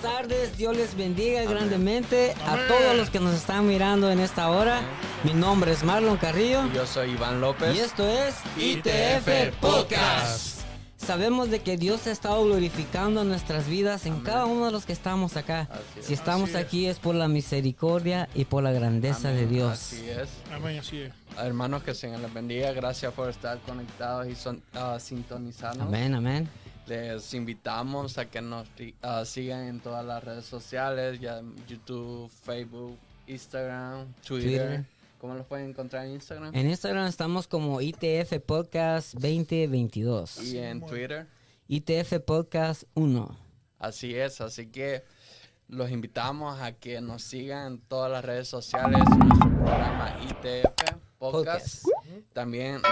tardes, 0.00 0.56
Dios 0.56 0.76
les 0.76 0.96
bendiga 0.96 1.44
grandemente 1.44 2.34
a 2.46 2.56
todos 2.68 2.96
los 2.96 3.10
que 3.10 3.20
nos 3.20 3.34
están 3.34 3.66
mirando 3.66 4.10
en 4.10 4.20
esta 4.20 4.50
hora. 4.50 4.80
Mi 5.24 5.34
nombre 5.34 5.72
es 5.72 5.84
Marlon 5.84 6.16
Carrillo 6.16 6.62
Yo 6.72 6.86
soy 6.86 7.10
Iván 7.10 7.40
López. 7.40 7.76
y 7.76 7.80
esto 7.80 8.06
es 8.08 8.34
ITF 8.56 9.54
Podcast. 9.60 10.60
Sabemos 10.96 11.50
de 11.50 11.60
que 11.60 11.76
Dios 11.76 12.06
ha 12.06 12.10
estado 12.10 12.44
glorificando 12.44 13.24
nuestras 13.24 13.66
vidas 13.68 14.06
en 14.06 14.20
cada 14.20 14.44
uno 14.44 14.66
de 14.66 14.72
los 14.72 14.84
que 14.84 14.92
estamos 14.92 15.36
acá. 15.36 15.68
Es. 15.98 16.06
Si 16.06 16.14
estamos 16.14 16.50
es. 16.50 16.56
aquí 16.56 16.86
es 16.86 16.98
por 16.98 17.14
la 17.14 17.26
misericordia 17.26 18.28
y 18.34 18.44
por 18.44 18.62
la 18.62 18.70
grandeza 18.70 19.30
de 19.30 19.46
Dios. 19.46 19.72
Así 19.72 20.08
es. 20.08 20.28
Amén, 20.52 20.78
así 20.78 21.00
es. 21.00 21.12
Hermanos, 21.38 21.82
que 21.82 21.94
Señor 21.94 22.20
les 22.20 22.32
bendiga. 22.32 22.72
Gracias 22.72 23.12
por 23.14 23.30
estar 23.30 23.58
conectados 23.60 24.28
y 24.28 24.34
son, 24.34 24.62
ah, 24.74 24.98
sintonizarnos. 25.00 25.86
Amén, 25.86 26.14
amén. 26.14 26.48
Les 26.86 27.34
invitamos 27.34 28.18
a 28.18 28.26
que 28.26 28.40
nos 28.40 28.66
ah, 29.02 29.24
sigan 29.24 29.68
en 29.68 29.80
todas 29.80 30.04
las 30.04 30.22
redes 30.24 30.44
sociales, 30.44 31.20
ya 31.20 31.40
YouTube, 31.68 32.30
Facebook, 32.42 32.98
Instagram, 33.26 34.12
Twitter. 34.26 34.66
Twitter. 34.66 34.84
¿Cómo 35.20 35.34
los 35.34 35.46
pueden 35.46 35.68
encontrar 35.68 36.06
en 36.06 36.12
Instagram? 36.12 36.54
En 36.54 36.68
Instagram 36.68 37.06
estamos 37.06 37.46
como 37.46 37.80
ITF 37.80 38.40
Podcast 38.44 39.14
2022. 39.14 40.42
y 40.42 40.58
en 40.58 40.80
Twitter. 40.84 41.26
ITF 41.68 42.20
Podcast 42.24 42.84
1. 42.94 43.36
Así 43.78 44.14
es, 44.14 44.40
así 44.40 44.66
que 44.66 45.04
los 45.68 45.90
invitamos 45.90 46.60
a 46.60 46.72
que 46.72 47.00
nos 47.00 47.22
sigan 47.22 47.74
en 47.74 47.80
todas 47.80 48.10
las 48.10 48.24
redes 48.24 48.48
sociales, 48.48 49.04
nuestro 49.08 49.48
programa 49.64 50.16
ITF 50.22 50.90
Podcast. 51.18 51.84
Podcast. 51.84 51.89
También 52.32 52.74
les 52.76 52.82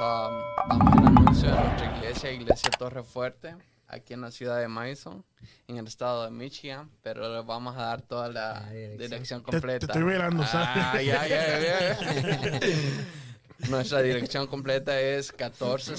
um, 0.00 0.68
damos 0.68 0.94
el 0.98 1.06
anuncio 1.06 1.48
de 1.54 1.60
nuestra 1.60 1.96
iglesia, 1.96 2.32
Iglesia 2.32 2.70
Torre 2.76 3.02
Fuerte, 3.04 3.54
aquí 3.86 4.14
en 4.14 4.20
la 4.20 4.30
ciudad 4.32 4.58
de 4.58 4.66
Madison, 4.68 5.24
en 5.68 5.76
el 5.76 5.86
estado 5.86 6.24
de 6.24 6.30
Michigan, 6.32 6.90
pero 7.02 7.34
les 7.36 7.46
vamos 7.46 7.76
a 7.76 7.82
dar 7.82 8.02
toda 8.02 8.28
la 8.28 8.58
Ah, 8.58 8.70
dirección. 8.70 8.98
dirección 9.10 9.40
Te- 9.44 9.50
completa. 9.52 9.86
te 9.86 9.92
estoy 9.92 10.02
velando, 10.02 10.44
¿sabes? 10.44 10.68
Ah, 10.74 11.00
ya, 11.02 11.26
ya, 11.26 11.60
ya. 11.60 11.98
Nuestra 13.68 14.02
dirección 14.02 14.46
completa 14.48 14.98
es 15.00 15.30
14, 15.32 15.94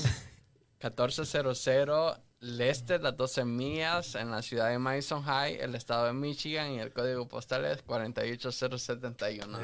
1400 0.81 2.19
Lester, 2.41 3.01
las 3.03 3.15
12 3.15 3.45
millas, 3.45 4.15
en 4.15 4.31
la 4.31 4.41
ciudad 4.41 4.69
de 4.69 4.79
Madison 4.79 5.21
High, 5.21 5.59
el 5.61 5.75
estado 5.75 6.07
de 6.07 6.13
Michigan, 6.13 6.71
y 6.71 6.79
el 6.79 6.91
código 6.91 7.27
postal 7.27 7.65
es 7.65 7.83
48071. 7.83 9.59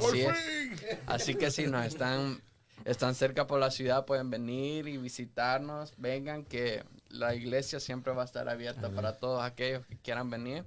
Por 0.00 0.06
Así 0.06 0.20
es. 0.20 0.36
Así 1.06 1.34
que 1.34 1.50
si 1.50 1.66
nos 1.66 1.84
están, 1.84 2.40
están 2.84 3.16
cerca 3.16 3.48
por 3.48 3.58
la 3.58 3.72
ciudad, 3.72 4.06
pueden 4.06 4.30
venir 4.30 4.86
y 4.86 4.96
visitarnos. 4.96 5.92
Vengan, 5.96 6.44
que 6.44 6.84
la 7.08 7.34
iglesia 7.34 7.80
siempre 7.80 8.12
va 8.12 8.22
a 8.22 8.26
estar 8.26 8.48
abierta 8.48 8.90
para 8.90 9.18
todos 9.18 9.42
aquellos 9.42 9.84
que 9.86 9.98
quieran 9.98 10.30
venir. 10.30 10.64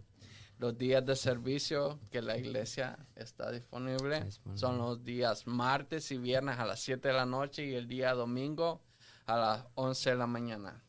Los 0.59 0.77
días 0.77 1.05
de 1.05 1.15
servicio 1.15 1.99
que 2.11 2.21
la 2.21 2.37
iglesia 2.37 2.97
está 3.15 3.51
disponible 3.51 4.17
Está 4.17 4.25
disponible. 4.25 4.59
son 4.59 4.77
los 4.77 5.03
días 5.03 5.47
martes 5.47 6.11
y 6.11 6.17
viernes 6.17 6.59
a 6.59 6.65
las 6.65 6.81
7 6.81 7.07
de 7.07 7.13
la 7.13 7.25
noche 7.25 7.65
y 7.65 7.73
el 7.73 7.87
día 7.87 8.13
domingo 8.13 8.81
a 9.25 9.37
las 9.37 9.65
11 9.75 10.11
de 10.11 10.15
la 10.15 10.27
mañana. 10.27 10.83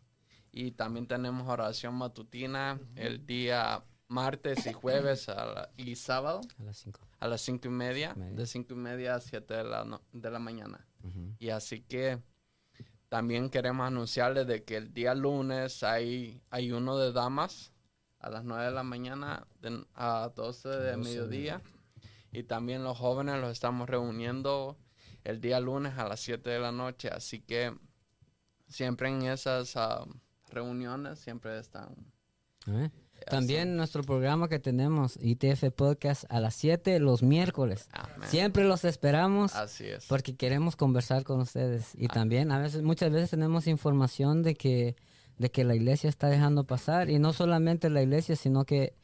Y 0.53 0.73
también 0.73 1.07
tenemos 1.07 1.49
oración 1.49 1.95
matutina 1.95 2.79
el 2.97 3.27
día 3.27 3.85
martes 4.09 4.67
y 4.67 4.73
jueves 4.73 5.29
a 5.29 5.45
la- 5.47 5.71
y 5.77 5.97
sábado 5.97 6.41
A 6.61 6.63
las 6.65 6.77
5. 6.79 7.01
a 7.21 7.27
las 7.29 7.41
cinco 7.41 7.69
y 7.69 7.71
media, 7.71 8.15
Media. 8.15 8.37
de 8.37 8.47
cinco 8.47 8.75
y 8.75 8.77
media 8.77 9.15
a 9.17 9.21
siete 9.21 9.55
de 9.55 9.65
la, 9.65 9.85
no- 9.85 10.03
de 10.13 10.31
la 10.31 10.39
mañana. 10.39 10.87
Y 11.39 11.49
así 11.51 11.81
que 11.83 12.23
también 13.09 13.51
queremos 13.51 13.87
anunciarles 13.87 14.47
de 14.47 14.65
que 14.65 14.77
el 14.77 14.93
día 14.93 15.15
lunes 15.15 15.83
hay, 15.83 16.41
hay 16.51 16.73
uno 16.73 16.99
de 16.99 17.13
damas 17.13 17.73
a 18.19 18.31
las 18.31 18.45
9 18.45 18.65
de 18.67 18.71
la 18.73 18.83
mañana 18.83 19.47
de- 19.61 19.85
a 19.95 20.31
12 20.35 20.69
de 20.69 20.93
12 20.93 20.97
mediodía. 20.97 21.63
Y 22.33 22.45
también 22.45 22.83
los 22.85 22.99
jóvenes 22.99 23.41
los 23.41 23.53
estamos 23.53 23.89
reuniendo 23.89 24.77
el 25.25 25.41
día 25.41 25.61
lunes 25.61 25.99
a 25.99 26.09
las 26.09 26.21
7 26.21 26.51
de 26.51 26.59
la 26.59 26.73
noche. 26.73 27.09
Así 27.09 27.41
que 27.41 27.77
siempre 28.75 29.09
en 29.09 29.23
esas 29.23 29.77
ah, 29.77 30.05
reuniones 30.51 31.21
siempre 31.21 31.59
están. 31.59 31.95
¿Eh? 32.67 32.91
También 33.27 33.77
nuestro 33.77 34.03
programa 34.03 34.49
que 34.49 34.59
tenemos, 34.59 35.17
ITF 35.21 35.71
Podcast, 35.75 36.25
a 36.29 36.41
las 36.41 36.55
7 36.57 36.99
los 36.99 37.23
miércoles. 37.23 37.89
Amén. 37.93 38.29
Siempre 38.29 38.65
los 38.65 38.85
esperamos 38.85 39.55
Así 39.55 39.87
es. 39.87 40.07
porque 40.07 40.37
queremos 40.37 40.77
conversar 40.77 41.25
con 41.25 41.41
ustedes. 41.41 41.93
Y 41.95 42.09
también 42.09 42.51
a 42.51 42.59
veces, 42.59 42.83
muchas 42.83 43.13
veces 43.13 43.31
tenemos 43.31 43.67
información 43.67 44.43
de 44.43 44.57
que, 44.57 44.97
de 45.39 45.51
que 45.51 45.65
la 45.65 45.75
iglesia 45.75 46.11
está 46.11 46.29
dejando 46.29 46.65
pasar. 46.65 47.09
Y 47.09 47.19
no 47.19 47.33
solamente 47.33 47.89
la 47.89 48.03
iglesia, 48.03 48.35
sino 48.37 48.65
que 48.65 48.95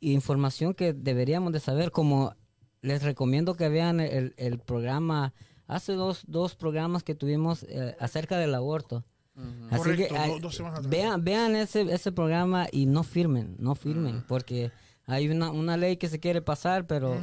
información 0.00 0.74
que 0.74 0.92
deberíamos 0.92 1.52
de 1.52 1.60
saber. 1.60 1.90
Como 1.90 2.34
les 2.80 3.02
recomiendo 3.02 3.54
que 3.54 3.68
vean 3.68 4.00
el, 4.00 4.34
el 4.36 4.60
programa, 4.60 5.34
hace 5.68 5.92
dos, 5.92 6.22
dos 6.26 6.56
programas 6.56 7.04
que 7.04 7.14
tuvimos 7.14 7.62
eh, 7.68 7.94
acerca 8.00 8.36
del 8.38 8.54
aborto. 8.56 9.04
Ujú. 9.36 9.46
Así 9.70 9.76
Correcto, 9.78 10.14
que 10.16 10.40
dos 10.40 10.60
vean, 10.88 11.22
vean 11.22 11.54
ese, 11.54 11.82
ese 11.82 12.10
programa 12.10 12.66
y 12.72 12.86
no 12.86 13.04
firmen, 13.04 13.54
no 13.60 13.76
firmen, 13.76 14.24
porque 14.26 14.72
hay 15.06 15.28
una, 15.28 15.50
una 15.52 15.76
ley 15.76 15.96
que 15.96 16.08
se 16.08 16.18
quiere 16.18 16.42
pasar, 16.42 16.86
pero, 16.88 17.16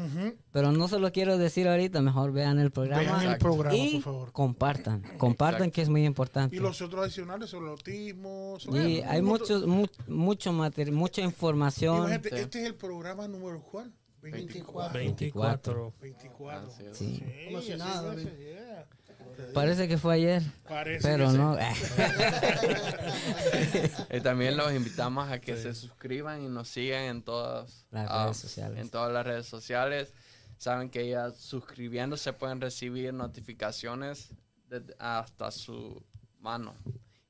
pero 0.52 0.72
no 0.72 0.88
se 0.88 0.98
lo 0.98 1.12
quiero 1.12 1.38
decir 1.38 1.68
ahorita, 1.68 2.02
mejor 2.02 2.32
vean 2.32 2.58
el 2.58 2.72
programa. 2.72 3.02
Vean 3.20 3.34
el 3.34 3.38
programa, 3.38 3.76
y 3.78 3.94
por 3.96 4.02
favor. 4.04 4.32
compartan, 4.32 5.04
compartan 5.18 5.64
Exacto. 5.64 5.76
que 5.76 5.82
es 5.82 5.90
muy 5.90 6.06
importante. 6.06 6.56
Y 6.56 6.60
los 6.60 6.82
otros 6.82 7.04
adicionales 7.04 7.50
sobre 7.50 7.66
el 7.66 7.72
autismo. 7.74 8.56
sobre- 8.60 8.90
Y 8.90 9.02
hay 9.02 9.20
un 9.20 9.26
montón- 9.28 9.68
muchos, 9.70 10.08
mu- 10.08 10.16
mucho 10.26 10.54
material, 10.54 10.96
mucha 10.96 11.22
información. 11.22 11.98
Imagínate, 11.98 12.30
Sí. 12.30 12.36
este 12.38 12.60
es 12.62 12.66
el 12.68 12.76
programa 12.76 13.28
número 13.28 13.62
cuál? 13.62 13.92
24. 14.32 15.00
24. 15.00 15.94
24. 16.00 16.68
Así 16.68 16.86
es. 16.86 16.98
Sí. 16.98 17.24
Parece 19.54 19.88
que 19.88 19.98
fue 19.98 20.16
ayer, 20.16 20.42
Parece 20.68 21.08
pero 21.08 21.32
no. 21.32 21.58
Y 24.12 24.22
también 24.22 24.58
los 24.58 24.74
invitamos 24.74 25.30
a 25.30 25.40
que 25.40 25.58
se 25.58 25.74
suscriban 25.74 26.44
y 26.44 26.48
nos 26.48 26.70
sigan 26.70 27.04
en 27.04 27.22
todas 27.24 27.86
Las 27.92 28.08
ah, 28.10 28.24
redes 28.26 28.38
sociales. 28.38 28.80
En 28.80 28.90
todas 28.90 29.12
las 29.12 29.26
redes 29.26 29.46
sociales. 29.46 30.14
Saben 30.58 30.90
que 30.90 31.10
ya 31.10 31.32
suscribiéndose 31.32 32.32
pueden 32.34 32.62
recibir 32.62 33.14
notificaciones 33.14 34.30
de- 34.70 34.96
hasta 35.00 35.52
su 35.52 36.02
mano. 36.40 36.76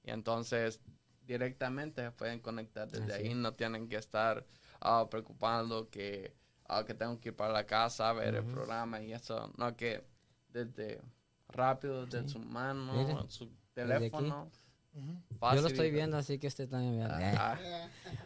Y 0.03 0.11
entonces 0.11 0.79
directamente 1.25 2.03
se 2.03 2.11
pueden 2.11 2.39
conectar 2.39 2.87
desde 2.89 3.13
Así 3.15 3.27
ahí. 3.27 3.33
No 3.33 3.53
tienen 3.53 3.89
que 3.89 3.95
estar 3.95 4.45
ah, 4.79 5.07
preocupando 5.09 5.89
que, 5.89 6.35
ah, 6.67 6.83
que 6.85 6.93
tengo 6.93 7.19
que 7.19 7.29
ir 7.29 7.35
para 7.35 7.53
la 7.53 7.65
casa 7.65 8.09
a 8.09 8.13
ver 8.13 8.35
el 8.35 8.43
programa 8.45 9.01
y 9.01 9.13
eso. 9.13 9.51
No, 9.57 9.75
que 9.75 10.03
desde 10.49 11.01
rápido, 11.49 12.05
desde 12.05 12.23
Sí. 12.27 12.33
su 12.33 12.39
mano, 12.39 13.25
su 13.29 13.49
teléfono. 13.73 14.49
Ujú. 14.93 15.11
Yo 15.29 15.37
fácil 15.39 15.61
lo 15.63 15.67
estoy 15.67 15.91
viendo, 15.91 16.15
así 16.15 16.39
que 16.39 16.47
usted 16.47 16.69
también 16.69 16.95
vea. 16.97 17.17
Ah, 17.37 17.57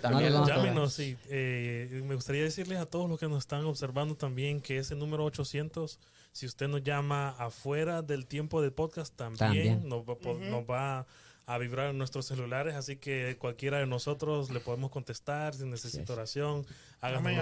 también 0.00 0.32
No, 0.32 0.40
no, 0.40 0.46
no. 0.46 0.48
Llámenos, 0.48 0.92
sí. 0.92 1.16
Eh, 1.28 2.02
me 2.06 2.14
gustaría 2.14 2.42
decirles 2.44 2.78
a 2.78 2.86
todos 2.86 3.10
los 3.10 3.18
que 3.18 3.26
nos 3.28 3.38
están 3.38 3.64
observando 3.64 4.14
también 4.14 4.60
que 4.60 4.78
ese 4.78 4.94
número 4.94 5.24
800, 5.24 5.98
si 6.32 6.46
usted 6.46 6.68
nos 6.68 6.82
llama 6.84 7.30
afuera 7.38 8.02
del 8.02 8.26
tiempo 8.26 8.62
del 8.62 8.72
podcast, 8.72 9.14
también, 9.16 9.38
También. 9.38 9.88
Nos, 9.88 10.08
va, 10.08 10.12
a 10.12 10.16
po- 10.16 10.38
nos 10.38 10.62
va 10.64 11.06
a 11.46 11.58
vibrar 11.58 11.90
en 11.90 11.98
nuestros 11.98 12.26
celulares, 12.26 12.74
así 12.74 12.96
que 12.96 13.36
cualquiera 13.38 13.78
de 13.78 13.86
nosotros 13.86 14.50
le 14.50 14.60
podemos 14.60 14.90
contestar 14.90 15.54
si 15.54 15.64
necesita 15.64 16.02
es. 16.04 16.10
oración, 16.10 16.66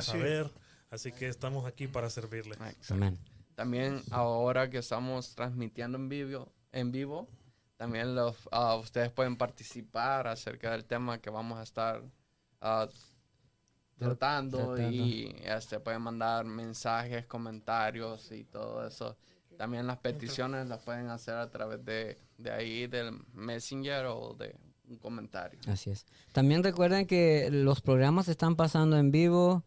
es. 0.00 0.04
saber. 0.06 0.50
Así 0.90 1.10
que 1.12 1.28
estamos 1.28 1.66
aquí 1.66 1.88
para 1.88 2.08
servirle. 2.08 2.54
Amén. 2.90 3.18
También 3.54 4.02
ahora 4.10 4.70
que 4.70 4.78
estamos 4.78 5.34
transmitiendo 5.34 5.98
en 5.98 6.08
vivo, 6.08 6.52
en 6.72 6.92
vivo 6.92 7.28
también 7.76 8.14
los, 8.14 8.36
ah, 8.52 8.76
ustedes 8.76 9.10
pueden 9.10 9.36
participar 9.36 10.26
acerca 10.26 10.70
del 10.70 10.84
tema 10.84 11.18
que 11.18 11.30
vamos 11.30 11.58
a 11.58 11.62
estar 11.62 12.02
tratando 12.58 13.14
Tratando. 13.98 14.90
y 14.90 15.34
este, 15.44 15.80
pueden 15.80 16.02
mandar 16.02 16.44
mensajes, 16.44 17.26
comentarios 17.26 18.30
y 18.32 18.44
todo 18.44 18.86
eso. 18.86 19.16
También 19.56 19.86
las 19.86 19.98
peticiones 19.98 20.68
las 20.68 20.82
pueden 20.82 21.08
hacer 21.08 21.34
a 21.34 21.50
través 21.50 21.84
de, 21.84 22.18
de 22.38 22.50
ahí, 22.50 22.86
del 22.86 23.12
Messenger 23.34 24.06
o 24.06 24.34
de 24.34 24.56
un 24.88 24.96
comentario. 24.96 25.60
Así 25.68 25.90
es. 25.90 26.06
También 26.32 26.64
recuerden 26.64 27.06
que 27.06 27.50
los 27.50 27.80
programas 27.80 28.28
están 28.28 28.56
pasando 28.56 28.96
en 28.96 29.10
vivo 29.10 29.62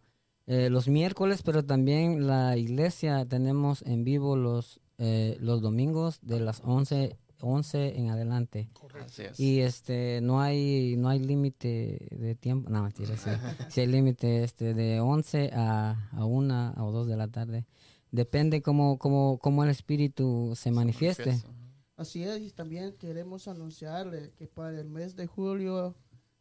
eh, 0.48 0.70
los 0.70 0.88
miércoles, 0.88 1.44
pero 1.44 1.66
también 1.66 2.26
la 2.26 2.58
iglesia 2.58 3.26
tenemos 3.26 3.82
en 3.82 4.04
vivo 4.04 4.38
los, 4.38 4.80
eh, 4.98 5.38
los 5.42 5.62
domingos 5.62 6.20
de 6.22 6.40
las 6.40 6.62
11, 6.64 7.18
11 7.42 8.00
en 8.00 8.10
adelante. 8.10 8.70
Es. 9.18 9.40
Y 9.40 9.60
este 9.60 10.22
no 10.22 10.42
hay 10.42 10.96
no 10.98 11.10
hay 11.10 11.20
límite 11.20 12.08
de 12.12 12.36
tiempo, 12.36 12.70
no 12.70 12.82
mentira, 12.82 13.16
sí, 13.18 13.30
sí 13.70 13.82
hay 13.82 13.88
límite 13.88 14.44
este 14.44 14.74
de 14.74 15.02
11 15.02 15.52
a, 15.54 16.10
a 16.12 16.26
1 16.26 16.74
o 16.78 16.92
2 16.92 17.08
de 17.08 17.18
la 17.18 17.28
tarde. 17.28 17.66
Depende 18.12 18.62
cómo, 18.62 18.98
cómo, 18.98 19.38
cómo 19.40 19.66
el 19.66 19.70
espíritu 19.70 20.54
se 20.56 20.72
manifieste. 20.72 21.26
Manifiesto. 21.26 21.58
Así 21.98 22.24
es, 22.24 22.40
y 22.40 22.52
también 22.52 22.94
queremos 22.94 23.48
anunciarle 23.48 24.32
que 24.38 24.48
para 24.48 24.80
el 24.80 24.88
mes 24.88 25.16
de 25.16 25.26
julio 25.26 25.96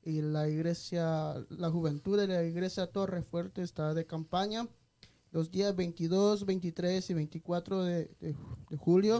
y 0.07 0.23
la 0.23 0.49
iglesia, 0.49 1.35
la 1.51 1.69
juventud 1.71 2.17
de 2.19 2.29
la 2.29 2.43
iglesia 2.45 2.87
Torre 2.87 3.23
Fuerte 3.23 3.61
está 3.63 3.93
de 3.93 4.07
campaña 4.07 4.69
los 5.33 5.51
días 5.51 5.75
22, 5.77 6.47
23 6.47 7.11
y 7.11 7.15
24 7.15 7.83
de, 7.83 8.05
de- 8.21 8.35
de 8.71 8.77
julio. 8.77 9.19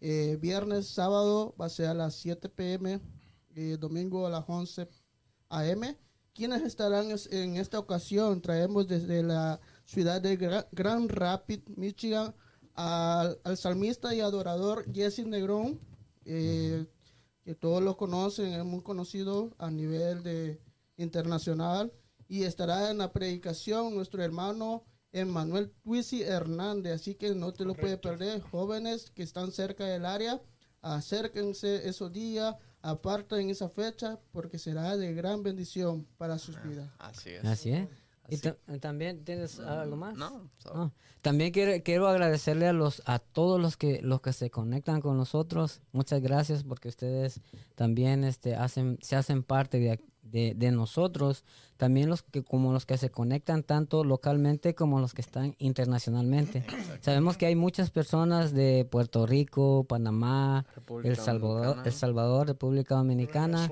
Eh, 0.00 0.38
viernes, 0.40 0.88
sábado 0.88 1.54
va 1.60 1.66
a 1.66 1.68
ser 1.68 1.86
a 1.88 1.94
las 1.94 2.14
7 2.14 2.48
pm, 2.48 3.00
eh, 3.54 3.76
domingo 3.78 4.26
a 4.26 4.30
las 4.30 4.44
11 4.48 4.88
am. 5.50 5.82
Quienes 6.34 6.62
estarán 6.62 7.10
es- 7.10 7.30
en 7.30 7.56
esta 7.56 7.78
ocasión? 7.78 8.40
Traemos 8.40 8.88
desde 8.88 9.22
la 9.22 9.60
ciudad 9.84 10.22
de 10.22 10.38
Gra- 10.38 10.66
Grand 10.72 11.10
Rapid, 11.10 11.60
Michigan, 11.76 12.34
al, 12.74 13.38
al 13.44 13.56
salmista 13.58 14.14
y 14.14 14.20
adorador 14.20 14.90
Jesse 14.94 15.26
Negrón, 15.26 15.78
eh, 16.24 16.86
que 17.42 17.54
todos 17.54 17.82
lo 17.82 17.96
conocen, 17.96 18.52
es 18.52 18.64
muy 18.64 18.82
conocido 18.82 19.54
a 19.58 19.70
nivel 19.70 20.22
de 20.22 20.60
internacional. 20.96 21.92
Y 22.28 22.44
estará 22.44 22.90
en 22.90 22.98
la 22.98 23.12
predicación 23.12 23.94
nuestro 23.94 24.22
hermano 24.22 24.84
Emmanuel 25.12 25.72
Twisi 25.82 26.22
Hernández, 26.22 27.00
así 27.00 27.16
que 27.16 27.34
no 27.34 27.52
te 27.52 27.64
lo 27.64 27.74
puedes 27.74 27.98
perder. 27.98 28.40
Jóvenes 28.40 29.10
que 29.10 29.24
están 29.24 29.50
cerca 29.50 29.84
del 29.84 30.06
área, 30.06 30.40
acérquense 30.80 31.88
esos 31.88 32.12
días, 32.12 32.54
aparten 32.82 33.50
esa 33.50 33.68
fecha, 33.68 34.20
porque 34.30 34.58
será 34.58 34.96
de 34.96 35.12
gran 35.12 35.42
bendición 35.42 36.06
para 36.16 36.38
sus 36.38 36.62
vidas. 36.62 36.88
Así 36.98 37.30
es. 37.30 37.44
Así 37.44 37.72
es. 37.72 37.88
¿Y 38.30 38.34
Así- 38.34 38.42
ta- 38.42 38.56
también 38.80 39.24
tienes 39.24 39.58
algo 39.60 39.96
más? 39.96 40.16
No, 40.16 40.48
so- 40.58 40.74
No. 40.74 40.92
También 41.22 41.52
quiero, 41.52 41.72
quiero 41.84 42.08
agradecerle 42.08 42.66
a 42.66 42.72
los 42.72 43.02
a 43.04 43.18
todos 43.18 43.60
los 43.60 43.76
que 43.76 44.00
los 44.02 44.22
que 44.22 44.32
se 44.32 44.48
conectan 44.50 45.00
con 45.02 45.16
nosotros. 45.18 45.82
Muchas 45.92 46.22
gracias 46.22 46.64
porque 46.64 46.88
ustedes 46.88 47.40
también 47.74 48.24
este 48.24 48.54
hacen 48.54 48.98
se 49.02 49.16
hacen 49.16 49.42
parte 49.42 49.78
de, 49.78 50.00
de, 50.22 50.54
de 50.56 50.70
nosotros. 50.70 51.44
También 51.76 52.08
los 52.08 52.22
que 52.22 52.42
como 52.42 52.72
los 52.72 52.86
que 52.86 52.96
se 52.96 53.10
conectan 53.10 53.62
tanto 53.64 54.02
localmente 54.02 54.74
como 54.74 54.98
los 54.98 55.12
que 55.12 55.20
están 55.20 55.56
internacionalmente. 55.58 56.64
Sabemos 57.02 57.36
que 57.36 57.44
hay 57.46 57.54
muchas 57.56 57.90
personas 57.90 58.52
de 58.54 58.86
Puerto 58.90 59.26
Rico, 59.26 59.84
Panamá, 59.84 60.64
República 60.74 61.08
El 61.10 61.16
Salvador, 61.16 61.56
Dominicana. 61.60 61.82
El 61.86 61.92
Salvador, 61.92 62.46
República 62.46 62.94
Dominicana. 62.94 63.68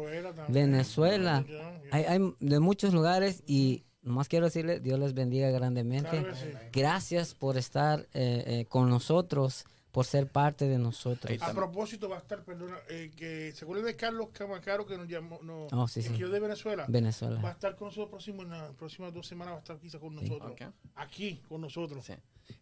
Venezuela. 0.49 1.45
Venezuela. 1.45 1.45
Hay, 1.93 2.05
hay 2.05 2.35
de 2.41 2.61
muchos 2.61 2.93
lugares 2.93 3.43
y 3.47 3.85
nomás 4.03 4.29
quiero 4.29 4.47
decirle, 4.47 4.81
Dios 4.81 4.99
les 4.99 5.15
bendiga 5.15 5.51
grandemente. 5.51 6.11
Claro 6.11 6.29
que 6.29 6.35
sí. 6.37 6.47
Gracias 6.73 7.35
por 7.35 7.57
estar 7.57 8.01
eh, 8.15 8.45
eh, 8.47 8.67
con 8.69 8.89
nosotros, 8.89 9.65
por 9.93 10.05
ser 10.05 10.29
parte 10.29 10.69
de 10.69 10.79
nosotros. 10.79 11.41
A 11.43 11.53
propósito, 11.53 12.09
va 12.09 12.17
a 12.17 12.21
estar, 12.21 12.45
perdona, 12.45 12.77
eh, 12.89 13.11
que 13.17 13.53
se 13.53 13.65
acuerda 13.65 13.85
de 13.85 13.97
Carlos 13.97 14.29
Camacaro 14.33 14.87
que 14.87 14.97
nos 14.97 15.09
llamó, 15.09 15.41
no, 15.43 15.67
Oh, 15.73 15.89
sí, 15.89 16.03
sí. 16.03 16.11
que 16.13 16.19
yo 16.19 16.29
de 16.29 16.39
Venezuela. 16.41 16.83
Va 16.83 16.89
a 16.89 16.91
Venezuela. 16.93 17.51
estar 17.51 17.75
con 17.77 17.89
nosotros 17.89 18.11
próximo, 18.11 18.43
en 18.43 18.51
las 18.51 18.73
próximas 18.75 19.13
dos 19.13 19.27
semanas, 19.27 19.55
va 19.55 19.57
a 19.59 19.61
estar 19.61 19.79
quizá 19.79 19.99
con 19.99 20.15
nosotros. 20.15 20.53
Ok. 20.53 20.63
Aquí, 20.97 21.43
con 21.49 21.61
nosotros. 21.63 22.05
Sí. 22.05 22.15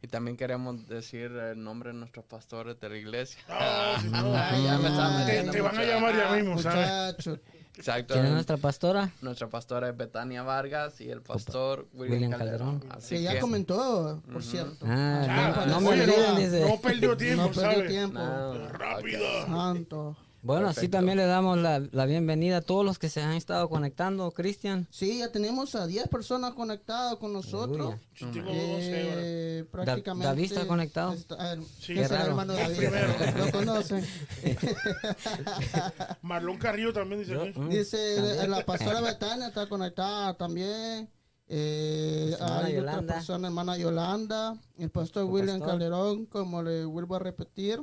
Y 0.03 0.09
también 0.09 0.37
queremos 0.37 0.89
decir 0.89 1.31
el 1.31 1.63
nombre 1.63 1.91
de 1.93 1.99
nuestros 1.99 2.25
pastores 2.25 2.81
de 2.81 2.89
la 2.89 2.97
iglesia. 2.97 3.41
Ah, 3.49 3.97
si 4.03 4.09
no, 4.09 4.33
Ah, 4.35 4.51
ya 4.65 4.79
me 4.79 4.89
te, 4.91 5.25
metiendo 5.25 5.53
te 5.53 5.61
van 5.61 5.77
a 5.79 5.85
llamar 5.85 6.17
ya 6.17 6.33
mismo, 6.33 6.59
¿sabes? 6.59 6.87
Muchachos, 6.89 7.39
Exacto. 7.77 8.15
¿Quién 8.15 8.27
es 8.27 8.33
nuestra 8.33 8.57
pastora? 8.57 9.11
Nuestra 9.21 9.49
pastora 9.49 9.89
es 9.91 9.97
Betania 9.97 10.43
Vargas 10.43 11.01
y 11.01 11.11
el 11.11 11.21
pastor 11.21 11.87
William, 11.93 12.15
William 12.23 12.31
Calderón. 12.39 12.79
Calderón. 12.81 12.99
Así 12.99 13.17
que 13.17 13.23
ya 13.23 13.35
que, 13.35 13.41
comentó, 13.41 14.23
por 14.33 14.43
cierto. 14.43 14.87
Ah, 14.89 15.23
Ya, 15.27 15.67
no, 15.67 15.67
no 15.67 15.81
me 15.83 15.89
oye, 15.91 16.03
olviden, 16.05 16.35
no, 16.35 16.39
dice. 16.41 16.67
no 16.69 16.81
perdió 16.81 17.17
tiempo, 17.19 17.43
no 17.43 17.49
perdió 17.51 17.71
¿sabes? 17.73 17.89
tiempo. 17.89 18.19
No, 18.19 18.69
Rápido. 18.71 19.47
Santo. 19.47 20.17
Bueno, 20.47 20.69
así 20.69 20.75
Perfecto. 20.77 20.97
también 20.99 21.19
le 21.19 21.27
damos 21.27 21.59
la, 21.59 21.81
la 21.91 22.07
bienvenida 22.07 22.59
a 22.59 22.61
todos 22.61 22.85
los 22.85 23.01
que 23.01 23.09
se 23.09 23.21
han 23.21 23.33
estado 23.33 23.69
conectando, 23.69 24.31
Cristian. 24.31 24.87
Sí, 24.93 25.19
ya 25.19 25.33
tenemos 25.33 25.75
a 25.75 25.89
10 25.89 26.07
personas 26.09 26.55
conectadas 26.55 27.17
con 27.17 27.33
nosotros. 27.33 27.97
Yo 28.15 28.31
tengo 28.31 28.47
12 28.47 28.55
horas. 28.55 28.79
Eh, 28.87 29.65
prácticamente. 29.73 30.27
David 30.29 30.45
está 30.45 30.67
conectado. 30.69 31.13
está- 31.15 31.57
Sí. 31.57 31.63
es 31.63 31.87
Qué 31.99 32.03
el 32.05 32.09
raro. 32.11 32.27
hermano 32.31 32.53
David. 32.53 32.77
primero. 32.77 33.09
Lo 33.45 33.51
conocen. 33.51 34.07
Marlon 36.23 36.59
Carrillo 36.59 36.93
también 36.93 37.21
dice 37.23 37.33
Yo- 37.33 37.61
mm, 37.61 37.69
Dice 37.69 38.15
también. 38.17 38.51
la 38.51 38.65
pastora 38.65 39.01
Betania 39.01 39.49
está 39.49 39.69
conectada 39.69 40.35
también. 40.35 41.11
Eh, 41.49 42.37
hay 42.41 42.47
otra 42.47 42.71
Yolanda. 42.71 43.15
persona, 43.15 43.49
hermana 43.49 43.77
Yolanda, 43.77 44.57
el 44.79 44.91
pastor 44.91 45.25
El 45.25 45.31
William 45.31 45.59
pastor. 45.59 45.69
Calderón, 45.79 46.27
como 46.27 46.63
le 46.63 46.85
vuelvo 46.85 47.17
a 47.17 47.19
repetir. 47.19 47.83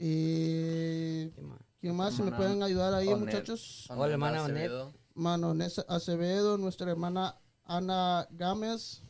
Y 0.00 1.28
¿Qué 1.30 1.42
más? 1.42 1.58
¿Quién 1.80 1.96
más? 1.96 2.14
Si 2.14 2.22
me 2.22 2.32
pueden 2.32 2.62
ayudar 2.62 2.94
ahí, 2.94 3.08
Onet. 3.08 3.26
muchachos. 3.26 3.86
Hola, 3.90 4.12
hermana 4.12 4.44
Acevedo. 4.44 4.92
Mano 5.14 5.54
Nessa 5.54 5.82
Acevedo, 5.88 6.58
nuestra 6.58 6.90
hermana 6.90 7.36
Ana 7.64 8.26
Gámez, 8.30 9.02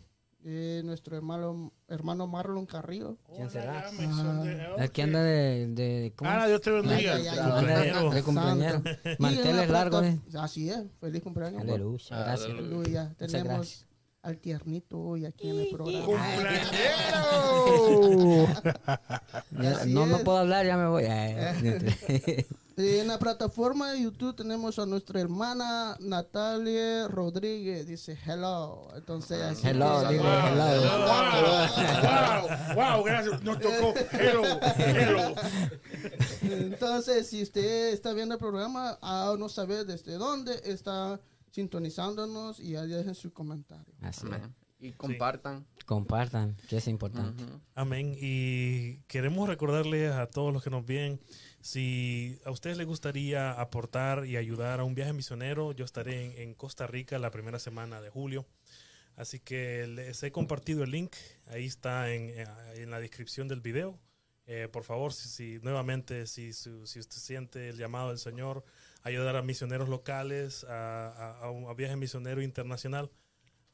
nuestro 0.85 1.17
hermano, 1.17 1.73
hermano 1.89 2.27
Marlon 2.27 2.67
Carrillo. 2.67 3.19
¿Quién 3.35 3.51
será? 3.51 3.87
Aquí 4.79 5.03
ok. 5.03 5.05
anda 5.05 5.23
de... 5.23 5.67
de 5.69 6.13
¿cómo 6.17 6.31
Ana, 6.31 6.45
es? 6.45 6.49
Dios 6.49 6.61
te 6.63 6.71
bendiga. 6.71 7.15
Ay, 7.15 7.27
ay, 7.27 7.29
ay, 7.29 7.39
Anda 7.39 8.23
Cumpleañero. 8.23 8.81
de 8.81 8.99
la 9.05 9.17
Manteles 9.19 9.71
largos, 9.71 10.05
eh. 10.05 10.21
Así 10.39 10.71
es, 10.71 10.85
feliz 11.01 11.23
cumpleaños. 11.23 11.63
Aleluya, 11.63 12.05
gracias. 12.11 12.51
Aleluya. 12.51 13.15
Tenemos 13.19 13.45
gracias. 13.45 13.88
Al 14.23 14.39
tiernito 14.39 14.99
hoy 14.99 15.25
aquí 15.25 15.51
en 15.51 15.61
el 15.61 15.69
programa. 15.69 16.09
Ya, 19.51 19.85
no, 19.87 20.07
no 20.07 20.19
puedo 20.19 20.39
hablar, 20.39 20.67
ya 20.67 20.77
me 20.77 20.89
voy. 20.89 21.05
En 22.79 23.09
la 23.09 23.19
plataforma 23.19 23.91
de 23.91 24.03
YouTube 24.03 24.37
tenemos 24.37 24.79
a 24.79 24.87
nuestra 24.87 25.21
hermana 25.21 25.97
Natalia 25.99 27.09
Rodríguez. 27.09 27.89
Dice 27.89 28.17
hello. 28.25 28.87
Entonces, 28.95 29.43
así 29.43 29.67
Hello, 29.67 30.01
Wow, 30.01 30.11
hello. 30.13 30.25
wow, 32.77 32.77
wow, 32.77 33.03
gracias. 33.05 33.43
Nos 33.43 33.59
tocó. 33.59 33.95
Hello, 34.13 34.45
hello. 34.77 35.35
Entonces, 36.43 37.27
si 37.27 37.43
usted 37.43 37.89
está 37.93 38.13
viendo 38.13 38.37
el 38.37 38.39
programa, 38.39 38.97
a 39.03 39.35
no 39.37 39.49
saber 39.49 39.85
desde 39.85 40.13
dónde 40.13 40.63
está 40.65 41.19
sintonizándonos 41.53 42.61
y 42.61 42.77
ahí 42.77 42.89
dejen 42.89 43.15
su 43.15 43.33
comentario. 43.33 43.95
Así. 44.01 44.27
Amén. 44.27 44.55
Y 44.81 44.93
compartan. 44.93 45.67
Compartan, 45.87 46.57
que 46.69 46.77
es 46.77 46.87
importante. 46.87 47.43
Ujú. 47.43 47.61
Amén. 47.75 48.15
Y 48.17 48.99
queremos 49.09 49.49
recordarles 49.49 50.13
a 50.13 50.27
todos 50.31 50.53
los 50.53 50.63
que 50.63 50.71
nos 50.71 50.87
ven, 50.87 51.21
si 51.61 52.39
a 52.45 52.51
ustedes 52.53 52.77
les 52.79 52.87
gustaría 52.87 53.53
aportar 53.61 54.25
y 54.25 54.37
ayudar 54.37 54.79
a 54.79 54.85
un 54.85 54.95
viaje 54.95 55.13
misionero, 55.13 55.73
yo 55.73 55.85
estaré 55.85 56.27
en, 56.27 56.43
en 56.51 56.55
Costa 56.55 56.87
Rica 56.87 57.19
la 57.19 57.31
primera 57.33 57.59
semana 57.59 58.01
de 58.01 58.09
julio. 58.11 58.47
Así 59.17 59.41
que 59.41 59.89
les 59.89 60.23
he 60.23 60.31
compartido 60.31 60.85
el 60.85 60.93
link, 60.93 61.17
ahí 61.49 61.65
está 61.65 62.13
en, 62.15 62.29
eh, 62.31 62.47
en 62.77 62.91
la 62.93 63.01
descripción 63.01 63.49
del 63.49 63.61
video. 63.61 63.99
Eh, 64.47 64.69
por 64.73 64.85
favor, 64.85 65.13
si, 65.13 65.29
si- 65.29 65.59
nuevamente, 65.61 66.27
si, 66.29 66.53
su- 66.53 66.87
si 66.87 67.01
usted 67.01 67.17
siente 67.19 67.71
el 67.71 67.77
llamado 67.79 68.11
del 68.11 68.19
Señor, 68.19 68.65
ayudar 69.03 69.37
a 69.37 69.43
misioneros 69.43 69.89
locales, 69.89 70.65
a, 70.65 71.09
a- 71.09 71.71
a 71.71 71.75
viaje 71.75 71.97
misionero 71.97 72.43
internacional, 72.43 73.11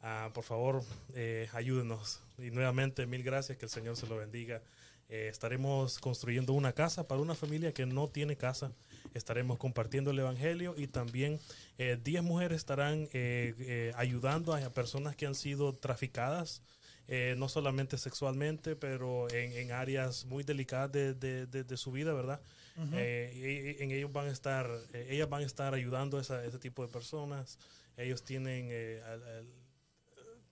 Ah, 0.06 0.30
por 0.34 0.44
favor, 0.44 0.82
eh, 1.14 1.48
ayúdenos. 1.54 2.20
Y 2.36 2.50
nuevamente, 2.50 3.06
mil 3.06 3.22
gracias, 3.22 3.56
que 3.56 3.64
el 3.64 3.70
Señor 3.70 3.96
se 3.96 4.06
lo 4.06 4.18
bendiga. 4.18 4.60
Eh, 5.08 5.28
estaremos 5.30 5.98
construyendo 5.98 6.52
una 6.52 6.74
casa 6.74 7.08
para 7.08 7.22
una 7.22 7.34
familia 7.34 7.72
que 7.72 7.86
no 7.86 8.08
tiene 8.08 8.36
casa. 8.36 8.70
Estaremos 9.14 9.56
compartiendo 9.56 10.10
el 10.10 10.18
Evangelio 10.18 10.74
y 10.76 10.88
también 10.88 11.40
eh, 11.78 11.98
10 12.04 12.22
mujeres 12.22 12.56
estarán 12.58 13.08
eh, 13.14 13.54
eh, 13.60 13.92
ayudando 13.96 14.52
a 14.54 14.60
personas 14.74 15.16
que 15.16 15.24
han 15.24 15.34
sido 15.34 15.72
traficadas, 15.72 16.60
eh, 17.08 17.34
no 17.38 17.48
solamente 17.48 17.96
sexualmente, 17.96 18.76
pero 18.76 19.30
en, 19.30 19.52
en 19.52 19.72
áreas 19.72 20.26
muy 20.26 20.44
delicadas 20.44 20.92
de, 20.92 21.14
de- 21.14 21.46
de- 21.46 21.64
de 21.64 21.76
su 21.78 21.92
vida, 21.92 22.12
¿verdad? 22.12 22.42
Eh, 22.92 23.32
y- 23.76 23.80
y 23.80 23.84
en 23.84 23.90
ellos 23.92 24.12
van 24.12 24.26
a 24.26 24.30
estar, 24.32 24.68
eh, 24.92 25.06
ellas 25.10 25.28
van 25.28 25.42
a 25.42 25.46
estar 25.46 25.74
ayudando 25.74 26.18
a 26.18 26.20
esa- 26.20 26.44
ese 26.44 26.58
tipo 26.58 26.82
de 26.84 26.88
personas. 26.92 27.58
Ellos 27.96 28.24
tienen 28.24 28.66
eh, 28.70 29.00
al- 29.06 29.22
al- 29.22 29.46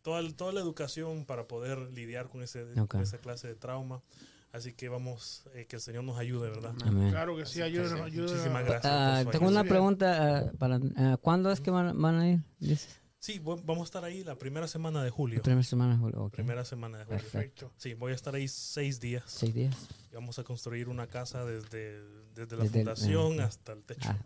toda, 0.02 0.20
el- 0.20 0.34
toda 0.34 0.52
la 0.52 0.60
educación 0.60 1.24
para 1.24 1.46
poder 1.48 1.78
lidiar 1.92 2.28
con, 2.28 2.42
ese, 2.42 2.62
Ok. 2.80 2.90
con 2.92 3.00
esa 3.02 3.18
clase 3.18 3.48
de 3.48 3.54
trauma. 3.56 4.02
Así 4.52 4.74
que 4.74 4.88
vamos, 4.90 5.44
eh, 5.54 5.64
que 5.66 5.76
el 5.76 5.82
Señor 5.82 6.04
nos 6.04 6.18
ayude, 6.18 6.50
¿verdad? 6.50 6.74
Amén. 6.84 7.10
Claro 7.10 7.36
que 7.36 7.46
sí, 7.46 7.62
ayúdenos, 7.62 8.00
ayúdenos. 8.02 8.32
Muchísimas 8.32 8.64
gracias. 8.66 9.22
Su 9.24 9.30
tengo 9.30 9.48
una 9.48 9.64
pregunta 9.64 10.38
ah, 10.38 10.52
para 10.58 10.78
ah, 10.96 11.16
¿cuándo 11.22 11.50
es 11.50 11.60
que 11.60 11.70
van, 11.70 12.00
van 12.00 12.14
a 12.20 12.28
ir? 12.28 12.40
Dices. 12.60 13.00
Sí, 13.22 13.38
vamos 13.38 13.82
a 13.82 13.84
estar 13.84 14.04
ahí 14.04 14.24
la 14.24 14.34
primera 14.34 14.66
semana 14.66 15.00
de 15.04 15.10
julio. 15.10 15.36
La 15.36 15.42
primera 15.44 15.62
semana 15.62 15.92
de 15.92 15.98
julio. 16.00 16.24
ok. 16.24 16.32
Primera 16.32 16.64
semana 16.64 16.98
de 16.98 17.04
julio. 17.04 17.20
Perfecto. 17.20 17.70
Sí, 17.76 17.94
voy 17.94 18.10
a 18.10 18.14
estar 18.16 18.34
ahí 18.34 18.48
seis 18.48 18.98
días. 18.98 19.22
Seis 19.28 19.54
días. 19.54 19.76
Y 20.10 20.14
vamos 20.16 20.40
a 20.40 20.42
construir 20.42 20.88
una 20.88 21.06
casa 21.06 21.44
desde, 21.44 22.02
desde 22.34 22.56
la 22.56 22.64
Desde 22.64 22.80
el- 22.80 22.84
fundación 22.86 23.38
ah, 23.40 23.44
hasta 23.44 23.74
el 23.74 23.84
techo. 23.84 24.08
Ah, 24.10 24.18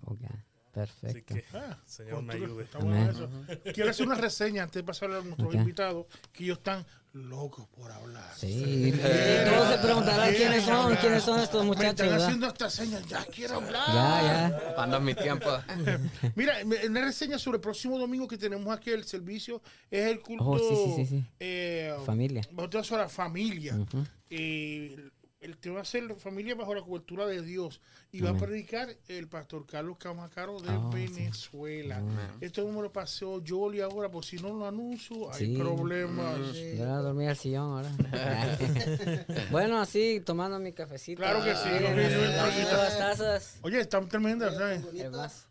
ok. 0.76 0.88
Así 0.88 1.00
Perfecto. 1.00 1.34
que 1.34 1.44
Ah, 1.54 1.78
Señor 1.86 2.22
me 2.22 2.34
ayude. 2.34 2.64
está 2.64 2.78
bueno 2.78 2.96
Amén. 3.00 3.10
eso. 3.10 3.72
Quiero 3.74 3.90
hacer 3.90 4.06
una 4.06 4.14
reseña 4.16 4.62
antes 4.64 4.74
de 4.76 4.84
pasarle 4.84 5.16
a 5.16 5.20
nuestros 5.22 5.48
Ok. 5.48 5.54
invitados, 5.54 6.06
que 6.32 6.44
ellos 6.44 6.58
están 6.58 6.84
locos 7.12 7.66
por 7.68 7.90
hablar. 7.90 8.30
Sí, 8.36 8.92
y 8.92 8.92
todos 8.92 9.68
se 9.72 9.78
preguntarán 9.78 10.34
quiénes 10.34 10.64
son, 10.64 10.94
quiénes 10.96 11.22
son 11.22 11.40
estos 11.40 11.62
Me 11.62 11.68
muchachos, 11.68 11.90
están 11.92 12.08
¿verdad? 12.10 12.26
haciendo 12.26 12.46
esta 12.48 12.68
señal, 12.70 13.06
ya 13.06 13.24
quiero 13.24 13.54
hablar. 13.56 13.86
Ya, 13.88 14.22
ya. 14.50 14.74
Cuando 14.74 14.96
es 14.98 15.02
mi 15.02 15.14
tiempo. 15.14 15.46
Mira, 16.36 16.56
me- 16.66 16.82
en 16.82 16.92
la 16.92 17.00
reseña 17.00 17.38
sobre 17.38 17.56
el 17.56 17.62
próximo 17.62 17.98
domingo 17.98 18.28
que 18.28 18.36
tenemos 18.36 18.76
aquí 18.76 18.90
el 18.90 19.04
servicio 19.04 19.62
es 19.90 20.06
el 20.10 20.20
culto 20.20 20.44
Oh, 20.44 20.58
sí, 20.58 20.64
sí, 20.76 20.92
sí, 20.96 21.06
sí. 21.06 21.24
eh, 21.40 21.94
Familia. 22.04 22.42
bautizado 22.52 22.96
a 22.96 23.04
la 23.04 23.08
familia. 23.08 23.76
Ujú. 23.76 24.04
Eh, 24.28 25.08
el 25.46 25.56
tema 25.58 25.76
va 25.76 25.80
a 25.82 25.84
ser 25.84 26.02
la 26.02 26.14
familia 26.16 26.54
bajo 26.54 26.74
la 26.74 26.82
cobertura 26.82 27.26
de 27.26 27.40
Dios. 27.42 27.80
Y 28.12 28.20
va 28.20 28.30
a 28.30 28.36
predicar 28.36 28.88
el 29.08 29.28
pastor 29.28 29.66
Carlos 29.66 29.96
Camacaro 29.98 30.60
de 30.60 30.70
Oh, 30.70 30.90
sí. 30.92 30.98
Venezuela. 31.06 32.02
Esto 32.40 32.66
me 32.68 32.80
lo 32.82 32.92
pasó 32.92 33.42
yo 33.42 33.72
y 33.72 33.80
ahora, 33.80 34.10
por 34.10 34.24
si 34.24 34.36
no 34.36 34.52
lo 34.54 34.66
anuncio, 34.66 35.32
hay 35.32 35.46
Sí. 35.46 35.56
problemas. 35.56 36.38
Yo 36.54 36.76
voy 36.76 36.80
a 36.80 36.96
dormir 36.96 37.28
al 37.30 37.36
sillón 37.36 37.70
ahora. 37.72 37.90
bueno, 39.50 39.78
así, 39.80 40.20
tomando 40.24 40.58
mi 40.58 40.72
cafecito. 40.72 41.20
Claro 41.22 41.42
que 41.44 41.54
sí, 41.54 41.68
Miren, 41.72 41.96
miren, 41.96 42.36
las 42.36 42.98
tazas. 42.98 43.58
Oye, 43.62 43.80
están 43.80 44.08
tremendas, 44.08 44.54
¿sabes? 44.54 44.82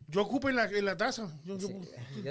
Yo 0.08 0.22
ocupo 0.22 0.50
en 0.50 0.56
la, 0.56 0.66
en 0.66 0.86
la 0.86 0.96
taza. 0.98 1.28
Yo- 1.46 1.60
sí, 1.60 1.76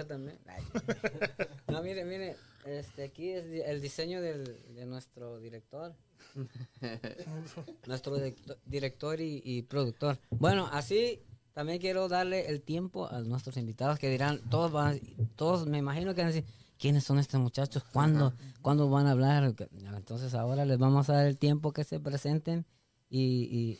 también. 0.06 0.38
No, 1.68 1.82
mire, 1.82 2.04
mire. 2.04 2.36
Este, 2.64 3.04
aquí 3.04 3.30
es 3.30 3.44
el 3.66 3.80
diseño 3.82 4.20
del, 4.22 4.44
de 4.74 4.86
nuestro 4.86 5.38
director. 5.38 5.94
nuestro 7.86 8.16
directo- 8.16 8.56
director 8.66 9.20
y, 9.20 9.42
y 9.44 9.62
productor. 9.62 10.18
Bueno, 10.30 10.68
así 10.72 11.22
también 11.52 11.78
quiero 11.78 12.08
darle 12.08 12.48
el 12.48 12.62
tiempo 12.62 13.06
a 13.08 13.20
nuestros 13.20 13.56
invitados 13.56 13.98
que 13.98 14.08
dirán, 14.10 14.40
todos 14.50 14.72
van, 14.72 15.00
todos 15.36 15.66
me 15.66 15.78
imagino 15.78 16.14
que 16.14 16.22
van 16.22 16.30
a 16.30 16.34
decir, 16.34 16.50
¿quiénes 16.78 17.04
son 17.04 17.18
estos 17.18 17.40
muchachos? 17.40 17.84
¿Cuándo, 17.92 18.34
¿cuándo 18.62 18.88
van 18.90 19.06
a 19.06 19.12
hablar? 19.12 19.54
Entonces 19.94 20.34
ahora 20.34 20.64
les 20.64 20.78
vamos 20.78 21.08
a 21.10 21.14
dar 21.14 21.26
el 21.26 21.38
tiempo 21.38 21.72
que 21.72 21.84
se 21.84 22.00
presenten 22.00 22.66
y, 23.08 23.20
y 23.50 23.78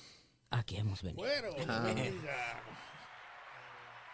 aquí 0.51 0.77
hemos 0.77 1.03
venido. 1.03 1.25
Bueno. 1.25 1.49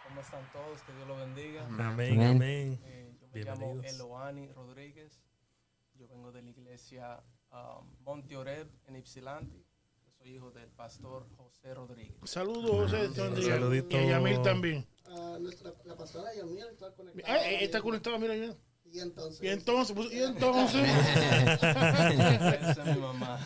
¿Cómo 0.09 0.21
están 0.23 0.51
todos? 0.53 0.81
Que 0.83 0.93
Dios 0.95 1.07
los 1.07 1.19
bendiga. 1.19 1.65
Amén, 1.67 2.15
Amén. 2.15 2.23
amén. 2.23 2.81
Eh, 2.85 3.15
yo 3.21 3.29
me 3.33 3.45
llamo. 3.45 3.81
Eloani 3.83 4.49
Rodríguez. 4.49 5.21
Yo 5.95 6.09
vengo 6.09 6.33
de 6.33 6.43
la 6.43 6.51
iglesia 6.51 7.23
um, 7.53 7.87
Monte 8.05 8.37
Oreb 8.37 8.69
en 8.87 8.97
Ypsilanti. 8.97 9.65
Yo 10.05 10.11
soy 10.19 10.35
hijo 10.37 10.51
del 10.51 10.69
pastor 10.71 11.27
José 11.37 11.75
Rodríguez. 11.75 12.17
Saludos, 12.25 12.71
José. 12.93 13.09
bendiga. 13.09 13.55
Saludito. 13.55 13.97
Y 13.97 13.99
a 14.01 14.07
Yamil 14.11 14.43
también. 14.43 14.87
Ah, 15.07 15.37
nuestra, 15.41 15.73
la 15.85 15.97
pastora 15.97 16.35
Yamil 16.35 16.65
está 16.71 16.93
conectada. 16.95 17.33
Ah, 17.35 17.51
eh, 17.51 17.65
está 17.65 17.81
conectado, 17.83 18.19
mira, 18.19 18.35
mira. 18.35 18.55
Y 18.93 18.99
entonces, 18.99 19.43
Y 19.43 19.49
entonces, 19.49 19.95
pues, 19.95 20.13
y 20.13 20.21
entonces. 20.23 20.89
Esa 21.63 22.71
es 22.71 22.97
mi 22.97 23.01
mamá. 23.01 23.39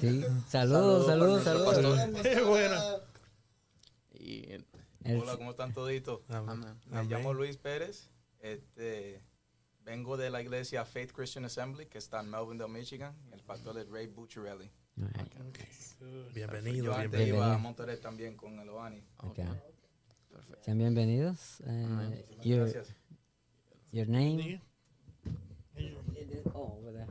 Sí. 0.00 0.24
Saludos, 0.48 1.06
saludos, 1.06 1.42
Saludos 1.42 1.74
saludos. 1.74 2.22
Qué 2.22 2.40
buena. 2.42 2.80
Y 4.12 4.46
Hola, 5.04 5.36
¿cómo 5.36 5.50
están 5.50 5.72
toditos? 5.74 6.20
Amén. 6.28 6.78
Me 6.86 6.98
Amén. 6.98 7.10
llamo 7.10 7.34
Luis 7.34 7.56
Pérez. 7.56 8.10
Este, 8.38 9.20
vengo 9.84 10.16
de 10.16 10.30
la 10.30 10.40
iglesia 10.40 10.84
Faith 10.84 11.12
Christian 11.12 11.44
Assembly, 11.44 11.86
que 11.86 11.98
está 11.98 12.20
en 12.20 12.30
Melvindale, 12.30 12.70
Michigan. 12.72 13.14
y 13.30 13.34
El 13.34 13.40
pastor 13.42 13.78
es 13.78 13.88
Ray 13.88 14.06
Bucciarelli. 14.06 14.70
Bienvenido, 16.34 16.84
Yo 16.86 16.94
antes 16.94 17.10
bienvenido. 17.10 17.36
iba 17.36 17.54
a 17.54 17.58
Monterrey 17.58 17.98
también 17.98 18.36
con 18.36 18.58
Eloani. 18.58 19.02
Ok. 19.18 19.38
Sean 20.64 20.78
bienvenidos. 20.78 21.60
Eh, 21.66 22.24
your, 22.42 22.64
Gracias. 22.70 22.94
your 23.90 24.06
name? 24.08 24.60
Oh, 26.54 26.78
over 26.78 26.92
there. 26.92 27.08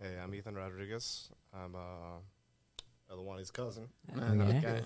Hey, 0.00 0.18
I'm 0.18 0.34
Ethan 0.34 0.54
Rodriguez. 0.54 1.30
I'm 1.52 1.74
uh, 1.74 2.20
Elwani's 3.10 3.50
cousin, 3.50 3.88
Okay. 4.16 4.58
Okay. 4.58 4.82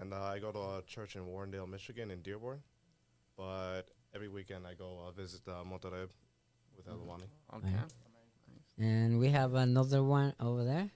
And 0.00 0.12
uh, 0.12 0.22
I 0.24 0.38
go 0.40 0.50
to 0.50 0.58
a 0.58 0.82
church 0.86 1.14
in 1.16 1.22
Warrendale, 1.26 1.68
Michigan, 1.68 2.10
in 2.10 2.20
Dearborn. 2.22 2.60
But 3.36 3.90
every 4.14 4.28
weekend 4.28 4.66
I 4.66 4.74
go 4.74 4.98
uh, 5.06 5.10
visit 5.10 5.40
uh, 5.48 5.64
Monterrey 5.64 6.08
with 6.76 6.86
Elwani. 6.86 7.24
Okay. 7.54 7.68
Yeah. 8.78 8.84
And 8.86 9.18
we 9.18 9.28
have 9.30 9.54
another 9.54 10.02
one 10.02 10.34
over 10.40 10.64
there. 10.64 10.90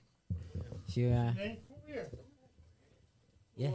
If 0.88 0.96
you, 0.96 1.08
uh, 1.10 1.32
Hey, 1.32 1.58
here. 1.86 2.08
yeah. 3.56 3.70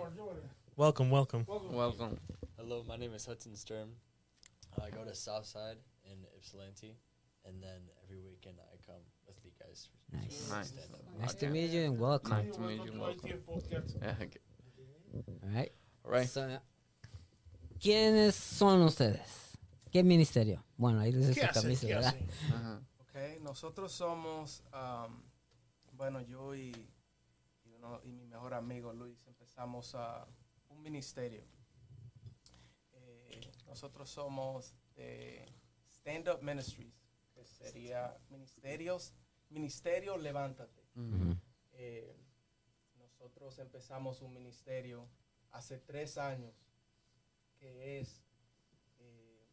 Welcome, 0.76 1.10
welcome. 1.12 1.46
Welcome. 1.48 2.18
Hello, 2.58 2.84
my 2.88 2.96
name 2.96 3.14
is 3.14 3.26
Hudson 3.26 3.56
Sturm. 3.56 3.90
I 4.82 4.90
go 4.90 5.04
to 5.04 5.14
Southside 5.14 5.78
in 6.06 6.18
Ypsilanti, 6.38 6.96
and 7.46 7.62
then 7.62 7.82
every 8.04 8.20
weekend 8.20 8.56
I 8.60 8.78
come 8.86 9.02
with 9.28 9.38
you 9.44 9.52
guys. 9.60 9.90
Nice. 10.12 10.50
Nice. 10.50 10.74
Nice 11.20 11.34
to 11.36 11.50
meet 11.50 11.70
you 11.70 11.84
and 11.84 12.00
welcome. 12.00 12.32
Nice 12.38 12.56
to 12.56 12.62
meet 12.62 12.84
you. 12.86 13.00
Welcome. 13.00 13.30
Yeah, 14.02 14.16
okay. 14.22 14.40
All 15.44 15.50
right. 15.54 15.72
All 16.06 16.12
right. 16.12 16.28
So, 16.28 16.58
¿Quiénes 17.84 18.36
son 18.36 18.82
ustedes? 18.84 19.58
¿Qué 19.91 20.04
ministerio? 20.04 20.63
Bueno, 20.78 21.02
ahí 21.02 21.12
les 21.12 21.36
¿Qué 21.36 21.46
su 21.48 21.54
camisa, 21.54 21.86
¿Qué 21.88 21.93
¿verdad? 21.96 22.15
Ajá. 22.54 22.82
Ok, 23.00 23.41
nosotros 23.41 23.91
somos, 23.91 24.63
um, 24.74 25.22
bueno, 25.91 26.22
yo 26.22 26.56
y, 26.56 26.72
y 27.65 27.72
uno- 27.74 28.00
y 28.06 28.13
mi 28.13 28.26
mejor 28.26 28.54
amigo 28.54 28.93
Luis 28.93 29.28
empezamos 29.28 29.96
a 29.96 30.26
un 30.69 30.82
ministerio. 30.82 31.43
Eh, 32.93 33.52
nosotros 33.67 34.10
somos 34.10 34.74
de 34.96 35.46
Stand 35.91 36.30
Up 36.30 36.41
Ministries, 36.41 36.96
que 37.34 37.43
sería 37.46 38.17
ministerios, 38.30 39.13
ministerio 39.50 40.15
Levántate. 40.17 40.88
Eh, 41.74 42.15
nosotros 42.98 43.60
empezamos 43.60 44.22
un 44.22 44.34
ministerio 44.34 45.10
hace 45.52 45.80
tres 45.80 46.17
años, 46.17 46.56
que 47.63 47.99
es, 47.99 48.21
eh, 48.99 49.47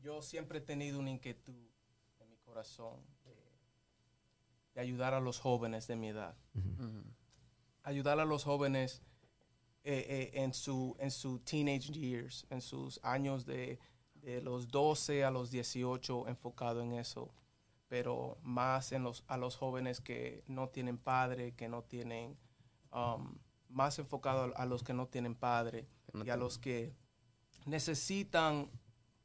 yo 0.00 0.22
siempre 0.22 0.58
he 0.58 0.62
tenido 0.62 1.00
una 1.00 1.10
inquietud 1.10 1.68
en 2.20 2.30
mi 2.30 2.36
corazón 2.36 3.00
de, 3.24 3.34
de 4.74 4.80
ayudar 4.80 5.14
a 5.14 5.20
los 5.20 5.40
jóvenes 5.40 5.88
de 5.88 5.96
mi 5.96 6.10
edad. 6.10 6.36
Ayudar 7.82 8.20
a 8.20 8.24
los 8.24 8.44
jóvenes 8.44 9.02
eh, 9.82 10.30
eh, 10.32 10.42
en, 10.44 10.54
su, 10.54 10.94
en 11.00 11.10
su 11.10 11.40
teenage 11.40 11.92
years, 11.92 12.46
en 12.50 12.60
sus 12.60 13.00
años 13.02 13.46
de, 13.46 13.80
de 14.14 14.40
los 14.42 14.68
12 14.68 15.24
a 15.24 15.32
los 15.32 15.50
18, 15.50 16.28
enfocado 16.28 16.82
en 16.82 16.92
eso. 16.92 17.34
Pero 17.88 18.38
más 18.42 18.92
en 18.92 19.02
los, 19.02 19.24
a 19.26 19.36
los 19.36 19.56
jóvenes 19.56 20.00
que 20.00 20.44
no 20.46 20.68
tienen 20.68 20.98
padre, 20.98 21.56
que 21.56 21.68
no 21.68 21.82
tienen, 21.82 22.38
um, 22.92 23.40
más 23.68 23.98
enfocado 23.98 24.54
a, 24.54 24.62
a 24.62 24.66
los 24.66 24.84
que 24.84 24.92
no 24.92 25.08
tienen 25.08 25.34
padre 25.34 25.88
no 26.12 26.24
y 26.24 26.30
a 26.30 26.36
los 26.36 26.56
que 26.56 26.94
necesitan 27.66 28.70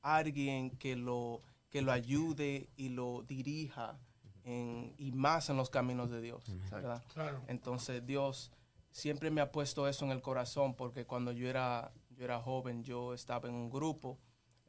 alguien 0.01 0.71
que 0.71 0.95
lo, 0.95 1.41
que 1.69 1.81
lo 1.81 1.91
ayude 1.91 2.69
y 2.77 2.89
lo 2.89 3.23
dirija 3.23 3.97
en, 4.43 4.93
y 4.97 5.11
más 5.11 5.49
en 5.49 5.57
los 5.57 5.69
caminos 5.69 6.09
de 6.09 6.21
Dios. 6.21 6.43
¿verdad? 6.69 7.03
Claro. 7.13 7.41
Entonces 7.47 8.05
Dios 8.05 8.51
siempre 8.91 9.31
me 9.31 9.41
ha 9.41 9.51
puesto 9.51 9.87
eso 9.87 10.05
en 10.05 10.11
el 10.11 10.21
corazón 10.21 10.75
porque 10.75 11.05
cuando 11.05 11.31
yo 11.31 11.49
era, 11.49 11.91
yo 12.11 12.23
era 12.23 12.39
joven 12.39 12.83
yo 12.83 13.13
estaba 13.13 13.49
en 13.49 13.55
un 13.55 13.69
grupo 13.69 14.17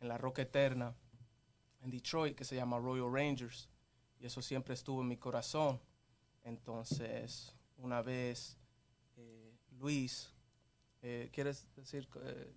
en 0.01 0.09
la 0.09 0.19
Roca 0.19 0.43
Eterna 0.43 0.95
en 1.83 1.91
Detroit 1.91 2.35
que 2.37 2.45
se 2.45 2.57
llama 2.57 2.79
Royal 2.79 3.13
Rangers 3.13 3.69
y 4.19 4.27
eso 4.27 4.41
siempre 4.43 4.75
estuvo 4.75 5.03
en 5.03 5.09
mi 5.09 5.17
corazón. 5.17 5.79
Entonces 6.43 7.55
una 7.77 8.01
vez 8.03 8.57
eh, 9.17 9.55
Luis, 9.79 10.33
eh, 11.03 11.29
¿quieres 11.33 11.67
decir? 11.77 12.09
eh, 12.25 12.53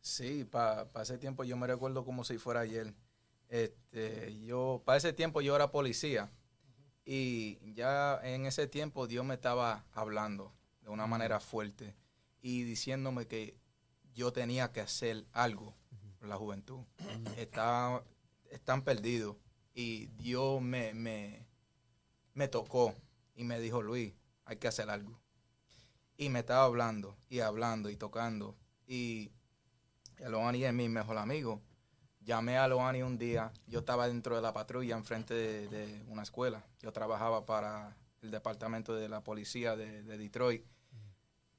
Sí, 0.00 0.44
para 0.44 0.88
ese 1.02 1.18
tiempo 1.18 1.44
yo 1.44 1.56
me 1.56 1.66
recuerdo 1.66 2.04
como 2.04 2.24
si 2.24 2.38
fuera 2.38 2.60
ayer. 2.60 2.94
Este, 3.48 4.38
yo, 4.44 4.82
para 4.84 4.98
ese 4.98 5.12
tiempo 5.12 5.40
yo 5.40 5.56
era 5.56 5.70
policía 5.72 6.30
y 7.04 7.58
ya 7.74 8.20
en 8.22 8.46
ese 8.46 8.66
tiempo 8.68 9.06
Dios 9.08 9.24
me 9.24 9.34
estaba 9.34 9.84
hablando 9.92 10.52
de 10.82 10.90
una 10.90 11.06
manera 11.06 11.40
fuerte 11.40 11.96
y 12.42 12.62
diciéndome 12.62 13.26
que 13.26 13.56
yo 14.14 14.32
tenía 14.32 14.72
que 14.72 14.80
hacer 14.80 15.26
algo 15.32 15.74
por 16.18 16.28
la 16.28 16.36
juventud. 16.36 16.80
Está- 17.36 18.04
están 18.50 18.82
perdidos 18.84 19.36
y 19.74 20.06
Dios 20.18 20.62
me, 20.62 20.94
me, 20.94 21.46
me 22.34 22.48
tocó 22.48 22.94
y 23.34 23.44
me 23.44 23.60
dijo, 23.60 23.82
Luis, 23.82 24.14
hay 24.44 24.56
que 24.56 24.68
hacer 24.68 24.90
algo. 24.90 25.20
Y 26.16 26.28
me 26.28 26.40
estaba 26.40 26.64
hablando 26.64 27.16
y 27.28 27.40
hablando 27.40 27.90
y 27.90 27.96
tocando 27.96 28.56
y 28.86 29.32
Eloani 30.20 30.64
es 30.64 30.72
mi 30.72 30.88
mejor 30.88 31.18
amigo. 31.18 31.62
Llamé 32.20 32.58
a 32.58 32.66
Eloani 32.66 33.02
un 33.02 33.18
día. 33.18 33.52
Yo 33.66 33.80
estaba 33.80 34.06
dentro 34.08 34.36
de 34.36 34.42
la 34.42 34.52
patrulla 34.52 34.96
enfrente 34.96 35.34
de, 35.34 35.68
de 35.68 36.04
una 36.08 36.22
escuela. 36.22 36.64
Yo 36.80 36.92
trabajaba 36.92 37.46
para 37.46 37.96
el 38.22 38.30
departamento 38.30 38.94
de 38.94 39.08
la 39.08 39.22
policía 39.24 39.76
de, 39.76 40.02
de 40.02 40.18
Detroit 40.18 40.64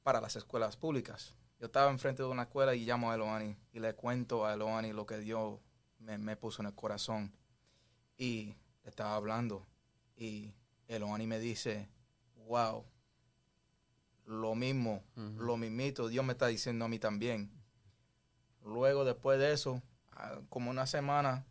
para 0.03 0.21
las 0.21 0.35
escuelas 0.35 0.77
públicas. 0.77 1.35
Yo 1.59 1.67
estaba 1.67 1.91
enfrente 1.91 2.23
de 2.23 2.29
una 2.29 2.43
escuela 2.43 2.75
y 2.75 2.85
llamo 2.85 3.11
a 3.11 3.15
Eloani 3.15 3.55
y 3.71 3.79
le 3.79 3.93
cuento 3.93 4.45
a 4.45 4.53
Eloani 4.53 4.93
lo 4.93 5.05
que 5.05 5.17
Dios 5.17 5.59
me, 5.99 6.17
me 6.17 6.35
puso 6.35 6.61
en 6.61 6.67
el 6.67 6.75
corazón. 6.75 7.35
Y 8.17 8.55
le 8.83 8.89
estaba 8.89 9.15
hablando 9.15 9.67
y 10.15 10.53
Eloani 10.87 11.25
me 11.27 11.39
dice, 11.39 11.89
wow, 12.47 12.85
lo 14.25 14.55
mismo, 14.55 15.03
lo 15.15 15.57
mismito, 15.57 16.07
Dios 16.07 16.23
me 16.23 16.33
está 16.33 16.47
diciendo 16.47 16.85
a 16.85 16.87
mí 16.87 16.99
también. 16.99 17.60
Luego, 18.63 19.05
después 19.05 19.39
de 19.39 19.53
eso, 19.53 19.81
ah, 20.11 20.39
como 20.49 20.69
una 20.71 20.85
semana, 20.87 21.45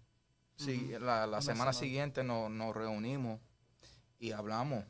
sí, 0.56 0.90
Ujú. 0.94 1.04
la, 1.04 1.26
la 1.26 1.26
Una 1.26 1.40
semana 1.42 1.42
semana. 1.42 1.72
siguiente 1.72 2.24
nos, 2.24 2.50
nos 2.50 2.74
reunimos 2.74 3.40
y 4.18 4.32
hablamos. 4.32 4.84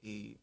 Y 0.00 0.38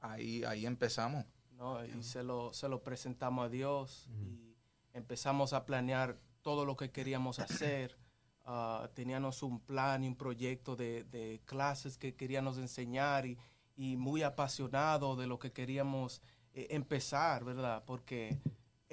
ahí, 0.00 0.44
ahí 0.44 0.66
empezamos. 0.66 1.24
¿no? 1.52 1.84
Y 1.84 2.02
se 2.02 2.22
lo, 2.22 2.52
se 2.52 2.68
lo 2.68 2.82
presentamos 2.82 3.46
a 3.46 3.48
Dios 3.48 4.08
y 4.10 4.56
empezamos 4.92 5.52
a 5.52 5.64
planear 5.64 6.18
todo 6.42 6.64
lo 6.64 6.76
que 6.76 6.90
queríamos 6.90 7.38
hacer. 7.38 7.96
Ah, 8.44 8.90
teníamos 8.94 9.44
un 9.44 9.60
plan 9.60 10.02
y 10.02 10.08
un 10.08 10.16
proyecto 10.16 10.74
de, 10.74 11.04
de 11.04 11.40
clases 11.44 11.96
que 11.96 12.16
queríamos 12.16 12.58
enseñar 12.58 13.24
y, 13.24 13.38
y 13.76 13.96
muy 13.96 14.24
apasionado 14.24 15.14
de 15.14 15.28
lo 15.28 15.38
que 15.38 15.52
queríamos 15.52 16.20
eh, 16.52 16.66
empezar, 16.70 17.44
¿verdad? 17.44 17.84
Porque 17.86 18.40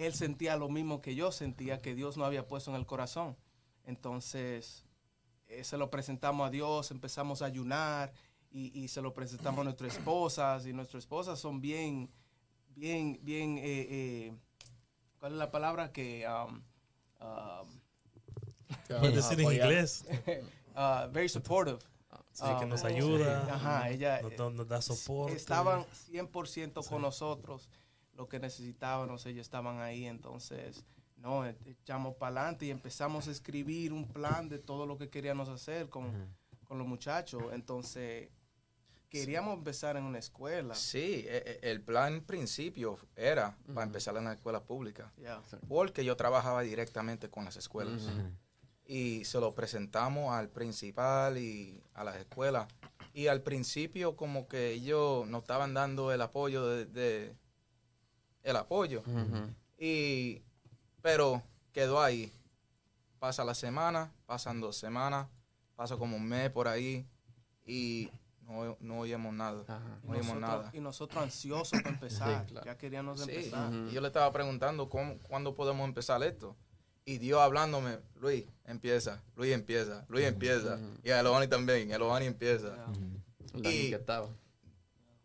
él 0.06 0.14
sentía 0.14 0.56
lo 0.58 0.70
mismo 0.70 1.02
que 1.02 1.16
yo 1.16 1.32
sentía, 1.32 1.82
que 1.82 1.96
Dios 1.96 2.18
no 2.18 2.26
había 2.26 2.48
puesto 2.48 2.72
en 2.72 2.78
el 2.78 2.86
corazón. 2.86 3.36
Entonces, 3.86 4.86
eh, 5.48 5.64
se 5.64 5.78
lo 5.78 5.90
presentamos 5.90 6.48
a 6.48 6.50
Dios, 6.52 6.92
empezamos 6.92 7.42
a 7.42 7.46
ayunar 7.46 8.14
y, 8.52 8.78
y 8.80 8.88
se 8.88 9.02
lo 9.02 9.14
presentamos 9.14 9.62
a 9.62 9.64
nuestras 9.66 9.98
esposas 9.98 10.66
y 10.66 10.74
nuestras 10.74 11.04
esposas 11.04 11.40
son 11.40 11.60
bien, 11.62 12.10
bien, 12.76 13.20
bien, 13.24 13.58
eh, 13.58 13.62
eh, 13.90 14.34
¿cuál 15.20 15.34
es 15.34 15.38
la 15.40 15.52
palabra? 15.52 15.92
Que, 15.92 16.26
um, 16.28 16.62
um, 17.22 17.80
Puedes 18.88 19.16
decir 19.16 19.40
en 19.42 19.52
inglés. 19.54 20.06
uh, 20.76 21.12
very 21.12 21.30
supportive. 21.30 21.80
Sí, 22.32 22.46
que 22.60 22.66
nos 22.66 22.84
Ah, 22.86 22.88
ayuda. 22.88 23.44
sí, 23.46 23.52
Ajá, 23.52 23.90
ella 23.90 24.22
nos, 24.22 24.32
eh, 24.32 24.36
da- 24.38 24.50
nos 24.50 24.68
da 24.68 24.82
soporte. 24.82 25.36
estaban 25.36 25.86
100% 26.10 26.82
Sí. 26.84 26.90
con 26.90 27.02
nosotros, 27.02 27.68
lo 28.20 28.28
que 28.28 28.38
necesitábamos, 28.38 29.26
ellos 29.26 29.48
estaban 29.48 29.80
ahí, 29.80 30.06
entonces, 30.06 30.84
no, 31.16 31.46
e- 31.48 31.56
echamos 31.66 32.16
para 32.16 32.42
adelante 32.42 32.66
y 32.66 32.70
empezamos 32.70 33.30
a 33.30 33.32
escribir 33.32 33.94
un 33.94 34.06
plan 34.10 34.50
de 34.50 34.60
todo 34.60 34.86
lo 34.86 34.98
que 34.98 35.10
queríamos 35.10 35.48
hacer 35.48 35.88
con, 35.88 36.12
con 36.66 36.78
los 36.78 36.86
muchachos, 36.86 37.42
entonces, 37.54 38.30
queríamos 39.08 39.58
empezar 39.58 39.96
en 39.96 40.04
una 40.04 40.20
escuela. 40.20 40.76
Sí, 40.76 41.26
e- 41.28 41.60
e- 41.64 41.72
el 41.72 41.82
plan 41.82 42.20
principio 42.22 43.00
era 43.16 43.58
para 43.74 43.86
empezar 43.86 44.18
en 44.18 44.26
la 44.26 44.34
escuela 44.34 44.62
pública. 44.66 45.14
Porque 45.70 46.04
yo 46.04 46.18
trabajaba 46.18 46.62
directamente 46.62 47.30
con 47.30 47.46
las 47.46 47.56
escuelas. 47.56 48.02
Y 48.86 49.24
se 49.24 49.40
lo 49.40 49.56
presentamos 49.56 50.34
al 50.34 50.50
principal 50.50 51.38
y 51.38 51.82
a 51.94 52.04
las 52.04 52.18
escuelas. 52.18 52.68
Y 53.14 53.28
al 53.28 53.42
principio 53.44 54.16
como 54.18 54.48
que 54.50 54.72
ellos 54.74 55.26
nos 55.28 55.44
estaban 55.44 55.74
dando 55.74 56.12
el 56.12 56.22
apoyo 56.22 56.68
de, 56.68 56.86
de- 56.86 57.36
el 58.44 58.56
apoyo. 58.56 59.04
Y 59.78 60.42
pero 61.02 61.42
quedó 61.72 62.02
ahí. 62.02 62.32
Pasa 63.20 63.44
la 63.44 63.54
semana, 63.54 64.12
pasan 64.26 64.62
dos 64.62 64.78
semanas, 64.78 65.28
pasa 65.76 65.98
como 65.98 66.16
un 66.16 66.26
mes 66.26 66.50
por 66.50 66.68
ahí 66.70 67.06
y 67.66 68.10
no, 68.42 68.78
no 68.80 69.00
oímos 69.00 69.34
nada. 69.34 69.64
Ajá. 69.68 70.00
No 70.04 70.12
oímos 70.14 70.36
nosotros, 70.36 70.42
nada. 70.42 70.72
y 70.74 70.80
nosotros 70.80 71.24
ansiosos 71.24 71.82
para 71.82 71.96
empezar, 71.96 72.46
Sí, 72.46 72.52
claro. 72.54 72.66
ya 72.66 72.78
queríamos 72.78 73.20
Sí, 73.22 73.30
empezar. 73.30 73.74
Y 73.90 73.92
yo 73.92 74.00
le 74.02 74.08
estaba 74.08 74.32
preguntando 74.32 74.90
cómo, 74.90 75.18
cuándo 75.20 75.54
podemos 75.54 75.86
empezar 75.88 76.24
esto. 76.24 76.56
Y 77.06 77.18
Dios 77.18 77.42
hablándome, 77.42 78.00
Luis, 78.22 78.46
empieza, 78.66 79.22
Luis 79.36 79.52
empieza, 79.54 80.06
Luis 80.10 80.26
empieza. 80.26 80.80
Y 81.04 81.10
a 81.10 81.20
Elohani 81.20 81.48
también, 81.48 81.92
Elohani 81.92 82.26
empieza. 82.28 82.76
Y-. 83.56 83.96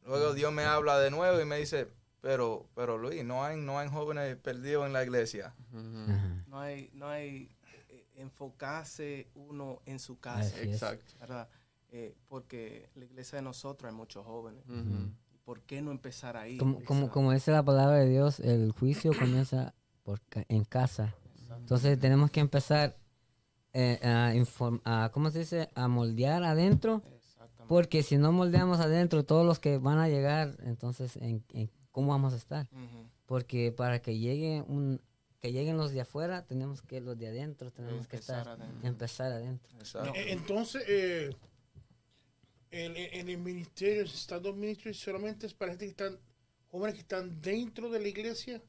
Luego 0.04 0.34
Dios 0.34 0.52
me 0.52 0.64
habla 0.64 0.98
de 0.98 1.10
nuevo 1.10 1.40
y 1.40 1.44
me 1.44 1.58
dice, 1.58 1.88
pero, 2.24 2.66
pero 2.74 2.96
Luis, 2.96 3.22
no 3.22 3.44
hay, 3.44 3.58
no 3.60 3.78
hay 3.78 3.86
jóvenes 3.90 4.34
perdidos 4.36 4.86
en 4.86 4.94
la 4.94 5.02
iglesia. 5.02 5.54
No 6.48 6.58
hay, 6.58 6.90
no 6.94 7.06
hay 7.06 7.54
eh, 7.90 8.06
enfocarse 8.16 9.28
uno 9.34 9.82
en 9.84 9.98
su 9.98 10.18
casa. 10.18 10.58
Exacto. 10.62 11.12
¿verdad? 11.20 11.48
Eh, 11.90 12.16
porque 12.28 12.88
la 12.94 13.04
iglesia 13.04 13.36
de 13.36 13.42
nosotros 13.42 13.90
hay 13.90 13.94
muchos 13.94 14.24
jóvenes. 14.24 14.64
¿Por 15.44 15.60
qué 15.64 15.82
no 15.82 15.90
empezar 15.90 16.38
ahí? 16.38 16.56
Como, 16.56 16.82
como, 16.84 17.10
como 17.10 17.30
dice 17.32 17.50
la 17.50 17.62
palabra 17.62 17.96
de 17.98 18.08
Dios, 18.08 18.40
el 18.40 18.72
juicio 18.72 19.12
comienza 19.18 19.74
por 20.02 20.22
ca- 20.22 20.46
en 20.48 20.64
casa. 20.64 21.14
Entonces 21.58 21.98
tenemos 22.00 22.30
que 22.30 22.40
empezar 22.40 22.96
eh, 23.74 24.00
a 24.02 24.32
inform- 24.34 24.80
a, 24.84 25.10
¿cómo 25.12 25.30
se 25.30 25.40
dice? 25.40 25.68
A 25.74 25.88
moldear 25.88 26.42
adentro, 26.42 27.02
Exactamente. 27.14 27.68
porque 27.68 28.02
si 28.02 28.16
no 28.16 28.32
moldeamos 28.32 28.80
adentro, 28.80 29.24
todos 29.26 29.44
los 29.44 29.58
que 29.58 29.76
van 29.76 29.98
a 29.98 30.08
llegar, 30.08 30.56
entonces, 30.64 31.16
¿en, 31.18 31.44
en 31.52 31.70
cómo 31.94 32.08
vamos 32.10 32.34
a 32.34 32.36
estar? 32.36 32.68
Ujú. 32.72 33.08
Porque 33.24 33.72
para 33.72 34.02
que 34.02 34.18
llegue 34.18 34.62
un 34.66 35.00
que 35.40 35.52
lleguen 35.52 35.76
los 35.76 35.92
de 35.92 36.00
afuera, 36.00 36.44
tenemos 36.46 36.80
que 36.82 37.00
los 37.02 37.18
de 37.18 37.28
adentro, 37.28 37.70
tenemos 37.70 38.08
que 38.08 38.16
Empezar 38.16 38.38
estar, 38.40 38.60
adentro. 38.62 38.88
empezar 38.88 39.32
adentro. 39.32 39.78
Exacto. 39.78 40.12
Eh, 40.14 40.32
Entonces, 40.32 40.82
eh, 40.88 41.30
en, 42.70 42.96
en- 42.96 43.14
en 43.20 43.28
el 43.28 43.38
ministerio, 43.38 44.02
el 44.02 44.08
Estado 44.08 44.52
Ministry, 44.54 44.94
solamente 44.94 45.46
es 45.46 45.54
para 45.54 45.72
gente 45.72 45.84
que 45.84 45.90
están, 45.90 46.18
jóvenes 46.68 46.94
que 46.94 47.00
están 47.02 47.40
dentro 47.40 47.90
de 47.90 48.00
la 48.00 48.08
iglesia 48.08 48.62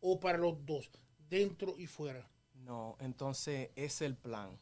o 0.00 0.18
para 0.20 0.38
los 0.38 0.64
dos, 0.64 0.90
dentro 1.28 1.74
y 1.78 1.86
fuera. 1.86 2.28
No, 2.54 2.96
entonces 3.00 3.70
es 3.74 4.00
el 4.00 4.14
plan, 4.16 4.56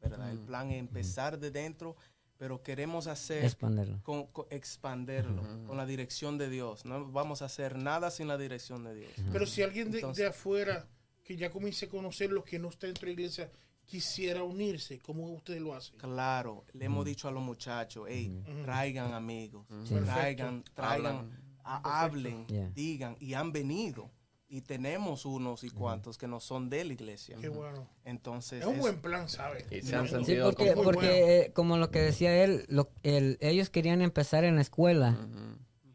¿verdad? 0.00 0.30
El 0.30 0.38
plan 0.40 0.70
es 0.70 0.78
empezar 0.78 1.38
de 1.38 1.50
dentro, 1.50 1.96
pero 2.38 2.62
queremos 2.62 3.06
hacer, 3.06 3.44
Expanderlo. 3.44 4.00
con, 4.02 4.26
con- 4.26 4.46
expanderlo 4.50 5.42
con 5.66 5.76
la 5.76 5.86
dirección 5.86 6.38
de 6.38 6.48
Dios. 6.50 6.84
No 6.84 7.10
vamos 7.10 7.42
a 7.42 7.46
hacer 7.46 7.76
nada 7.76 8.10
sin 8.10 8.28
la 8.28 8.36
dirección 8.38 8.84
de 8.84 8.94
Dios. 8.94 9.10
Pero 9.32 9.46
si 9.46 9.62
alguien 9.62 9.90
de, 9.90 9.98
Entonces- 9.98 10.22
de 10.24 10.28
afuera 10.30 10.86
que 11.24 11.36
ya 11.36 11.50
comience 11.50 11.86
a 11.86 11.88
conocer 11.88 12.30
lo 12.30 12.44
que 12.44 12.58
no 12.58 12.68
está 12.68 12.86
dentro 12.86 13.06
de 13.08 13.14
la 13.14 13.20
iglesia 13.20 13.50
quisiera 13.84 14.42
unirse, 14.42 14.98
¿cómo 14.98 15.28
ustedes 15.32 15.60
lo 15.60 15.74
hacen? 15.74 15.96
Claro, 15.98 16.64
le 16.72 16.84
hemos 16.86 17.04
dicho 17.04 17.28
a 17.28 17.30
los 17.30 17.42
muchachos, 17.42 18.06
hey, 18.08 18.42
traigan 18.64 19.14
amigos, 19.14 19.66
Sí. 19.84 19.94
traigan, 20.04 20.64
traigan, 20.74 21.30
a- 21.64 22.02
hablen, 22.02 22.46
Yeah. 22.48 22.68
digan, 22.70 23.16
y 23.20 23.34
han 23.34 23.52
venido. 23.52 24.10
Y 24.48 24.60
tenemos 24.60 25.24
unos 25.26 25.64
y 25.64 25.70
cuantos 25.70 26.16
que 26.18 26.28
no 26.28 26.38
son 26.38 26.70
de 26.70 26.84
la 26.84 26.92
iglesia. 26.92 27.36
Qué 27.40 27.48
bueno. 27.48 27.88
Entonces, 28.04 28.60
Es 28.60 28.66
un 28.66 28.74
es- 28.76 28.80
buen 28.80 29.00
plan, 29.00 29.28
¿sabes? 29.28 29.64
Y 29.72 29.82
se 29.82 29.96
han 29.96 30.02
Muy- 30.08 30.24
Sí, 30.24 30.36
porque, 30.42 30.74
muy 30.76 30.84
porque 30.84 31.06
bueno. 31.06 31.26
eh, 31.26 31.50
como 31.52 31.76
lo 31.78 31.90
que 31.90 32.00
decía 32.00 32.44
él, 32.44 32.64
lo- 32.68 32.88
el- 33.02 33.38
ellos 33.40 33.70
querían 33.70 34.02
empezar 34.02 34.44
en 34.44 34.54
la 34.54 34.60
escuela, 34.62 35.18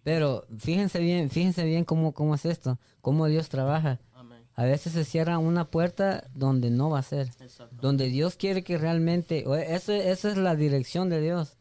pero 0.03 0.45
fíjense 0.57 0.99
bien, 0.99 1.29
fíjense 1.29 1.63
bien 1.63 1.85
cómo, 1.85 2.13
cómo 2.13 2.35
es 2.35 2.43
esto, 2.45 2.77
cómo 2.99 3.27
Dios 3.27 3.47
trabaja. 3.47 4.01
Amén. 4.13 4.43
A 4.55 4.65
veces 4.65 4.91
se 4.93 5.05
cierra 5.05 5.37
una 5.37 5.69
puerta 5.71 6.25
donde 6.35 6.71
no 6.71 6.89
va 6.89 6.99
a 6.99 7.03
ser, 7.03 7.29
Exacto. 7.39 7.77
donde 7.81 8.07
Dios 8.09 8.35
quiere 8.35 8.65
que 8.65 8.77
realmente, 8.77 9.47
o 9.47 9.55
eso, 9.55 9.93
esa 9.93 10.29
es 10.29 10.35
la 10.37 10.57
dirección 10.57 11.09
de 11.09 11.21
Dios, 11.21 11.57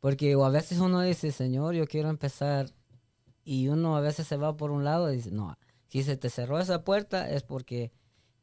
porque 0.00 0.34
o 0.34 0.44
a 0.44 0.50
veces 0.50 0.80
uno 0.80 1.02
dice, 1.02 1.30
Señor, 1.30 1.76
yo 1.76 1.86
quiero 1.86 2.08
empezar, 2.10 2.66
y 3.44 3.68
uno 3.68 3.96
a 3.96 4.00
veces 4.00 4.26
se 4.26 4.36
va 4.36 4.56
por 4.56 4.72
un 4.72 4.82
lado 4.82 5.12
y 5.12 5.16
dice, 5.18 5.30
no, 5.30 5.56
si 5.92 6.02
se 6.02 6.16
te 6.16 6.30
cerró 6.30 6.58
esa 6.58 6.84
puerta 6.84 7.28
es 7.30 7.42
porque 7.42 7.92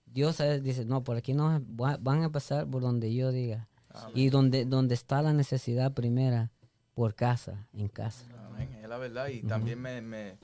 Dios 0.05 0.37
veces 0.37 0.63
dice, 0.63 0.85
no, 0.85 1.03
por 1.03 1.17
aquí 1.17 1.33
no, 1.33 1.59
va- 1.75 1.97
van 1.99 2.21
a 2.21 2.25
empezar 2.25 2.67
por 2.69 2.81
donde 2.83 3.11
yo 3.13 3.31
diga. 3.31 3.67
Y 4.13 4.29
donde, 4.29 4.65
donde 4.65 4.93
está 4.93 5.21
la 5.23 5.33
necesidad 5.33 5.93
primera, 5.95 6.51
por 6.93 7.15
casa, 7.15 7.67
en 7.73 7.87
casa. 7.87 8.25
Amén, 8.45 8.71
es 8.83 8.87
la 8.87 8.97
verdad. 8.99 9.29
Y 9.29 9.41
también 9.41 9.81
me, 9.81 9.99
me, 10.01 10.37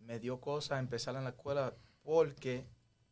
me 0.00 0.18
dio 0.18 0.40
cosa 0.40 0.78
empezar 0.78 1.14
en 1.16 1.24
la 1.24 1.30
escuela 1.30 1.74
porque 2.02 2.66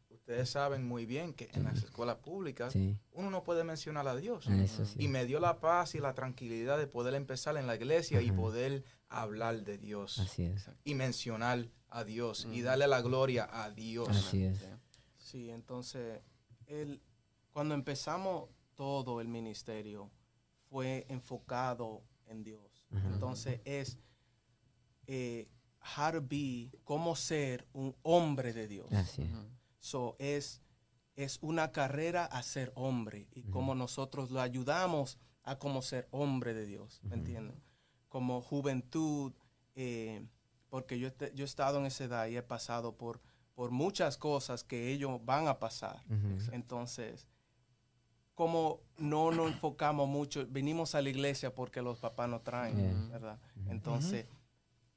ustedes 0.09 0.49
saben 0.49 0.87
muy 0.89 1.05
bien 1.05 1.35
que 1.35 1.51
en 1.53 1.65
las 1.65 1.83
escuelas 1.83 2.17
públicas 2.17 2.73
Sí, 2.73 2.99
uno 3.13 3.31
no 3.31 3.43
puede 3.45 3.65
mencionar 3.65 4.09
a 4.09 4.17
Dios. 4.17 4.47
eso 4.47 4.87
sí. 4.87 4.97
Y 5.05 5.09
me 5.09 5.27
dio 5.27 5.41
la 5.41 5.61
paz 5.61 5.95
y 5.95 5.99
la 5.99 6.15
tranquilidad 6.15 6.79
de 6.79 6.87
poder 6.87 7.15
empezar 7.15 7.59
en 7.59 7.67
la 7.67 7.77
iglesia 7.77 8.23
y 8.23 8.33
poder 8.33 8.83
hablar 9.11 9.63
de 9.63 9.77
Dios 9.79 10.19
Así 10.19 10.45
es, 10.45 10.69
y 10.85 10.95
mencionar 10.95 11.69
a 11.97 12.05
Dios 12.05 12.47
y 12.53 12.61
darle 12.61 12.87
la 12.87 13.01
gloria 13.01 13.49
a 13.51 13.71
Dios. 13.71 14.09
así 14.09 14.45
es. 14.45 14.61
Sí, 15.17 15.51
entonces, 15.51 16.21
el, 16.67 17.01
cuando 17.53 17.75
empezamos 17.75 18.51
todo 18.75 19.21
el 19.21 19.29
ministerio, 19.29 20.11
fue 20.69 21.07
enfocado 21.09 22.03
en 22.27 22.45
Dios. 22.45 22.87
Entonces, 22.91 23.61
es 23.65 23.99
eh, 25.07 25.49
how 25.97 26.13
to 26.13 26.23
be, 26.23 26.71
cómo 26.85 27.17
ser 27.17 27.67
un 27.73 27.97
hombre 28.03 28.53
de 28.53 28.69
Dios. 28.69 28.93
Así 28.93 29.23
es. 29.23 29.31
So, 29.79 30.17
es, 30.19 30.61
es 31.15 31.39
una 31.41 31.73
carrera 31.73 32.27
a 32.27 32.43
ser 32.43 32.73
hombre 32.75 33.29
y 33.33 33.45
cómo 33.45 33.75
nosotros 33.75 34.31
lo 34.31 34.41
ayudamos 34.41 35.19
a 35.45 35.59
como 35.59 35.81
ser 35.81 36.09
hombre 36.11 36.53
de 36.53 36.67
Dios, 36.67 37.01
¿me 37.05 37.15
entienden? 37.15 37.63
Como 38.09 38.43
juventud, 38.43 39.33
eh, 39.77 40.27
porque 40.77 40.99
yo, 40.99 41.09
este- 41.09 41.33
yo 41.35 41.43
he 41.43 41.47
estado 41.47 41.79
en 41.79 41.87
esa 41.87 42.05
edad 42.05 42.27
y 42.27 42.37
he 42.37 42.43
pasado 42.43 42.99
por, 42.99 43.19
por 43.55 43.71
muchas 43.71 44.19
cosas 44.19 44.63
que 44.63 44.93
ellos 44.93 45.25
van 45.25 45.49
a 45.49 45.59
pasar. 45.59 46.03
Entonces, 46.53 47.27
como 48.35 48.83
no 48.99 49.31
nos 49.31 49.51
enfocamos 49.53 50.07
mucho, 50.07 50.47
venimos 50.51 50.95
a 50.95 51.01
la 51.01 51.09
iglesia 51.09 51.55
porque 51.55 51.81
los 51.81 51.99
papás 51.99 52.29
nos 52.29 52.45
traen, 52.45 52.77
Yeah. 52.77 53.09
¿verdad? 53.11 53.39
Entonces, 53.71 54.27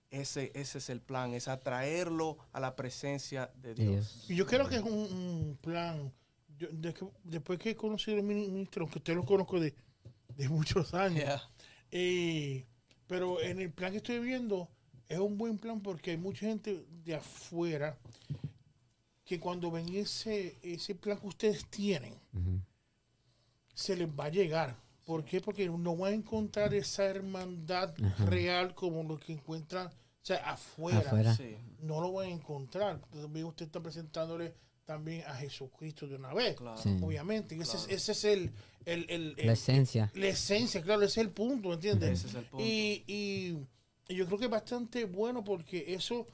ese, 0.09 0.51
ese 0.53 0.79
es 0.79 0.89
el 0.89 0.99
plan, 0.99 1.33
es 1.33 1.47
atraerlo 1.47 2.37
a 2.51 2.59
la 2.59 2.75
presencia 2.75 3.49
de 3.55 3.73
Dios. 3.75 4.25
Y 4.29 4.35
yo 4.35 4.45
creo 4.45 4.67
que 4.67 4.75
es 4.75 4.81
un, 4.83 4.91
un 4.91 5.57
plan. 5.61 6.11
yo- 6.57 6.67
de 6.73 6.93
que- 6.93 7.07
después 7.23 7.57
que 7.57 7.69
he 7.69 7.75
conocido 7.77 8.17
al 8.17 8.23
mini- 8.23 8.49
ministro, 8.51 8.83
aunque 8.83 8.97
usted 8.99 9.15
lo 9.15 9.23
conozco 9.23 9.61
de, 9.61 9.73
de 10.35 10.49
muchos 10.49 10.93
años, 10.93 11.23
Yeah. 11.23 11.41
eh, 11.91 12.65
pero 13.07 13.39
en 13.39 13.61
el 13.61 13.71
plan 13.71 13.91
que 13.93 13.97
estoy 13.99 14.19
viendo 14.19 14.67
es 15.09 15.19
un 15.19 15.37
buen 15.37 15.57
plan 15.57 15.81
porque 15.81 16.11
hay 16.11 16.17
mucha 16.17 16.45
gente 16.45 16.85
de 17.03 17.15
afuera 17.15 17.97
que 19.25 19.39
cuando 19.39 19.69
ven 19.69 19.93
ese, 19.95 20.57
ese 20.63 20.95
plan 20.95 21.17
que 21.19 21.27
ustedes 21.27 21.65
tienen, 21.69 22.13
Ujú. 22.33 22.61
se 23.73 23.95
les 23.95 24.07
va 24.07 24.25
a 24.25 24.29
llegar. 24.29 24.75
¿Por 25.05 25.23
qué? 25.25 25.41
Porque 25.41 25.67
no 25.67 25.95
van 25.97 26.13
a 26.13 26.15
encontrar 26.15 26.73
esa 26.73 27.05
hermandad 27.05 27.93
real 28.27 28.73
como 28.75 29.03
lo 29.03 29.19
que 29.19 29.33
encuentran 29.33 29.87
o 29.87 29.91
sea, 30.29 30.37
afuera. 30.51 30.99
Afuera. 30.99 31.35
Sí. 31.35 31.55
No 31.81 32.01
lo 32.01 32.11
van 32.11 32.27
a 32.27 32.31
encontrar. 32.31 32.99
También 33.11 33.45
usted 33.45 33.65
está 33.65 33.79
presentándole 33.81 34.53
también 34.85 35.23
a 35.25 35.35
Jesucristo 35.35 36.07
de 36.07 36.15
una 36.15 36.33
vez. 36.33 36.55
Claro. 36.55 36.77
Sí. 36.77 36.95
Obviamente. 37.01 37.55
Y 37.55 37.61
Ese, 37.61 37.77
es, 37.77 37.83
Claro. 37.83 37.95
ese 37.97 38.11
es 38.11 38.23
el, 38.25 38.51
el, 38.85 39.05
el- 39.09 39.35
el- 39.37 39.47
La 39.47 39.53
esencia. 39.53 40.11
la 40.13 40.27
esencia, 40.27 40.81
claro, 40.81 41.01
ese 41.03 41.21
es 41.21 41.25
el 41.27 41.31
punto, 41.31 41.73
¿entiendes? 41.73 42.19
Ese 42.19 42.27
es 42.27 42.35
el 42.35 42.43
punto. 42.45 42.65
Y, 42.65 43.03
y- 43.07 43.57
y 44.09 44.15
yo 44.15 44.25
creo 44.25 44.37
que 44.39 44.45
es 44.45 44.51
bastante 44.51 45.05
bueno 45.05 45.43
porque 45.43 45.93
eso 45.93 46.27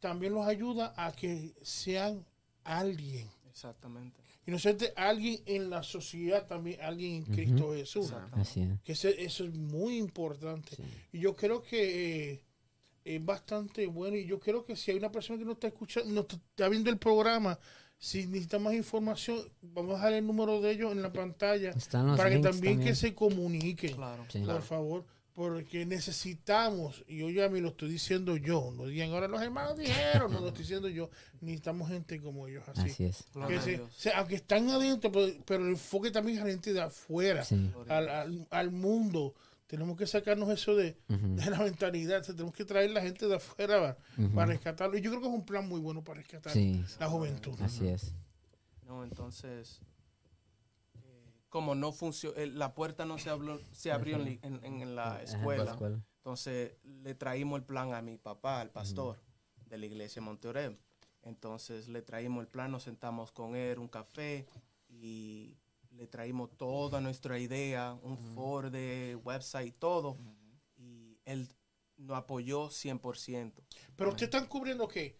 también 0.00 0.32
los 0.32 0.46
ayuda 0.46 0.94
a 0.96 1.12
que 1.12 1.52
sean 1.62 2.24
alguien. 2.64 3.28
Exactamente. 3.50 4.20
Y 4.46 4.50
no 4.52 4.58
solamente 4.58 4.92
alguien 4.96 5.40
en 5.46 5.70
la 5.70 5.82
sociedad, 5.82 6.46
también 6.46 6.80
alguien 6.80 7.14
en 7.14 7.24
Cristo 7.24 7.72
Jesús. 7.74 8.12
Es. 8.40 8.54
Que 8.84 8.92
ese- 8.92 9.24
eso 9.24 9.44
es 9.44 9.52
muy 9.54 9.96
importante. 9.98 10.76
Sí. 10.76 10.82
Y 11.12 11.18
yo 11.20 11.34
creo 11.34 11.62
que 11.62 12.32
eh, 12.32 12.42
es 13.04 13.24
bastante 13.24 13.86
bueno. 13.88 14.16
Y 14.16 14.24
yo 14.26 14.38
creo 14.38 14.64
que 14.64 14.76
si 14.76 14.92
hay 14.92 14.98
una 14.98 15.10
persona 15.10 15.38
que 15.38 15.44
no 15.44 15.52
está 15.52 15.66
escuchando, 15.66 16.12
no 16.12 16.20
está 16.20 16.68
viendo 16.68 16.90
el 16.90 16.98
programa, 16.98 17.58
si 17.98 18.26
necesita 18.26 18.58
más 18.60 18.74
información, 18.74 19.40
vamos 19.62 19.92
a 19.92 19.96
dejar 19.96 20.12
el 20.12 20.26
número 20.26 20.60
de 20.60 20.70
ellos 20.72 20.92
en 20.92 21.02
la 21.02 21.12
pantalla 21.12 21.70
Están 21.70 22.06
los 22.06 22.16
para 22.16 22.28
que 22.30 22.36
también, 22.38 22.74
también. 22.74 22.80
que 22.88 22.94
se 22.94 23.14
comuniquen. 23.14 23.94
Claro. 23.96 24.24
Sí. 24.28 24.40
Por 24.40 24.62
favor, 24.62 25.04
porque 25.36 25.84
necesitamos, 25.84 27.04
y 27.06 27.18
yo 27.18 27.28
ya 27.28 27.48
me 27.50 27.60
lo 27.60 27.68
estoy 27.68 27.90
diciendo 27.90 28.36
yo, 28.38 28.72
no 28.74 28.86
digan 28.86 29.10
ahora 29.10 29.28
los 29.28 29.42
hermanos 29.42 29.76
dijeron, 29.76 30.32
no 30.32 30.40
lo 30.40 30.48
estoy 30.48 30.62
diciendo 30.62 30.88
yo, 30.88 31.10
necesitamos 31.42 31.90
gente 31.90 32.18
como 32.22 32.48
ellos 32.48 32.64
así. 32.68 32.88
Así 32.88 33.04
es. 33.04 33.24
Que 33.46 33.80
se- 33.94 34.12
aunque 34.14 34.36
están 34.36 34.70
adentro, 34.70 35.12
pero, 35.12 35.30
pero 35.44 35.62
el 35.64 35.72
enfoque 35.72 36.10
también 36.10 36.38
es 36.38 36.42
a 36.42 36.46
la 36.46 36.52
gente 36.52 36.72
de 36.72 36.80
afuera, 36.80 37.44
Sí. 37.44 37.70
al, 37.88 38.08
al- 38.08 38.46
al 38.50 38.70
mundo. 38.72 39.34
Tenemos 39.66 39.98
que 39.98 40.06
sacarnos 40.06 40.48
eso 40.48 40.74
de, 40.74 40.96
de 41.08 41.50
la 41.50 41.58
mentalidad, 41.58 42.20
o 42.20 42.24
sea, 42.24 42.34
tenemos 42.34 42.54
que 42.54 42.64
traer 42.64 42.90
la 42.92 43.02
gente 43.02 43.26
de 43.28 43.34
afuera 43.36 43.98
para, 44.34 44.46
rescatarlo. 44.46 44.96
Y 44.96 45.02
yo 45.02 45.10
creo 45.10 45.20
que 45.20 45.28
es 45.28 45.34
un 45.34 45.44
plan 45.44 45.68
muy 45.68 45.80
bueno 45.80 46.02
para 46.02 46.20
rescatar 46.20 46.52
Sí. 46.52 46.82
la 46.98 47.08
juventud. 47.08 47.54
Así 47.60 47.86
es. 47.88 48.14
No, 48.86 49.04
entonces, 49.04 49.80
como 51.56 51.74
no 51.74 51.90
funcionó, 51.90 52.34
la 52.52 52.74
puerta 52.74 53.06
no 53.06 53.16
se 53.18 53.30
abrió, 53.30 53.58
se 53.72 53.90
abrió 53.90 54.16
en, 54.16 54.24
li- 54.24 54.40
en- 54.42 54.62
en 54.82 54.94
la 54.94 55.22
escuela, 55.22 55.64
la 55.64 55.70
escuela. 55.70 56.02
entonces 56.18 56.72
le 56.84 57.14
traímos 57.14 57.58
el 57.60 57.64
plan 57.64 57.94
a 57.94 58.02
mi 58.02 58.18
papá, 58.18 58.60
al 58.60 58.70
pastor 58.70 59.18
de 59.64 59.78
la 59.78 59.86
iglesia 59.86 60.20
de 60.20 60.26
Monteorem. 60.26 60.76
Entonces 61.22 61.88
le 61.88 62.02
traímos 62.02 62.42
el 62.42 62.48
plan, 62.48 62.70
nos 62.70 62.82
sentamos 62.82 63.32
con 63.32 63.56
él, 63.56 63.78
un 63.78 63.88
café 63.88 64.46
y 64.90 65.56
le 65.92 66.06
traímos 66.06 66.50
toda 66.58 67.00
nuestra 67.00 67.38
idea, 67.38 67.98
un 68.02 68.18
foro 68.18 68.70
de 68.70 69.18
website, 69.24 69.74
todo. 69.78 70.18
Y 70.76 71.18
él 71.24 71.48
nos 71.96 72.18
apoyó 72.18 72.68
100%. 72.68 73.52
Pero 73.96 74.10
ustedes 74.10 74.28
están 74.34 74.46
cubriendo 74.46 74.86
que 74.86 75.16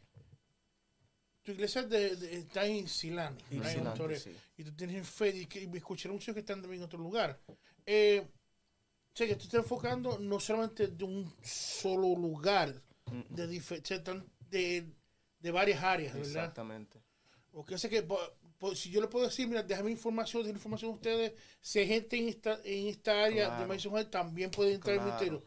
tu 1.47 1.53
iglesia 1.53 1.83
de- 1.85 2.17
de- 2.17 2.39
está 2.39 2.67
en 2.67 2.89
Silán, 2.89 3.39
Y 3.51 3.57
¿verdad? 3.59 3.73
en 3.73 3.79
Silán, 3.79 3.95
Torres. 3.97 4.23
sí. 4.25 4.37
y 4.59 4.65
tú 4.65 4.73
tienes 4.73 5.09
fe 5.09 5.29
y 5.29 5.47
que 5.47 5.61
y 5.63 5.67
me 5.69 5.79
escucharon 5.79 6.17
muchos 6.17 6.35
que 6.35 6.41
están 6.41 6.61
también 6.61 6.83
en 6.83 6.87
otro 6.87 6.99
lugar. 6.99 7.39
Eh, 7.87 8.27
o 8.27 9.17
sea, 9.17 9.27
que 9.29 9.37
tú 9.37 9.45
estás 9.45 9.61
enfocando 9.61 10.19
no 10.19 10.41
solamente 10.41 10.89
de 10.89 11.05
un 11.05 11.33
solo 11.43 12.15
lugar, 12.17 12.75
de, 13.31 13.45
o 13.45 14.25
de, 14.51 14.85
de 15.39 15.51
varias 15.53 15.83
áreas, 15.83 16.15
¿verdad? 16.15 16.29
Exactamente. 16.29 17.01
Porque 17.53 17.79
sé 17.79 17.89
que 17.89 18.03
pues, 18.03 18.79
si 18.79 18.91
yo 18.91 19.01
le 19.01 19.07
puedo 19.07 19.27
decir, 19.27 19.47
mira, 19.47 19.63
déjame 19.63 19.91
información, 19.93 20.43
déjame 20.43 20.59
información 20.59 20.91
a 20.91 20.95
ustedes, 20.95 21.33
si 21.61 21.79
hay 21.79 21.87
gente 21.87 22.17
en 22.19 22.29
esta, 22.29 22.61
en 22.65 22.89
esta 22.89 23.25
área 23.25 23.47
Claro. 23.47 23.63
de 23.63 23.69
Madison 23.69 23.93
Heights, 23.97 24.11
también 24.11 24.51
puede 24.51 24.73
entrar 24.75 24.97
Claro. 24.97 25.11
ministerio. 25.11 25.43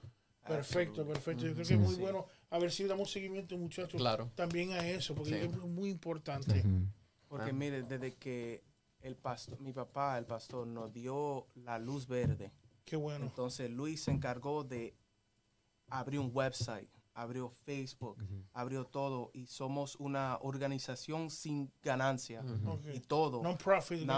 Perfecto, 0.47 1.01
Absolutely. 1.01 1.13
perfecto. 1.13 1.45
Yo 1.45 1.53
creo 1.53 1.67
que 1.67 1.73
es 1.73 1.79
muy 1.79 1.95
Sí. 1.95 2.01
bueno. 2.01 2.25
A 2.51 2.57
ver 2.57 2.71
si 2.71 2.85
damos 2.85 3.11
seguimiento, 3.11 3.57
muchachos, 3.57 3.99
Claro. 4.01 4.31
también 4.35 4.71
a 4.71 4.87
eso, 4.87 5.13
porque 5.13 5.31
Sí. 5.31 5.45
es 5.45 5.55
muy 5.57 5.89
importante. 5.89 6.63
Porque 7.27 7.51
Ah. 7.51 7.53
mire, 7.53 7.83
desde 7.83 8.15
que 8.15 8.63
el 9.01 9.15
pastor, 9.15 9.59
mi 9.61 9.71
papá, 9.71 10.17
el 10.17 10.25
pastor, 10.25 10.65
nos 10.65 10.91
dio 10.91 11.47
la 11.55 11.77
luz 11.77 12.07
verde, 12.07 12.51
Qué 12.85 12.95
bueno. 12.95 13.25
entonces 13.25 13.69
Luis 13.69 14.03
se 14.03 14.11
encargó 14.11 14.63
de 14.63 14.95
abrir 15.89 16.19
un 16.19 16.31
website, 16.33 16.89
abrió 17.19 17.49
Facebook, 17.49 18.17
abrió 18.53 18.85
todo 18.85 19.31
y 19.33 19.47
somos 19.47 19.95
una 19.97 20.37
organización 20.41 21.29
sin 21.29 21.71
ganancia 21.81 22.43
y 22.93 23.01
todo. 23.01 23.43
Non-profit 23.43 24.09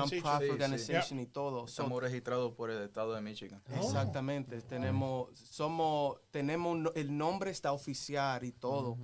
organization. 0.52 1.20
Sí. 1.20 1.24
y 1.24 1.26
todo. 1.26 1.68
So, 1.68 1.82
Estamos 1.84 2.04
registrados 2.04 2.54
por 2.54 2.70
el 2.70 2.84
estado 2.84 3.14
de 3.14 3.22
Michigan. 3.22 3.62
Oh. 3.70 3.86
Exactamente, 3.86 4.62
tenemos, 4.62 5.38
somos, 5.38 6.20
tenemos, 6.30 6.92
el 6.96 7.18
nombre 7.18 7.50
está 7.50 7.72
oficial 7.74 8.44
y 8.44 8.52
todo. 8.52 8.98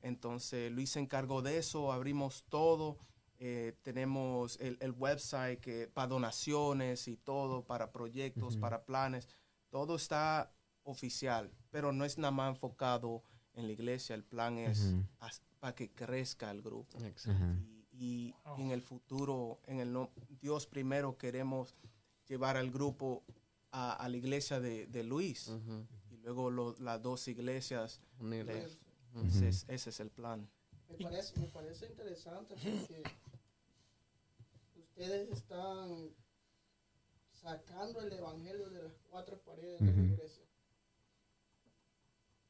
Entonces 0.00 0.70
Luis 0.70 0.90
se 0.90 1.00
encargó 1.00 1.40
de 1.40 1.56
eso, 1.56 1.92
abrimos 1.92 2.44
todo, 2.48 2.98
eh, 3.38 3.78
tenemos 3.82 4.58
el, 4.60 4.76
el 4.80 4.92
website 4.92 5.60
que, 5.60 5.88
para 5.88 6.08
donaciones 6.08 7.08
y 7.08 7.16
todo, 7.16 7.64
para 7.64 7.90
proyectos, 7.92 8.56
para 8.56 8.84
planes, 8.84 9.28
todo 9.70 9.96
está 9.96 10.52
oficial, 10.82 11.50
pero 11.70 11.92
no 11.92 12.04
es 12.04 12.18
nada 12.18 12.32
más 12.32 12.50
enfocado 12.50 13.22
en 13.54 13.66
la 13.66 13.72
iglesia, 13.72 14.14
el 14.14 14.24
plan 14.24 14.58
es 14.58 14.80
Ujú. 14.80 15.04
as- 15.20 15.42
para 15.60 15.74
que 15.74 15.90
crezca 15.90 16.50
el 16.50 16.60
grupo. 16.62 16.98
Ajá. 16.98 17.56
Y, 17.92 18.34
y 18.58 18.62
en 18.62 18.70
el 18.72 18.82
futuro, 18.82 19.60
en 19.66 19.80
el 19.80 19.92
no- 19.92 20.10
Dios 20.40 20.66
primero 20.66 21.16
queremos 21.16 21.74
llevar 22.28 22.56
al 22.56 22.70
grupo 22.70 23.22
a, 23.70 23.92
a 23.94 24.08
la 24.08 24.16
iglesia 24.16 24.60
de, 24.60 24.86
de 24.86 25.02
Luis 25.04 25.48
Ujú. 25.48 25.86
y 26.10 26.16
luego 26.18 26.50
lo- 26.50 26.74
las 26.78 27.00
dos 27.02 27.26
iglesias. 27.28 28.00
Unirlos. 28.18 28.78
Ese, 29.26 29.48
es, 29.48 29.64
ese 29.68 29.90
es 29.90 30.00
el 30.00 30.10
plan. 30.10 30.48
Me 30.88 30.96
parece, 30.98 31.38
me 31.40 31.46
parece 31.46 31.86
interesante 31.86 32.54
porque 32.56 33.02
ustedes 34.76 35.30
están 35.30 36.10
sacando 37.32 38.00
el 38.00 38.12
evangelio 38.12 38.68
de 38.70 38.82
las 38.82 38.92
cuatro 39.10 39.38
paredes 39.42 39.80
de 39.80 39.92
la 39.92 40.02
iglesia. 40.02 40.43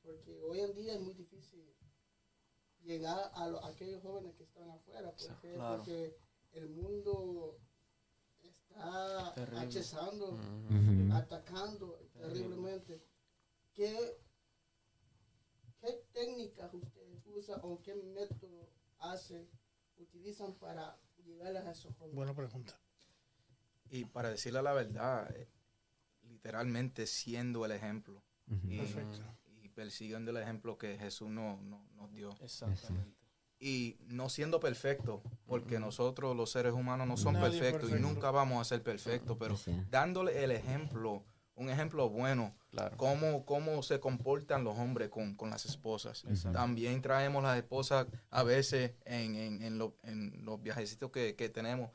Porque 0.05 0.39
hoy 0.43 0.61
en 0.61 0.75
día 0.75 0.95
es 0.95 1.01
muy 1.01 1.15
difícil 1.15 1.65
llegar 2.83 3.31
a, 3.35 3.49
lo- 3.49 3.65
a 3.65 3.69
aquellos 3.71 4.03
jóvenes 4.03 4.35
que 4.37 4.45
están 4.45 4.69
afuera. 4.71 5.11
Porque 5.79 6.17
el 6.53 6.69
mundo 6.69 7.59
está 8.43 9.33
Terrible. 9.35 11.13
atacando 11.13 11.99
terriblemente. 12.13 13.03
¿Qué, 13.73 14.19
¿Qué 15.81 16.05
técnicas 16.13 16.73
ustedes 16.75 17.23
usan 17.27 17.61
o 17.63 17.81
qué 17.83 17.95
método 17.95 18.69
hacen, 18.99 19.49
utilizan 19.97 20.55
para 20.59 20.97
llegarles 21.25 21.65
a 21.65 21.71
esos 21.73 21.95
jóvenes? 21.97 22.15
Buena 22.17 22.35
pregunta. 22.35 22.79
Y 23.91 24.05
para 24.05 24.31
decirle 24.31 24.63
la 24.63 24.73
verdad, 24.73 25.35
eh, 25.37 25.49
literalmente 26.23 27.07
siendo 27.07 27.65
el 27.65 27.73
ejemplo 27.73 28.23
y, 28.69 28.79
Perfecto. 28.79 29.25
Persiguiendo 29.75 30.31
el 30.31 30.37
ejemplo 30.39 30.79
que 30.79 30.97
Jesús 30.99 31.29
no, 31.31 31.61
no- 31.63 31.85
nos 31.97 32.13
dio. 32.13 32.35
Exactamente. 32.41 33.15
Y 33.61 33.97
no 34.09 34.29
siendo 34.29 34.61
perfecto, 34.61 35.23
porque 35.47 35.79
nosotros 35.79 36.37
los 36.37 36.51
seres 36.51 36.73
humanos 36.73 37.07
no 37.07 37.15
es 37.15 37.37
perfectos 37.39 37.91
y 37.91 37.95
nunca 37.95 38.31
vamos 38.31 38.61
a 38.61 38.65
ser 38.65 38.83
perfectos, 38.83 39.37
pero 39.39 39.57
dándole 39.91 40.45
el 40.45 40.51
ejemplo, 40.51 41.25
un 41.55 41.71
ejemplo 41.71 42.09
bueno, 42.11 42.55
Claro. 42.71 42.97
cómo, 42.97 43.47
cómo 43.47 43.83
se 43.83 44.01
comportan 44.01 44.65
los 44.65 44.77
hombres 44.77 45.09
con, 45.09 45.35
con 45.37 45.49
las 45.51 45.65
esposas. 45.67 46.25
Exacto. 46.25 46.59
También 46.59 47.01
traemos 47.01 47.43
las 47.43 47.57
esposas 47.57 48.07
a 48.31 48.43
veces 48.43 48.93
en, 49.05 49.37
en- 49.37 49.63
en 49.63 49.79
lo- 49.79 49.97
en 50.03 50.45
los 50.45 50.61
viajecitos 50.61 51.11
que, 51.13 51.37
que 51.37 51.49
tenemos, 51.49 51.91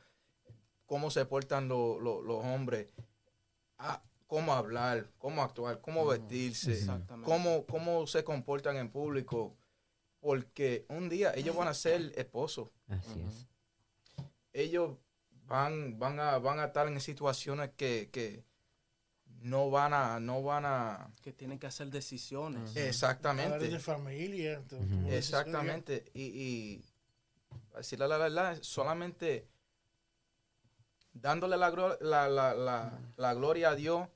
cómo 0.86 1.10
se 1.10 1.24
portan 1.26 1.68
lo- 1.68 2.00
lo- 2.00 2.22
los 2.22 2.42
hombres, 2.44 2.88
a- 3.78 4.02
cómo 4.30 4.54
hablar, 4.54 5.08
cómo 5.18 5.42
actuar, 5.42 5.80
cómo 5.80 6.06
vestirse, 6.06 6.72
Exactamente. 6.72 7.28
cómo, 7.28 7.66
cómo 7.66 8.06
se 8.06 8.22
comportan 8.22 8.76
en 8.76 8.88
público, 8.88 9.56
porque 10.20 10.86
un 10.88 11.08
día 11.08 11.32
ellos 11.34 11.56
van 11.56 11.66
a 11.66 11.74
ser 11.74 12.12
esposos, 12.14 12.70
Así 12.86 13.20
es. 13.28 13.48
ellos 14.52 14.96
van, 15.46 15.98
van, 15.98 16.20
a, 16.20 16.38
van 16.38 16.60
a 16.60 16.66
estar 16.66 16.86
en 16.86 17.00
situaciones 17.00 17.70
que, 17.76 18.08
que 18.12 18.44
no 19.40 19.68
van 19.68 19.92
a, 19.94 20.20
no 20.20 20.44
van 20.44 20.64
a, 20.64 21.12
Que 21.22 21.32
tienen 21.32 21.58
que 21.58 21.66
hacer 21.66 21.88
decisiones. 21.90 22.60
Hablar 22.60 22.74
de 22.74 22.88
exactamente. 22.88 23.80
familia. 23.80 24.62
Exactamente. 25.08 26.04
Y, 26.14 26.22
y 26.22 26.84
decirle 27.74 28.06
la 28.06 28.16
verdad, 28.18 28.58
solamente 28.62 29.48
dándole 31.12 31.56
la, 31.56 31.70
la, 32.00 32.28
la, 32.28 33.00
la 33.16 33.34
gloria 33.34 33.70
a 33.70 33.74
Dios 33.74 34.08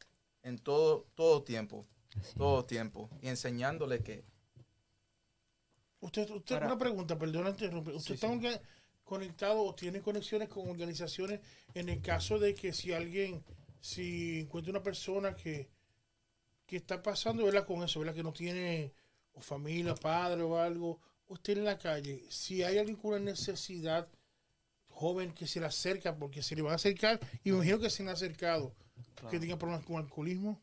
en 0.45 0.59
todo, 0.59 1.07
todo 1.17 1.43
tiempo, 1.43 1.87
Así 2.21 2.37
todo 2.37 2.65
tiempo, 2.65 3.11
y 3.21 3.29
enseñándole 3.29 4.01
que 4.03 4.25
Usted, 6.01 6.29
usted 6.31 6.57
Para- 6.57 6.67
una 6.67 6.79
pregunta, 6.79 7.19
perdona 7.19 7.51
interrumpir. 7.51 7.95
¿Usted 7.95 8.15
Sí, 8.17 8.27
está 8.27 8.53
sí. 8.53 8.61
conectado 9.05 9.63
o 9.63 9.75
tiene 9.75 10.01
conexiones 10.03 10.49
con 10.51 10.69
organizaciones 10.69 11.41
en 11.73 11.89
el 11.89 12.03
caso 12.03 12.39
de 12.39 12.55
que 12.55 12.73
si 12.75 12.93
alguien, 12.93 13.43
si 13.81 14.41
encuentra 14.41 14.71
una 14.71 14.83
persona 14.83 15.35
que, 15.35 15.71
que 16.67 16.77
está 16.77 17.03
pasando, 17.03 17.45
¿verdad? 17.45 17.67
Con 17.67 17.83
eso, 17.83 18.01
¿verdad? 18.01 18.15
Que 18.15 18.23
no 18.23 18.33
tiene 18.35 18.93
o 19.33 19.41
familia, 19.41 19.95
padre 19.95 20.43
o 20.43 20.59
algo, 20.59 21.01
usted 21.27 21.57
en 21.59 21.65
la 21.65 21.79
calle, 21.79 22.23
si 22.29 22.63
hay 22.63 22.77
alguien 22.79 22.97
con 22.97 23.13
una 23.15 23.21
necesidad 23.33 24.07
joven 24.89 25.33
que 25.33 25.47
se 25.47 25.59
le 25.59 25.67
acerca, 25.67 26.15
porque 26.17 26.43
se 26.43 26.55
le 26.55 26.63
van 26.63 26.73
a 26.73 26.77
acercar, 26.77 27.19
y 27.43 27.51
me 27.51 27.57
imagino 27.57 27.81
que 27.81 27.91
se 27.91 28.03
le 28.05 28.11
han 28.11 28.15
acercado, 28.15 28.75
que 29.31 29.39
tenga 29.41 29.59
problemas 29.59 29.85
con 29.87 29.97
alcoholismo, 29.97 30.63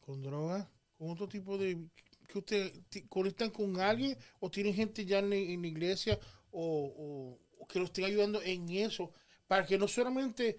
con 0.00 0.22
droga, 0.22 0.70
con 0.96 1.10
otro 1.10 1.28
tipo 1.28 1.58
de... 1.58 1.88
que 2.28 2.38
usted 2.38 2.72
conectan 3.08 3.50
con 3.50 3.80
alguien 3.80 4.16
o 4.40 4.50
tienen 4.50 4.74
gente 4.74 5.04
ya 5.04 5.18
en, 5.18 5.30
la- 5.30 5.36
en 5.36 5.60
la 5.62 5.68
iglesia 5.68 6.18
o, 6.50 6.60
o- 6.96 7.62
o 7.62 7.66
que 7.66 7.78
lo 7.78 7.86
estén 7.86 8.04
ayudando 8.04 8.40
en 8.42 8.68
eso, 8.70 9.12
para 9.46 9.64
que 9.66 9.78
no 9.78 9.88
solamente 9.88 10.56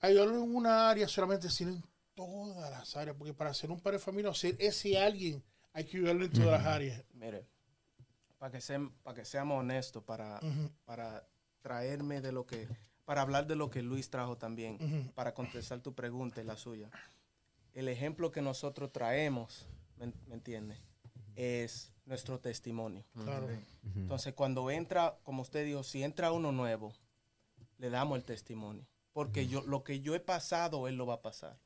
ayudarlo 0.00 0.42
en 0.42 0.54
una 0.54 0.88
área, 0.90 1.08
solamente 1.08 1.50
sino 1.50 1.70
en 1.72 1.84
todas 2.14 2.70
las 2.70 2.96
áreas, 2.96 3.16
porque 3.16 3.34
para 3.34 3.52
ser 3.54 3.70
un 3.70 3.80
padre 3.80 3.98
de 3.98 4.04
familia 4.04 4.30
o 4.30 4.34
ser 4.34 4.56
ese 4.58 4.98
alguien, 4.98 5.42
hay 5.72 5.84
que 5.84 5.96
ayudarlo 5.98 6.24
en 6.24 6.32
todas 6.32 6.50
las 6.62 6.66
áreas. 6.66 7.04
Mire, 7.14 7.46
para 8.38 8.52
que, 8.52 8.60
sean, 8.60 8.90
para 9.02 9.16
que 9.16 9.24
seamos 9.24 9.58
honestos, 9.60 10.02
para, 10.04 10.40
para 10.84 11.26
traerme 11.60 12.20
de 12.20 12.32
lo 12.32 12.46
que, 12.46 12.68
para 13.08 13.22
hablar 13.22 13.46
de 13.46 13.56
lo 13.56 13.70
que 13.70 13.80
Luis 13.80 14.10
trajo 14.10 14.36
también, 14.36 15.10
para 15.14 15.32
contestar 15.32 15.80
tu 15.80 15.94
pregunta 15.94 16.42
y 16.42 16.44
la 16.44 16.58
suya. 16.58 16.90
El 17.72 17.88
ejemplo 17.88 18.30
que 18.30 18.42
nosotros 18.42 18.92
traemos, 18.92 19.66
¿me, 19.96 20.12
me 20.26 20.34
entiende? 20.34 20.76
Es 21.34 21.90
nuestro 22.04 22.38
testimonio. 22.38 23.06
Claro. 23.24 23.48
Entonces, 23.96 24.34
cuando 24.34 24.70
entra, 24.70 25.16
como 25.22 25.40
usted 25.40 25.64
dijo, 25.64 25.84
si 25.84 26.02
entra 26.02 26.32
uno 26.32 26.52
nuevo, 26.52 26.92
le 27.78 27.88
damos 27.88 28.18
el 28.18 28.24
testimonio. 28.24 28.86
Porque 29.14 29.46
yo, 29.46 29.62
lo 29.62 29.84
que 29.84 30.00
yo 30.00 30.14
he 30.14 30.20
pasado, 30.20 30.86
él 30.86 30.96
lo 30.96 31.06
va 31.06 31.14
a 31.14 31.22
pasar. 31.22 31.58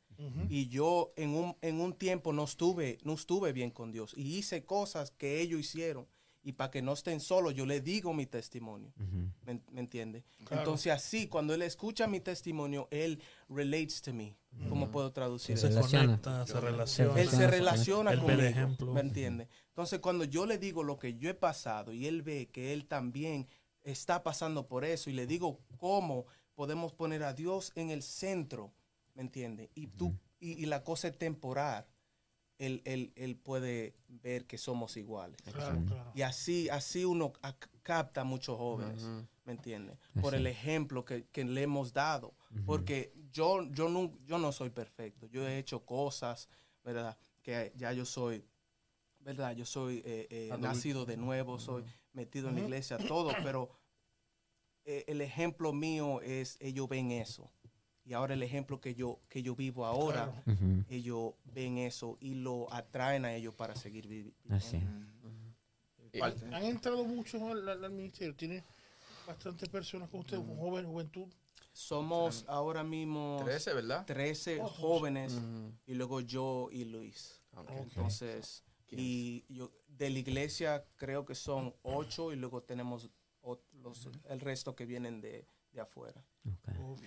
Y 0.48 0.68
yo 0.68 1.12
en 1.16 1.30
un, 1.30 1.56
en 1.60 1.80
un 1.80 1.94
tiempo 1.94 2.32
no 2.32 2.44
estuve, 2.44 2.98
no 3.02 3.14
estuve 3.14 3.52
bien 3.52 3.72
con 3.72 3.90
Dios. 3.90 4.14
Y 4.16 4.38
hice 4.38 4.64
cosas 4.64 5.10
que 5.10 5.40
ellos 5.40 5.58
hicieron. 5.58 6.06
Y 6.44 6.52
para 6.52 6.70
que 6.70 6.82
no 6.82 6.92
estén 6.92 7.20
solos, 7.20 7.54
yo 7.54 7.64
le 7.66 7.80
digo 7.80 8.12
mi 8.12 8.26
testimonio. 8.26 8.92
Ujú. 8.96 9.30
¿Me, 9.46 9.60
me 9.70 9.80
entiende? 9.80 10.24
Claro. 10.44 10.62
Entonces 10.62 10.92
así, 10.92 11.28
cuando 11.28 11.54
él 11.54 11.62
escucha 11.62 12.06
mi 12.08 12.18
testimonio, 12.20 12.88
él 12.90 13.22
relates 13.48 14.02
to 14.02 14.12
me. 14.12 14.36
¿Cómo 14.68 14.90
puedo 14.90 15.12
traducir 15.12 15.56
Se 15.56 15.68
eso? 15.68 15.76
Relaciona. 15.76 16.04
conecta, 16.06 16.46
se 16.46 16.60
relaciona. 16.60 17.20
Él 17.20 17.28
se 17.30 17.46
relaciona 17.46 18.12
Él 18.12 18.18
conmigo, 18.18 18.40
el 18.40 18.46
ejemplo. 18.46 18.92
¿me 18.92 19.00
entiende? 19.00 19.48
Entonces, 19.68 20.00
cuando 20.00 20.24
yo 20.24 20.44
le 20.44 20.58
digo 20.58 20.82
lo 20.82 20.98
que 20.98 21.16
yo 21.16 21.30
he 21.30 21.34
pasado 21.34 21.92
y 21.92 22.06
él 22.06 22.22
ve 22.22 22.50
que 22.50 22.72
él 22.72 22.86
también 22.86 23.48
está 23.82 24.22
pasando 24.22 24.66
por 24.66 24.84
eso 24.84 25.10
y 25.10 25.12
le 25.12 25.26
digo 25.26 25.60
cómo 25.78 26.26
podemos 26.54 26.92
poner 26.92 27.22
a 27.22 27.32
Dios 27.32 27.72
en 27.76 27.90
el 27.90 28.02
centro, 28.02 28.72
¿me 29.14 29.22
entiende? 29.22 29.70
Y 29.74 29.86
tú 29.86 30.14
y, 30.38 30.60
y 30.62 30.66
la 30.66 30.82
cosa 30.84 31.08
es 31.08 31.16
temporal. 31.16 31.86
Él, 32.58 32.82
él, 32.84 33.12
él 33.16 33.36
puede 33.36 33.96
ver 34.08 34.46
que 34.46 34.56
somos 34.58 34.96
iguales. 34.96 35.40
Claro, 35.42 35.82
claro. 35.86 36.12
Y 36.14 36.22
así, 36.22 36.68
así 36.68 37.04
uno 37.04 37.32
capta 37.82 38.20
a 38.20 38.24
muchos 38.24 38.56
jóvenes. 38.56 39.04
¿me 39.44 39.52
entiende? 39.52 39.98
Por 40.20 40.34
el 40.34 40.46
ejemplo 40.46 41.04
que, 41.04 41.26
que 41.28 41.44
le 41.44 41.62
hemos 41.62 41.92
dado. 41.92 42.34
Porque 42.66 43.12
yo, 43.32 43.62
yo, 43.70 43.88
no, 43.88 44.12
yo 44.24 44.38
no 44.38 44.52
soy 44.52 44.70
perfecto. 44.70 45.26
Yo 45.26 45.46
he 45.46 45.58
hecho 45.58 45.84
cosas, 45.84 46.48
¿verdad? 46.84 47.16
Que 47.42 47.72
ya 47.76 47.92
yo 47.92 48.04
soy, 48.04 48.44
¿verdad? 49.20 49.56
Yo 49.56 49.64
soy 49.64 50.02
eh, 50.04 50.26
eh, 50.30 50.56
nacido 50.58 51.04
de 51.04 51.16
nuevo, 51.16 51.58
soy 51.58 51.84
metido 52.12 52.48
en 52.48 52.56
la 52.56 52.60
iglesia, 52.62 52.98
todo. 52.98 53.32
Pero 53.42 53.70
eh, 54.84 55.04
el 55.08 55.20
ejemplo 55.20 55.72
mío 55.72 56.20
es, 56.20 56.56
ellos 56.60 56.88
ven 56.88 57.10
eso. 57.10 57.50
Y 58.12 58.14
ahora 58.14 58.34
el 58.34 58.42
ejemplo 58.42 58.78
que 58.78 58.94
yo, 58.94 59.20
que 59.30 59.42
yo 59.42 59.56
vivo 59.56 59.86
ahora, 59.86 60.30
Ujú. 60.46 60.84
ellos 60.90 61.32
ven 61.54 61.78
eso 61.78 62.18
y 62.20 62.34
lo 62.34 62.70
atraen 62.70 63.24
a 63.24 63.32
ellos 63.34 63.54
para 63.54 63.74
seguir 63.74 64.06
viviendo. 64.06 64.54
Así. 64.54 64.78
Parte. 66.20 66.44
Han 66.54 66.62
entrado 66.64 67.06
muchos 67.06 67.40
al, 67.40 67.66
al- 67.66 67.90
ministerio. 67.90 68.34
Tiene 68.36 68.62
bastantes 69.26 69.66
personas 69.70 70.10
con 70.10 70.20
ustedes, 70.20 70.44
con 70.44 70.58
joven, 70.58 70.84
juventud. 70.84 71.26
Somos 71.72 72.44
ahora 72.48 72.84
mismo 72.84 73.40
13, 73.46 73.72
¿verdad? 73.72 74.04
13 74.04 74.60
Oh, 74.60 74.66
jóvenes 74.68 75.40
y 75.86 75.94
luego 75.94 76.20
yo 76.20 76.68
y 76.70 76.84
Luis. 76.84 77.40
Ok. 77.56 77.70
Entonces, 77.70 78.62
y 78.90 79.42
yo 79.48 79.72
de 79.88 80.10
la 80.10 80.18
iglesia 80.18 80.84
creo 80.96 81.24
que 81.24 81.34
son 81.34 81.74
ocho 81.80 82.30
y 82.30 82.36
luego 82.36 82.62
tenemos 82.62 83.08
el 84.28 84.40
resto 84.40 84.76
que 84.76 84.84
vienen 84.84 85.22
de, 85.22 85.46
de 85.72 85.80
afuera. 85.80 86.24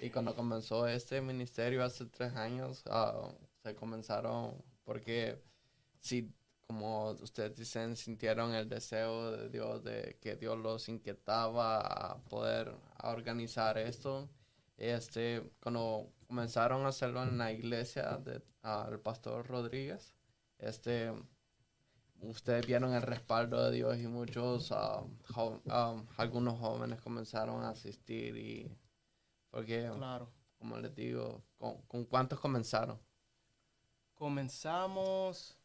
Y 0.02 0.10
cuando 0.10 0.36
comenzó 0.36 0.88
este 0.88 1.22
ministerio 1.22 1.84
hace 1.84 2.06
tres 2.06 2.36
años, 2.36 2.84
ah, 2.88 3.32
se 3.64 3.76
comenzaron 3.76 4.64
porque 4.84 5.42
si, 6.00 6.32
como 6.68 7.12
ustedes 7.12 7.56
dicen, 7.56 7.96
sintieron 7.96 8.54
el 8.54 8.70
deseo 8.70 9.32
de 9.32 9.50
Dios, 9.50 9.84
de 9.84 10.18
que 10.22 10.36
Dios 10.36 10.58
los 10.58 10.88
inquietaba 10.88 11.80
a 11.80 12.18
poder 12.24 12.74
a 12.98 13.10
organizar 13.10 13.78
esto. 13.78 14.30
Este, 14.78 15.42
cuando 15.62 16.12
comenzaron 16.28 16.86
a 16.86 16.90
hacerlo 16.90 17.24
en 17.24 17.38
la 17.38 17.52
iglesia 17.52 18.18
del 18.18 19.00
pastor 19.00 19.48
Rodríguez, 19.48 20.14
este, 20.58 21.12
ustedes 22.30 22.66
vieron 22.66 22.94
el 22.94 23.02
respaldo 23.02 23.64
de 23.64 23.76
Dios 23.78 23.98
y 23.98 24.08
muchos, 24.08 24.72
ah, 24.72 25.04
jo- 25.34 25.62
ah, 25.70 26.02
algunos 26.18 26.60
jóvenes 26.60 27.02
comenzaron 27.02 27.64
a 27.64 27.70
asistir 27.70 28.36
y 28.38 28.72
porque, 29.50 29.90
Claro. 29.96 30.32
como 30.58 30.78
les 30.78 30.94
digo, 30.96 31.44
¿con, 31.58 31.82
con 31.84 32.06
cuántos 32.06 32.40
comenzaron? 32.40 33.00
Comenzamos, 34.14 35.58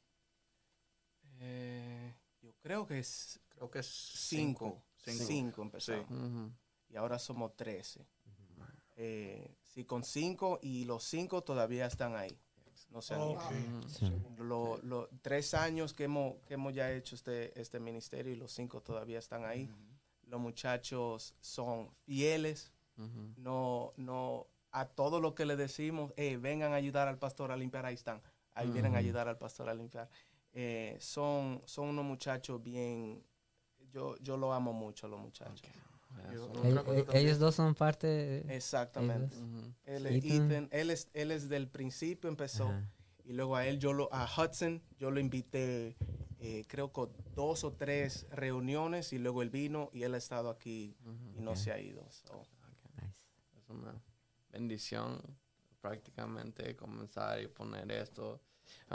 eh, 1.38 2.14
yo 2.42 2.52
creo 2.60 2.86
que 2.86 2.98
es 2.98 3.40
Creo 3.48 3.70
que 3.70 3.80
es 3.80 3.86
cinco. 3.86 4.82
Cinco. 4.96 5.24
Cinco, 5.26 5.62
empezamos. 5.62 6.52
Y 6.88 6.96
ahora 6.96 7.18
somos 7.18 7.54
trece. 7.56 8.06
Eh, 8.96 9.56
sí, 9.62 9.84
con 9.84 10.02
cinco 10.02 10.58
y 10.62 10.84
los 10.84 11.04
cinco 11.04 11.42
todavía 11.42 11.86
están 11.86 12.16
ahí. 12.16 12.38
No 12.90 13.00
se 13.02 13.14
han 13.14 13.20
ido. 13.30 13.40
Ok. 13.40 13.50
Ujú. 13.50 13.88
Sí. 13.88 14.22
Lo- 14.38 14.78
lo- 14.82 15.08
tres 15.22 15.54
años 15.54 15.94
que 15.94 16.04
hemos, 16.04 16.34
que 16.46 16.54
hemos 16.54 16.74
ya 16.74 16.90
hecho 16.92 17.14
este, 17.14 17.58
este 17.60 17.78
ministerio 17.80 18.32
y 18.32 18.36
los 18.36 18.50
cinco 18.52 18.80
todavía 18.82 19.18
están 19.18 19.44
ahí. 19.44 19.68
Los 20.26 20.40
muchachos 20.40 21.34
son 21.40 21.90
fieles, 22.04 22.72
no, 23.36 23.92
no, 23.96 24.46
a 24.72 24.86
todo 24.86 25.20
lo 25.20 25.34
que 25.34 25.44
le 25.46 25.56
decimos, 25.56 26.12
"Eh, 26.16 26.36
vengan 26.36 26.72
a 26.72 26.76
ayudar 26.76 27.08
al 27.08 27.18
pastor 27.18 27.50
a 27.50 27.56
limpiar, 27.56 27.86
ahí 27.86 27.94
están, 27.94 28.20
ahí 28.54 28.68
vienen 28.70 28.94
a 28.94 28.98
ayudar 28.98 29.26
al 29.28 29.38
pastor 29.38 29.68
a 29.68 29.74
limpiar. 29.74 30.08
Eh, 30.52 30.96
son, 31.00 31.62
son 31.64 31.88
unos 31.88 32.04
muchachos 32.04 32.62
bien, 32.62 33.24
yo, 33.90 34.16
yo 34.18 34.36
lo 34.36 34.52
amo 34.52 34.72
mucho 34.72 35.06
a 35.06 35.10
los 35.10 35.18
muchachos. 35.20 35.62
Eso. 35.64 35.80
Yo- 36.32 36.48
tú 36.48 37.06
ellos 37.12 37.38
dos 37.38 37.54
son 37.54 37.74
parte. 37.74 38.44
Exactamente. 38.54 39.36
Ujú. 39.36 39.74
Él 39.84 40.06
es 40.06 40.24
Ethan. 40.24 40.50
Ethan, 40.50 40.68
él 40.72 40.90
es, 40.90 41.08
él 41.14 41.30
es 41.32 41.48
del 41.48 41.68
principio 41.68 42.28
empezó. 42.28 42.68
Ajá. 42.68 42.88
Y 43.24 43.32
luego 43.32 43.54
a 43.56 43.66
él, 43.66 43.78
yo 43.78 43.92
lo, 43.92 44.08
a 44.12 44.24
Hudson, 44.26 44.82
yo 44.98 45.10
lo 45.10 45.20
invité, 45.20 45.96
eh, 46.40 46.64
creo 46.66 46.92
que 46.92 47.06
dos 47.34 47.62
o 47.64 47.72
tres 47.74 48.26
reuniones 48.30 49.12
y 49.12 49.18
luego 49.18 49.42
él 49.42 49.50
vino 49.50 49.88
y 49.92 50.02
él 50.02 50.14
ha 50.14 50.18
estado 50.18 50.50
aquí 50.50 50.96
Ujú. 51.04 51.38
y 51.38 51.40
no 51.42 51.52
Ok. 51.52 51.56
se 51.56 51.72
ha 51.72 51.78
ido. 51.78 52.04
so. 52.10 52.34
Nice. 52.96 53.14
Es 53.56 53.68
una 53.68 53.94
bendición 54.50 55.20
prácticamente 55.80 56.74
comenzar 56.76 57.40
y 57.40 57.48
poner 57.48 57.90
esto. 57.92 58.40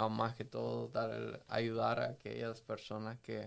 Más 0.10 0.36
que 0.36 0.46
todo, 0.46 0.88
dar 0.90 1.12
el- 1.12 1.40
ayudar 1.48 2.00
a 2.00 2.10
aquellas 2.10 2.62
personas 2.62 3.20
que 3.20 3.46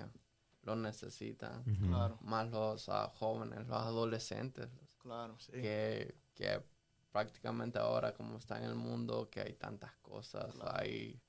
lo 0.68 0.76
necesitan. 0.76 1.64
Claro, 1.64 2.18
Más 2.22 2.48
los 2.50 2.88
ah, 2.88 3.10
jóvenes, 3.18 3.66
los 3.66 3.76
adolescentes, 3.78 4.68
claro. 4.98 5.36
que, 5.50 6.14
que 6.34 6.62
prácticamente 7.10 7.78
ahora 7.78 8.12
como 8.14 8.38
está 8.38 8.58
en 8.58 8.64
el 8.64 8.74
mundo, 8.74 9.28
que 9.30 9.40
hay 9.40 9.54
tantas 9.54 9.94
cosas, 9.96 10.54
hay... 10.74 11.20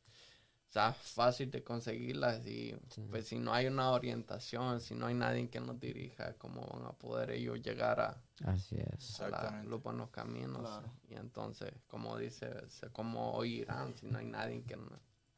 O 0.68 0.72
sea, 0.72 0.94
fácil 0.94 1.50
de 1.50 1.64
conseguirlas 1.64 2.46
y 2.46 2.76
Sí. 2.90 3.02
pues 3.10 3.26
si 3.28 3.40
no 3.40 3.52
hay 3.52 3.66
una 3.66 3.90
orientación, 3.90 4.80
si 4.82 4.94
no 4.94 5.08
hay 5.08 5.16
nadie 5.16 5.50
que 5.50 5.60
nos 5.60 5.80
dirija, 5.80 6.38
¿cómo 6.38 6.62
van 6.68 6.86
a 6.86 6.92
poder 6.92 7.32
ellos 7.32 7.60
llegar 7.60 8.00
a, 8.00 8.22
Así 8.46 8.76
es. 8.78 9.20
a 9.20 9.30
la- 9.30 9.64
los 9.64 9.82
buenos 9.82 10.12
caminos? 10.12 10.60
Claro. 10.60 10.94
Y 11.10 11.16
entonces, 11.16 11.74
como 11.88 12.16
dice, 12.20 12.70
se- 12.70 12.92
¿cómo 12.92 13.32
oirán 13.34 13.96
si 13.98 14.06
no 14.06 14.20
hay 14.20 14.28
nadie 14.28 14.62
que, 14.64 14.78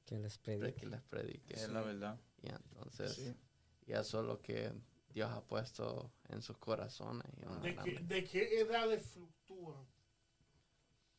Que 0.05 0.17
les 0.19 0.37
que 0.37 0.43
predique. 0.57 0.85
les 0.85 1.01
predique? 1.03 1.53
Es 1.53 1.69
la 1.69 1.81
verdad. 1.81 2.19
Y 2.43 2.49
entonces, 2.49 3.13
Sí. 3.15 3.33
Y 3.91 3.93
eso 3.93 4.21
es 4.21 4.25
lo 4.25 4.41
que 4.41 4.71
Dios 5.09 5.29
ha 5.29 5.41
puesto 5.41 6.11
en 6.29 6.41
sus 6.41 6.57
corazones. 6.57 7.25
¿De 7.61 7.75
qué, 7.83 7.99
¿De 7.99 8.23
qué 8.23 8.59
edades 8.61 9.05
fluctúan 9.07 9.85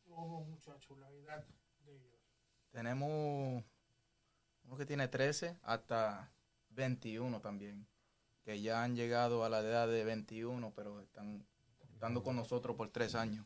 los 0.06 0.46
muchachos? 0.48 0.96
La 0.98 1.10
edad 1.10 1.44
de 1.84 1.94
ellos. 1.96 2.18
Tenemos 2.70 3.62
uno 4.64 4.76
que 4.78 4.86
tiene 4.86 5.08
13 5.08 5.58
hasta 5.62 6.32
21 6.70 7.40
también, 7.42 7.86
que 8.42 8.60
ya 8.62 8.82
han 8.82 8.96
llegado 8.96 9.44
a 9.44 9.50
la 9.50 9.60
edad 9.60 9.86
de 9.88 10.04
21, 10.04 10.72
pero 10.74 11.00
están 11.00 11.46
estando 11.92 12.22
con 12.22 12.36
nosotros 12.36 12.74
por 12.76 12.88
tres 12.90 13.14
años. 13.14 13.44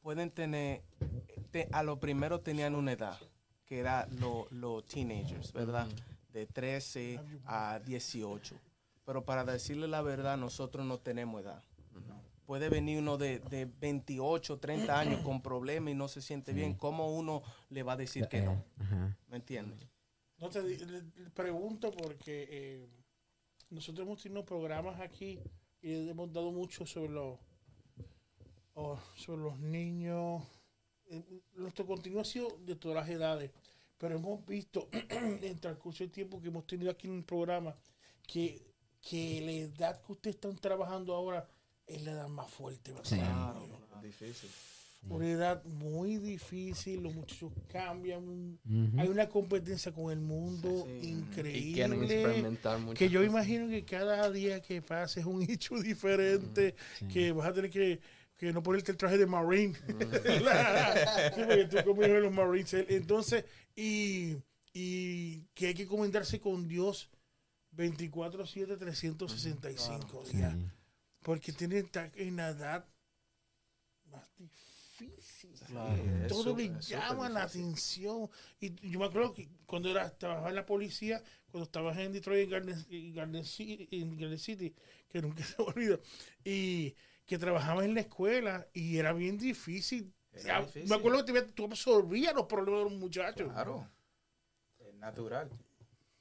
Pueden 0.00 0.30
tener, 0.30 0.84
te- 1.50 1.68
a 1.72 1.82
lo 1.82 1.98
primero 1.98 2.40
tenían 2.40 2.74
una 2.76 2.92
edad, 2.92 3.18
que 3.64 3.80
era 3.80 4.06
los 4.20 4.50
los 4.52 4.84
teenagers, 4.86 5.52
¿verdad? 5.52 5.88
De 6.34 6.46
13 6.46 7.20
a 7.46 7.78
18. 7.78 8.54
Pero 9.06 9.24
para 9.24 9.44
decirle 9.44 9.86
la 9.88 10.02
verdad, 10.02 10.36
nosotros 10.36 10.84
no 10.84 10.98
tenemos 10.98 11.40
edad. 11.42 11.62
Puede 12.44 12.68
venir 12.68 12.98
uno 12.98 13.16
de, 13.16 13.38
de 13.38 13.64
28, 13.64 14.58
30 14.58 14.98
años 15.00 15.20
con 15.22 15.40
problemas 15.40 15.92
y 15.92 15.94
no 15.94 16.08
se 16.08 16.20
siente 16.20 16.52
bien. 16.52 16.74
¿Cómo 16.74 17.14
uno 17.16 17.42
le 17.70 17.82
va 17.82 17.94
a 17.94 17.96
decir 17.96 18.28
que 18.28 18.42
no? 18.42 18.52
Eh. 18.52 19.14
¿Me 19.28 19.36
entiendes? 19.36 19.78
No 20.38 20.50
te 20.50 20.62
di- 20.62 20.76
le- 20.84 21.02
le 21.02 21.30
pregunto 21.30 21.90
porque 21.90 22.46
eh, 22.50 22.88
nosotros 23.70 24.06
hemos 24.06 24.20
tenido 24.22 24.44
programas 24.44 25.00
aquí 25.00 25.38
y 25.80 26.08
hemos 26.10 26.30
dado 26.32 26.50
mucho 26.52 26.84
sobre 26.84 27.12
los 27.12 27.38
oh, 28.74 28.98
sobre 29.16 29.42
los 29.42 29.58
niños. 29.60 30.42
Eh, 31.06 31.22
Nuestro 31.54 31.86
contenido 31.86 32.20
ha 32.20 32.24
sido 32.24 32.48
de 32.66 32.74
todas 32.76 32.96
las 32.96 33.08
edades, 33.08 33.50
pero 33.98 34.16
hemos 34.16 34.44
visto 34.46 34.88
en 35.10 35.42
el 35.42 35.60
transcurso 35.60 36.04
del 36.04 36.10
tiempo 36.12 36.40
que 36.40 36.48
hemos 36.48 36.66
tenido 36.66 36.90
aquí 36.90 37.06
en 37.08 37.18
el 37.18 37.24
programa 37.24 37.74
que, 38.26 38.62
que 39.00 39.40
la 39.42 39.52
edad 39.52 40.02
que 40.02 40.12
ustedes 40.12 40.36
están 40.36 40.56
trabajando 40.56 41.14
ahora 41.14 41.46
es 41.86 42.02
la 42.02 42.12
edad 42.12 42.28
más 42.28 42.50
fuerte. 42.50 42.92
¿verdad? 42.92 43.04
Sí. 43.08 43.16
Claro, 43.16 43.66
Difícil. 44.02 44.50
Una 45.10 45.28
edad 45.30 45.62
muy 45.66 46.16
difícil, 46.16 47.02
los 47.02 47.14
muchachos 47.14 47.52
cambian, 47.68 48.58
hay 48.96 49.06
una 49.08 49.28
competencia 49.28 49.92
con 49.92 50.10
el 50.10 50.18
mundo 50.20 50.86
Sí. 50.86 51.08
increíble. 51.10 51.58
Y 51.58 51.74
quieren 51.74 52.02
experimentar 52.04 52.78
mucho. 52.78 52.98
Que 52.98 53.10
yo 53.10 53.22
imagino 53.22 53.68
que 53.68 53.84
cada 53.84 54.30
día 54.30 54.62
que 54.62 54.80
pase 54.80 55.20
es 55.20 55.26
un 55.26 55.42
hecho 55.50 55.74
diferente, 55.78 56.74
Sí. 56.98 57.08
que 57.08 57.32
vas 57.32 57.48
a 57.48 57.52
tener 57.52 57.70
que, 57.70 58.00
que 58.44 58.52
no 58.52 58.62
ponerte 58.62 58.92
el 58.92 58.98
traje 58.98 59.18
de 59.18 59.26
Marine. 59.26 59.76
Mm. 59.86 60.00
sí, 61.34 61.40
porque 61.46 61.64
tú 61.70 61.76
como 61.84 62.02
hijo 62.04 62.14
de 62.14 62.20
los 62.20 62.32
Marines. 62.32 62.74
Entonces, 62.88 63.44
y, 63.76 64.36
y 64.72 65.40
que 65.54 65.68
hay 65.68 65.74
que 65.74 65.86
comentarse 65.86 66.40
con 66.40 66.66
Dios 66.68 67.10
24-7, 67.76 68.78
365 68.78 70.24
Sí. 70.26 70.36
días. 70.36 70.54
Porque 71.22 71.52
tienen 71.52 71.88
ta- 71.88 72.10
en 72.14 72.36
la 72.36 72.48
edad 72.50 72.84
más 74.10 74.28
difícil. 74.36 75.50
Claro. 75.66 75.96
Todo 76.28 76.56
le 76.56 76.70
llama 76.80 77.28
la 77.28 77.44
atención. 77.44 78.28
Y 78.60 78.74
yo 78.90 78.98
me 79.00 79.06
acuerdo 79.06 79.32
que 79.34 79.48
cuando 79.66 79.90
era, 79.90 80.10
trabajaba 80.16 80.50
en 80.50 80.54
la 80.56 80.66
policía, 80.66 81.22
cuando 81.50 81.64
estabas 81.64 81.96
en 81.98 82.12
Detroit, 82.12 82.44
en 82.44 82.50
Garden, 82.50 82.86
en 82.90 83.14
Garden 83.14 83.44
City, 83.44 83.88
en 83.90 84.16
Garden 84.16 84.38
City, 84.38 84.74
que 85.08 85.22
nunca 85.22 85.42
se 85.44 85.56
me 85.58 85.64
olvida, 85.64 85.98
y 86.44 86.94
que 87.26 87.38
trabajaba 87.38 87.84
en 87.84 87.94
la 87.94 88.00
escuela 88.00 88.66
y 88.72 88.98
era 88.98 89.12
bien 89.12 89.38
difícil. 89.38 90.12
Era 90.32 90.60
difícil. 90.60 90.88
Me 90.88 90.96
acuerdo 90.96 91.24
que 91.24 91.32
te- 91.32 91.42
tú 91.52 91.64
absorbías 91.64 92.34
los 92.34 92.46
problemas 92.46 92.84
de 92.84 92.90
los 92.90 92.98
muchachos. 93.00 93.52
Claro. 93.52 93.88
Es 94.78 94.94
natural. 94.94 95.50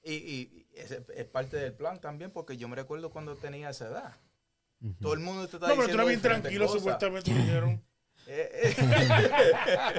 Y, 0.04 0.14
y 0.14 0.68
es, 0.74 0.92
es 0.92 1.26
parte 1.26 1.58
del 1.58 1.74
plan 1.74 2.00
también, 2.02 2.32
porque 2.32 2.58
yo 2.58 2.68
me 2.68 2.76
recuerdo 2.76 3.10
cuando 3.10 3.36
tenía 3.36 3.70
esa 3.70 3.88
edad. 3.88 4.18
Todo 5.02 5.14
el 5.14 5.22
mundo 5.22 5.48
te 5.48 5.56
está 5.56 5.70
No, 5.70 5.76
pero 5.76 5.88
tú 5.88 5.88
diciendo 5.88 6.04
eras 6.04 6.08
bien 6.10 6.22
tranquilo, 6.22 6.66
cosas. 6.66 6.82
supuestamente 6.82 7.32
me 7.34 7.40
dijeron. 7.40 7.84
Eh, 8.26 8.74
eh. 8.78 9.94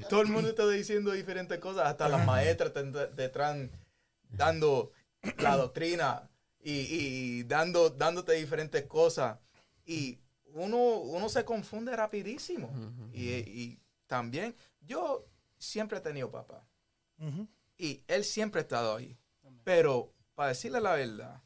Todo 0.08 0.22
el 0.22 0.28
mundo 0.28 0.50
está 0.50 0.66
diciendo 0.68 1.12
diferentes 1.12 1.58
cosas, 1.58 1.86
hasta 1.86 2.08
las 2.08 2.24
maestras 2.26 2.72
te, 2.72 2.82
te 2.84 3.24
están 3.24 3.70
dando 4.28 4.92
la 5.38 5.56
doctrina 5.56 6.29
y, 6.62 6.72
y 6.72 7.42
dando, 7.44 7.90
dándote 7.90 8.32
diferentes 8.32 8.84
cosas. 8.86 9.38
Y 9.84 10.18
uno, 10.52 10.98
uno 10.98 11.28
se 11.28 11.44
confunde 11.44 11.96
rapidísimo. 11.96 12.70
Y, 13.12 13.30
y 13.30 13.82
también, 14.06 14.54
yo 14.80 15.26
siempre 15.58 15.98
he 15.98 16.02
tenido 16.02 16.30
papá. 16.30 16.66
Y 17.76 18.02
él 18.06 18.24
siempre 18.24 18.60
ha 18.60 18.62
estado 18.62 18.96
ahí. 18.96 19.16
Pero, 19.64 20.12
para 20.34 20.50
decirle 20.50 20.80
la 20.80 20.94
verdad, 20.94 21.42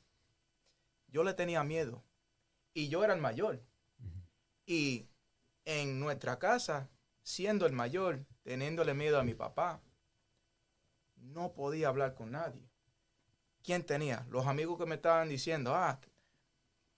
yo 1.09 1.25
le 1.25 1.35
tenía 1.35 1.62
miedo. 1.65 2.05
Y 2.73 2.89
yo 2.89 3.05
era 3.05 3.15
el 3.15 3.21
mayor. 3.21 3.62
Y 4.67 5.07
en 5.65 6.01
nuestra 6.01 6.39
casa, 6.39 6.91
siendo 7.23 7.67
el 7.67 7.73
mayor, 7.73 8.25
teniéndole 8.43 8.95
miedo 8.95 9.19
a 9.19 9.25
mi 9.25 9.35
papá, 9.35 9.81
no 11.17 11.53
podía 11.53 11.89
hablar 11.89 12.15
con 12.15 12.33
nadie. 12.33 12.64
¿Quién 13.65 13.83
tenía? 13.83 14.27
Los 14.31 14.47
amigos 14.47 14.79
que 14.79 14.85
me 14.87 14.95
estaban 14.97 15.29
diciendo, 15.29 15.75
ah, 15.75 15.99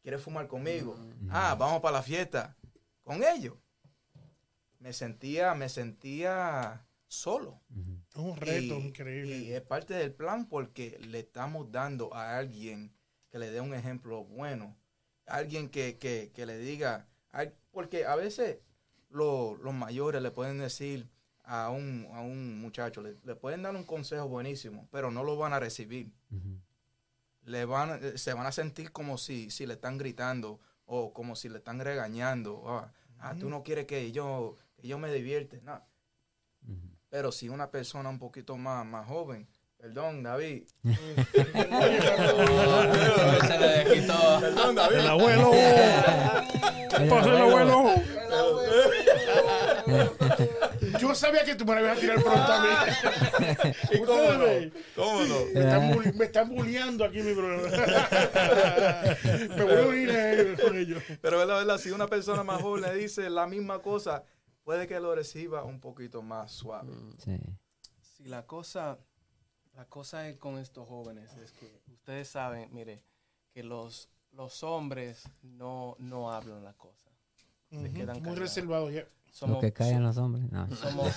¿quieres 0.03 0.21
fumar 0.21 0.49
conmigo? 0.49 0.99
Ah, 1.31 1.55
vamos 1.59 1.81
para 1.81 1.99
la 1.99 2.03
fiesta. 2.03 2.57
Con 3.05 3.23
ellos. 3.23 3.55
Me 4.81 4.93
sentía, 4.93 5.55
me 5.55 5.69
sentía 5.69 6.85
solo. 7.07 7.61
Es 8.11 8.17
un 8.17 8.37
reto 8.37 8.79
Y- 8.79 8.87
increíble. 8.89 9.39
Y 9.39 9.53
es 9.53 9.63
parte 9.63 9.95
del 9.95 10.13
plan 10.13 10.49
porque 10.49 10.99
le 11.09 11.21
estamos 11.21 11.71
dando 11.71 12.13
a 12.13 12.37
alguien 12.37 12.93
que 13.31 13.39
le 13.39 13.51
dé 13.51 13.61
un 13.61 13.73
ejemplo 13.75 14.25
bueno. 14.25 14.77
Alguien 15.27 15.69
que, 15.69 15.99
que- 15.99 16.33
que 16.35 16.47
le 16.47 16.59
diga. 16.59 17.07
Porque 17.71 18.07
a 18.07 18.17
veces 18.17 18.59
lo- 19.11 19.55
los 19.57 19.73
mayores 19.73 20.21
le 20.21 20.31
pueden 20.33 20.59
decir 20.59 21.09
a 21.45 21.71
un, 21.71 22.09
a 22.13 22.21
un 22.23 22.61
muchacho, 22.61 23.03
le, 23.03 23.15
le 23.23 23.37
pueden 23.37 23.63
dar 23.63 23.77
un 23.77 23.85
consejo 23.85 24.27
buenísimo, 24.27 24.89
pero 24.91 25.13
no 25.13 25.23
lo 25.23 25.37
van 25.37 25.53
a 25.53 25.61
recibir. 25.61 26.11
Le 27.43 27.65
van, 27.65 28.01
eh, 28.03 28.19
se 28.19 28.33
van 28.35 28.47
a 28.47 28.53
sentir 28.53 28.93
como 28.93 29.19
si, 29.19 29.51
si 29.51 29.67
le 29.67 29.75
están 29.75 29.99
gritando 29.99 30.59
o 30.85 31.13
como 31.13 31.37
si 31.37 31.49
le 31.49 31.59
están 31.59 31.81
regañando. 31.81 32.65
Ah, 32.67 32.93
ah, 33.19 33.35
tú 33.39 33.49
no 33.49 33.63
quieres 33.63 33.87
que 33.87 34.11
yo, 34.13 34.57
que 34.77 34.89
yo 34.89 34.99
me 34.99 35.13
divierte. 35.13 35.61
No. 35.63 35.81
Pero 37.09 37.31
si 37.33 37.49
una 37.49 37.71
persona 37.71 38.09
un 38.09 38.19
poquito 38.19 38.57
más, 38.57 38.85
más 38.85 39.07
joven, 39.07 39.49
perdón, 39.79 40.23
David. 40.23 40.65
Se 40.83 40.91
le 43.59 43.95
quitó. 43.95 44.41
Perdón, 44.41 44.75
David. 44.75 44.97
El 44.97 45.07
abuelo. 45.07 45.51
¿Qué 45.53 47.07
pasa, 47.09 47.31
el 47.31 47.43
abuelo? 47.43 47.95
Yo 50.99 51.06
sabía 51.17 51.45
que 51.45 51.55
tú 51.57 51.65
me 51.65 51.75
la 51.75 51.81
ibas 51.81 51.99
a 51.99 52.01
tirar 52.01 52.23
pronto 52.23 52.53
a 52.53 52.61
mí. 52.63 52.69
¿Y 53.93 53.99
cómo 54.05 54.33
no? 54.33 54.45
¿Cómo 54.95 55.21
no? 55.25 55.45
Me 55.55 55.61
están, 55.61 55.93
bulli- 55.93 56.15
me 56.15 56.25
están 56.27 56.49
bulleando 56.49 57.05
aquí, 57.05 57.21
mi 57.23 57.33
brother. 57.33 57.71
me 59.57 59.65
voy 59.65 59.75
a 59.77 59.87
unir 59.89 60.11
a 60.11 60.33
ellos, 60.33 60.61
con 60.61 60.77
ellos. 60.77 61.03
Pero 61.21 61.41
es 61.43 61.49
la 61.49 61.55
verdad, 61.57 61.79
si 61.79 61.91
una 61.91 62.07
persona 62.07 62.43
más 62.45 62.61
joven 62.63 62.83
le 62.83 62.95
dice 62.95 63.29
la 63.31 63.47
misma 63.47 63.81
cosa, 63.81 64.25
puede 64.65 64.87
que 64.87 64.99
lo 65.01 65.15
reciba 65.15 65.65
un 65.65 65.81
poquito 65.81 66.23
más 66.23 66.53
suave. 66.53 66.93
Sí. 67.25 67.37
Sí, 68.01 68.25
la 68.27 68.47
cosa, 68.47 68.99
la 69.75 69.85
cosa 69.87 70.29
es 70.29 70.37
con 70.39 70.59
estos 70.59 70.89
jóvenes 70.89 71.35
es 71.43 71.53
que 71.53 71.81
ustedes 71.93 72.29
saben, 72.29 72.69
mire, 72.73 73.03
que 73.53 73.63
los, 73.63 74.09
los 74.33 74.63
hombres 74.63 75.25
no, 75.43 75.97
no 75.99 76.31
hablan 76.33 76.63
la 76.65 76.73
cosa. 76.75 77.11
Se 77.71 77.91
quedan 77.93 78.17
Muy 78.17 78.21
callados. 78.23 78.39
reservado 78.39 78.91
ya. 79.41 79.47
Lo 79.55 79.59
que 79.61 79.73
callan 79.73 80.03
los 80.03 80.17
hombres. 80.17 80.51
No. 80.51 80.67
somos, 80.77 81.13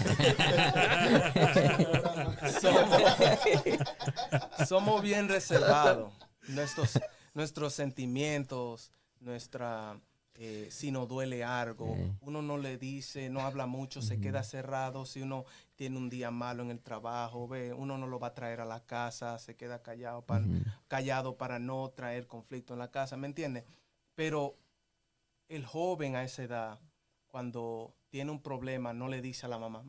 somos, 2.61 3.01
somos 4.67 5.01
bien 5.01 5.28
reservados. 5.28 6.13
Nuestros, 6.47 6.99
nuestros 7.34 7.74
sentimientos, 7.74 8.91
nuestra, 9.20 9.99
eh, 10.36 10.67
si 10.72 10.91
nos 10.91 11.07
duele 11.07 11.43
algo, 11.43 11.95
Sí. 11.95 12.11
uno 12.22 12.41
no 12.41 12.57
le 12.57 12.78
dice, 12.78 13.30
no 13.30 13.41
habla 13.41 13.67
mucho, 13.67 14.01
se 14.01 14.20
queda 14.20 14.43
cerrado. 14.43 15.05
Si 15.05 15.22
uno 15.22 15.45
tiene 15.76 15.97
un 15.97 16.09
día 16.09 16.32
malo 16.32 16.63
en 16.63 16.72
el 16.72 16.80
trabajo, 16.82 17.47
ve, 17.47 17.74
uno 17.74 17.97
no 17.97 18.07
lo 18.07 18.20
va 18.20 18.28
a 18.28 18.34
traer 18.34 18.61
a 18.61 18.65
la 18.65 18.80
casa, 18.86 19.38
se 19.38 19.55
queda 19.55 19.82
callado 19.82 20.22
para, 20.24 20.45
callado 20.88 21.38
para 21.38 21.59
no 21.59 21.89
traer 21.89 22.26
conflicto 22.28 22.74
en 22.74 22.80
la 22.80 22.89
casa, 22.89 23.15
¿me 23.17 23.28
entiendes? 23.28 23.63
Pero 24.15 24.55
el 25.49 25.65
joven 25.65 26.15
a 26.15 26.24
esa 26.24 26.43
edad, 26.43 26.80
cuando 27.28 27.93
tiene 28.10 28.32
un 28.32 28.41
problema, 28.41 28.93
no 28.93 29.07
le 29.07 29.22
dice 29.22 29.45
a 29.45 29.49
la 29.49 29.57
mamá, 29.60 29.84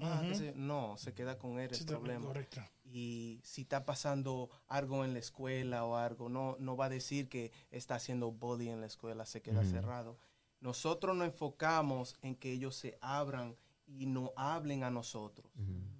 no, 0.54 0.96
se 0.98 1.14
queda 1.14 1.38
con 1.38 1.58
él 1.58 1.70
el 1.70 1.76
Sí, 1.76 1.84
problema. 1.84 2.26
Correcto. 2.26 2.60
Y 2.84 3.40
si 3.44 3.62
está 3.62 3.84
pasando 3.86 4.50
algo 4.66 5.04
en 5.04 5.12
la 5.12 5.20
escuela 5.20 5.84
o 5.84 5.96
algo, 5.96 6.28
no, 6.28 6.56
no 6.58 6.76
va 6.76 6.86
a 6.86 6.88
decir 6.90 7.28
que 7.28 7.52
está 7.70 7.94
haciendo 7.94 8.30
bullying 8.32 8.70
en 8.72 8.80
la 8.80 8.86
escuela, 8.86 9.24
se 9.26 9.40
queda 9.42 9.64
cerrado. 9.64 10.18
Nosotros 10.60 11.16
nos 11.16 11.26
enfocamos 11.28 12.16
en 12.20 12.34
que 12.34 12.52
ellos 12.52 12.76
se 12.76 12.98
abran 13.00 13.56
y 13.86 14.06
no 14.06 14.32
hablen 14.36 14.84
a 14.84 14.90
nosotros, 14.90 15.50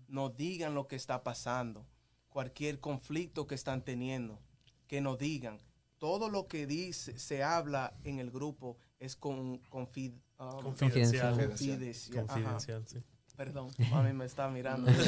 nos 0.08 0.36
digan 0.36 0.74
lo 0.74 0.86
que 0.88 0.96
está 0.96 1.22
pasando, 1.22 1.86
cualquier 2.28 2.80
conflicto 2.80 3.46
que 3.46 3.54
están 3.54 3.82
teniendo, 3.82 4.38
que 4.86 5.00
nos 5.00 5.16
digan. 5.18 5.58
Todo 5.98 6.28
lo 6.30 6.46
que 6.48 6.66
dice, 6.66 7.18
se 7.18 7.42
habla 7.42 7.94
en 8.04 8.18
el 8.20 8.30
grupo 8.30 8.78
es 8.98 9.16
con, 9.16 9.62
confid- 9.70 10.20
um, 10.40 10.62
Confidencial. 10.62 11.36
confidencial. 11.36 12.26
Confidencial, 12.26 12.86
sí. 12.86 12.98
Perdón, 13.36 13.70
mami 13.90 14.12
me 14.12 14.26
está 14.26 14.48
mirando. 14.48 14.90
Te 14.92 14.98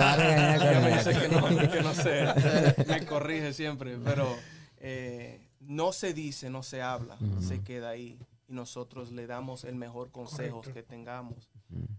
va 0.00 0.12
a 0.12 0.16
regañar 0.16 1.20
que 1.20 1.28
no, 1.28 1.70
que 1.72 1.82
no 1.82 1.92
sé, 1.94 2.24
me 2.88 3.04
corrige 3.04 3.52
siempre, 3.52 3.98
pero 3.98 4.34
eh, 4.78 5.46
no 5.60 5.92
se 5.92 6.14
dice, 6.14 6.48
no 6.48 6.62
se 6.62 6.80
habla, 6.80 7.18
se 7.40 7.62
queda 7.62 7.90
ahí 7.90 8.18
y 8.48 8.52
nosotros 8.54 9.10
le 9.12 9.26
damos 9.26 9.64
el 9.64 9.74
mejor 9.74 10.10
consejo 10.10 10.58
Correcto. 10.58 10.74
que 10.74 10.82
tengamos 10.84 11.50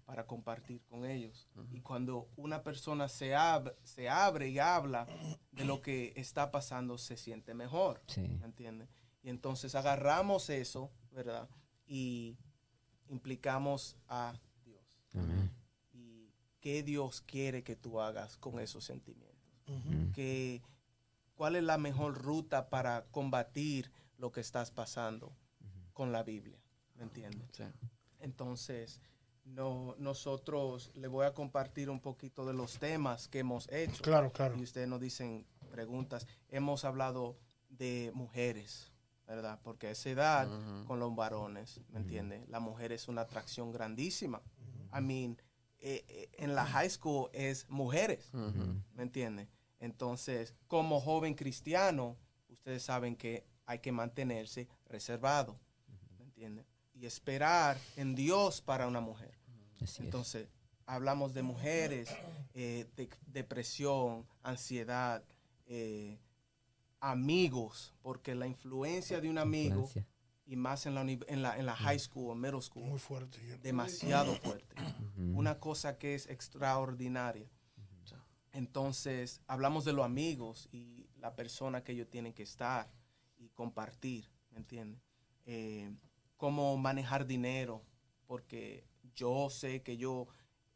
para 0.06 0.26
compartir 0.26 0.82
con 0.90 1.06
ellos. 1.06 1.48
Y 1.72 1.82
cuando 1.82 2.28
una 2.38 2.64
persona 2.64 3.08
se, 3.10 3.36
ab- 3.36 3.76
se 3.84 4.10
abre 4.10 4.48
y 4.50 4.58
habla 4.58 5.06
de 5.52 5.66
lo 5.66 5.82
que 5.82 6.14
está 6.16 6.50
pasando, 6.50 6.98
se 6.98 7.18
siente 7.18 7.54
mejor. 7.54 8.02
Sí. 8.08 8.22
¿me 8.22 8.46
entiendes? 8.46 8.88
Y 9.22 9.30
entonces 9.30 9.76
agarramos 9.76 10.50
eso, 10.50 10.90
¿verdad? 11.12 11.48
Y 11.86 12.38
implicamos 13.10 13.96
a 14.08 14.40
Dios. 14.64 14.82
Amén. 15.14 15.52
Y 15.94 16.32
qué 16.60 16.84
Dios 16.84 17.22
quiere 17.22 17.64
que 17.64 17.76
tú 17.76 18.00
hagas 18.00 18.38
con 18.38 18.60
esos 18.60 18.84
sentimientos. 18.84 19.36
Que, 20.14 20.62
¿Cuál 21.36 21.58
es 21.58 21.64
la 21.64 21.78
mejor 21.78 22.22
ruta 22.22 22.70
para 22.70 23.06
combatir 23.12 23.92
lo 24.18 24.32
que 24.32 24.40
estás 24.40 24.72
pasando 24.72 25.36
con 25.94 26.12
la 26.12 26.24
Biblia? 26.24 26.58
¿Me 26.96 27.04
entiendes? 27.04 27.50
Sí. 27.52 27.64
Entonces, 28.20 29.02
no, 29.44 29.96
nosotros 29.98 30.92
le 30.96 31.08
voy 31.08 31.26
a 31.26 31.34
compartir 31.34 31.90
un 31.90 32.00
poquito 32.00 32.46
de 32.46 32.54
los 32.54 32.80
temas 32.80 33.28
que 33.28 33.40
hemos 33.40 33.70
hecho. 33.72 34.04
Claro, 34.04 34.32
claro. 34.32 34.58
Y 34.58 34.64
ustedes 34.64 34.88
nos 34.88 35.00
dicen 35.00 35.46
preguntas. 35.72 36.28
Hemos 36.50 36.86
hablado 36.86 37.38
de 37.70 38.12
mujeres, 38.14 38.92
¿verdad? 39.28 39.60
Porque 39.62 39.88
a 39.88 39.92
esa 39.92 40.10
edad, 40.10 40.86
con 40.86 41.00
los 41.00 41.16
varones, 41.16 41.82
¿me 41.90 42.00
entiendes? 42.00 42.48
La 42.50 42.60
mujer 42.60 42.92
es 42.92 43.08
una 43.08 43.22
atracción 43.22 43.72
grandísima. 43.72 44.42
I 44.98 45.02
mean, 45.02 45.38
eh, 45.80 46.06
eh, 46.08 46.30
en 46.38 46.56
la 46.56 46.66
high 46.66 46.90
school 46.90 47.30
es 47.34 47.70
mujeres. 47.70 48.30
¿me 48.34 49.04
entiendes? 49.04 49.50
Entonces, 49.80 50.56
como 50.68 51.00
joven 51.00 51.36
cristiano, 51.36 52.18
ustedes 52.50 52.84
saben 52.84 53.16
que 53.16 53.46
hay 53.66 53.80
que 53.80 53.92
mantenerse 53.92 54.68
reservado, 54.86 55.60
¿me 56.18 56.24
entiendes? 56.24 56.66
Y 56.94 57.06
esperar 57.06 57.78
en 57.96 58.16
Dios 58.16 58.62
para 58.62 58.88
una 58.88 59.02
mujer. 59.02 59.38
Así 59.82 59.84
es. 59.84 60.00
Entonces, 60.00 60.48
hablamos 60.88 61.34
de 61.34 61.44
mujeres, 61.44 62.10
eh, 62.54 62.88
de 62.96 63.10
depresión, 63.28 64.26
ansiedad, 64.42 65.24
eh, 65.68 66.18
amigos, 67.00 67.94
porque 68.02 68.36
la 68.36 68.48
influencia 68.48 69.22
de 69.22 69.30
un 69.30 69.38
amigo, 69.38 69.82
Influencia. 69.82 70.08
y 70.46 70.56
más 70.56 70.86
en 70.86 70.96
la, 70.96 71.02
en 71.02 71.42
la, 71.42 71.58
en 71.58 71.66
la 71.66 71.76
high 71.76 72.00
school 72.00 72.32
o 72.32 72.36
middle 72.36 72.62
school, 72.62 72.86
Muy 72.90 73.00
fuerte. 73.00 73.40
demasiado 73.62 74.36
fuerte. 74.36 74.76
Ujú. 75.18 75.38
Una 75.40 75.60
cosa 75.60 75.98
que 75.98 76.16
es 76.16 76.28
extraordinaria. 76.28 77.48
Entonces, 78.54 79.42
hablamos 79.48 79.86
de 79.86 79.94
los 79.94 80.04
amigos 80.06 80.68
y 80.72 81.08
la 81.18 81.36
persona 81.36 81.84
que 81.84 81.92
ellos 81.92 82.10
tienen 82.10 82.34
que 82.34 82.44
estar 82.44 82.92
y 83.38 83.50
compartir, 83.50 84.32
¿me 84.50 84.58
entiendes? 84.58 85.00
Eh, 85.46 85.94
cómo 86.38 86.76
manejar 86.78 87.28
dinero, 87.28 87.84
porque 88.26 88.88
yo 89.14 89.50
sé 89.52 89.84
que 89.84 89.98
yo, 89.98 90.28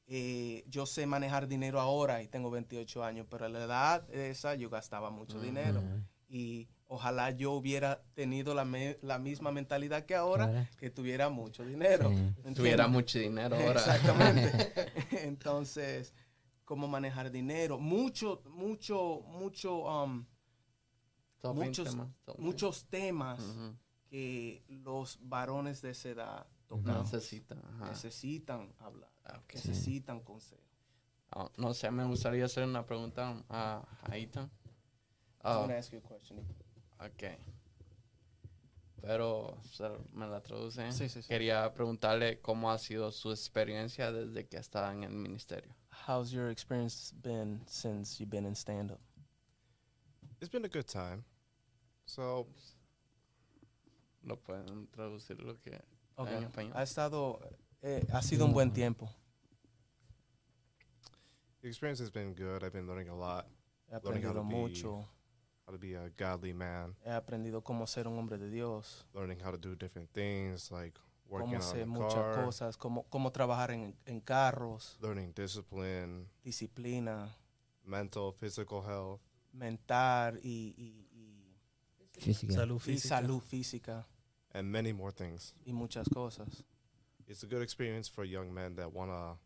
eh, 0.08 0.64
yo 0.68 0.86
sé 0.86 1.06
manejar 1.06 1.48
dinero 1.48 1.80
ahora 1.80 2.22
y 2.22 2.28
tengo 2.28 2.50
28 2.52 3.04
años, 3.04 3.28
pero 3.30 3.46
a 3.46 3.50
la 3.50 3.64
edad 3.64 4.10
esa 4.14 4.56
yo 4.56 4.70
gastaba 4.70 5.10
mucho 5.10 5.40
dinero 5.40 5.82
y 6.28 6.68
ojalá 6.88 7.32
yo 7.32 7.54
hubiera 7.54 8.04
tenido 8.14 8.54
la, 8.54 8.66
me- 8.66 8.98
la 9.02 9.20
misma 9.20 9.52
mentalidad 9.52 10.06
que 10.06 10.16
ahora, 10.16 10.46
Ahora. 10.46 10.70
que 10.78 10.90
tuviera 10.90 11.30
mucho 11.30 11.64
dinero. 11.66 12.12
Tuviera 12.56 12.88
mucho 12.88 13.20
dinero 13.20 13.56
ahora. 13.56 13.80
Exactamente. 13.80 14.74
Entonces, 15.28 16.14
cómo 16.66 16.88
manejar 16.88 17.32
dinero. 17.32 17.78
Mucho, 17.80 18.42
mucho, 18.50 19.22
mucho, 19.28 19.84
um, 20.04 20.26
Top 21.42 21.58
20 21.58 21.82
muchos, 21.82 21.90
temas, 21.96 22.08
top 22.26 22.36
20. 22.38 22.44
muchos 22.46 22.86
temas 22.90 23.42
que 24.10 24.64
los 24.68 25.18
varones 25.22 25.82
de 25.82 25.90
esa 25.92 26.10
edad 26.10 26.48
tocan, 26.68 27.00
Necesita. 27.02 27.56
ajá. 27.56 27.90
necesitan 27.90 28.74
hablar, 28.80 29.11
Ah, 29.32 29.38
ok. 29.38 29.54
necesitan 29.56 30.20
consejo. 30.22 30.62
Ah, 31.32 31.50
no 31.58 31.74
sé, 31.74 31.90
me 31.92 32.04
gustaría 32.06 32.46
hacer 32.46 32.66
una 32.66 32.86
pregunta 32.86 33.42
a, 33.50 33.84
a 34.04 34.18
Ethan. 34.18 34.52
Ah, 35.44 35.54
I'm 35.56 35.62
gonna 35.62 35.78
ask 35.78 35.92
you 35.92 36.00
a 36.00 36.02
question. 36.02 36.40
ok. 37.00 37.24
Pero 39.02 39.58
se- 39.64 39.90
me 40.14 40.28
la 40.28 40.42
traduce. 40.42 40.92
Sí, 40.92 41.10
sí, 41.10 41.22
sí. 41.24 41.28
Quería 41.28 41.74
preguntarle 41.74 42.40
cómo 42.42 42.70
ha 42.70 42.78
sido 42.78 43.12
su 43.12 43.32
experiencia 43.32 44.12
desde 44.12 44.48
que 44.48 44.58
está 44.58 44.92
en 44.92 45.04
el 45.04 45.14
ministerio. 45.14 45.74
How's 46.08 46.32
your 46.32 46.50
experience 46.50 47.14
been 47.22 47.64
since 47.68 48.20
you've 48.20 48.30
been 48.30 48.46
in 48.46 48.56
stand 48.56 48.92
up? 48.92 49.00
It's 50.40 50.50
been 50.52 50.66
a 50.66 50.70
good 50.70 50.86
time. 50.86 51.24
So 52.06 52.48
¿Lo 54.24 54.38
pueden 54.40 54.88
traducir 54.88 55.40
lo 55.42 55.60
que 55.62 55.82
Okay. 56.16 56.38
en 56.38 56.44
español? 56.44 56.74
Ha 56.76 56.84
estado, 56.84 57.40
eh, 57.82 58.06
ha 58.14 58.22
sido 58.22 58.46
un 58.46 58.54
buen 58.54 58.72
tiempo. 58.72 59.10
The 61.62 61.68
experience 61.68 62.00
has 62.00 62.10
been 62.12 62.34
good. 62.34 62.64
I've 62.64 62.74
been 62.74 62.88
learning 62.88 63.10
a 63.10 63.16
lot. 63.16 63.48
He 63.90 63.96
Learning 64.04 64.24
how 64.24 64.34
to 64.34 64.40
aprendido 64.40 64.50
be- 64.50 64.56
mucho. 64.56 65.06
How 65.66 65.74
to 65.74 65.78
be 65.78 65.94
a 65.96 66.10
godly 66.18 66.54
man. 66.54 66.96
He 67.04 67.10
aprendido 67.12 67.62
cómo 67.64 67.88
ser 67.88 68.08
un 68.08 68.18
hombre 68.18 68.38
de 68.38 68.50
Dios, 68.50 69.06
Learning 69.14 69.40
how 69.40 69.52
to 69.52 69.58
do 69.58 69.76
different 69.76 70.10
things 70.12 70.72
like 70.72 70.98
working 71.30 71.50
cómo 71.52 71.56
on 71.56 71.62
hacer 71.62 71.80
the 71.82 71.86
muchas 71.86 72.14
car. 72.14 72.44
cosas, 72.46 72.78
cómo, 72.78 73.06
cómo 73.10 73.32
trabajar 73.32 73.72
en, 73.72 73.96
en 74.06 74.20
carros, 74.22 74.98
Learning 75.02 75.32
discipline, 75.34 76.28
disciplina, 76.44 77.30
mental, 77.86 78.34
physical 78.34 78.82
health. 78.82 79.22
mental 79.54 80.40
y, 80.44 80.74
y- 80.78 81.08
y- 81.14 82.18
Física. 82.20 82.54
Salud 82.54 82.78
y 82.78 82.80
física. 82.80 83.08
salud 83.16 83.42
física 83.42 84.06
and 84.54 84.70
many 84.70 84.92
more 84.94 85.12
things. 85.12 85.54
y 85.66 85.72
muchas 85.74 86.08
cosas. 86.10 86.64
It's 87.28 87.44
a 87.44 87.48
good 87.48 87.62
experience 87.62 88.10
for 88.10 88.26
young 88.26 88.52
men 88.54 88.76
that 88.76 88.92
want 88.92 89.12
to 89.12 89.38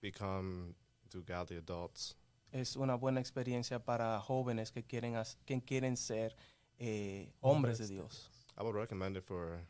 become 0.00 0.74
to 1.10 1.22
godly 1.22 1.56
adults. 1.58 2.16
Es 2.52 2.76
una 2.76 2.96
buena 2.96 3.20
experiencia 3.20 3.78
para 3.84 4.18
jóvenes 4.20 4.72
que 4.72 4.82
quieren, 4.82 5.14
que 5.44 5.60
quieren 5.62 5.96
ser 5.96 6.34
eh, 6.78 7.32
hombres 7.40 7.78
de 7.78 7.86
Dios. 7.86 8.30
I 8.58 8.62
would 8.62 8.74
recommend 8.74 9.16
it 9.16 9.24
for 9.24 9.60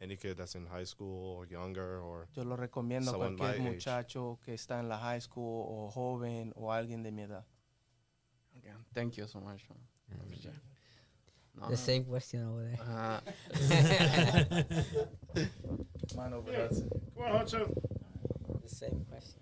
any 0.00 0.16
kid 0.16 0.36
that's 0.36 0.54
in 0.54 0.66
high 0.66 0.86
school 0.86 1.36
or 1.36 1.46
younger 1.46 1.98
or 2.00 2.26
Yo 2.34 2.44
lo 2.44 2.56
recomiendo 2.56 3.10
a 3.10 3.12
Someone 3.12 3.36
cualquier 3.36 3.60
my 3.60 3.66
age. 3.68 3.74
muchacho 3.74 4.38
que 4.44 4.54
está 4.54 4.80
en 4.80 4.88
la 4.88 4.98
high 4.98 5.20
school 5.20 5.64
o 5.68 5.90
joven 5.90 6.52
o 6.56 6.72
alguien 6.72 7.02
de 7.02 7.12
mi 7.12 7.22
edad. 7.22 7.44
Okay. 8.58 8.72
Thank 8.94 9.16
you 9.16 9.26
so 9.26 9.40
much. 9.40 9.62
Appreciate 10.10 10.54
it. 10.54 10.62
No, 11.54 11.68
The 11.68 11.76
same 11.76 12.04
question 12.04 12.44
over 12.46 12.62
there. 12.64 12.78
ajá. 12.80 13.22
Come 16.14 16.20
on, 16.20 16.32
Hudson. 17.32 17.74
The 18.62 18.68
same 18.68 19.04
question. 19.10 19.40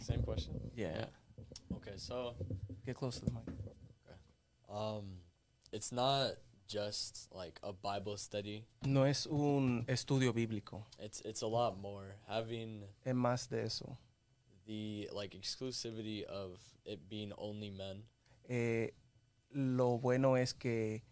Same 0.00 0.22
question. 0.22 0.54
Yeah. 0.74 1.06
Okay, 1.76 1.92
so 1.96 2.34
Get 2.86 2.96
close 2.96 3.18
to 3.20 3.24
the 3.26 3.32
mic. 3.32 3.42
Okay. 3.48 4.16
um, 4.68 5.04
it's 5.72 5.92
not 5.92 6.32
just 6.66 7.28
like 7.32 7.58
a 7.62 7.72
Bible 7.72 8.16
study. 8.16 8.64
No 8.84 9.04
es 9.04 9.26
un 9.26 9.84
estudio 9.88 10.32
bíblico, 10.32 10.84
It's 10.98 11.20
it's 11.22 11.42
a 11.42 11.46
lot 11.46 11.78
more. 11.80 12.16
Having 12.28 12.82
es 13.04 13.14
más 13.14 13.48
de 13.48 13.62
eso. 13.64 13.96
the 14.66 15.08
like 15.12 15.34
exclusivity 15.34 16.22
of 16.24 16.58
it 16.84 17.08
being 17.08 17.32
only 17.38 17.70
men. 17.70 18.02
Eh, 18.48 18.90
lo 19.52 19.98
bueno 19.98 20.34
es 20.36 20.52
que 20.54 21.02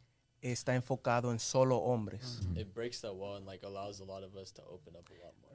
está 0.42 0.74
enfocado 0.74 1.32
en 1.32 1.38
solo 1.38 1.78
hombres. 1.78 2.40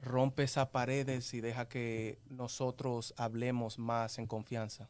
Rompe 0.02 0.42
esas 0.42 0.68
paredes 0.68 1.34
y 1.34 1.40
deja 1.40 1.68
que 1.68 2.18
nosotros 2.28 3.14
hablemos 3.16 3.78
más 3.78 4.18
en 4.18 4.26
confianza. 4.26 4.88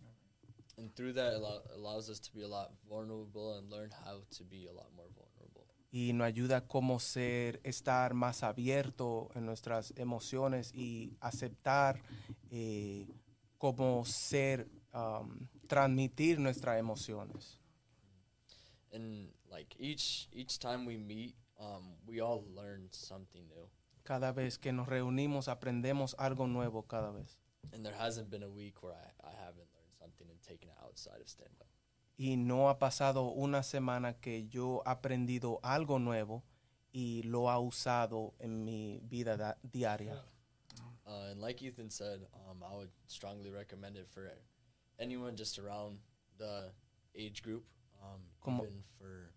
And 0.77 0.93
through 0.95 1.15
that, 1.15 1.33
it 1.33 1.37
allow, 1.37 1.63
allows 1.77 2.09
us 2.09 2.21
to 2.21 2.33
be 2.33 2.43
a 2.43 2.49
lot 2.49 2.73
vulnerable 2.89 3.57
and 3.59 3.71
learn 3.71 3.91
how 3.91 4.25
to 4.37 4.45
be 4.45 4.67
a 4.67 4.73
lot 4.73 4.91
more 4.97 5.09
vulnerable. 5.15 5.65
Y 5.93 6.13
nos 6.13 6.27
ayuda 6.27 6.57
a 6.57 6.67
cómo 6.67 6.99
ser, 6.99 7.61
estar 7.63 8.15
más 8.15 8.43
abierto 8.43 9.31
en 9.37 9.47
nuestras 9.47 9.95
emociones 9.97 10.73
y 10.75 11.17
aceptar 11.21 12.03
eh, 12.51 13.07
cómo 13.59 14.05
ser, 14.05 14.69
um, 14.93 15.47
transmitir 15.69 16.41
nuestras 16.41 16.81
emociones. 16.81 17.61
And 18.93 19.34
like 19.55 19.75
each 19.79 20.29
each 20.33 20.59
time 20.59 20.85
we 20.85 20.97
meet, 20.97 21.35
um, 21.61 21.95
we 22.07 22.21
all 22.21 22.45
learn 22.55 22.89
something 22.91 23.43
new. 23.49 23.69
Cada 24.05 24.33
vez 24.33 24.59
que 24.59 24.73
nos 24.73 24.87
reunimos 24.89 25.49
aprendemos 25.49 26.15
algo 26.19 26.47
nuevo 26.47 26.83
cada 26.83 27.11
vez. 27.13 27.39
And 27.73 27.85
there 27.85 27.95
hasn't 27.97 28.31
been 28.31 28.43
a 28.43 28.49
week 28.51 28.83
where 28.83 28.93
I, 28.95 29.29
I 29.29 29.33
haven't 29.45 29.69
learned 29.73 29.95
something 29.99 30.27
and 30.29 30.41
taken 30.43 30.69
it 30.69 30.77
outside 30.85 31.21
of 31.21 31.29
stand 31.29 31.55
up. 31.61 31.69
Y 32.19 32.37
no 32.37 32.69
ha 32.69 32.79
pasado 32.79 33.33
una 33.37 33.63
semana 33.63 34.15
que 34.21 34.47
yo 34.49 34.83
he 34.85 34.91
aprendido 34.91 35.59
algo 35.63 35.99
nuevo 35.99 36.43
y 36.93 37.23
lo 37.25 37.49
ha 37.49 37.59
usado 37.59 38.35
en 38.39 38.65
mi 38.65 39.01
vida 39.03 39.37
da- 39.37 39.57
diaria. 39.63 40.23
Uh, 41.07 41.31
and 41.31 41.41
like 41.41 41.61
Ethan 41.63 41.91
said, 41.91 42.21
um, 42.49 42.63
I 42.63 42.77
would 42.77 42.91
strongly 43.09 43.51
recommend 43.51 43.97
it 43.97 44.07
for 44.13 44.31
anyone 44.99 45.35
just 45.37 45.59
around 45.59 45.99
the 46.39 46.71
age 47.17 47.43
group, 47.43 47.65
um, 48.03 48.21
Como- 48.43 48.63
even 48.65 48.83
for 48.99 49.33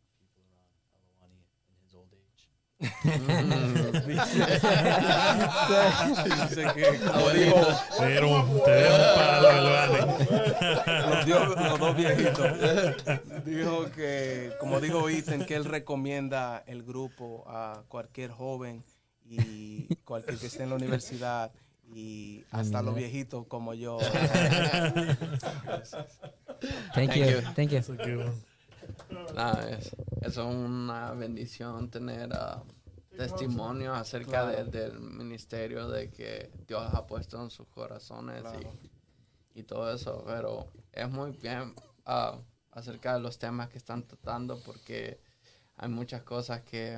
Dice 6.25 6.65
que, 6.75 6.99
como 7.05 7.29
dijo, 7.31 7.67
Te 7.97 8.07
dieron 8.07 8.31
un, 8.33 8.63
te 8.63 8.75
dieron 8.77 9.01
un 9.01 9.15
palo, 9.15 9.49
Albani. 9.49 9.97
los, 11.09 11.25
dio- 11.25 11.45
los 11.55 11.79
dos 11.79 11.95
viejitos. 11.95 12.47
Dijo 13.45 13.91
que, 13.91 14.51
como 14.59 14.79
dijo 14.79 15.09
Ethan, 15.09 15.45
que 15.45 15.55
él 15.55 15.65
recomienda 15.65 16.63
el 16.67 16.83
grupo 16.83 17.45
a 17.47 17.83
cualquier 17.87 18.31
joven 18.31 18.83
y 19.25 19.87
cualquier 20.05 20.37
que 20.37 20.47
esté 20.47 20.63
en 20.63 20.69
la 20.69 20.75
universidad 20.75 21.51
y 21.93 22.43
hasta 22.51 22.81
los 22.81 22.95
viejitos 22.95 23.45
como 23.47 23.73
yo. 23.73 23.97
Thank, 26.93 27.13
you. 27.15 27.41
Thank 27.55 27.71
you. 27.71 27.81
Nada, 29.33 29.69
es, 29.69 29.95
es 30.21 30.37
una 30.37 31.11
bendición 31.11 31.89
tener 31.89 32.29
ah, 32.33 32.63
testimonio 33.15 33.93
acerca 33.93 34.45
de- 34.47 34.65
del 34.65 34.99
ministerio 34.99 35.87
de 35.87 36.09
que 36.11 36.51
Dios 36.67 36.83
ha 36.93 37.05
puesto 37.07 37.41
en 37.41 37.49
sus 37.49 37.67
corazones 37.67 38.41
Claro. 38.41 38.59
y, 39.53 39.59
y 39.59 39.63
todo 39.63 39.91
eso. 39.93 40.23
Pero 40.25 40.67
es 40.91 41.09
muy 41.09 41.31
bien 41.31 41.73
ah, 42.05 42.39
acerca 42.71 43.13
de 43.15 43.19
los 43.21 43.37
temas 43.39 43.69
que 43.69 43.77
están 43.77 44.03
tratando 44.07 44.59
porque 44.63 45.19
hay 45.77 45.89
muchas 45.89 46.23
cosas 46.23 46.61
que 46.61 46.97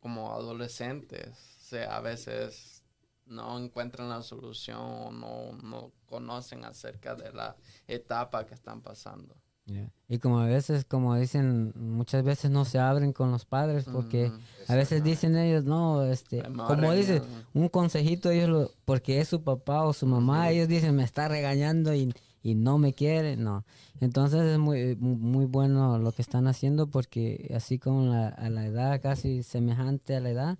como 0.00 0.32
adolescentes 0.32 1.36
se, 1.60 1.84
a 1.86 2.00
veces 2.00 2.82
no 3.26 3.58
encuentran 3.58 4.10
la 4.10 4.22
solución 4.22 4.78
o 4.80 5.10
no, 5.10 5.52
no 5.62 5.92
conocen 6.04 6.62
acerca 6.64 7.14
de 7.14 7.32
la 7.32 7.56
etapa 7.86 8.44
que 8.44 8.52
están 8.52 8.82
pasando. 8.82 9.34
Yeah. 9.66 9.90
Y 10.08 10.18
como 10.18 10.40
a 10.40 10.46
veces, 10.46 10.84
como 10.84 11.16
dicen, 11.16 11.72
muchas 11.74 12.22
veces 12.22 12.50
no 12.50 12.66
se 12.66 12.78
abren 12.78 13.14
con 13.14 13.30
los 13.30 13.46
padres 13.46 13.86
porque 13.90 14.26
Ujú. 14.26 14.38
a 14.68 14.74
veces 14.76 15.02
dicen 15.02 15.36
ellos, 15.38 15.64
no, 15.64 16.04
este, 16.04 16.42
como 16.42 16.92
dicen, 16.92 17.22
regañar. 17.22 17.44
un 17.54 17.68
consejito 17.70 18.30
ellos 18.30 18.48
lo, 18.50 18.70
porque 18.84 19.20
es 19.20 19.28
su 19.28 19.42
papá 19.42 19.84
o 19.84 19.94
su 19.94 20.06
mamá, 20.06 20.50
ellos 20.50 20.68
dicen, 20.68 20.94
me 20.94 21.02
está 21.02 21.28
regañando 21.28 21.94
y, 21.94 22.12
y 22.42 22.54
no 22.54 22.76
me 22.76 22.92
quiere, 22.92 23.38
no. 23.38 23.64
Entonces 24.00 24.42
es 24.42 24.58
muy, 24.58 24.96
mu- 24.96 25.16
muy 25.16 25.46
bueno 25.46 25.96
lo 25.98 26.12
que 26.12 26.20
están 26.20 26.46
haciendo 26.46 26.88
porque 26.88 27.50
así 27.56 27.78
como 27.78 28.04
la, 28.12 28.28
a 28.28 28.50
la 28.50 28.66
edad 28.66 29.00
casi 29.00 29.42
semejante 29.42 30.14
a 30.14 30.20
la 30.20 30.28
edad, 30.28 30.58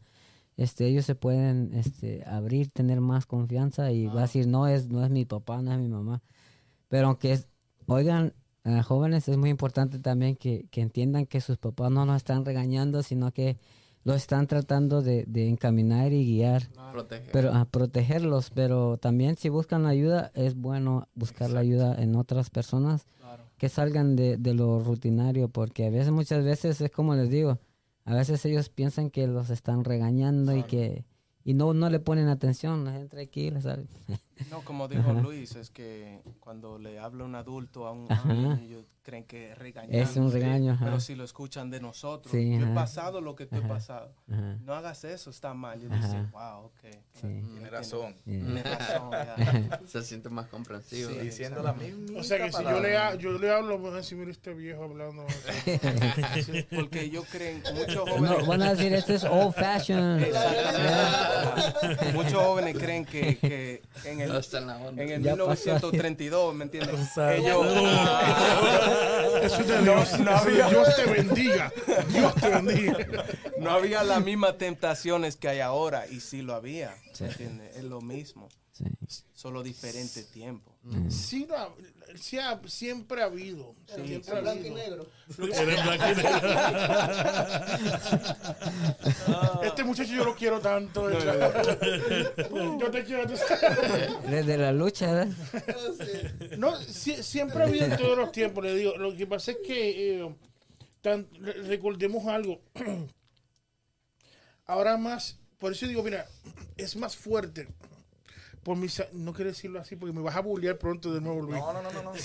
este, 0.56 0.86
ellos 0.86 1.04
se 1.04 1.14
pueden 1.14 1.74
este, 1.74 2.24
abrir, 2.26 2.70
tener 2.70 3.02
más 3.02 3.26
confianza 3.26 3.92
y 3.92 4.06
va 4.06 4.20
a 4.20 4.22
decir, 4.22 4.46
no 4.46 4.66
es, 4.66 4.88
no 4.88 5.04
es 5.04 5.10
mi 5.10 5.26
papá, 5.26 5.60
no 5.60 5.72
es 5.74 5.78
mi 5.78 5.88
mamá. 5.88 6.22
Pero 6.88 7.08
aunque 7.08 7.32
es, 7.32 7.48
oigan, 7.86 8.32
a 8.64 8.82
jóvenes 8.82 9.28
es 9.28 9.36
muy 9.36 9.50
importante 9.50 9.98
también 9.98 10.36
que, 10.36 10.66
que 10.70 10.80
entiendan 10.80 11.26
que 11.26 11.40
sus 11.40 11.58
papás 11.58 11.90
no 11.90 12.06
los 12.06 12.16
están 12.16 12.44
regañando, 12.44 13.02
sino 13.02 13.30
que 13.32 13.56
los 14.04 14.16
están 14.16 14.46
tratando 14.46 15.02
de, 15.02 15.24
de 15.26 15.48
encaminar 15.48 16.12
y 16.12 16.24
guiar, 16.26 16.68
Proteger. 16.92 17.30
pero 17.32 17.54
a 17.54 17.64
protegerlos. 17.66 18.50
Pero 18.50 18.98
también 18.98 19.36
si 19.36 19.48
buscan 19.48 19.86
ayuda, 19.86 20.30
es 20.34 20.54
bueno 20.54 21.08
buscar 21.14 21.50
la 21.50 21.60
ayuda 21.60 21.94
en 22.02 22.16
otras 22.16 22.50
personas 22.50 23.06
que 23.56 23.68
salgan 23.68 24.16
de, 24.16 24.36
de 24.36 24.52
lo 24.54 24.80
rutinario, 24.80 25.48
porque 25.48 25.86
a 25.86 25.90
veces, 25.90 26.10
muchas 26.10 26.44
veces 26.44 26.80
es 26.80 26.90
como 26.90 27.14
les 27.14 27.30
digo, 27.30 27.58
a 28.04 28.14
veces 28.14 28.44
ellos 28.44 28.68
piensan 28.68 29.10
que 29.10 29.26
los 29.26 29.48
están 29.50 29.84
regañando 29.84 30.54
y 30.56 30.64
que 30.64 31.04
y 31.44 31.52
no, 31.52 31.74
no 31.74 31.90
le 31.90 32.00
ponen 32.00 32.28
atención, 32.28 32.84
la 32.84 32.92
gente 32.92 33.08
tranquila, 33.08 33.60
¿sabes? 33.60 33.86
No, 34.50 34.62
como 34.62 34.88
dijo 34.88 35.12
Luis, 35.12 35.54
es 35.56 35.70
que 35.70 36.20
cuando 36.40 36.78
le 36.78 36.98
habla 36.98 37.24
un 37.24 37.34
adulto 37.34 37.86
a 37.86 37.92
un, 37.92 38.00
a 38.10 38.14
un 38.24 38.30
Ajá. 38.30 38.34
niño, 38.34 38.58
ellos 38.62 38.84
creen 39.02 39.24
que 39.24 39.52
es 39.52 39.58
regañar. 39.58 39.94
Es 39.94 40.16
un 40.16 40.32
regaño, 40.32 40.72
ajá. 40.72 40.84
Pero 40.86 40.98
si 41.00 41.14
lo 41.14 41.24
escuchan 41.24 41.70
de 41.70 41.78
nosotros, 41.80 42.32
Sí, 42.32 42.52
yo 42.58 42.60
he 42.60 42.64
ajá. 42.64 42.74
pasado 42.74 43.20
lo 43.20 43.34
que 43.36 43.44
tú 43.46 43.56
he 43.56 43.58
Ajá. 43.58 43.68
pasado. 43.68 44.14
Ajá. 44.32 44.56
No 44.62 44.74
hagas 44.74 45.04
eso, 45.04 45.30
está 45.30 45.52
mal. 45.54 45.78
Yo 45.80 45.92
Ajá. 45.92 46.06
dice, 46.06 46.22
wow, 46.32 46.64
ok. 46.66 46.80
Sí. 47.12 47.20
Tiene 47.52 47.70
razón. 47.70 48.14
Yeah. 48.24 48.44
Tienes 48.44 48.64
razón, 48.64 49.10
ya. 49.12 49.80
Se 49.86 50.02
siente 50.02 50.30
más 50.30 50.46
comprensivo. 50.46 51.10
Sí. 51.10 51.18
Diciendo 51.18 51.62
la 51.62 51.74
misma. 51.74 52.18
O 52.18 52.24
sea 52.24 52.38
que 52.38 52.50
si 52.50 52.62
yo 52.62 52.80
le, 52.80 52.96
ha- 52.96 53.14
yo 53.16 53.38
le 53.38 53.50
hablo, 53.52 53.78
voy 53.78 53.92
a 53.92 53.96
decir, 53.96 54.16
mira 54.18 54.30
este 54.30 54.52
viejo 54.54 54.84
hablando. 54.84 55.26
Sí, 56.44 56.66
Porque 56.74 57.02
ellos 57.02 57.24
creen, 57.30 57.62
muchos 57.74 58.08
jóvenes... 58.08 58.38
No, 58.38 58.46
van 58.46 58.62
a 58.62 58.74
decir, 58.74 58.92
este 58.92 59.14
es 59.14 59.24
old 59.24 59.54
fashion. 59.54 60.18
Exactamente. 60.20 62.12
Muchos 62.12 62.34
jóvenes 62.42 62.76
creen 62.78 63.04
que, 63.04 63.38
que 63.38 63.82
en 64.04 64.20
el, 64.20 64.23
No 64.28 64.38
está 64.38 64.58
en 64.58 64.66
la 64.66 64.76
onda. 64.78 65.02
en 65.02 65.10
el 65.10 65.22
Ya 65.22 65.32
pasó. 65.36 65.46
1932, 65.50 66.54
¿me 66.54 66.64
entiendes? 66.64 66.94
Exacto. 67.00 67.42
Ellos, 67.42 67.66
Eso 69.42 69.60
es 69.60 69.68
de 69.68 69.82
Dios. 69.82 70.12
De 70.18 70.68
Dios 70.70 70.96
te 70.96 71.04
bendiga. 71.12 71.72
Dios 72.08 72.34
te 72.36 72.48
bendiga. 72.48 72.96
no 73.58 73.70
había 73.70 74.02
las 74.02 74.22
mismas 74.24 74.58
tentaciones 74.58 75.36
que 75.36 75.48
hay 75.48 75.60
ahora 75.60 76.06
y 76.06 76.20
sí 76.20 76.42
lo 76.42 76.54
había, 76.54 76.94
Sí. 77.12 77.24
¿me 77.24 77.30
entiendes? 77.30 77.76
Es 77.76 77.84
lo 77.84 78.00
mismo, 78.00 78.48
Sí. 78.72 78.84
solo 79.34 79.62
diferente 79.62 80.22
tiempo. 80.24 80.72
Sí, 81.08 81.46
no, 81.48 81.74
sí 82.16 82.38
ha- 82.38 82.60
siempre 82.66 83.22
ha 83.22 83.26
habido. 83.26 83.74
siempre 84.04 84.36
ha 84.36 84.40
Blanco 84.40 84.64
y 84.64 84.68
habido. 84.70 84.76
negro. 84.76 85.06
Eres 85.38 85.84
blanco 85.84 86.04
y 86.10 86.14
negro. 86.22 86.38
Este 89.64 89.82
muchacho 89.84 90.12
yo 90.12 90.24
lo 90.24 90.34
quiero 90.36 90.60
tanto. 90.60 91.10
Yo 91.10 92.90
te 92.90 93.04
quiero. 93.04 93.24
Desde 94.28 94.56
la 94.58 94.72
lucha, 94.72 95.12
¿verdad? 95.12 95.32
No, 96.58 96.76
sí- 96.80 97.22
siempre 97.22 97.62
ha 97.62 97.66
habido 97.66 97.86
en 97.86 97.96
todos 97.96 98.16
los 98.18 98.30
tiempos, 98.32 98.62
le 98.64 98.74
digo. 98.74 98.96
Lo 98.96 99.16
que 99.16 99.26
pasa 99.26 99.52
es 99.52 99.58
que 99.66 100.20
eh, 100.20 100.34
tan- 101.00 101.28
recordemos 101.66 102.26
algo. 102.26 102.60
Ahora 104.66 104.96
más, 104.96 105.38
por 105.58 105.72
eso 105.72 105.86
digo, 105.86 106.02
mira, 106.02 106.26
es 106.76 106.96
más 106.96 107.16
fuerte. 107.16 107.68
Por 108.64 108.76
mis, 108.78 108.98
a- 109.00 109.08
no 109.12 109.32
quiero 109.34 109.50
decirlo 109.50 109.78
así 109.78 109.94
porque 109.94 110.12
me 110.14 110.22
vas 110.22 110.34
a 110.36 110.40
bullear 110.40 110.78
pronto 110.78 111.12
de 111.12 111.20
nuevo, 111.20 111.42
Luis. 111.42 111.60
No, 111.60 111.72
no, 111.74 111.82
no, 111.82 111.92
no. 111.92 112.02
no. 112.02 112.12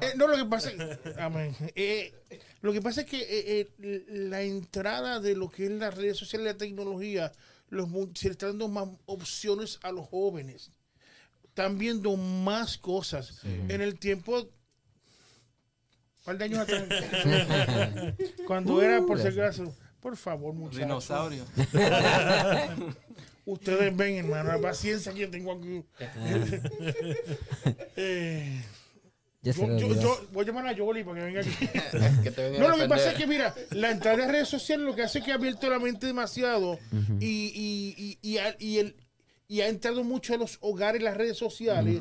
Eh, 0.00 0.12
no, 0.16 0.26
lo 0.28 0.36
que 0.36 0.44
pasa 0.44 0.70
amén. 1.18 1.54
Eh, 1.74 2.12
lo 2.60 2.72
que 2.72 2.82
pasa 2.82 3.02
es 3.02 3.06
que 3.06 3.20
eh, 3.20 3.70
eh, 3.82 4.04
la 4.08 4.42
entrada 4.42 5.20
de 5.20 5.34
lo 5.36 5.48
que 5.50 5.66
es 5.66 5.70
las 5.70 5.94
redes 5.94 6.16
sociales 6.16 6.44
y 6.46 6.52
la 6.52 6.58
tecnología, 6.58 7.32
los, 7.68 7.88
se 8.14 8.26
le 8.28 8.32
está 8.32 8.46
dando 8.48 8.68
más 8.68 8.88
opciones 9.06 9.78
a 9.82 9.92
los 9.92 10.08
jóvenes. 10.08 10.70
Están 11.44 11.78
viendo 11.78 12.16
más 12.16 12.76
cosas. 12.78 13.40
En 13.44 13.80
el 13.80 13.98
tiempo, 13.98 14.48
par 16.24 16.36
de 16.38 16.44
años 16.46 16.58
atrás, 16.60 16.84
cuando 18.46 18.82
era, 18.82 19.02
por 19.02 19.20
si 19.20 19.28
acaso, 19.28 19.74
por 20.04 20.16
favor, 20.18 20.52
muchachos. 20.52 20.80
Dinosaurio. 20.80 21.44
Ustedes 23.46 23.96
ven, 23.96 24.16
hermano, 24.16 24.52
la 24.52 24.60
paciencia 24.60 25.12
que 25.14 25.20
yo 25.20 25.30
tengo 25.30 25.52
aquí. 25.52 25.82
Eh, 27.96 28.60
yo, 29.42 29.52
voy 30.32 30.42
a 30.44 30.46
llamar 30.46 30.66
a 30.66 30.72
Yoli 30.72 31.04
para 31.04 31.18
que 31.20 31.24
venga 31.26 31.40
aquí. 31.40 31.50
que 32.22 32.30
te 32.30 32.42
vengan 32.42 32.60
No, 32.60 32.66
a 32.68 32.70
lo 32.76 32.82
que 32.82 32.88
pasa 32.88 33.12
es 33.12 33.16
que, 33.18 33.26
mira, 33.26 33.54
la 33.70 33.90
entrada 33.90 34.18
de 34.18 34.32
redes 34.32 34.48
sociales 34.48 34.84
lo 34.84 34.94
que 34.94 35.02
hace 35.04 35.20
es 35.20 35.24
que 35.24 35.32
ha 35.32 35.36
abierto 35.36 35.68
la 35.70 35.78
mente 35.78 36.06
demasiado 36.06 36.78
y, 37.20 37.50
y, 37.54 37.94
y, 37.96 38.18
y, 38.20 38.38
ha, 38.38 38.54
y 38.58 38.78
el- 38.78 38.96
y 39.48 39.60
ha 39.62 39.68
entrado 39.68 40.04
mucho 40.04 40.34
a 40.34 40.36
los 40.38 40.58
hogares 40.60 41.02
las 41.02 41.16
redes 41.16 41.36
sociales 41.38 42.00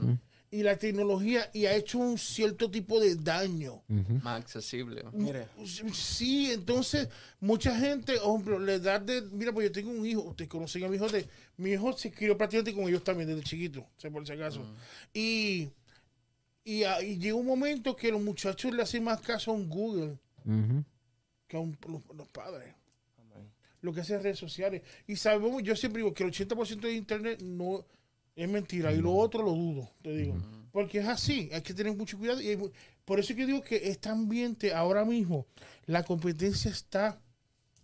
y 0.54 0.62
la 0.62 0.78
tecnología 0.78 1.50
y 1.54 1.66
ha 1.66 1.76
hecho 1.76 1.98
un 1.98 2.18
cierto 2.18 2.70
tipo 2.70 3.00
de 3.00 3.16
daño. 3.16 3.82
Más 4.22 4.40
accesible. 4.42 5.04
Mire. 5.14 5.48
Sí, 5.94 6.52
entonces 6.52 7.10
mucha 7.40 7.76
gente, 7.78 8.14
por 8.20 8.30
ejemplo, 8.34 8.60
la 8.60 8.74
edad 8.74 9.02
de, 9.02 9.22
mira, 9.24 9.52
pues 9.52 9.68
yo 9.68 9.72
tengo 9.72 9.90
un 9.90 10.06
hijo, 10.06 10.22
ustedes 10.22 10.50
conocen 10.50 10.84
a 10.84 10.90
mi 10.90 10.98
hijo 10.98 11.10
de, 11.10 11.28
mi 11.58 11.72
hijo 11.72 11.92
se 11.94 12.12
crió 12.12 12.38
prácticamente 12.38 12.74
con 12.74 12.88
ellos 12.88 13.04
también 13.04 13.30
desde 13.30 13.42
chiquito, 13.44 13.86
por 14.12 14.28
si 14.28 14.34
acaso. 14.34 14.62
Y, 15.14 15.70
y, 16.64 16.84
ah, 16.84 17.02
y 17.02 17.18
llega 17.18 17.36
un 17.36 17.46
momento 17.48 17.96
que 17.96 18.12
los 18.12 18.22
muchachos 18.22 18.74
le 18.74 18.84
hacen 18.84 19.04
más 19.04 19.22
caso 19.22 19.50
a 19.52 19.54
un 19.56 19.68
Google 19.70 20.18
que 21.48 21.58
a 21.58 21.60
un- 21.60 21.78
los, 21.88 22.02
los 22.16 22.28
padres. 22.30 22.74
Lo 23.82 23.92
que 23.92 24.02
hacen 24.02 24.22
redes 24.24 24.40
sociales. 24.40 24.82
Y 25.08 25.16
sabemos, 25.18 25.62
yo 25.64 25.76
siempre 25.76 26.02
digo 26.02 26.14
que 26.14 26.24
el 26.24 26.32
80% 26.32 26.80
de 26.88 26.94
internet 26.94 27.42
no 27.42 27.86
es 28.36 28.50
mentira. 28.50 28.92
Y 28.92 28.98
lo 28.98 29.14
otro 29.16 29.44
lo 29.44 29.52
dudo, 29.52 29.90
te 30.02 30.16
digo. 30.16 30.36
Porque 30.72 31.00
es 31.00 31.08
así, 31.08 31.50
hay 31.54 31.62
que 31.62 31.74
tener 31.74 31.96
mucho 31.96 32.18
cuidado. 32.18 32.42
Y 32.42 32.48
hay 32.50 32.58
por 33.06 33.20
eso 33.20 33.34
es 33.34 33.38
que 33.38 33.46
digo 33.46 33.62
que 33.62 33.90
este 33.90 34.10
ambiente 34.10 34.74
ahora 34.74 35.04
mismo, 35.06 35.46
la 35.86 36.04
competencia 36.04 36.72
está 36.72 37.20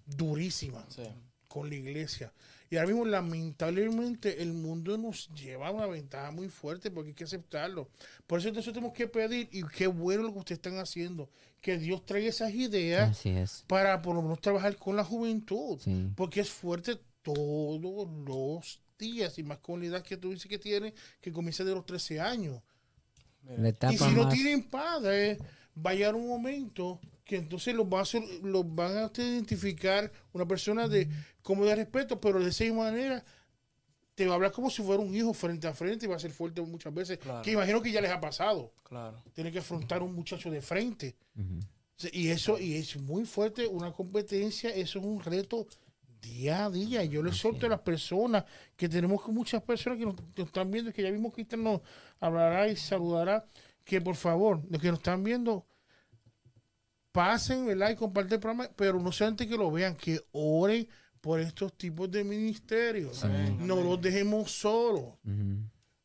durísima 0.05 0.85
Sí. 0.89 1.03
con 1.47 1.69
la 1.69 1.75
iglesia. 1.75 2.31
Y 2.71 2.75
ahora 2.77 2.87
mismo, 2.89 3.05
lamentablemente, 3.05 4.41
el 4.43 4.53
mundo 4.53 4.95
nos 4.97 5.27
lleva 5.33 5.67
a 5.67 5.71
una 5.71 5.87
ventaja 5.87 6.29
muy 6.31 6.49
fuerte 6.49 6.91
porque 6.91 7.09
hay 7.09 7.15
que 7.15 7.23
aceptarlo. 7.23 7.89
Por 8.27 8.39
eso 8.39 8.49
nosotros 8.49 8.75
tenemos 8.75 8.95
que 8.95 9.07
pedir, 9.07 9.49
y 9.51 9.63
qué 9.63 9.87
bueno 9.87 10.23
lo 10.23 10.33
que 10.33 10.39
ustedes 10.39 10.59
están 10.59 10.77
haciendo, 10.77 11.29
que 11.61 11.77
Dios 11.79 12.05
traiga 12.05 12.29
esas 12.29 12.53
ideas 12.53 13.09
Así 13.11 13.29
es. 13.29 13.63
para 13.67 14.01
por 14.03 14.15
lo 14.15 14.21
menos 14.21 14.39
trabajar 14.39 14.75
con 14.77 14.95
la 14.95 15.03
juventud. 15.03 15.79
Sí. 15.83 16.09
Porque 16.15 16.41
es 16.41 16.49
fuerte 16.49 16.97
todos 17.23 17.81
los 17.81 18.79
días, 18.99 19.39
y 19.39 19.43
más 19.43 19.57
con 19.57 19.79
la 19.79 19.87
edad 19.87 20.03
que 20.03 20.17
tú 20.17 20.29
dices 20.29 20.45
que 20.47 20.59
tiene, 20.59 20.93
que 21.19 21.31
comienza 21.31 21.63
de 21.63 21.73
los 21.73 21.85
13 21.85 22.19
años. 22.19 22.61
Y 23.91 23.97
si 23.97 24.03
no 24.13 24.25
más- 24.25 24.33
tienen 24.33 24.63
padres, 24.69 25.39
va 25.83 25.91
a 25.91 25.93
llegar 25.95 26.13
un 26.13 26.27
momento 26.27 26.99
que 27.23 27.37
entonces 27.37 27.73
los, 27.73 27.87
va 27.87 27.99
a 27.99 28.01
hacer- 28.03 28.23
los 28.43 28.63
van 28.75 28.97
a 28.97 29.11
identificar 29.15 30.11
una 30.33 30.45
persona 30.47 30.87
de 30.87 31.07
como 31.41 31.65
de 31.65 31.75
respeto, 31.75 32.19
pero 32.19 32.39
de 32.43 32.49
esa 32.49 32.63
misma 32.65 32.83
manera 32.91 33.23
te 34.13 34.25
va 34.27 34.33
a 34.33 34.35
hablar 34.35 34.51
como 34.51 34.69
si 34.69 34.83
fuera 34.83 35.01
un 35.01 35.15
hijo 35.15 35.33
frente 35.33 35.65
a 35.67 35.73
frente 35.73 36.05
y 36.05 36.09
va 36.09 36.17
a 36.17 36.19
ser 36.19 36.31
fuerte 36.31 36.61
muchas 36.61 36.93
veces. 36.93 37.17
Claro. 37.17 37.41
Que 37.41 37.51
imagino 37.53 37.81
que 37.81 37.91
ya 37.91 38.01
les 38.01 38.11
ha 38.11 38.19
pasado. 38.19 38.73
Claro. 38.83 39.23
Tiene 39.33 39.51
que 39.51 39.59
afrontar 39.59 40.01
a 40.01 40.03
un 40.03 40.13
muchacho 40.13 40.51
de 40.51 40.61
frente. 40.61 41.15
Y 42.11 42.27
eso 42.29 42.59
y 42.59 42.75
es 42.75 42.97
muy 42.97 43.25
fuerte, 43.25 43.65
una 43.67 43.91
competencia, 43.93 44.69
eso 44.69 44.99
es 44.99 45.05
un 45.05 45.21
reto 45.23 45.67
día 46.21 46.65
a 46.65 46.69
día. 46.69 47.03
Yo 47.05 47.23
le 47.23 47.31
suelto 47.31 47.65
a 47.65 47.69
las 47.69 47.81
personas 47.81 48.45
que 48.75 48.89
tenemos 48.89 49.27
muchas 49.27 49.61
personas 49.63 49.99
que 49.99 50.05
nos, 50.05 50.15
nos 50.15 50.47
están 50.47 50.71
viendo, 50.71 50.91
que 50.91 51.03
ya 51.03 51.11
mismo 51.11 51.31
Cristian 51.31 51.63
nos 51.63 51.81
hablará 52.19 52.67
y 52.67 52.75
saludará, 52.75 53.45
que 53.83 54.01
por 54.01 54.15
favor, 54.15 54.61
los 54.69 54.81
que 54.81 54.89
nos 54.89 54.99
están 54.99 55.23
viendo, 55.23 55.65
pasen, 57.11 57.65
¿verdad? 57.65 57.91
Y 57.91 57.95
comparten 57.95 58.33
el 58.33 58.39
programa, 58.39 58.69
pero 58.75 58.99
no 58.99 59.11
solamente 59.11 59.47
que 59.47 59.57
lo 59.57 59.71
vean, 59.71 59.95
que 59.95 60.19
oren 60.31 60.87
por 61.21 61.39
estos 61.39 61.73
tipos 61.77 62.09
de 62.09 62.23
ministerios. 62.23 63.23
No 63.59 63.81
los 63.81 64.01
dejemos 64.01 64.51
solos. 64.51 65.15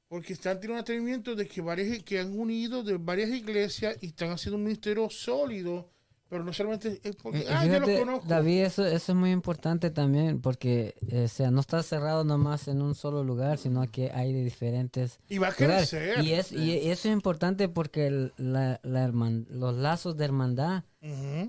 Porque 0.08 0.32
están 0.32 0.60
teniendo 0.60 0.74
un 0.74 0.80
atrevimiento 0.80 1.34
de 1.34 1.46
que 1.46 1.60
varias 1.60 2.02
que 2.02 2.20
han 2.20 2.38
unido 2.38 2.82
de 2.82 2.96
varias 2.96 3.30
iglesias 3.30 3.96
y 4.00 4.08
están 4.08 4.30
haciendo 4.30 4.56
un 4.56 4.64
ministerio 4.64 5.08
sólido, 5.10 5.90
pero 6.29 6.43
no 6.43 6.53
solamente 6.53 7.01
es 7.05 7.16
porque, 7.16 7.41
Eh, 7.41 7.47
ah, 7.49 7.64
yo 7.64 7.72
los 7.79 7.85
fíjate, 7.89 7.99
conozco. 8.05 8.27
David, 8.29 8.62
eso, 8.64 8.85
eso 8.87 9.12
es 9.12 9.16
muy 9.18 9.31
importante 9.31 9.91
también 9.91 10.41
porque 10.41 10.95
eh, 11.09 11.25
o 11.25 11.29
sea, 11.29 11.51
no 11.51 11.61
está 11.61 11.83
cerrado 11.83 12.25
nomás 12.25 12.66
en 12.68 12.83
un 12.83 12.95
solo 12.95 13.22
lugar, 13.22 13.59
sino 13.59 13.89
que 13.91 14.11
hay 14.11 14.33
de 14.33 14.43
diferentes 14.43 15.20
y 15.29 15.39
va 15.39 15.49
a 15.49 15.53
crecer. 15.53 16.25
Y, 16.25 16.33
es, 16.33 16.51
y 16.51 16.72
eso 16.91 17.09
es 17.09 17.12
importante 17.14 17.68
porque 17.68 18.07
el- 18.07 18.33
la, 18.37 18.81
la 18.83 19.07
herman- 19.09 19.47
los 19.49 19.77
lazos 19.77 20.16
de 20.16 20.25
hermandad, 20.25 20.83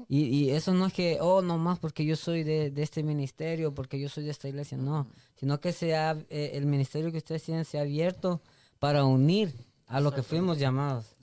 y, 0.10 0.24
y 0.26 0.50
eso 0.52 0.74
no 0.74 0.86
es 0.88 0.94
que, 0.94 1.18
oh, 1.22 1.42
nomás 1.42 1.80
porque 1.80 2.04
yo 2.06 2.18
soy 2.18 2.44
de, 2.44 2.72
de 2.72 2.84
este 2.84 3.04
ministerio, 3.04 3.74
porque 3.74 3.98
yo 4.00 4.10
soy 4.10 4.26
de 4.26 4.32
esta 4.32 4.50
iglesia, 4.50 4.78
no, 4.78 5.08
sino 5.36 5.62
que 5.62 5.72
sea, 5.72 6.18
eh, 6.30 6.52
el 6.56 6.66
ministerio 6.66 7.10
que 7.12 7.20
ustedes 7.20 7.44
tienen 7.44 7.64
se 7.64 7.78
ha 7.78 7.82
abierto 7.82 8.42
para 8.80 9.06
unir 9.06 9.54
a 9.88 10.00
lo 10.00 10.12
que 10.14 10.24
fuimos 10.24 10.58
llamados. 10.58 11.16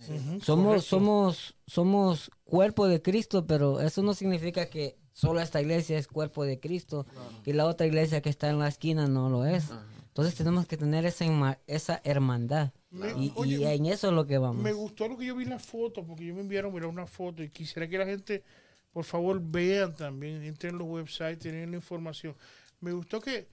Somos, 0.44 0.84
somos, 0.84 1.54
somos 1.66 2.30
cuerpo 2.44 2.86
de 2.86 3.02
Cristo, 3.02 3.46
pero 3.46 3.80
eso 3.80 4.02
no 4.02 4.14
significa 4.14 4.66
que 4.66 4.96
solo 5.12 5.40
esta 5.40 5.60
iglesia 5.60 5.98
es 5.98 6.06
cuerpo 6.06 6.44
de 6.44 6.58
Cristo 6.60 7.06
y 7.44 7.52
la 7.52 7.66
otra 7.66 7.86
iglesia 7.86 8.20
que 8.22 8.30
está 8.30 8.48
en 8.50 8.58
la 8.58 8.68
esquina 8.68 9.06
no 9.08 9.28
lo 9.28 9.44
es. 9.44 9.70
Entonces 10.08 10.34
tenemos 10.34 10.66
que 10.66 10.76
tener 10.76 11.06
esa, 11.06 11.58
esa 11.66 12.00
hermandad. 12.04 12.72
Me- 12.90 13.12
Y, 13.12 13.26
y 13.28 13.32
oye, 13.34 13.74
en 13.74 13.86
eso 13.86 14.08
es 14.08 14.12
lo 14.12 14.26
que 14.26 14.36
vamos. 14.38 14.62
Me 14.62 14.72
gustó 14.74 15.08
lo 15.08 15.16
que 15.16 15.24
yo 15.26 15.34
vi 15.34 15.44
en 15.44 15.50
la 15.50 15.58
foto, 15.58 16.04
porque 16.04 16.26
yo 16.26 16.34
me 16.34 16.42
enviaron 16.42 16.72
mira, 16.72 16.86
una 16.86 17.06
foto 17.06 17.42
y 17.42 17.48
quisiera 17.48 17.88
que 17.88 17.96
la 17.96 18.04
gente, 18.04 18.44
por 18.92 19.04
favor, 19.04 19.40
vean 19.42 19.96
también, 19.96 20.42
entren 20.42 20.74
en 20.74 20.78
los 20.78 20.88
websites, 20.88 21.38
tienen 21.38 21.70
la 21.70 21.76
información. 21.78 22.36
Me 22.80 22.92
gustó 22.92 23.20
que 23.20 23.48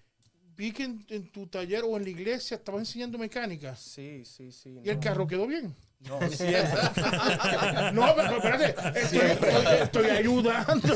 vi 0.60 0.74
que 0.74 0.84
en, 0.84 1.05
en 1.07 1.32
tu 1.32 1.47
taller 1.47 1.84
o 1.86 1.95
en 1.95 2.03
la 2.03 2.10
iglesia 2.10 2.57
estabas 2.57 2.82
enseñando 2.82 3.18
mecánica 3.18 3.78
Sí, 3.78 4.24
sí, 4.26 4.51
sí. 4.51 4.78
y 4.84 4.89
el 4.89 4.99
carro 4.99 5.26
quedó 5.26 5.47
bien. 5.47 5.74
No, 6.08 6.18
siempre. 6.30 6.64
No, 7.93 8.14
pero 8.16 8.38
espérate, 8.38 9.00
estoy, 9.02 9.20
estoy- 9.20 9.76
estoy 9.82 10.10
ayudando. 10.10 10.95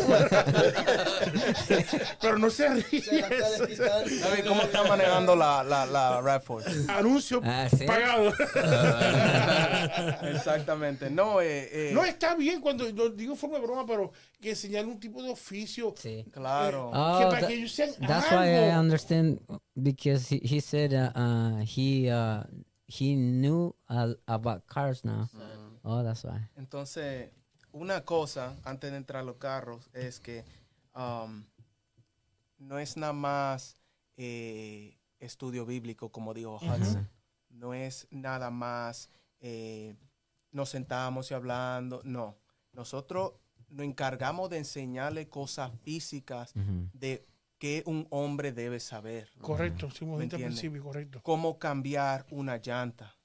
Pero 2.21 2.37
no 2.39 2.49
se 2.49 2.69
ríe. 2.69 3.01
David, 3.21 4.45
¿Cómo 4.47 4.61
está 4.61 4.83
manejando 4.85 5.35
la, 5.35 5.63
la, 5.63 5.85
la 5.85 6.21
Radford? 6.21 6.63
Anuncio 6.89 7.41
Ah, 7.43 7.67
sí. 7.69 7.85
pagado. 7.85 8.31
Exactamente. 10.33 11.09
No, 11.09 11.41
eh, 11.41 11.69
eh, 11.71 11.91
No 11.93 12.03
está 12.05 12.35
bien 12.35 12.61
cuando 12.61 12.87
yo 12.89 13.09
digo 13.09 13.35
forma 13.35 13.59
de 13.59 13.65
broma, 13.65 13.85
pero 13.85 14.11
que 14.39 14.51
enseñar 14.51 14.85
un 14.85 14.99
tipo 14.99 15.21
de 15.21 15.31
oficio. 15.31 15.93
Sí. 15.97 16.25
claro. 16.31 16.91
Oh, 16.93 17.19
que 17.19 17.25
para 17.25 17.47
que 17.47 17.53
ellos 17.55 17.71
sean 17.71 17.89
That's 18.07 18.31
algo. 18.31 18.41
why 18.41 18.69
I 18.69 18.77
understand 18.77 19.39
because 19.75 20.33
he, 20.33 20.39
he 20.43 20.59
said 20.61 20.93
uh, 20.93 21.11
uh, 21.19 21.59
he 21.65 22.09
uh, 22.09 22.43
he 22.93 23.15
knew 23.15 23.73
uh, 23.89 24.13
about 24.27 24.67
cars 24.67 25.03
now. 25.03 25.27
Oh, 25.83 26.03
that's 26.03 26.23
why. 26.23 26.47
Entonces, 26.55 27.29
una 27.71 28.01
cosa 28.01 28.55
antes 28.63 28.91
de 28.91 28.97
entrar 28.97 29.21
a 29.21 29.25
los 29.25 29.37
carros 29.37 29.89
es 29.93 30.19
que 30.19 30.43
um, 30.95 31.43
no 32.59 32.77
es 32.77 32.95
nada 32.95 33.13
más 33.13 33.75
eh, 34.15 34.95
estudio 35.19 35.65
bíblico, 35.65 36.09
como 36.09 36.33
dijo 36.33 36.59
Hudson. 36.61 37.09
No 37.49 37.73
es 37.73 38.07
nada 38.11 38.49
más 38.51 39.09
eh, 39.39 39.95
nos 40.51 40.69
sentamos 40.69 41.31
y 41.31 41.33
hablando. 41.33 42.01
No. 42.03 42.35
Nosotros 42.73 43.33
nos 43.69 43.85
encargamos 43.85 44.49
de 44.49 44.59
enseñarle 44.59 45.27
cosas 45.27 45.71
físicas 45.81 46.53
de 46.93 47.25
que 47.63 47.81
un 47.85 48.05
hombre 48.09 48.51
debe 48.51 48.77
saber. 48.81 49.29
Correcto, 49.39 49.89
sí, 49.89 50.03
principio, 50.29 50.83
correcto. 50.83 51.21
Cómo 51.23 51.57
cambiar 51.57 52.25
una 52.29 52.57
llanta, 52.57 53.15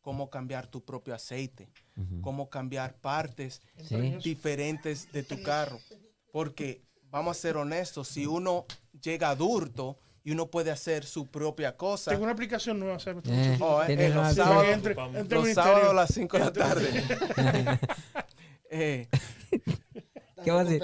cómo 0.00 0.28
cambiar 0.30 0.66
tu 0.66 0.84
propio 0.84 1.14
aceite, 1.14 1.70
Ujú. 1.96 2.20
cómo 2.20 2.50
cambiar 2.50 2.96
partes 2.96 3.62
Sí. 3.84 4.16
diferentes 4.20 5.12
de 5.12 5.22
tu 5.22 5.40
carro. 5.44 5.78
Porque, 6.32 6.82
vamos 7.04 7.36
a 7.36 7.40
ser 7.40 7.56
honestos, 7.56 8.08
si 8.08 8.26
uno 8.26 8.64
llega 9.00 9.30
adulto 9.30 9.96
y 10.24 10.32
uno 10.32 10.46
puede 10.50 10.72
hacer 10.72 11.04
su 11.04 11.28
propia 11.28 11.76
cosa, 11.76 12.10
Tengo 12.10 12.24
una 12.24 12.32
aplicación 12.32 12.80
nueva, 12.80 12.98
¿sabes? 12.98 13.22
Eh, 13.28 13.56
Oh, 13.60 13.80
eh, 13.84 13.92
eh, 13.96 14.08
los 14.08 14.34
sábados- 14.34 14.66
entre- 14.74 14.96
entre 15.20 15.38
el 15.38 15.44
los 15.44 15.54
sábados 15.54 15.90
a 15.90 15.94
las 15.94 16.12
5 16.12 16.36
de 16.36 16.44
la 16.46 16.52
tarde. 16.52 16.88
Eh, 18.76 19.06
¿Qué 20.42 20.50
va 20.50 20.62
a 20.62 20.64
decir? 20.64 20.82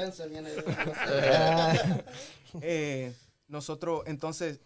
Eh, 2.63 3.15
nosotros, 3.49 4.03
entonces, 4.07 4.61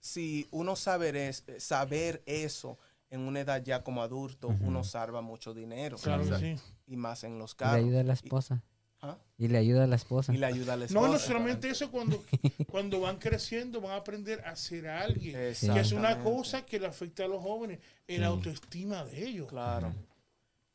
si 0.00 0.46
uno 0.50 0.76
saber, 0.76 1.16
es, 1.16 1.44
saber 1.58 2.22
eso 2.26 2.78
en 3.10 3.20
una 3.20 3.40
edad 3.40 3.62
ya 3.62 3.82
como 3.84 4.02
adulto, 4.02 4.48
uno 4.60 4.82
salva 4.84 5.20
mucho 5.20 5.54
dinero. 5.54 5.96
Claro 5.98 6.24
sí. 6.38 6.56
Y 6.86 6.96
más 6.96 7.24
en 7.24 7.38
los 7.38 7.52
Y 7.52 7.54
le 7.54 7.56
carros. 7.58 7.84
ayuda 7.84 8.00
a 8.00 8.04
la 8.04 8.12
esposa. 8.14 8.62
¿Ah? 9.02 9.18
Y 9.38 9.48
le 9.48 9.58
ayuda 9.58 9.84
a 9.84 9.86
la 9.86 9.96
esposa. 9.96 10.32
Y 10.34 10.38
le 10.38 10.46
ayuda 10.46 10.72
a 10.72 10.76
la 10.76 10.86
No, 10.86 11.02
no 11.02 11.06
esposa. 11.14 11.26
solamente 11.26 11.68
eso, 11.68 11.90
cuando, 11.90 12.22
cuando 12.70 13.00
van 13.00 13.18
creciendo 13.18 13.80
van 13.80 13.92
a 13.92 13.96
aprender 13.96 14.40
a 14.44 14.56
ser 14.56 14.88
alguien. 14.88 15.34
Que 15.34 15.50
es 15.80 15.92
una 15.92 16.22
cosa 16.22 16.64
que 16.64 16.80
le 16.80 16.86
afecta 16.86 17.24
a 17.24 17.28
los 17.28 17.42
jóvenes, 17.42 17.78
el 18.06 18.24
autoestima 18.24 19.04
de 19.04 19.24
ellos. 19.28 19.48
Claro. 19.48 19.92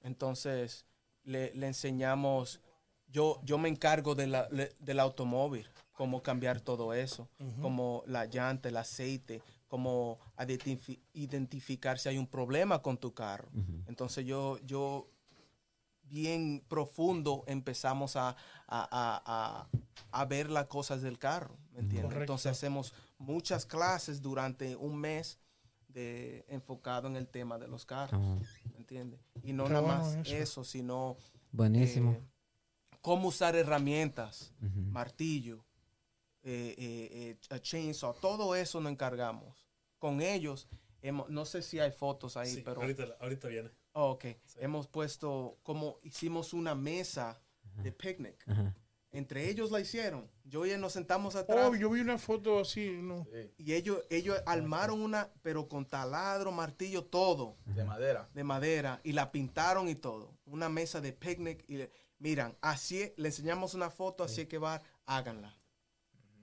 Entonces, 0.02 0.86
le, 1.24 1.54
le 1.56 1.68
enseñamos, 1.68 2.60
yo, 3.08 3.39
yo 3.43 3.58
me 3.58 3.70
encargo 3.70 4.16
de 4.16 4.28
la- 4.28 4.47
le- 4.52 4.74
del 4.80 4.99
automóvil, 4.99 5.68
cómo 5.93 6.21
cambiar 6.23 6.61
todo 6.61 6.93
eso, 6.93 7.29
como 7.61 8.03
la 8.07 8.25
llanta, 8.25 8.69
el 8.69 8.77
aceite, 8.77 9.41
cómo 9.67 10.19
identifi- 10.37 10.99
identificar 11.13 11.99
si 11.99 12.09
hay 12.09 12.17
un 12.17 12.27
problema 12.27 12.81
con 12.81 12.97
tu 12.97 13.13
carro. 13.13 13.49
Entonces 13.87 14.25
yo, 14.25 14.57
yo 14.65 15.09
bien 16.03 16.63
profundo 16.67 17.43
empezamos 17.47 18.15
a, 18.15 18.29
a- 18.29 18.35
a- 18.67 19.67
a- 20.11 20.25
ver 20.25 20.49
las 20.49 20.65
cosas 20.67 21.01
del 21.01 21.17
carro, 21.17 21.57
¿me 21.71 21.79
entiendes? 21.79 22.03
Correcto. 22.05 22.23
Entonces 22.23 22.51
hacemos 22.51 22.93
muchas 23.17 23.65
clases 23.65 24.21
durante 24.21 24.75
un 24.75 24.97
mes 24.97 25.39
de, 25.87 26.45
enfocado 26.49 27.07
en 27.07 27.15
el 27.15 27.27
tema 27.27 27.57
de 27.59 27.67
los 27.67 27.85
carros. 27.85 28.21
¿me 28.71 28.77
entiendes? 28.77 29.19
Y 29.43 29.53
no 29.53 29.67
nada 29.69 29.81
bueno 29.81 29.97
más 29.99 30.15
eso. 30.27 30.35
eso. 30.35 30.63
sino 30.63 31.17
buenísimo. 31.51 32.11
eh, 32.13 32.23
cómo 33.01 33.27
usar 33.29 33.55
herramientas, 33.55 34.53
martillo, 34.91 35.63
eh, 36.43 36.75
eh, 36.77 37.09
eh, 37.11 37.37
a 37.49 37.59
chainsaw, 37.59 38.13
todo 38.19 38.55
eso 38.55 38.79
nos 38.81 38.91
encargamos. 38.91 39.67
Con 39.99 40.21
ellos, 40.21 40.67
hemos, 41.01 41.29
no 41.29 41.45
sé 41.45 41.61
si 41.61 41.79
hay 41.79 41.91
fotos 41.91 42.37
ahí, 42.37 42.55
Sí, 42.55 42.61
pero 42.63 42.81
ahorita, 42.81 43.05
ahorita 43.19 43.47
viene. 43.47 43.69
oh, 43.93 44.11
ok, 44.11 44.25
hemos 44.57 44.87
puesto 44.87 45.57
como 45.63 45.99
hicimos 46.03 46.53
una 46.53 46.73
mesa 46.75 47.39
de 47.83 47.91
picnic. 47.91 48.43
Ajá. 48.47 48.75
Entre 49.13 49.49
ellos 49.49 49.71
la 49.71 49.81
hicieron. 49.81 50.31
Yo 50.45 50.65
y 50.65 50.69
él 50.71 50.79
nos 50.79 50.93
sentamos 50.93 51.35
atrás 51.35 51.67
Oh, 51.69 51.75
yo 51.75 51.89
vi 51.89 51.99
una 51.99 52.17
foto 52.17 52.59
así, 52.61 52.91
no. 53.01 53.27
y 53.57 53.73
ellos, 53.73 54.01
ellos 54.09 54.41
armaron 54.45 55.01
una, 55.01 55.29
pero 55.41 55.67
con 55.67 55.85
taladro, 55.85 56.51
martillo, 56.53 57.03
todo 57.03 57.57
De 57.65 57.83
madera. 57.83 58.29
de 58.33 58.43
madera 58.45 59.01
y 59.03 59.11
la 59.11 59.29
pintaron 59.33 59.89
y 59.89 59.95
todo. 59.95 60.33
Una 60.45 60.69
mesa 60.69 61.01
de 61.01 61.11
picnic 61.11 61.65
y 61.67 61.75
le- 61.77 61.91
miran, 62.19 62.57
así 62.61 63.01
es- 63.01 63.11
le 63.17 63.27
enseñamos 63.27 63.73
una 63.73 63.89
foto, 63.89 64.23
así 64.23 64.41
es 64.41 64.47
que 64.47 64.57
va, 64.57 64.81
háganla. 65.05 65.57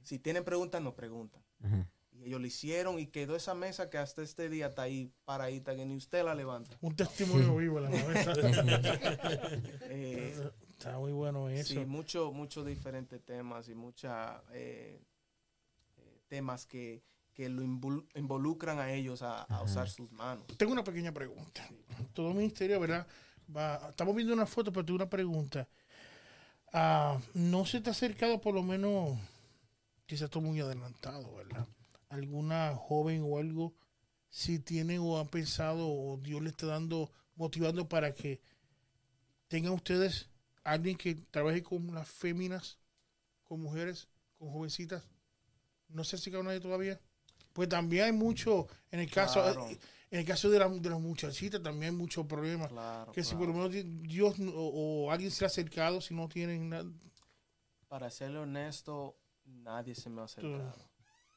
Si 0.09 0.19
tienen 0.19 0.43
preguntas, 0.45 0.81
nos 0.81 0.95
preguntan. 0.95 1.43
Ajá. 1.63 1.87
Y 2.13 2.25
ellos 2.25 2.41
lo 2.41 2.47
hicieron 2.47 2.99
y 2.99 3.07
quedó 3.07 3.37
esa 3.37 3.55
mesa 3.55 3.91
que 3.91 3.99
hasta 3.99 4.23
este 4.23 4.49
día 4.49 4.69
está 4.69 4.83
ahí 4.83 5.13
paradita, 5.25 5.77
que 5.77 5.85
ni 5.87 5.95
usted 5.97 6.25
la 6.25 6.35
levanta. 6.35 6.77
Un 6.81 6.97
testimonio 6.97 7.55
vivo 7.57 7.79
la 7.79 7.91
cabeza. 7.91 8.33
Eh, 9.91 10.51
Está 10.71 10.97
muy 10.99 11.13
bueno 11.13 11.49
eso. 11.49 11.75
sí, 11.75 11.85
muchos 11.87 12.33
muchos 12.33 12.65
diferentes 12.65 13.21
temas 13.25 13.69
y 13.69 13.75
muchos 13.75 14.11
temas 16.29 16.67
que, 16.67 17.03
que 17.35 17.49
lo 17.49 17.63
invol- 17.63 18.07
involucran 18.15 18.79
a 18.79 18.93
ellos 18.93 19.23
a, 19.23 19.43
a 19.43 19.63
usar 19.63 19.89
sus 19.89 20.11
manos. 20.13 20.47
Tengo 20.57 20.73
una 20.73 20.85
pequeña 20.85 21.13
pregunta. 21.13 21.69
Todo 22.13 22.33
ministerio, 22.35 22.79
¿verdad? 22.81 23.07
Va, 23.55 23.89
estamos 23.91 24.15
viendo 24.15 24.35
una 24.35 24.47
foto, 24.47 24.73
pero 24.73 24.85
tengo 24.85 24.97
una 24.97 25.11
pregunta. 25.11 25.69
Ah, 26.73 27.19
¿No 27.35 27.65
se 27.65 27.81
te 27.81 27.91
ha 27.91 27.93
acercado 27.93 28.41
por 28.41 28.55
lo 28.55 28.63
menos, 28.63 29.19
quizás 30.09 30.25
estoy 30.27 30.43
muy 30.43 30.61
adelantado, 30.61 31.37
¿verdad? 31.37 31.69
¿Alguna 32.09 32.75
joven 32.75 33.23
o 33.25 33.39
algo, 33.39 33.75
si 34.31 34.59
tienen 34.59 35.01
o 35.01 35.21
han 35.21 35.29
pensado 35.29 35.89
o 35.89 36.17
Dios 36.19 36.43
le 36.43 36.51
está 36.51 36.67
dando, 36.67 37.13
motivando 37.37 37.89
para 37.89 38.13
que 38.15 38.41
tengan 39.49 39.73
ustedes 39.73 40.29
alguien 40.65 40.97
que 40.97 41.15
trabaje 41.31 41.63
con 41.63 41.95
las 41.95 42.09
féminas, 42.09 42.79
con 43.45 43.61
mujeres, 43.61 44.09
con 44.39 44.51
jovencitas? 44.51 45.05
¿No 45.89 46.05
se 46.05 46.17
ha 46.17 46.19
acercado 46.19 46.45
nadie 46.45 46.61
todavía? 46.61 47.01
Pues 47.53 47.69
también 47.69 48.05
hay 48.05 48.13
mucho, 48.13 48.69
en 48.91 49.01
el 49.01 49.11
caso, 49.11 49.43
Claro. 49.43 49.69
en 49.69 50.21
el 50.21 50.25
caso 50.25 50.51
de, 50.51 50.59
la- 50.59 50.69
de 50.69 50.91
las 50.91 51.01
muchachitas 51.01 51.63
también 51.63 51.93
hay 51.95 51.99
muchos 51.99 52.27
problemas. 52.27 52.71
Claro, 52.71 53.13
que 53.13 53.25
si 53.25 53.35
por 53.37 53.49
lo 53.49 53.55
menos 53.55 53.73
di- 53.73 53.83
Dios 53.85 54.37
o, 54.41 55.07
o 55.07 55.11
alguien 55.11 55.31
se 55.31 55.45
ha 55.45 55.49
acercado, 55.49 56.01
si 56.01 56.15
no 56.15 56.29
tienen 56.29 56.69
nada. 56.71 56.91
Para 57.89 58.11
serle 58.11 58.39
honesto, 58.39 59.18
nadie 59.49 59.95
se 59.95 60.09
me 60.11 60.21
ha 60.21 60.25
acercado. 60.25 60.77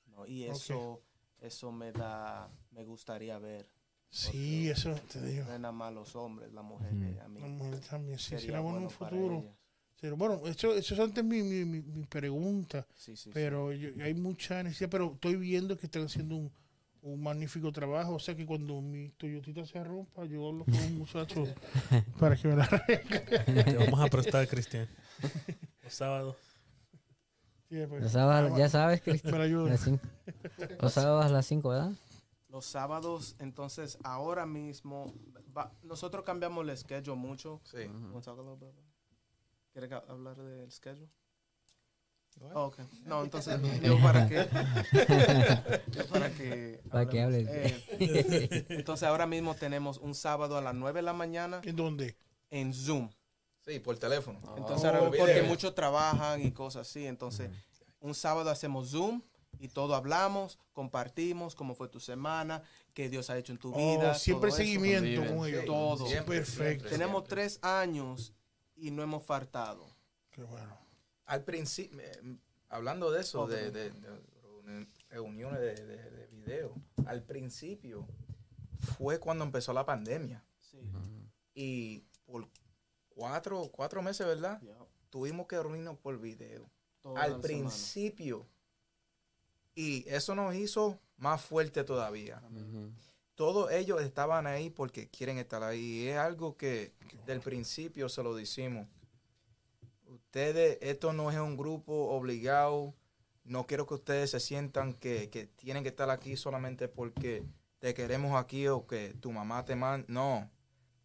¿no? 0.07 0.26
Y 0.28 0.43
eso, 0.43 1.01
eso 1.39 1.72
me 1.72 1.91
da, 1.91 2.49
me 2.72 2.84
gustaría 2.86 3.38
ver. 3.39 3.66
Sí, 4.09 4.70
eso 4.70 4.93
te 5.12 5.22
digo. 5.22 5.45
No 5.45 5.53
es 5.53 5.59
nada 5.59 5.72
más 5.72 5.93
los 5.93 6.16
hombres, 6.16 6.51
las 6.51 6.64
mujeres. 6.66 7.20
A 7.22 7.28
mí 7.30 7.39
La 7.39 7.47
mujer 7.47 7.80
también, 7.80 8.20
sí, 8.20 8.38
será 8.38 8.59
bueno 8.59 8.80
en 8.80 8.84
un 8.86 8.89
futuro. 8.91 9.55
Pero 10.01 10.18
bueno, 10.18 10.41
eso, 10.45 10.74
eso 10.76 10.93
es 10.95 10.99
antes 10.99 11.24
mi, 11.24 11.43
mi, 11.43 11.64
mi, 11.64 11.82
mi 11.82 12.03
pregunta. 12.05 12.86
Sí, 12.95 13.16
sí, 13.16 13.24
sí. 13.26 13.30
Pero 13.34 13.72
yo- 13.72 14.03
hay 14.03 14.14
mucha 14.16 14.62
necesidad, 14.64 14.89
pero 14.89 15.14
estoy 15.14 15.36
viendo 15.36 15.78
que 15.78 15.86
están 15.86 16.03
haciendo 16.05 16.36
un, 16.36 16.51
un 17.03 17.22
magnífico 17.24 17.72
trabajo. 17.72 18.16
O 18.16 18.20
sea 18.20 18.36
que 18.36 18.45
cuando 18.45 18.82
mi 18.82 19.09
Toyotita 19.12 19.64
se 19.66 19.82
rompa, 19.84 20.26
yo 20.26 20.47
hablo 20.49 20.66
con 20.66 20.74
un 20.76 20.97
muchacho 20.97 21.43
para 22.20 22.36
que 22.36 22.47
me 22.47 22.55
la 22.55 22.64
arregle. 22.64 23.20
Te 23.64 23.78
vamos 23.78 23.99
a 24.01 24.07
prestar, 24.07 24.47
Cristian. 24.47 24.89
Los 25.84 25.93
sábados. 25.93 26.36
Sí, 27.72 27.78
pues, 27.88 28.04
Los 28.04 28.12
sábados, 28.12 28.58
ya 28.58 28.68
sabes, 28.68 29.02
Cristian. 29.02 29.34
Los 30.82 30.94
sábados 30.94 31.26
a 31.26 31.30
las 31.30 31.46
5, 31.46 31.70
¿verdad? 31.70 31.92
Los 32.50 32.66
sábados, 32.66 33.38
entonces, 33.40 33.98
ahora 34.04 34.46
mismo, 34.46 35.14
va- 35.58 35.72
nosotros 35.82 36.26
cambiamos 36.26 36.68
el 36.68 36.78
schedule 36.78 37.16
mucho. 37.16 37.62
Sí. 37.64 37.78
Wanna 37.88 38.20
talk 38.20 38.38
a 38.40 38.42
little 38.42 38.56
bit 38.58 38.68
about 38.68 38.84
it? 38.84 39.72
¿Quiere 39.72 39.88
ca- 39.88 40.04
hablar 40.10 40.36
del 40.36 40.70
schedule? 40.70 41.08
Oh, 42.54 42.66
ok. 42.66 42.80
No, 43.06 43.24
entonces, 43.24 43.58
yo 43.82 43.98
para 44.02 44.28
que... 44.28 44.36
yo 45.92 46.06
para 46.08 46.30
que... 46.30 46.82
Para 46.90 47.08
que 47.08 47.22
hables. 47.22 47.48
Eh, 47.50 48.66
entonces, 48.68 49.08
ahora 49.08 49.28
mismo 49.28 49.56
tenemos 49.56 49.98
un 49.98 50.14
sábado 50.14 50.58
a 50.58 50.62
las 50.62 50.76
9 50.76 51.00
de 51.00 51.04
la 51.04 51.14
mañana 51.14 51.62
¿En 51.64 51.78
dónde? 51.78 52.18
en 52.50 52.74
Zoom. 52.74 53.10
Sí, 53.66 53.80
por 53.80 53.97
teléfono. 53.97 54.39
Entonces, 54.57 54.86
Oh, 54.91 54.95
ahora, 54.95 55.12
porque 55.18 55.43
muchos 55.43 55.74
trabajan 55.76 56.41
y 56.41 56.51
cosas 56.51 56.88
así. 56.89 57.05
Entonces, 57.05 57.49
un 57.99 58.14
sábado 58.16 58.49
hacemos 58.49 58.89
Zoom 58.91 59.22
Y 59.59 59.68
todo 59.68 59.93
hablamos, 59.93 60.57
compartimos 60.74 61.53
cómo 61.53 61.76
fue 61.76 61.88
tu 61.88 61.99
semana, 61.99 62.64
qué 62.95 63.09
Dios 63.09 63.30
ha 63.30 63.38
hecho 63.38 63.51
en 63.51 63.59
tu 63.59 63.72
Oh, 63.72 63.78
vida. 63.97 64.16
siempre 64.16 64.49
seguimiento 64.49 65.24
con 65.36 65.45
ellos. 65.45 65.66
Todo. 65.66 66.07
Siempre, 66.07 66.38
Perfecto. 66.38 66.64
siempre, 66.64 66.89
Tenemos 66.89 67.18
siempre. 67.22 67.36
tres 67.36 67.59
años 67.62 68.34
y 68.76 68.89
no 68.89 69.03
hemos 69.03 69.24
faltado. 69.24 69.86
Qué 70.32 70.41
bueno. 70.41 70.76
Al 71.26 71.43
principio, 71.43 71.99
eh, 71.99 72.38
hablando 72.70 73.12
de 73.12 73.22
eso, 73.22 73.45
de, 73.45 73.91
reuniones 75.09 75.59
de, 75.59 75.76
de- 75.76 76.09
de 76.09 76.28
video, 76.28 76.74
al 77.05 77.22
principio 77.22 78.07
fue 78.97 79.20
cuando 79.20 79.43
empezó 79.43 79.74
la 79.74 79.86
pandemia. 79.86 80.43
Sí. 80.59 80.80
Y 81.53 81.99
por 82.26 82.47
cuatro, 83.16 83.70
cuatro 83.72 84.01
meses, 84.01 84.26
¿verdad? 84.26 84.62
Tuvimos 85.09 85.47
que 85.47 85.62
reunirnos 85.62 85.97
por 85.97 86.18
video. 86.20 86.70
Toda 87.01 87.22
al 87.22 87.28
semana. 87.30 87.43
principio. 87.43 88.47
Y 89.76 90.07
eso 90.07 90.36
nos 90.36 90.53
hizo 90.55 90.99
más 91.18 91.41
fuerte 91.41 91.84
todavía. 91.84 92.41
Todos 93.36 93.72
ellos 93.72 94.01
estaban 94.01 94.45
ahí 94.45 94.70
porque 94.70 95.09
quieren 95.09 95.38
estar 95.38 95.64
ahí. 95.64 95.80
Y 96.03 96.07
es 96.09 96.18
algo 96.18 96.57
que 96.57 96.93
del 97.26 97.41
principio 97.41 98.09
se 98.09 98.22
lo 98.24 98.36
decimos. 98.36 98.88
Ustedes, 100.05 100.78
esto 100.82 101.14
no 101.14 101.32
es 101.32 101.38
un 101.38 101.57
grupo 101.57 102.09
obligado. 102.09 102.93
No 103.43 103.66
quiero 103.66 103.88
que 103.88 103.95
ustedes 103.95 104.32
se 104.32 104.39
sientan 104.39 104.93
que, 104.93 105.30
que 105.30 105.47
tienen 105.47 105.84
que 105.84 105.89
estar 105.89 106.09
aquí 106.09 106.38
solamente 106.38 106.88
porque 106.88 107.43
te 107.80 107.93
queremos 107.93 108.39
aquí 108.39 108.68
o 108.68 108.86
que 108.86 109.16
tu 109.20 109.32
mamá 109.32 109.66
te 109.66 109.76
manda. 109.76 110.05
No, 110.07 110.49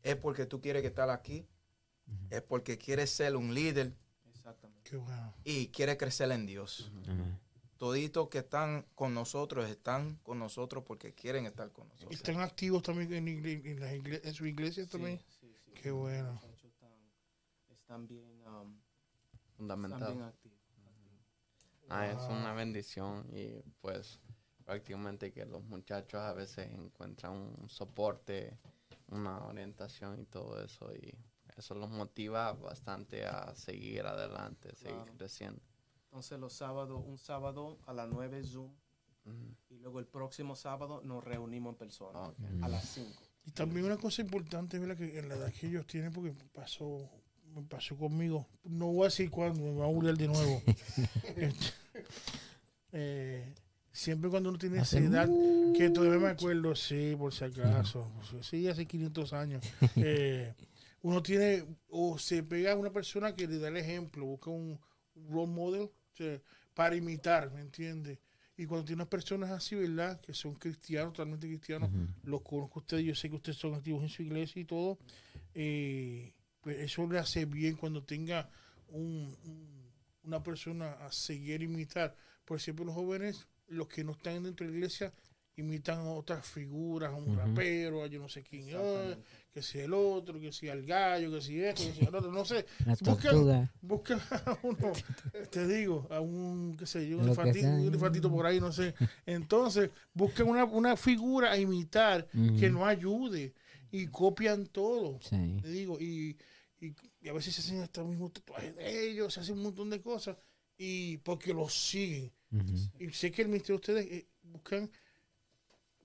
es 0.03 0.17
porque 0.17 0.45
tú 0.45 0.61
quieres 0.61 0.83
que 0.83 0.89
estar 0.89 1.09
aquí. 1.09 1.47
Es 2.31 2.43
porque 2.43 2.79
quieres 2.79 3.11
ser 3.11 3.37
un 3.37 3.55
líder 3.55 3.93
Exactamente. 4.29 4.89
Qué 4.91 4.97
bueno. 4.97 5.35
y 5.45 5.69
quieres 5.69 5.97
crecer 5.97 6.31
en 6.33 6.47
Dios. 6.47 6.91
Amén. 7.09 7.39
Toditos 7.79 8.29
que 8.29 8.39
están 8.39 8.87
con 8.95 9.13
nosotros 9.13 9.69
están 9.69 10.17
con 10.23 10.39
nosotros 10.39 10.83
porque 10.87 11.13
quieren 11.15 11.45
estar 11.47 11.71
con 11.73 11.87
¿Y 11.87 11.91
nosotros. 11.91 12.15
están 12.15 12.41
activos 12.41 12.83
también 12.83 13.13
en, 13.13 13.27
igle- 13.27 13.67
en, 13.67 13.81
las 13.81 13.93
igle- 13.93 14.21
en 14.25 14.33
su 14.35 14.47
iglesia 14.47 14.87
también? 14.87 15.19
Sí, 15.19 15.25
sí, 15.41 15.55
sí. 15.67 15.73
Qué 15.83 15.91
bueno. 15.91 16.33
Los 16.33 16.43
muchachos 16.43 16.65
Están, 16.73 16.91
están 17.69 18.09
bien, 18.09 18.41
um, 18.47 18.73
están 18.73 19.57
Fundamentado. 19.57 20.13
bien 20.15 20.25
activos. 20.25 20.57
Ah, 21.89 22.07
es 22.09 22.17
una 22.31 22.53
bendición 22.53 23.29
y 23.33 23.63
pues 23.81 24.19
prácticamente 24.65 25.31
que 25.33 25.45
los 25.47 25.63
muchachos 25.65 26.21
a 26.21 26.33
veces 26.33 26.69
encuentran 26.73 27.33
un 27.35 27.69
soporte, 27.69 28.59
una 29.09 29.39
orientación 29.47 30.21
y 30.21 30.25
todo 30.25 30.61
eso 30.65 30.93
y 30.95 31.15
eso 31.57 31.75
los 31.75 31.91
motiva 31.91 32.53
bastante 32.53 33.25
a 33.25 33.55
seguir 33.55 34.07
adelante, 34.07 34.75
seguir 34.77 34.97
Claro. 34.97 35.13
creciendo. 35.17 35.61
Entonces 36.07 36.39
los 36.39 36.53
sábados, 36.53 37.03
un 37.07 37.19
sábado 37.19 37.79
a 37.87 37.93
las 37.93 38.09
9 38.09 38.43
Zoom 38.45 38.71
y 39.71 39.79
luego 39.79 39.99
el 39.99 40.07
próximo 40.07 40.55
sábado 40.55 41.01
nos 41.03 41.25
reunimos 41.25 41.73
en 41.73 41.79
persona 41.79 42.33
a 42.63 42.69
las 42.69 42.85
5. 42.91 43.11
Y 43.47 43.51
también 43.51 43.87
una 43.87 43.97
cosa 43.97 44.23
importante, 44.23 44.79
¿verdad? 44.79 44.97
Que 44.97 45.19
en 45.19 45.29
la 45.29 45.35
edad 45.37 45.53
que 45.53 45.67
ellos 45.67 45.87
tienen, 45.87 46.13
porque 46.13 46.33
pasó, 46.53 46.99
me 47.55 47.63
pasó 47.63 47.97
conmigo. 47.97 48.47
No 48.65 48.87
voy 48.87 49.03
a 49.03 49.05
decir 49.07 49.31
cuándo, 49.31 49.61
me 49.61 49.75
va 49.79 49.85
a 49.87 49.89
burlar 49.89 50.17
de 50.17 50.29
nuevo. 50.29 50.63
Este, 51.37 51.75
eh, 52.93 53.55
siempre 53.93 54.31
cuando 54.31 54.49
uno 54.51 54.59
tiene 54.59 54.79
esa 54.81 54.99
edad, 54.99 55.29
que 55.77 55.91
todavía 55.91 56.19
me 56.19 56.29
acuerdo, 56.29 56.75
sí, 56.75 57.15
por 57.19 57.33
si 57.35 57.45
acaso, 57.45 58.11
sí, 58.43 58.69
hace 58.69 58.87
500 58.87 59.33
años, 59.33 59.63
eh, 59.97 60.55
uno 61.07 61.23
tiene, 61.23 61.65
o 61.89 62.19
se 62.19 62.43
pega 62.43 62.73
a 62.73 62.77
una 62.77 62.93
persona 62.93 63.35
que 63.37 63.47
le 63.47 63.59
da 63.59 63.69
el 63.69 63.77
ejemplo, 63.77 64.25
busca 64.27 64.51
un 64.51 64.79
role 65.31 65.47
model 65.53 65.83
o 65.83 65.93
sea, 66.17 66.41
para 66.75 66.97
imitar, 66.97 67.53
¿me 67.53 67.61
entiendes? 67.61 68.19
Y 68.57 68.67
cuando 68.67 68.87
tiene 68.87 69.03
unas 69.03 69.09
personas 69.09 69.51
así, 69.51 69.77
¿verdad? 69.77 70.21
Que 70.21 70.35
son 70.35 70.55
cristianos, 70.55 71.13
totalmente 71.13 71.47
cristianos, 71.47 71.91
los 72.25 72.43
conozco 72.43 72.81
a 72.81 72.83
ustedes, 72.83 73.05
yo 73.05 73.15
sé 73.15 73.29
que 73.31 73.37
ustedes 73.37 73.59
son 73.59 73.75
activos 73.75 74.03
en 74.03 74.09
su 74.09 74.23
iglesia 74.23 74.61
y 74.61 74.65
todo, 74.65 74.99
eh, 75.55 76.33
pues 76.61 76.79
eso 76.79 77.07
le 77.07 77.19
hace 77.19 77.45
bien 77.45 77.77
cuando 77.77 78.03
tenga 78.03 78.51
un- 78.89 79.37
un- 79.45 79.93
una 80.25 80.43
persona 80.43 80.93
a 81.07 81.13
seguir 81.13 81.63
imitar. 81.63 82.17
Por 82.45 82.57
ejemplo, 82.57 82.85
los 82.85 82.95
jóvenes, 82.95 83.47
los 83.69 83.87
que 83.89 84.03
no 84.03 84.13
están 84.13 84.43
dentro 84.43 84.67
de 84.67 84.73
la 84.73 84.79
iglesia, 84.79 85.13
imitan 85.57 86.01
a 86.01 86.11
otras 86.11 86.45
figuras, 86.47 87.13
a 87.13 87.15
un 87.15 87.27
rapero, 87.37 88.03
a 88.03 88.07
yo 88.09 88.19
no 88.21 88.29
sé 88.29 88.43
quién, 88.43 88.69
ah. 88.77 89.17
Que 89.57 89.63
si 89.63 89.79
el 89.79 89.95
otro, 89.95 90.39
que 90.39 90.53
si 90.53 90.69
el 90.69 90.85
gallo, 90.85 91.31
que 91.33 91.41
si 91.41 91.59
esto, 91.59 91.83
que 91.83 91.93
si 91.95 92.05
el 92.05 92.15
otro, 92.15 92.31
no 92.31 92.45
sé. 92.45 92.67
Tortuga. 93.03 93.73
buscan 93.81 94.21
a 94.31 94.59
uno, 94.63 94.93
te 95.51 95.67
digo, 95.67 96.07
a 96.11 96.21
un, 96.21 96.77
qué 96.77 96.85
sé 96.85 97.09
yo, 97.09 97.17
un 97.17 97.35
que 97.35 97.61
elefantito 97.87 98.31
por 98.31 98.45
ahí, 98.45 98.61
no 98.61 98.71
sé. 98.71 98.93
Entonces, 99.25 99.89
buscan 100.13 100.47
una, 100.47 100.67
una 100.67 100.95
figura 100.95 101.53
a 101.53 101.57
imitar 101.57 102.27
que 102.27 102.69
Ujú. 102.69 102.79
no 102.79 102.85
ayude 102.85 103.55
y 103.91 104.09
copian 104.09 104.67
todo. 104.67 105.21
Sí. 105.23 105.57
Te 105.63 105.69
digo, 105.69 105.97
y, 105.99 106.37
y, 106.79 106.95
y 107.23 107.29
a 107.31 107.33
veces 107.33 107.55
se 107.55 107.63
hacen 107.63 107.81
hasta 107.81 108.03
el 108.03 108.09
mismo 108.09 108.29
tatuaje 108.29 108.75
de 108.75 109.09
ellos, 109.09 109.33
se 109.33 109.41
hacen 109.41 109.57
un 109.57 109.63
montón 109.63 109.89
de 109.89 110.03
cosas 110.03 110.37
y 110.77 111.17
porque 111.17 111.55
los 111.55 111.73
siguen. 111.73 112.31
Y 112.99 113.09
sé 113.09 113.33
que 113.33 113.41
el 113.41 113.49
ministerio 113.49 113.81
de 113.81 113.93
ustedes 113.93 114.07
eh, 114.13 114.27
buscan 114.43 114.91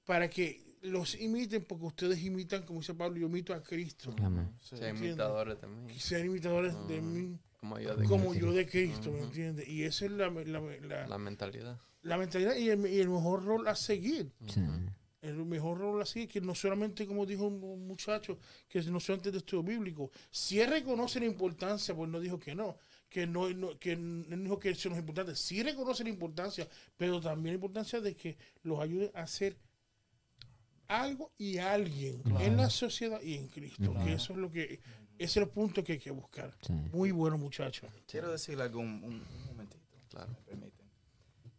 para 0.06 0.30
que 0.30 0.71
los 0.82 1.16
imiten, 1.20 1.64
porque 1.66 1.86
ustedes 1.86 2.24
imitan, 2.24 2.64
como 2.64 2.80
dice 2.80 2.94
Pablo, 2.96 3.18
yo 3.20 3.28
imito 3.28 3.54
a 3.54 3.62
Cristo. 3.62 4.16
Amén. 4.24 4.50
Entiendo. 4.72 5.06
imitadores 5.06 5.60
también. 5.60 5.88
Que 5.88 6.00
sean 6.00 6.26
imitadores 6.26 6.74
de 6.88 6.98
Ah, 6.98 7.02
mí, 7.02 7.38
Como 7.60 7.80
yo 7.80 7.96
de 7.96 8.06
como 8.08 8.30
Cristo. 8.30 8.46
yo 8.48 8.54
de 8.54 8.68
Cristo, 8.68 9.12
¿me 9.12 9.20
entiendes? 9.22 9.68
Y 9.68 9.84
esa 9.84 10.06
es 10.06 10.12
la, 10.12 10.30
la, 10.30 10.60
la- 10.82 11.08
La 11.08 11.18
mentalidad. 11.18 11.80
la 12.02 12.18
mentalidad 12.18 12.56
y 12.56 12.70
el, 12.70 12.88
y 12.88 13.00
el 13.00 13.10
mejor 13.10 13.44
rol 13.46 13.68
a 13.68 13.76
seguir. 13.76 14.32
El 15.22 15.36
mejor 15.46 15.78
rol 15.78 16.02
así, 16.02 16.26
que 16.26 16.42
no 16.42 16.56
solamente, 16.56 17.06
como 17.06 17.28
dijo 17.28 17.46
un 17.46 17.86
muchacho, 17.88 18.40
que 18.68 18.82
no 18.82 19.00
solamente 19.00 19.30
de 19.32 19.38
estudio 19.38 19.62
bíblico, 19.62 20.10
si 20.32 20.60
él 20.60 20.72
reconoce 20.72 21.20
la 21.20 21.28
importancia, 21.28 21.94
pues 21.96 22.10
no 22.10 22.20
dijo 22.20 22.40
que 22.40 22.56
no, 22.56 22.76
que 23.08 23.28
no, 23.28 23.48
no- 23.52 23.78
que 23.78 23.96
no 23.96 24.36
dijo 24.38 24.58
que 24.58 24.72
eso 24.72 24.90
no 24.90 24.96
es 24.96 25.02
importante, 25.02 25.36
sí 25.36 25.62
reconoce 25.62 26.04
la 26.04 26.10
importancia, 26.10 26.68
pero 26.98 27.22
también 27.22 27.54
la 27.54 27.58
importancia 27.58 28.02
de 28.02 28.16
que 28.16 28.36
los 28.64 28.80
ayude 28.80 29.12
a 29.14 29.22
hacer 29.22 29.56
algo 30.92 31.32
y 31.38 31.58
alguien 31.58 32.22
en 32.40 32.58
la 32.58 32.70
sociedad 32.70 33.22
y 33.22 33.36
en 33.36 33.48
Cristo, 33.48 33.94
que 34.04 34.14
eso 34.14 34.34
es 34.34 34.40
lo 34.40 34.52
que, 34.52 34.80
ese 35.18 35.26
es 35.26 35.38
el 35.38 35.48
punto 35.50 35.84
que 35.84 35.94
hay 35.94 36.00
que 36.00 36.12
buscar. 36.12 36.56
Sí. 36.62 36.74
Muy 36.92 37.12
bueno, 37.12 37.38
muchacho. 37.38 37.88
Quiero 38.08 38.32
decirle 38.32 38.64
algo 38.64 38.80
un, 38.80 38.88
un- 39.04 39.24
un 39.24 39.46
momentito. 39.48 39.82
Claro. 40.10 40.30
me 40.32 40.42
permiten. 40.42 40.86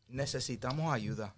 Necesitamos 0.09 0.93
ayuda. 0.93 1.35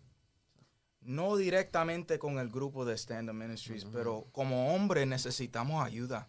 No 1.01 1.37
directamente 1.37 2.19
con 2.19 2.39
el 2.39 2.49
grupo 2.49 2.85
de 2.85 2.97
Stand 2.97 3.29
Up 3.29 3.35
Ministries, 3.37 3.85
pero 3.93 4.27
como 4.33 4.75
hombre 4.75 5.05
necesitamos 5.07 5.85
ayuda. 5.85 6.29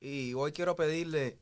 Y 0.00 0.34
hoy 0.34 0.50
quiero 0.52 0.74
pedirle 0.74 1.38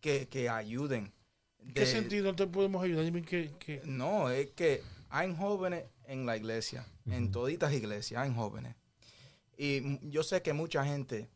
que, 0.00 0.26
que 0.28 0.48
ayuden. 0.48 1.12
¿En 1.60 1.72
qué 1.72 1.80
De- 1.80 1.86
sentido 1.86 2.34
te 2.34 2.46
podemos 2.46 2.82
ayudar? 2.82 3.04
Dime 3.04 3.22
que, 3.22 3.52
que- 3.58 3.82
No, 3.84 4.30
es 4.30 4.50
que 4.50 4.82
hay 5.10 5.34
jóvenes 5.34 5.84
en 6.06 6.26
la 6.26 6.36
iglesia, 6.36 6.84
en 7.06 7.30
toditas 7.30 7.72
iglesias, 7.72 8.20
hay 8.22 8.34
jóvenes. 8.34 8.74
Y 9.60 10.08
yo 10.08 10.22
sé 10.22 10.40
que 10.40 10.52
mucha 10.52 10.84
gente 10.84 11.28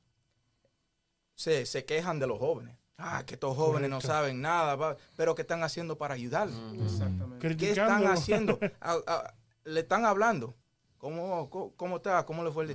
se, 1.35 1.67
se 1.67 1.85
quejan 1.85 2.19
de 2.21 2.27
los 2.29 2.39
jóvenes. 2.39 2.77
Ah, 2.99 3.25
que 3.27 3.35
estos 3.35 3.57
jóvenes 3.57 3.91
no 3.91 4.01
saben 4.01 4.41
nada, 4.41 4.97
pero 5.17 5.35
¿qué 5.35 5.43
están 5.43 5.65
haciendo 5.65 5.99
para 5.99 6.15
ayudarlos? 6.15 6.57
Exactamente. 6.81 7.57
¿Qué 7.57 7.71
están 7.71 8.07
haciendo? 8.13 8.59
A- 8.81 8.99
a- 9.07 9.35
le 9.65 9.81
están 9.81 10.05
hablando. 10.05 10.55
¿Cómo, 10.99 11.51
cómo, 11.51 11.75
cómo 11.75 11.97
está? 11.97 12.25
¿Cómo 12.25 12.45
le 12.45 12.53
fue 12.53 12.65
el 12.65 12.71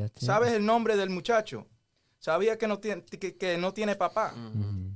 está. 0.00 0.20
¿Sabes 0.26 0.52
el 0.52 0.66
nombre 0.66 0.94
del 0.96 1.08
muchacho? 1.08 1.66
¿Sabía 2.18 2.58
que 2.58 2.66
no 2.68 2.78
tiene, 2.80 3.02
que, 3.04 3.36
que 3.38 3.56
no 3.56 3.72
tiene 3.72 3.96
papá? 3.96 4.34
Ujú. 4.34 4.92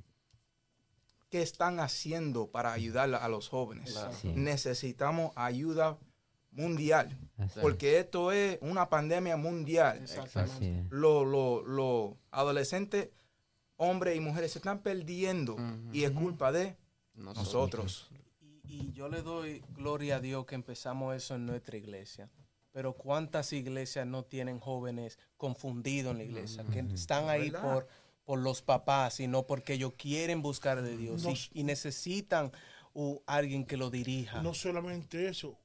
¿Qué 1.30 1.40
están 1.42 1.80
haciendo 1.80 2.50
para 2.50 2.72
ayudar 2.72 3.14
a 3.14 3.28
los 3.28 3.48
jóvenes? 3.48 3.92
Claro. 3.92 4.12
Sí. 4.12 4.28
Necesitamos 4.34 5.32
ayuda 5.36 5.98
mundial, 6.56 7.16
Así, 7.38 7.60
porque 7.60 7.98
esto 7.98 8.32
es 8.32 8.58
una 8.62 8.88
pandemia 8.88 9.36
mundial. 9.36 9.98
Exactamente. 10.02 10.84
Los 10.90 11.26
lo, 11.26 11.62
lo 11.64 12.16
adolescentes, 12.30 13.10
hombres 13.76 14.16
y 14.16 14.20
mujeres, 14.20 14.52
se 14.52 14.58
están 14.58 14.80
perdiendo 14.80 15.56
y 15.92 16.04
es 16.04 16.10
culpa 16.12 16.50
de 16.52 16.76
Nosotros. 17.14 17.44
nosotros. 17.44 18.10
Y, 18.64 18.74
y 18.88 18.92
yo 18.92 19.08
le 19.08 19.22
doy 19.22 19.62
gloria 19.74 20.16
a 20.16 20.20
Dios 20.20 20.46
que 20.46 20.54
empezamos 20.54 21.14
eso 21.14 21.34
en 21.34 21.46
nuestra 21.46 21.76
iglesia. 21.76 22.30
Pero 22.72 22.92
¿cuántas 22.94 23.52
iglesias 23.54 24.06
no 24.06 24.24
tienen 24.24 24.58
jóvenes 24.60 25.18
confundidos 25.36 26.12
en 26.12 26.18
la 26.18 26.24
iglesia? 26.24 26.64
Que 26.64 26.80
están 26.92 27.28
ahí 27.30 27.50
¿Verdad? 27.50 27.62
por, 27.74 27.88
por 28.24 28.38
los 28.38 28.60
papás 28.60 29.20
y 29.20 29.26
no 29.28 29.46
porque 29.46 29.74
ellos 29.74 29.92
quieren 29.96 30.42
buscar 30.42 30.82
de 30.82 30.96
Dios 30.96 31.22
y- 31.22 31.26
Nos- 31.26 31.50
y, 31.54 31.62
necesitan 31.64 32.52
u- 32.92 33.20
alguien 33.26 33.64
que 33.64 33.76
lo 33.78 33.88
dirija. 33.90 34.42
No 34.42 34.52
solamente 34.52 35.28
eso, 35.28 35.58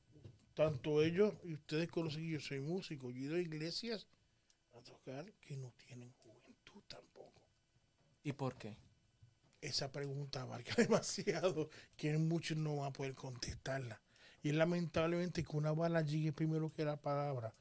tanto 0.53 1.01
ellos 1.01 1.33
y 1.43 1.53
ustedes 1.53 1.89
conocen 1.89 2.23
que 2.23 2.31
yo 2.31 2.39
soy 2.39 2.59
músico, 2.59 3.09
yo 3.09 3.17
he 3.17 3.21
ido 3.21 3.35
a 3.35 3.39
iglesias 3.39 4.07
a 4.73 4.81
tocar 4.81 5.31
que 5.33 5.57
no 5.57 5.71
tienen 5.71 6.11
juventud 6.13 6.81
tampoco. 6.87 7.41
¿Y 8.23 8.33
por 8.33 8.55
qué? 8.55 8.77
Esa 9.59 9.91
pregunta 9.91 10.41
abarca 10.41 10.75
demasiado 10.77 11.69
que 11.95 12.17
muchos 12.17 12.57
no 12.57 12.77
van 12.77 12.87
a 12.87 12.93
poder 12.93 13.15
contestarla. 13.15 14.01
Y 14.43 14.49
es 14.49 14.55
lamentablemente 14.55 15.43
que 15.43 15.55
una 15.55 15.71
bala 15.71 16.01
llegue 16.01 16.33
primero 16.33 16.71
que 16.71 16.83
la 16.83 16.99
palabra. 16.99 17.53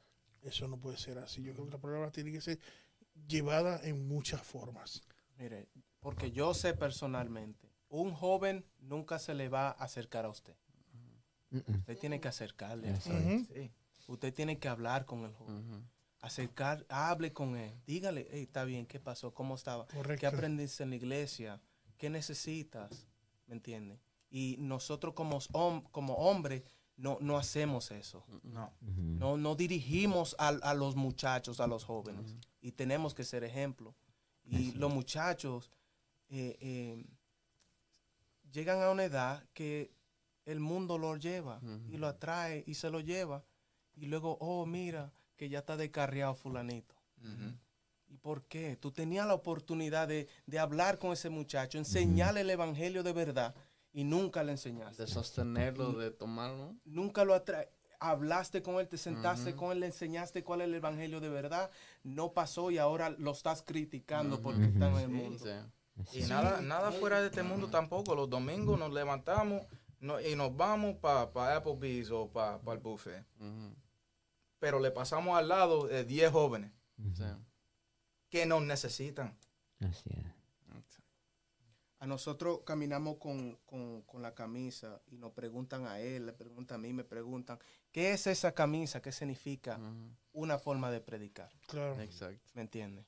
Eso 0.43 0.67
no 0.67 0.79
puede 0.79 0.97
ser 0.97 1.19
así. 1.19 1.43
Yo 1.43 1.53
creo 1.53 1.67
que 1.67 1.73
la 1.73 1.81
palabra 1.81 2.11
tiene 2.11 2.33
que 2.33 2.41
ser 2.41 2.59
llevada 3.29 3.81
en 3.83 4.09
muchas 4.09 4.43
formas. 4.43 5.03
Mire, 5.37 5.69
porque 6.01 6.33
yo 6.33 6.55
sé 6.55 6.73
personalmente, 6.73 7.71
un 7.89 8.13
joven 8.15 8.65
nunca 8.79 9.19
se 9.19 9.35
le 9.35 9.49
va 9.49 9.69
a 9.69 9.73
acercar 9.73 10.25
a 10.25 10.31
usted. 10.31 10.57
Usted 11.51 11.99
tiene 11.99 12.21
que 12.21 12.29
acercarle. 12.29 13.01
Sí. 13.01 13.71
Usted 14.07 14.33
tiene 14.35 14.59
que 14.59 14.69
hablar 14.69 15.05
con 15.07 15.25
el 15.25 15.33
joven. 15.35 15.89
Acercar, 16.21 16.85
hable 16.91 17.33
con 17.33 17.57
él. 17.57 17.73
Dígale, 17.87 18.29
hey, 18.31 18.43
está 18.43 18.65
bien, 18.65 18.85
¿qué 18.87 19.01
pasó? 19.01 19.33
¿Cómo 19.33 19.55
estaba? 19.55 19.87
¿Qué 19.87 19.97
Correcto. 19.97 20.29
aprendiste 20.29 20.83
en 20.83 20.91
la 20.91 20.97
iglesia? 20.97 21.61
¿Qué 21.97 22.11
necesitas? 22.11 23.07
¿Me 23.47 23.55
entiende? 23.55 23.99
Y 24.29 24.57
nosotros 24.59 25.15
como, 25.15 25.39
hom- 25.41 25.83
como 25.91 26.15
hombres 26.15 26.63
no, 26.97 27.17
no 27.23 27.39
hacemos 27.39 27.91
eso. 27.91 28.25
No. 28.43 28.73
No, 28.81 29.37
no 29.39 29.55
dirigimos 29.57 30.37
a, 30.39 30.49
a 30.49 30.75
los 30.75 30.95
muchachos, 30.95 31.59
a 31.61 31.67
los 31.67 31.85
jóvenes. 31.85 32.37
Y 32.61 32.73
tenemos 32.73 33.15
que 33.15 33.25
ser 33.25 33.43
ejemplo. 33.43 33.95
Y 34.45 34.73
los 34.73 34.93
muchachos 34.93 35.71
eh, 36.29 36.59
eh, 36.61 37.05
llegan 38.53 38.83
a 38.83 38.91
una 38.91 39.05
edad 39.05 39.45
que 39.55 39.93
el 40.45 40.61
mundo 40.61 40.99
lo 40.99 41.17
lleva 41.17 41.61
y 41.89 41.97
lo 41.97 42.07
atrae 42.07 42.65
y 42.67 42.75
se 42.75 42.91
lo 42.91 43.01
lleva. 43.01 43.45
Y 43.97 44.07
luego, 44.07 44.37
oh, 44.41 44.67
mira, 44.67 45.13
que 45.37 45.49
ya 45.49 45.61
está 45.61 45.77
descarriado 45.77 46.35
fulanito. 46.35 46.95
¿Y 48.09 48.17
por 48.17 48.45
qué? 48.45 48.77
Tú 48.77 48.91
tenías 48.91 49.27
la 49.27 49.35
oportunidad 49.35 50.09
de, 50.09 50.29
de 50.47 50.59
hablar 50.59 50.99
con 50.99 51.13
ese 51.13 51.31
muchacho, 51.31 51.79
enseñarle 51.79 52.41
el 52.41 52.51
evangelio 52.51 53.03
de 53.03 53.13
verdad 53.13 53.55
y 53.93 54.05
nunca 54.05 54.43
le 54.43 54.53
enseñaste. 54.53 55.03
De 55.03 55.09
sostenerlo, 55.09 55.93
de 55.93 56.11
tomarlo. 56.11 56.75
Nunca 56.85 57.25
lo 57.25 57.35
atra 57.35 57.67
hablaste 58.01 58.63
con 58.63 58.77
él, 58.77 58.89
te 58.89 58.97
sentaste 58.97 59.55
con 59.55 59.73
él, 59.73 59.81
le 59.81 59.87
enseñaste 59.87 60.43
cuál 60.43 60.63
es 60.63 60.69
el 60.69 60.75
evangelio 60.75 61.21
de 61.21 61.29
verdad. 61.29 61.71
No 62.03 62.33
pasó 62.33 62.71
y 62.71 62.79
ahora 62.79 63.11
lo 63.11 63.33
estás 63.33 63.63
criticando 63.63 64.41
porque 64.41 64.63
Ujú. 64.63 64.73
están 64.73 64.93
en 64.95 65.01
el 65.01 65.09
mundo. 65.11 65.45
sí. 65.45 66.21
Y 66.21 66.23
nada, 66.23 66.63
nada 66.63 66.93
fuera 66.93 67.21
de 67.21 67.27
este 67.27 67.43
mundo 67.43 67.69
tampoco. 67.69 68.15
Los 68.15 68.31
domingos 68.31 68.79
nos 68.79 68.91
levantamos 68.91 69.63
no- 70.01 70.21
y 70.21 70.35
nos 70.37 70.57
vamos 70.57 70.97
para 70.97 71.57
Applebee's 71.57 72.11
o 72.11 72.29
para 72.31 72.61
el 72.73 72.79
buffet. 72.79 73.25
Pero 74.59 74.79
le 74.81 74.91
pasamos 74.91 75.39
al 75.39 75.49
lado 75.49 75.87
de 75.87 76.05
10 76.05 76.31
jóvenes 76.33 76.73
que 78.29 78.45
nos 78.47 78.63
necesitan. 78.63 79.37
Así 79.81 80.11
es. 80.11 80.27
A 82.03 82.07
nosotros 82.07 82.61
caminamos 82.65 83.19
con, 83.19 83.57
con- 83.67 84.01
con 84.03 84.23
la 84.23 84.35
camisa 84.35 85.03
y 85.09 85.19
nos 85.19 85.33
preguntan 85.33 85.87
a 85.87 85.99
él, 86.01 86.25
le 86.27 86.33
preguntan 86.33 86.77
a 86.77 86.79
mí, 86.79 86.95
me 86.95 87.05
preguntan, 87.05 87.59
¿qué 87.93 88.13
es 88.13 88.27
esa 88.27 88.53
camisa? 88.53 89.03
¿Qué 89.03 89.13
significa? 89.13 89.79
Una 90.33 90.59
forma 90.59 90.91
de 90.91 91.01
predicar. 91.03 91.51
Claro. 91.67 92.01
Exacto. 92.01 92.41
¿Me 92.55 92.63
entiendes? 92.63 93.05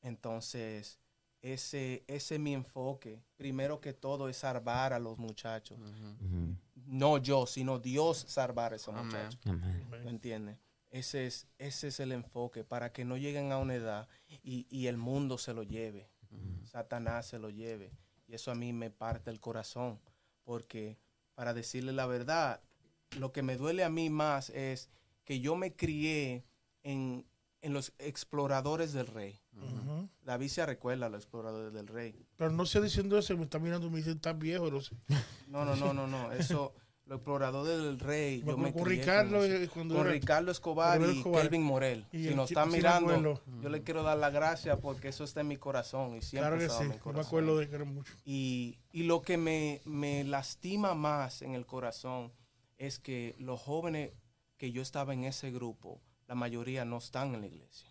Entonces, 0.00 0.98
ese, 1.42 2.04
ese 2.06 2.36
es 2.36 2.40
mi 2.40 2.54
enfoque. 2.54 3.20
Primero 3.36 3.80
que 3.80 3.92
todo 3.92 4.28
es 4.28 4.38
salvar 4.38 4.92
a 4.92 4.98
los 4.98 5.18
muchachos. 5.18 5.78
No 6.86 7.18
yo, 7.18 7.46
sino 7.46 7.78
Dios 7.78 8.24
salvar 8.28 8.72
a 8.72 8.76
esos 8.76 8.94
muchachos. 8.94 9.40
Amén. 9.44 9.84
¿Me 10.04 10.10
entiendes? 10.10 10.58
Ese 10.90 11.26
es, 11.26 11.46
ese 11.58 11.88
es 11.88 12.00
el 12.00 12.12
enfoque, 12.12 12.64
para 12.64 12.92
que 12.92 13.04
no 13.04 13.16
lleguen 13.16 13.50
a 13.50 13.58
una 13.58 13.74
edad 13.74 14.08
y, 14.28 14.66
y 14.68 14.86
el 14.88 14.98
mundo 14.98 15.38
se 15.38 15.54
lo 15.54 15.62
lleve, 15.62 16.10
Satanás 16.64 17.26
se 17.26 17.38
lo 17.38 17.48
lleve. 17.48 17.92
Y 18.28 18.34
eso 18.34 18.50
a 18.50 18.54
mí 18.54 18.74
me 18.74 18.90
parte 18.90 19.30
el 19.30 19.40
corazón, 19.40 19.98
porque 20.44 20.98
para 21.34 21.54
decirle 21.54 21.92
la 21.92 22.06
verdad, 22.06 22.60
lo 23.18 23.32
que 23.32 23.42
me 23.42 23.56
duele 23.56 23.84
a 23.84 23.88
mí 23.88 24.10
más 24.10 24.50
es 24.50 24.90
que 25.24 25.40
yo 25.40 25.56
me 25.56 25.74
crié 25.74 26.44
en, 26.82 27.26
en 27.62 27.72
los 27.72 27.94
exploradores 27.98 28.92
del 28.92 29.06
rey. 29.06 29.40
Ujú. 29.54 30.08
David 30.24 30.48
se 30.48 30.64
recuerda 30.66 31.06
a 31.06 31.08
los 31.08 31.22
exploradores 31.22 31.72
del 31.72 31.86
rey. 31.86 32.14
Pero 32.36 32.50
no 32.50 32.64
sé 32.66 32.80
diciendo 32.80 33.18
eso, 33.18 33.36
me 33.36 33.44
está 33.44 33.58
mirando 33.58 33.86
y 33.86 33.90
me 33.90 33.98
dice, 33.98 34.12
estás 34.12 34.38
viejo. 34.38 34.70
No 34.70 34.80
sé. 34.80 34.96
No, 35.48 35.64
no, 35.64 35.76
no, 35.76 35.92
no, 35.92 36.06
no. 36.06 36.32
Eso, 36.32 36.72
los 37.06 37.16
exploradores 37.18 37.78
del 37.82 37.98
rey. 37.98 38.42
Yo 38.46 38.56
me 38.56 38.72
con 38.72 38.86
Ricardo, 38.86 39.44
eso. 39.44 39.54
eh, 39.56 39.68
cuando 39.68 39.94
con 39.96 40.04
era- 40.06 40.12
Ricardo 40.12 40.50
Escobar 40.52 40.98
Ricardo 40.98 41.12
y 41.12 41.18
Escobar. 41.18 41.42
Kelvin 41.42 41.62
Morel. 41.62 42.06
Y 42.12 42.28
si 42.28 42.34
nos 42.34 42.50
están 42.50 42.70
mirando, 42.70 43.42
yo 43.60 43.68
le 43.68 43.82
quiero 43.82 44.02
dar 44.02 44.16
las 44.18 44.32
gracias 44.32 44.78
porque 44.80 45.08
eso 45.08 45.24
está 45.24 45.40
en 45.42 45.48
mi 45.48 45.56
corazón 45.56 46.16
y 46.16 46.22
siempre 46.22 46.50
Claro 46.56 46.58
que 46.58 46.68
sí. 46.68 46.82
en 46.82 46.88
mi 46.88 46.94
Yo 46.94 46.96
me 46.98 47.00
corazón. 47.02 47.26
acuerdo 47.26 47.58
de 47.58 47.68
que 47.68 47.74
era 47.74 47.84
mucho. 47.84 48.12
Y, 48.24 48.78
y 48.92 49.02
lo 49.02 49.20
que 49.22 49.36
me, 49.36 49.80
me 49.84 50.24
lastima 50.24 50.94
más 50.94 51.42
en 51.42 51.54
el 51.54 51.66
corazón 51.66 52.32
es 52.78 52.98
que 52.98 53.34
los 53.38 53.60
jóvenes 53.60 54.12
que 54.56 54.70
yo 54.72 54.80
estaba 54.80 55.12
en 55.12 55.24
ese 55.24 55.50
grupo, 55.50 56.00
la 56.28 56.34
mayoría 56.36 56.84
no 56.84 56.98
están 56.98 57.34
en 57.34 57.40
la 57.42 57.46
iglesia. 57.48 57.88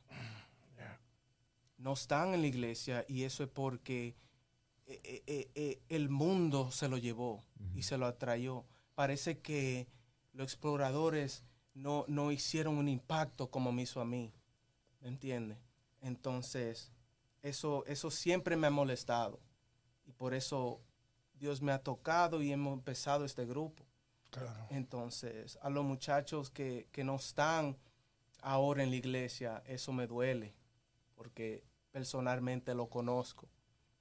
No 1.81 1.93
están 1.93 2.35
en 2.35 2.41
la 2.41 2.47
iglesia 2.47 3.05
y 3.07 3.23
eso 3.23 3.43
es 3.43 3.49
porque 3.49 4.15
eh, 4.85 5.23
eh, 5.25 5.51
eh, 5.55 5.81
el 5.89 6.09
mundo 6.09 6.69
se 6.69 6.87
lo 6.87 6.97
llevó 6.97 7.43
y 7.73 7.81
se 7.81 7.97
lo 7.97 8.05
atrayó. 8.05 8.65
Parece 8.93 9.39
que 9.39 9.87
los 10.31 10.45
exploradores 10.45 11.43
no, 11.73 12.05
no 12.07 12.31
hicieron 12.31 12.77
un 12.77 12.87
impacto 12.87 13.49
como 13.49 13.71
me 13.71 13.81
hizo 13.81 13.99
a 13.99 14.05
mí. 14.05 14.31
¿Me 14.99 15.07
entiendes? 15.07 15.57
Entonces, 16.01 16.91
eso, 17.41 17.83
eso 17.87 18.11
siempre 18.11 18.55
me 18.55 18.67
ha 18.67 18.71
molestado. 18.71 19.39
Y 20.05 20.11
por 20.11 20.35
eso 20.35 20.81
Dios 21.33 21.63
me 21.63 21.71
ha 21.71 21.79
tocado 21.79 22.43
y 22.43 22.51
hemos 22.51 22.73
empezado 22.73 23.25
este 23.25 23.47
grupo. 23.47 23.83
Claro. 24.29 24.67
Entonces, 24.69 25.57
a 25.63 25.71
los 25.71 25.83
muchachos 25.83 26.51
que, 26.51 26.87
que 26.91 27.03
no 27.03 27.15
están 27.15 27.75
ahora 28.43 28.83
en 28.83 28.91
la 28.91 28.97
iglesia, 28.97 29.63
eso 29.65 29.91
me 29.91 30.05
duele, 30.05 30.53
porque 31.15 31.70
personalmente 31.91 32.73
lo 32.73 32.89
conozco, 32.89 33.47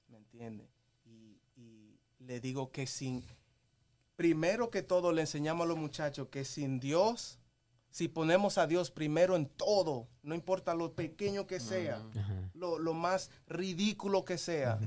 ¿me 0.07 0.17
entiende? 0.17 0.69
Y, 1.05 1.39
y 1.55 1.99
le 2.19 2.39
digo 2.39 2.71
que 2.71 2.87
sin, 2.87 3.23
primero 4.15 4.69
que 4.69 4.81
todo 4.81 5.11
le 5.11 5.21
enseñamos 5.21 5.65
a 5.65 5.67
los 5.67 5.77
muchachos 5.77 6.27
que 6.29 6.45
sin 6.45 6.79
Dios, 6.79 7.39
si 7.89 8.07
ponemos 8.07 8.57
a 8.57 8.67
Dios 8.67 8.89
primero 8.89 9.35
en 9.35 9.47
todo, 9.47 10.07
no 10.23 10.33
importa 10.33 10.73
lo 10.73 10.93
pequeño 10.93 11.45
que 11.45 11.59
sea, 11.59 12.01
lo, 12.53 12.79
lo 12.79 12.93
más 12.93 13.29
ridículo 13.47 14.23
que 14.23 14.37
sea, 14.37 14.79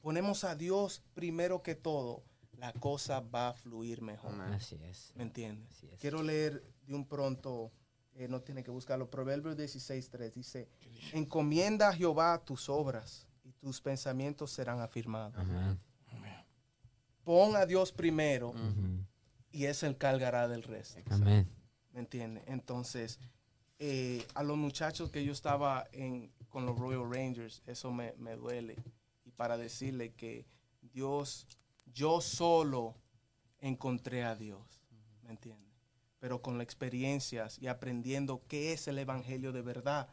ponemos 0.00 0.42
a 0.42 0.56
Dios 0.56 1.02
primero 1.14 1.62
que 1.62 1.76
todo, 1.76 2.24
la 2.56 2.72
cosa 2.72 3.20
va 3.20 3.50
a 3.50 3.54
fluir 3.54 4.02
mejor. 4.02 4.32
Así 4.40 4.76
es. 4.82 5.12
¿Me 5.14 5.22
entiendes? 5.22 5.70
Así 5.70 5.88
es. 5.88 6.00
Quiero 6.00 6.22
leer 6.22 6.64
de 6.86 6.94
un 6.94 7.06
pronto, 7.06 7.70
eh, 8.18 8.26
no 8.26 8.40
tiene 8.40 8.64
que 8.64 8.72
buscarlo, 8.72 9.08
Proverbios 9.08 9.56
16.3 9.56 10.32
dice, 10.32 10.68
encomienda 11.12 11.90
a 11.90 11.92
Jehová 11.92 12.42
tus 12.44 12.68
obras 12.68 13.28
y 13.44 13.52
tus 13.52 13.80
pensamientos 13.80 14.50
serán 14.50 14.80
afirmados. 14.80 15.38
Amén. 15.38 15.78
Pon 17.22 17.54
a 17.54 17.64
Dios 17.64 17.92
primero 17.92 18.54
y 19.52 19.66
Él 19.66 19.74
se 19.74 19.86
encargará 19.86 20.48
del 20.48 20.64
resto. 20.64 20.98
Amén. 21.10 21.48
¿Me 21.92 22.00
entiendes? 22.00 22.42
Entonces, 22.48 23.20
eh, 23.78 24.26
a 24.34 24.42
los 24.42 24.56
muchachos 24.56 25.12
que 25.12 25.24
yo 25.24 25.30
estaba 25.30 25.86
en, 25.92 26.32
con 26.48 26.66
los 26.66 26.76
Royal 26.76 27.08
Rangers, 27.08 27.62
eso 27.66 27.92
me, 27.92 28.14
me 28.18 28.34
duele. 28.34 28.74
Y 29.26 29.30
para 29.30 29.56
decirle 29.56 30.12
que 30.14 30.44
Dios, 30.80 31.46
yo 31.92 32.20
solo 32.20 32.96
encontré 33.60 34.24
a 34.24 34.34
Dios, 34.34 34.82
¿me 35.22 35.30
entiendes? 35.30 35.67
Pero 36.18 36.42
con 36.42 36.58
las 36.58 36.64
experiencias 36.64 37.58
y 37.60 37.68
aprendiendo 37.68 38.42
qué 38.48 38.72
es 38.72 38.88
el 38.88 38.98
Evangelio 38.98 39.52
de 39.52 39.62
verdad, 39.62 40.08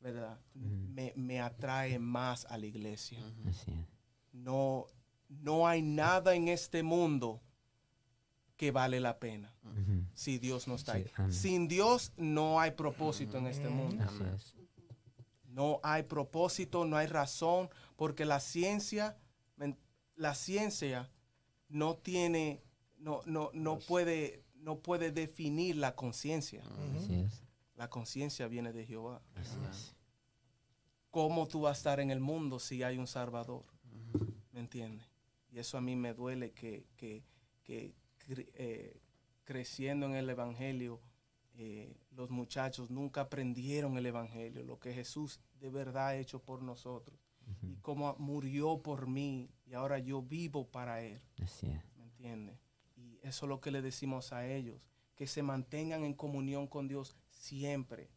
¿verdad? 0.00 0.38
me, 0.54 1.12
me 1.16 1.40
atrae 1.40 1.98
más 1.98 2.46
a 2.46 2.56
la 2.56 2.66
iglesia. 2.66 3.18
Así 3.46 3.70
es. 3.72 3.86
No, 4.32 4.86
no 5.28 5.66
hay 5.68 5.82
nada 5.82 6.34
en 6.34 6.48
este 6.48 6.82
mundo 6.82 7.42
que 8.56 8.70
vale 8.72 9.00
la 9.00 9.18
pena 9.18 9.54
si 10.14 10.38
Dios 10.38 10.68
no 10.68 10.74
está 10.74 10.92
Sí, 10.92 10.98
ahí. 10.98 11.10
amén. 11.16 11.32
Sin 11.32 11.68
Dios 11.68 12.12
no 12.16 12.60
hay 12.60 12.72
propósito 12.72 13.38
en 13.38 13.46
este 13.46 13.68
mundo. 13.68 14.04
No 15.48 15.80
hay 15.82 16.04
propósito, 16.04 16.84
no 16.84 16.96
hay 16.96 17.06
razón, 17.06 17.68
porque 17.96 18.24
la 18.24 18.38
ciencia, 18.40 19.18
la 20.14 20.34
ciencia 20.34 21.10
no 21.68 21.96
tiene, 21.96 22.62
no, 22.98 23.20
no, 23.26 23.50
no 23.52 23.78
puede, 23.78 24.44
no 24.60 24.78
puede 24.80 25.10
definir 25.10 25.76
la 25.76 25.94
conciencia. 25.94 26.62
Así 26.96 27.14
es. 27.14 27.42
La 27.76 27.88
conciencia 27.88 28.46
viene 28.48 28.72
de 28.72 28.84
Jehová. 28.86 29.22
Así 29.34 29.56
es. 29.70 29.94
¿Cómo 31.10 31.48
tú 31.48 31.62
vas 31.62 31.76
a 31.76 31.80
estar 31.80 32.00
en 32.00 32.10
el 32.10 32.20
mundo 32.20 32.58
si 32.58 32.82
hay 32.82 32.98
un 32.98 33.06
Salvador? 33.06 33.64
¿Me 34.52 34.60
entiendes? 34.60 35.04
Y 35.50 35.58
eso 35.58 35.76
a 35.76 35.80
mí 35.80 35.96
me 35.96 36.14
duele 36.14 36.52
que, 36.52 36.86
que, 36.96 37.24
que 37.64 37.94
cre- 38.28 38.48
eh, 38.54 39.00
creciendo 39.44 40.06
en 40.06 40.14
el 40.14 40.30
Evangelio, 40.30 41.00
eh, 41.54 41.96
los 42.12 42.30
muchachos 42.30 42.90
nunca 42.90 43.22
aprendieron 43.22 43.96
el 43.98 44.06
Evangelio, 44.06 44.62
lo 44.62 44.78
que 44.78 44.92
Jesús 44.94 45.40
de 45.58 45.70
verdad 45.70 46.08
ha 46.08 46.16
hecho 46.16 46.40
por 46.42 46.62
nosotros. 46.62 47.18
Y 47.62 47.74
cómo 47.76 48.14
murió 48.18 48.80
por 48.80 49.08
mí 49.08 49.50
y 49.66 49.74
ahora 49.74 49.98
yo 49.98 50.22
vivo 50.22 50.68
para 50.70 51.02
Él. 51.02 51.20
Así 51.42 51.66
es. 51.66 51.82
¿Me 51.96 52.04
entiendes? 52.04 52.56
Eso 53.22 53.46
es 53.46 53.48
lo 53.48 53.60
que 53.60 53.70
le 53.70 53.82
decimos 53.82 54.32
a 54.32 54.46
ellos, 54.46 54.80
que 55.16 55.26
se 55.26 55.42
mantengan 55.42 56.04
en 56.04 56.14
comunión 56.14 56.66
con 56.66 56.88
Dios 56.88 57.16
siempre. 57.30 58.10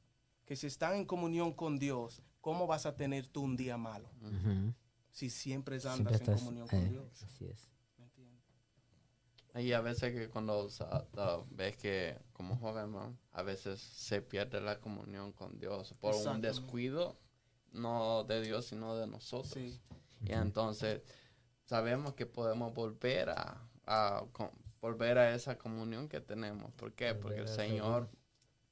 Que 0.45 0.55
si 0.55 0.67
están 0.67 0.95
en 0.95 1.05
comunión 1.05 1.53
con 1.53 1.77
Dios, 1.79 2.21
¿cómo 2.41 2.67
vas 2.67 2.85
a 2.85 2.95
tener 2.95 3.27
tú 3.27 3.41
un 3.43 3.55
día 3.55 3.77
malo? 3.77 4.09
Ujú. 4.21 4.73
Si 5.11 5.29
siempre 5.29 5.75
andas 5.75 5.93
Siempre 5.95 6.15
en 6.15 6.21
estás- 6.21 6.39
comunión 6.39 6.67
con 6.67 6.79
eh, 6.79 6.89
Dios. 6.89 7.23
así 7.23 7.45
es. 7.45 7.69
¿Me 7.97 8.05
entiendes? 8.05 8.43
Y 9.55 9.71
a 9.73 9.81
veces 9.81 10.13
que 10.13 10.29
cuando 10.29 10.57
o 10.59 10.69
sea, 10.69 11.05
ves 11.51 11.77
que 11.77 12.17
como 12.33 12.57
joven, 12.57 12.91
¿no? 12.91 13.15
a 13.31 13.43
veces 13.43 13.79
se 13.79 14.21
pierde 14.21 14.59
la 14.61 14.79
comunión 14.79 15.31
con 15.33 15.59
Dios 15.59 15.93
por 15.99 16.15
un 16.15 16.41
descuido, 16.41 17.19
no 17.71 18.23
de 18.23 18.41
Dios, 18.41 18.65
sino 18.67 18.95
de 18.95 19.07
nosotros. 19.07 19.53
Sí. 19.53 19.79
Y 20.25 20.31
entonces 20.33 21.01
sabemos 21.65 22.13
que 22.13 22.25
podemos 22.25 22.73
volver 22.73 23.29
a, 23.29 23.61
a 23.85 24.25
co- 24.31 24.51
volver 24.83 25.17
a 25.17 25.33
esa 25.33 25.57
comunión 25.57 26.09
que 26.09 26.19
tenemos. 26.19 26.69
¿Por 26.73 26.91
qué? 26.93 27.15
Porque 27.15 27.39
el 27.39 27.47
Señor 27.47 28.09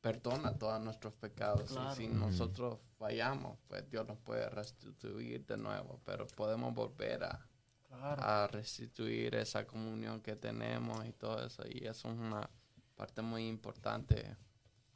perdona 0.01 0.57
todos 0.57 0.81
nuestros 0.81 1.13
pecados. 1.13 1.71
Y 1.71 1.95
si 1.95 2.07
nosotros 2.09 2.79
fallamos, 2.97 3.57
pues 3.69 3.89
Dios 3.89 4.05
nos 4.05 4.17
puede 4.19 4.49
restituir 4.49 5.45
de 5.45 5.55
nuevo. 5.55 6.01
Pero 6.03 6.27
podemos 6.27 6.73
volver 6.73 7.23
a, 7.23 7.47
Claro. 7.87 8.21
a 8.23 8.47
restituir 8.47 9.35
esa 9.35 9.65
comunión 9.65 10.19
que 10.21 10.35
tenemos 10.35 11.05
y 11.05 11.13
todo 11.13 11.45
eso. 11.45 11.63
Y 11.69 11.87
eso 11.87 12.09
es 12.11 12.17
una 12.19 12.49
parte 12.97 13.21
muy 13.21 13.47
importante 13.47 14.35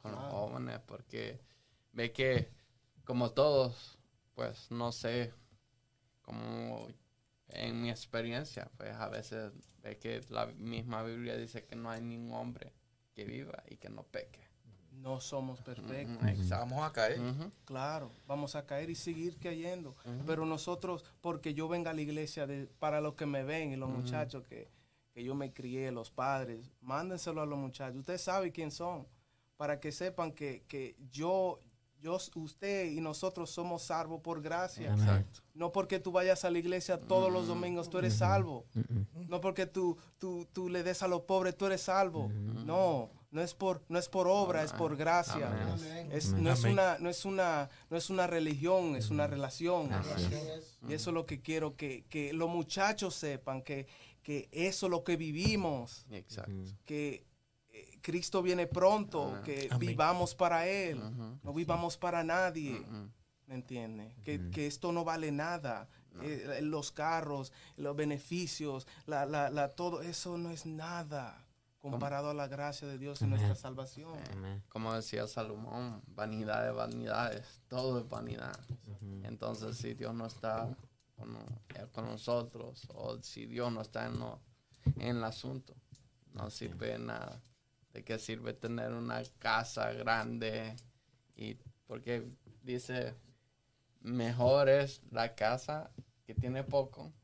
con 0.02 0.12
los 0.12 0.24
jóvenes 0.30 0.80
porque 0.80 1.40
ve 1.92 2.12
que 2.12 2.50
como 3.04 3.30
todos, 3.30 3.98
pues 4.34 4.70
no 4.70 4.92
sé, 4.92 5.32
como 6.20 6.88
en 7.48 7.80
mi 7.80 7.88
experiencia, 7.90 8.70
pues 8.76 8.94
a 8.94 9.08
veces 9.08 9.52
ve 9.86 9.98
que 9.98 10.20
la 10.28 10.46
misma 10.46 11.02
Biblia 11.02 11.36
dice 11.36 11.64
que 11.64 11.76
no 11.76 11.90
hay 11.90 12.02
ningún 12.02 12.32
hombre 12.32 12.72
que 13.14 13.24
viva 13.24 13.62
y 13.68 13.76
que 13.76 13.88
no 13.88 14.02
peque. 14.02 14.40
No 14.92 15.20
somos 15.20 15.60
perfectos. 15.60 16.48
Vamos 16.48 16.82
a 16.82 16.92
caer. 16.92 17.20
Claro, 17.64 18.10
vamos 18.26 18.54
a 18.56 18.66
caer 18.66 18.90
y 18.90 18.94
seguir 18.94 19.38
cayendo. 19.38 19.94
Pero 20.26 20.46
nosotros, 20.46 21.04
porque 21.20 21.54
yo 21.54 21.68
venga 21.68 21.90
a 21.90 21.94
la 21.94 22.00
iglesia, 22.00 22.46
de, 22.46 22.66
para 22.78 23.00
los 23.00 23.14
que 23.14 23.26
me 23.26 23.44
ven 23.44 23.72
y 23.72 23.76
los 23.76 23.90
muchachos 23.90 24.44
que, 24.44 24.70
que 25.12 25.22
yo 25.22 25.34
me 25.34 25.52
crié, 25.52 25.90
los 25.92 26.10
padres, 26.10 26.70
mándenselo 26.80 27.42
a 27.42 27.46
los 27.46 27.58
muchachos. 27.58 28.00
Usted 28.00 28.18
sabe 28.18 28.52
quién 28.52 28.70
son, 28.70 29.06
para 29.56 29.80
que 29.80 29.92
sepan 29.92 30.32
que, 30.32 30.64
que 30.66 30.96
yo, 31.10 31.60
yo, 32.06 32.18
usted 32.36 32.86
y 32.92 33.00
nosotros 33.00 33.50
somos 33.50 33.82
salvos 33.82 34.20
por 34.20 34.40
gracia. 34.40 34.92
Exacto. 34.92 35.40
No 35.54 35.72
porque 35.72 35.98
tú 35.98 36.12
vayas 36.12 36.44
a 36.44 36.50
la 36.50 36.58
iglesia 36.58 37.00
todos 37.00 37.32
los 37.32 37.48
domingos, 37.48 37.90
tú 37.90 37.98
eres 37.98 38.14
salvo. 38.14 38.64
No 39.28 39.40
porque 39.40 39.66
tú, 39.66 39.96
tú, 40.18 40.46
tú 40.52 40.68
le 40.68 40.82
des 40.82 41.02
a 41.02 41.08
los 41.08 41.22
pobres, 41.22 41.56
tú 41.56 41.66
eres 41.66 41.82
salvo. 41.82 42.28
No, 42.30 43.10
no 43.32 43.42
es 43.42 43.54
por, 43.54 43.82
no 43.88 43.98
es 43.98 44.08
por 44.08 44.28
obra, 44.28 44.62
es 44.62 44.72
por 44.72 44.96
gracia. 44.96 45.50
Es, 46.10 46.32
Amén. 46.32 46.44
no, 46.44 46.52
es 46.52 46.62
una, 46.64 46.98
no, 46.98 47.10
es 47.10 47.24
una, 47.24 47.68
no 47.90 47.96
es 47.96 48.08
una 48.08 48.26
religión, 48.26 48.94
es 48.94 49.10
una 49.10 49.26
relación. 49.26 49.90
Y 50.88 50.92
eso 50.92 51.10
es 51.10 51.14
lo 51.14 51.26
que 51.26 51.40
quiero 51.40 51.74
que, 51.74 52.04
que 52.08 52.32
los 52.32 52.48
muchachos 52.48 53.16
sepan, 53.16 53.62
que, 53.62 53.88
que 54.22 54.48
eso 54.52 54.86
es 54.86 54.90
lo 54.90 55.02
que 55.02 55.16
vivimos, 55.16 56.06
Exacto. 56.10 56.52
Que 56.84 57.24
Cristo 58.06 58.40
viene 58.40 58.68
pronto, 58.68 59.40
que 59.44 59.66
Amén. 59.68 59.88
vivamos 59.88 60.36
para 60.36 60.68
Él, 60.68 61.00
no 61.42 61.52
vivamos 61.52 61.96
para 61.96 62.22
nadie, 62.22 62.78
ujú. 62.78 63.10
¿me 63.48 63.54
entiendes? 63.56 64.14
Que, 64.24 64.48
que 64.50 64.68
esto 64.68 64.92
no 64.92 65.02
vale 65.04 65.32
nada. 65.32 65.88
No. 66.12 66.22
Eh, 66.22 66.62
los 66.62 66.92
carros, 66.92 67.52
los 67.76 67.96
beneficios, 67.96 68.86
la, 69.06 69.26
la, 69.26 69.50
la, 69.50 69.74
todo 69.74 70.02
eso 70.02 70.38
no 70.38 70.50
es 70.50 70.64
nada 70.66 71.44
comparado 71.80 72.30
a 72.30 72.34
la 72.34 72.46
gracia 72.46 72.86
de 72.88 72.96
Dios 72.96 73.20
y 73.20 73.24
Amén. 73.24 73.38
nuestra 73.38 73.54
salvación. 73.56 74.16
Amén. 74.32 74.62
Como 74.68 74.94
decía 74.94 75.26
Salomón, 75.26 76.00
vanidad 76.06 76.62
de 76.64 76.70
vanidades, 76.70 77.60
todo 77.68 77.98
es 77.98 78.08
vanidad. 78.08 78.58
Entonces, 79.24 79.76
si 79.76 79.94
Dios 79.94 80.14
no 80.14 80.26
está 80.26 80.74
con, 81.16 81.36
eh, 81.74 81.86
con 81.92 82.06
nosotros, 82.06 82.86
o 82.94 83.20
si 83.22 83.46
Dios 83.46 83.70
no 83.72 83.80
está 83.82 84.06
en, 84.06 84.18
lo- 84.18 84.40
en 84.98 85.16
el 85.18 85.24
asunto, 85.24 85.74
no 86.34 86.50
sirve 86.50 86.92
de 86.92 86.98
nada. 87.00 87.42
¿De 87.96 88.04
qué 88.04 88.18
sirve 88.18 88.52
tener 88.52 88.92
una 88.92 89.22
casa 89.38 89.90
grande? 89.94 90.76
Y 91.34 91.54
porque 91.86 92.28
dice, 92.62 93.14
mejor 94.02 94.68
es 94.68 95.00
la 95.10 95.34
casa 95.34 95.90
que 96.26 96.34
tiene 96.34 96.62
poco 96.62 97.14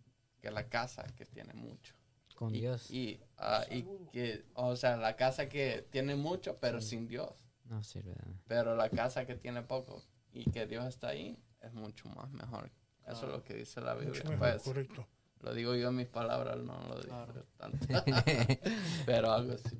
que 0.40 0.50
la 0.50 0.70
casa 0.70 1.04
que 1.14 1.26
tiene 1.26 1.52
mucho. 1.52 1.94
Con 2.36 2.54
Y- 2.54 2.60
Dios. 2.60 2.90
Y, 2.90 3.20
ah, 3.36 3.66
y 3.70 3.82
que, 4.12 4.46
o 4.54 4.74
sea, 4.74 4.96
la 4.96 5.14
casa 5.14 5.46
que 5.46 5.86
tiene 5.90 6.16
mucho, 6.16 6.56
pero 6.58 6.80
sin 6.80 7.06
Dios. 7.06 7.44
No 7.66 7.84
sirve 7.84 8.14
de 8.14 8.16
nada. 8.24 8.40
Pero 8.48 8.74
la 8.74 8.88
casa 8.88 9.26
que 9.26 9.34
tiene 9.34 9.60
poco 9.62 10.02
y 10.32 10.50
que 10.50 10.66
Dios 10.66 10.86
está 10.86 11.08
ahí 11.08 11.38
es 11.60 11.74
mucho 11.74 12.08
más 12.08 12.30
mejor. 12.30 12.70
Eso 13.06 13.26
es 13.26 13.32
lo 13.32 13.44
que 13.44 13.54
dice 13.54 13.82
la 13.82 13.94
Mucho 13.94 14.06
Biblia. 14.06 14.22
mejor, 14.30 14.38
Pues, 14.38 14.62
correcto. 14.62 15.06
Lo 15.42 15.54
digo 15.54 15.74
yo 15.74 15.88
en 15.88 15.96
mis 15.96 16.08
palabras, 16.08 16.56
no 16.58 16.78
lo 16.88 16.94
digo 17.00 17.08
Claro. 17.08 17.44
tanto. 17.56 17.86
pero 19.06 19.32
algo 19.32 19.52
así. 19.52 19.78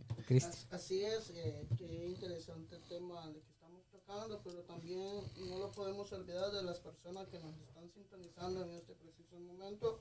Así 0.71 1.05
es, 1.05 1.31
eh, 1.31 1.67
qué 1.77 2.07
interesante 2.07 2.77
el 2.77 2.83
tema 2.85 3.27
de 3.31 3.41
que 3.41 3.51
estamos 3.51 3.85
tocando, 3.91 4.41
pero 4.43 4.63
también 4.63 5.23
no 5.49 5.59
lo 5.59 5.71
podemos 5.73 6.11
olvidar 6.13 6.51
de 6.53 6.63
las 6.63 6.81
personas 6.81 7.29
que 7.29 7.39
nos 7.39 7.55
están 7.59 7.91
sintonizando 7.91 8.63
en 8.65 8.71
este 8.71 8.95
preciso 8.95 9.39
momento. 9.41 10.01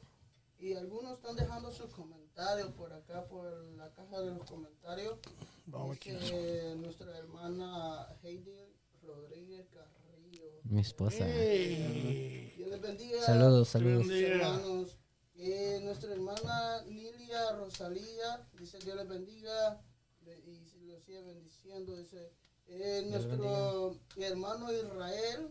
Y 0.57 0.73
algunos 0.75 1.13
están 1.13 1.35
dejando 1.35 1.71
sus 1.71 1.89
comentarios 1.91 2.69
por 2.73 2.93
acá, 2.93 3.25
por 3.25 3.51
la 3.77 3.91
caja 3.93 4.21
de 4.21 4.29
los 4.31 4.47
comentarios. 4.49 5.17
Vamos 5.65 5.87
a 5.87 5.89
ver 5.89 5.99
quién 5.99 6.15
es. 6.17 6.21
Dice 6.21 6.75
nuestra 6.77 7.17
hermana 7.17 8.07
Heidi 8.21 8.53
Rodríguez 9.01 9.67
Carrillo. 9.69 10.43
Mi 10.63 10.81
esposa. 10.81 11.27
Ey. 11.27 12.53
Dios 12.57 12.69
les 12.69 12.79
bendiga. 12.81 13.21
Saludos, 13.23 13.69
saludos. 13.69 14.07
Hermanos. 14.07 14.97
Eh, 15.43 15.79
nuestra 15.83 16.11
hermana 16.13 16.83
Lilia 16.83 17.51
Rosalía 17.53 18.47
dice 18.59 18.77
Dios 18.79 18.95
les 18.95 19.07
bendiga 19.07 19.81
be- 20.21 20.37
y 20.45 20.63
si 20.67 20.79
lo 20.85 20.99
sigue 20.99 21.21
bendiciendo. 21.23 21.95
Dice 21.97 22.31
eh, 22.67 23.03
nuestro 23.09 23.95
hermano 24.17 24.71
Israel. 24.71 25.49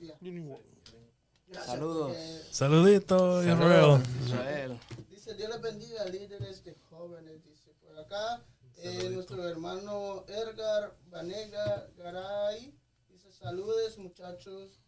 ya, 0.00 0.14
Anyway. 0.20 0.62
gracias, 1.48 1.66
Saludos. 1.74 2.12
porque 2.12 2.42
Saludito, 2.52 3.42
Israel. 3.42 4.02
Israel. 4.26 4.80
Dice 5.08 5.34
Dios 5.34 5.48
les 5.50 5.60
bendiga, 5.62 6.04
líderes 6.04 6.62
de 6.62 6.74
jóvenes. 6.90 7.42
Dice 7.42 7.72
por 7.80 7.98
acá 7.98 8.44
eh, 8.76 9.08
nuestro 9.10 9.48
hermano 9.48 10.24
Edgar 10.28 10.94
Vanega 11.06 11.88
Garay. 11.96 12.74
Dice 13.08 13.32
saludes 13.32 13.96
muchachos. 13.96 14.78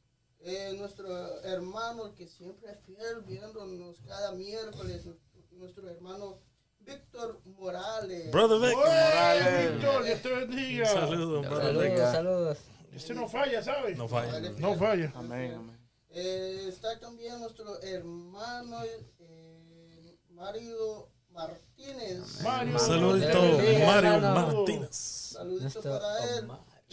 Eh, 0.44 0.74
nuestro 0.76 1.08
hermano 1.44 2.14
que 2.14 2.26
siempre 2.26 2.72
es 2.72 2.78
fiel 2.80 3.20
viéndonos 3.26 3.96
cada 4.06 4.32
miércoles, 4.32 5.06
nuestro 5.52 5.88
hermano 5.88 6.40
Víctor 6.80 7.40
Morales. 7.44 8.30
Brother 8.32 8.60
Vic. 8.60 8.78
¡Ey, 8.84 9.72
Víctor, 9.72 10.04
Dios 10.04 10.22
te 10.22 10.28
bendiga! 10.28 10.86
Saludos, 10.86 11.48
brother 11.48 11.98
Saludos. 11.98 12.58
Este 12.92 13.14
no 13.14 13.28
falla, 13.28 13.62
¿sabes? 13.62 13.96
No 13.96 14.08
falla. 14.08 14.40
No 14.58 14.74
falla. 14.76 15.12
Amén, 15.14 15.54
amén. 15.54 15.78
Eh, 16.10 16.66
está 16.68 16.98
también 16.98 17.40
nuestro 17.40 17.80
hermano 17.80 18.82
eh, 19.20 20.18
Mario 20.30 21.08
Martínez. 21.30 22.42
Mario. 22.42 22.78
Saludito, 22.78 23.40
Mario. 23.86 24.20
Martínez. 24.20 24.94
Saludito 24.96 25.80
para 25.82 26.36
él. 26.36 26.48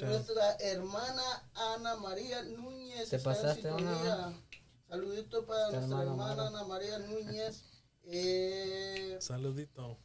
Omar. 0.05 0.15
Nuestra 0.15 0.55
hermana 0.59 1.49
Ana 1.53 1.95
María 1.97 2.43
Núñez. 2.43 3.09
¿Te 3.09 3.19
pasaste 3.19 3.71
una. 3.71 4.34
Saludito 4.88 5.45
para 5.45 5.69
Nuestra 5.71 5.80
nuestra 5.88 6.01
hermana. 6.03 6.47
Ana 6.47 6.63
María 6.65 6.99
Núñez. 6.99 7.63
Eh, 8.05 9.17
Saludito. 9.19 9.97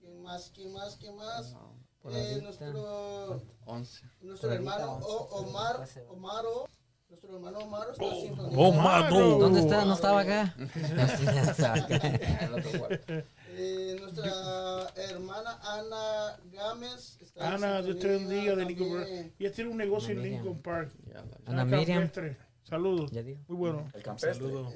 ¿Quién 0.00 0.22
más? 0.22 0.50
¿Quién 0.54 0.72
más? 0.72 0.96
¿Quién 0.96 1.16
más? 1.16 1.54
Por 2.02 2.12
Eh, 2.14 2.40
nuestro 2.42 3.40
11. 3.66 4.04
nuestro 4.20 4.48
Por 4.48 4.56
hermano 4.56 4.92
once. 4.94 5.06
O- 5.08 5.28
Omar. 5.38 5.88
Omaro. 6.08 6.66
Nuestro 7.08 7.34
hermano 7.36 7.58
Omaro 7.60 7.92
está. 7.92 8.04
Oh, 8.56 8.72
mano. 8.72 9.38
¿Dónde 9.38 9.60
está? 9.60 9.84
¿No 9.84 9.94
estaba 9.94 10.20
acá? 10.20 10.54
El 12.40 12.54
otro 12.58 12.78
cuarto. 12.78 13.12
Eh, 13.56 13.96
nuestra 14.00 14.88
hermana 14.96 15.58
Ana 15.62 16.36
Gámez. 16.52 17.18
Está 17.20 17.48
en 17.48 17.54
Ana, 17.54 17.82
Dios 17.82 17.98
te 17.98 18.08
bendiga 18.08 18.54
de 18.56 18.64
Lincoln. 18.64 19.00
Park. 19.02 19.32
Ella 19.38 19.52
tiene 19.52 19.70
un 19.70 19.76
negocio 19.76 20.12
en. 20.12 20.22
Lincoln 20.22 20.60
Park. 20.62 20.92
Ana 21.46 21.64
Miriam. 21.64 22.10
Saludos. 22.64 23.12
Muy 23.12 23.36
bueno. 23.48 23.88
El 23.94 24.02
campestre. 24.02 24.34
Saludos. 24.34 24.74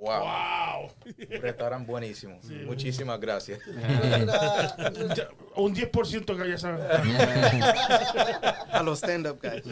Wow. 0.00 0.20
¡Wow! 0.20 0.92
Un 1.06 1.40
restaurante 1.40 1.90
buenísimo. 1.90 2.38
Muchísimas 2.66 3.18
gracias. 3.18 3.58
Un 5.56 5.74
10% 5.74 6.36
que 6.42 6.48
ya 6.50 6.58
saben. 6.58 6.86
A 8.70 8.82
los 8.84 8.98
stand-up 8.98 9.40
guys. 9.42 9.64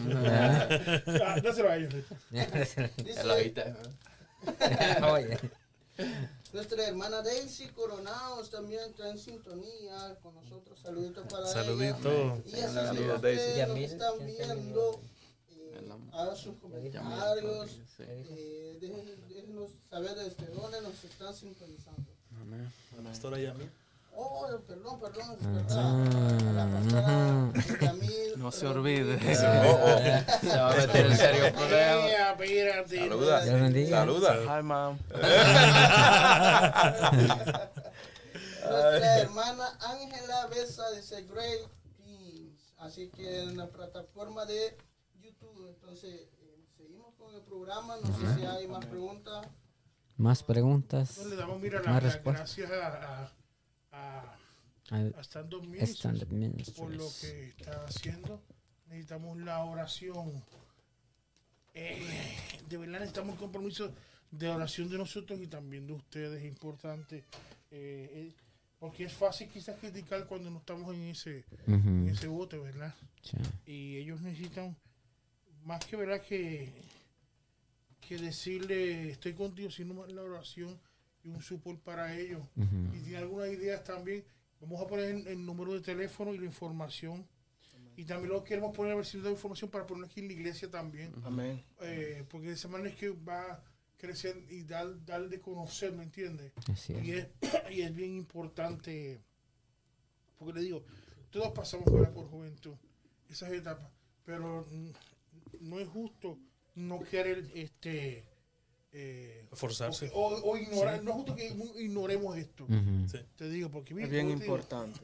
Dáselo 1.43 1.71
a 1.71 1.77
ellos. 1.77 1.95
dice- 1.95 2.17
Nuestra 6.57 6.87
hermana 6.89 7.20
Daisy 7.20 7.66
Coronados 7.69 8.49
también 8.49 8.81
está 8.89 9.11
en 9.11 9.19
sintonía 9.19 10.16
con 10.23 10.35
nosotros. 10.37 10.81
Saluditos 10.81 11.27
para 11.31 11.47
Saludito. 11.47 12.11
ella. 12.11 12.37
Y 12.47 12.55
así 12.55 12.74
Saludos, 12.74 12.97
si 12.97 13.12
ustedes 13.15 13.57
Daisy. 13.59 13.69
nos 13.83 13.93
están 13.93 14.27
viendo, 14.27 15.01
eh, 15.51 15.91
hagan 16.15 16.37
sus 16.39 16.57
comentarios. 16.57 17.70
Eh, 17.99 18.78
dejen- 18.81 19.16
déjenos 19.28 19.70
saber 19.91 20.15
desde 20.15 20.47
dónde 20.47 20.81
nos 20.81 21.05
están 21.05 21.35
sintonizando. 21.35 22.11
Pastora 23.05 23.39
Yami. 23.39 23.69
Oh, 24.18 24.47
perdón, 24.66 24.98
perdón. 24.98 25.36
La 26.55 27.52
No 28.36 28.51
se 28.51 28.66
olvide. 28.66 29.18
Se 29.36 29.47
va 29.47 30.70
a 30.72 30.76
meter 30.76 31.06
en 31.06 31.16
serio 31.16 31.52
problema. 31.52 32.06
Eh, 32.09 32.30
espérate. 32.30 32.98
Saluda. 32.98 33.44
Saluda. 33.88 34.59
Hi, 34.59 34.62
mom. 34.62 34.98
Nuestra 38.70 39.18
hermana 39.20 39.78
Ángela 39.80 40.47
Besa 40.47 40.90
dice 40.93 41.22
Great 41.24 41.68
Things. 41.98 42.72
Así 42.78 43.10
que 43.10 43.43
en 43.43 43.56
la 43.56 43.66
plataforma 43.68 44.47
de 44.47 44.76
YouTube. 45.20 45.68
Entonces, 45.68 46.28
eh, 46.40 46.64
seguimos 46.76 47.14
con 47.16 47.34
el 47.34 47.43
programa. 47.43 47.97
No 47.97 48.06
sé 48.06 48.34
si 48.38 48.47
hay 48.47 48.66
más 48.68 48.86
preguntas. 48.86 49.47
Más 50.16 50.43
preguntas. 50.43 51.10
Entonces, 51.10 51.32
le 51.32 51.36
damos, 51.36 51.60
mira, 51.60 51.82
Más 51.82 52.02
respuestas. 52.02 52.56
gracias 52.56 52.70
a, 52.72 53.32
a, 53.97 54.36
a, 54.90 55.23
Stand 55.23 55.55
Stand-up 55.86 56.74
por 56.77 56.90
lo 56.94 57.09
que 57.20 57.48
está 57.48 57.85
haciendo. 57.85 58.43
Necesitamos 58.89 59.39
la 59.39 59.64
oración. 59.64 60.43
Eh, 61.74 62.36
de 62.68 62.77
verdad 62.77 63.01
necesitamos 63.01 63.35
el 63.35 63.39
compromiso 63.40 63.93
de 64.31 64.48
oración 64.48 64.89
de 64.89 64.98
nosotros 64.98 65.40
y 65.40 65.47
también 65.47 65.86
de 65.86 65.94
ustedes. 65.94 66.40
Es 66.43 66.48
importante. 66.48 67.24
eh, 67.70 68.10
eh, 68.12 68.32
porque 68.78 69.05
es 69.05 69.12
fácil 69.12 69.48
quizás 69.48 69.78
criticar 69.81 70.27
cuando 70.27 70.51
no 70.51 70.59
estamos 70.59 70.94
en 70.94 71.02
ese, 71.05 71.44
en 71.66 72.09
ese 72.09 72.27
bote, 72.27 72.59
¿verdad? 72.59 72.94
sí. 73.23 73.36
y 73.66 73.97
ellos 73.97 74.20
necesitan 74.20 74.77
más 75.64 75.85
que 75.86 75.97
verdad 75.97 76.20
que 76.20 76.73
que 78.01 78.18
decirle 78.18 79.10
estoy 79.10 79.32
contigo 79.32 79.70
sino 79.70 79.94
más 79.94 80.12
la 80.12 80.23
oración 80.23 80.78
y 81.27 81.31
un 81.31 81.43
support 81.43 81.81
para 81.81 82.16
ellos. 82.16 82.43
Y 82.94 83.01
tiene 83.01 83.19
algunas 83.19 83.51
ideas 83.51 83.82
también. 83.82 84.24
Vamos 84.61 84.81
a 84.81 84.86
poner 84.86 85.27
el, 85.27 85.44
número 85.44 85.74
de 85.74 85.81
teléfono 85.81 86.32
y 86.32 86.39
la 86.39 86.44
información. 86.44 87.27
Y 87.97 88.05
también 88.05 88.32
lo 88.32 88.44
queremos 88.44 88.77
poner 88.77 88.93
a 88.93 88.97
ver 88.97 89.07
si 89.07 89.16
nos 89.16 89.24
da 89.24 89.31
información 89.31 89.70
para 89.70 89.86
poner 89.86 90.05
aquí 90.05 90.20
en 90.20 90.28
la 90.28 90.35
iglesia 90.35 90.70
también. 90.70 91.12
Amén. 91.24 91.65
eh, 91.81 92.24
porque 92.28 92.48
de 92.48 92.55
esa 92.55 92.69
manera 92.69 92.90
es 92.90 92.97
que 92.97 93.11
va 93.11 93.53
a 93.53 93.65
crecer 93.97 94.44
y 94.51 94.65
dar, 94.65 95.05
dar 95.07 95.28
de 95.28 95.40
conocer 95.40 95.93
¿me 95.93 96.03
entiendes? 96.03 96.53
Así 96.70 96.93
Y 96.93 97.12
es. 97.12 97.28
y 97.70 97.81
es 97.81 97.94
bien 97.94 98.15
importante, 98.15 99.20
porque 100.39 100.61
le 100.61 100.61
digo, 100.61 100.85
todos 101.31 101.53
pasamos 101.53 101.86
fuera 101.90 102.12
por 102.12 102.28
juventud, 102.28 102.74
esas 103.31 103.51
etapas, 103.53 103.90
pero 104.24 104.66
no 105.61 105.81
es 105.81 105.89
justo 105.89 106.39
no 106.74 107.01
querer 107.01 107.51
este 107.55 108.24
eh, 108.98 109.47
Forzarse. 109.52 110.10
o, 110.14 110.27
o 110.51 110.56
ignorar, 110.56 111.02
no 111.02 111.10
es 111.10 111.16
justo 111.16 111.36
que 111.36 111.55
ignoremos 111.82 112.36
esto. 112.39 112.66
Sí. 113.10 113.18
te 113.36 113.48
digo, 113.51 113.70
porque 113.70 113.93
Es 114.02 114.09
bien 114.10 114.31
importante. 114.31 115.01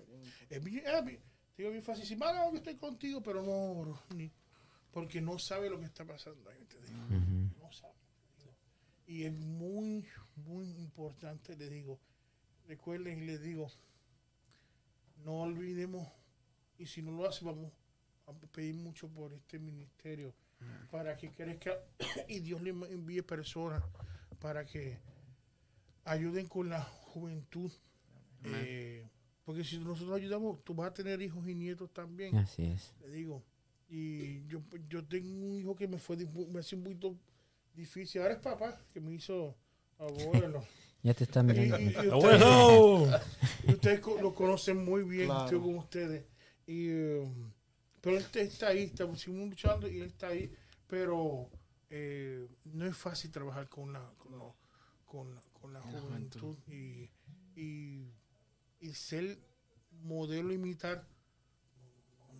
es 0.48 0.64
bien, 0.64 0.82
es 0.86 1.04
bien- 1.04 1.20
te 1.54 1.62
digo 1.62 1.70
bien 1.72 1.82
fácil, 1.82 2.06
si 2.06 2.16
"Mano, 2.16 2.50
yo 2.50 2.56
estoy 2.56 2.76
contigo, 2.76 3.22
pero 3.22 3.42
no 3.42 4.00
ni- 4.16 4.30
porque 4.92 5.20
no 5.20 5.38
sabe 5.38 5.68
lo 5.68 5.78
que 5.78 5.84
está 5.86 6.04
pasando 6.06 6.48
ahí, 6.50 6.64
te 6.64 6.78
digo 6.80 6.98
no 7.60 7.70
sabe. 7.72 7.92
Y 9.06 9.24
es 9.24 9.32
muy, 9.32 10.06
muy 10.36 10.70
importante, 10.78 11.54
le 11.56 11.68
digo, 11.68 11.98
recuerden 12.66 13.22
y 13.22 13.26
les 13.26 13.42
digo, 13.42 13.68
no 15.24 15.42
olvidemos, 15.42 16.08
y 16.78 16.86
si 16.86 17.02
no 17.02 17.12
lo 17.12 17.28
hace, 17.28 17.44
vamos 17.44 17.70
a 18.26 18.32
pedir 18.32 18.74
mucho 18.74 19.08
por 19.08 19.32
este 19.34 19.58
ministerio, 19.58 20.32
para 20.90 21.16
que 21.16 21.30
crezca 21.30 21.72
y 22.28 22.40
Dios 22.40 22.60
le 22.62 22.70
envíe 22.70 23.22
personas 23.22 23.82
para 24.40 24.64
que 24.64 24.98
ayuden 26.04 26.46
con 26.46 26.68
la 26.68 26.82
juventud. 26.82 27.70
Eh, 28.44 29.06
porque 29.44 29.64
si 29.64 29.78
nosotros 29.78 30.16
ayudamos, 30.16 30.62
tú 30.64 30.74
vas 30.74 30.90
a 30.90 30.94
tener 30.94 31.20
hijos 31.22 31.46
y 31.48 31.54
nietos 31.54 31.92
también 31.92 32.36
Así 32.36 32.64
es. 32.64 32.92
le 33.00 33.10
digo. 33.10 33.42
Y 33.88 34.44
yo, 34.46 34.62
yo 34.88 35.04
tengo 35.04 35.28
un 35.46 35.54
hijo 35.54 35.76
que 35.76 35.86
me 35.86 35.98
fue 35.98 36.16
me 36.16 36.60
hace 36.60 36.74
un 36.76 36.82
poquito 36.84 37.16
difícil. 37.74 38.22
Ahora 38.22 38.34
es 38.34 38.40
papá, 38.40 38.80
que 38.92 39.00
me 39.00 39.12
hizo 39.14 39.56
abuelo. 39.98 40.64
Ya 41.04 41.12
te 41.14 41.24
están 41.24 41.50
y, 41.50 41.54
mirando. 41.54 41.78
y- 41.80 41.82
y 41.82 41.88
ustedes, 41.88 42.12
¡Abuelo! 42.12 43.10
y 43.66 43.72
ustedes 43.72 43.98
co- 43.98 44.20
lo 44.22 44.32
conocen 44.32 44.84
muy 44.84 45.02
bien, 45.02 45.26
Claro. 45.26 45.44
estoy 45.46 45.58
con 45.60 45.74
ustedes. 45.76 46.24
Y, 46.64 46.92
um, 46.92 47.51
pero 48.02 48.18
él 48.18 48.26
está 48.34 48.68
ahí, 48.68 48.82
estamos 48.82 49.20
seguimos 49.22 49.48
luchando 49.48 49.88
y 49.88 49.96
él 50.00 50.08
está 50.08 50.28
ahí. 50.28 50.52
Pero 50.86 51.48
eh, 51.88 52.46
no 52.64 52.84
es 52.84 52.94
fácil 52.96 53.30
trabajar 53.30 53.68
con 53.70 53.92
la, 53.94 54.12
con 54.18 54.32
lo- 54.38 54.54
con 55.06 55.34
la, 55.34 55.40
con 55.60 55.72
la 55.72 55.80
juventud 55.82 56.56
y, 56.66 57.10
y, 57.54 58.12
y 58.80 58.94
ser 58.94 59.38
modelo, 60.02 60.52
imitar, 60.52 61.06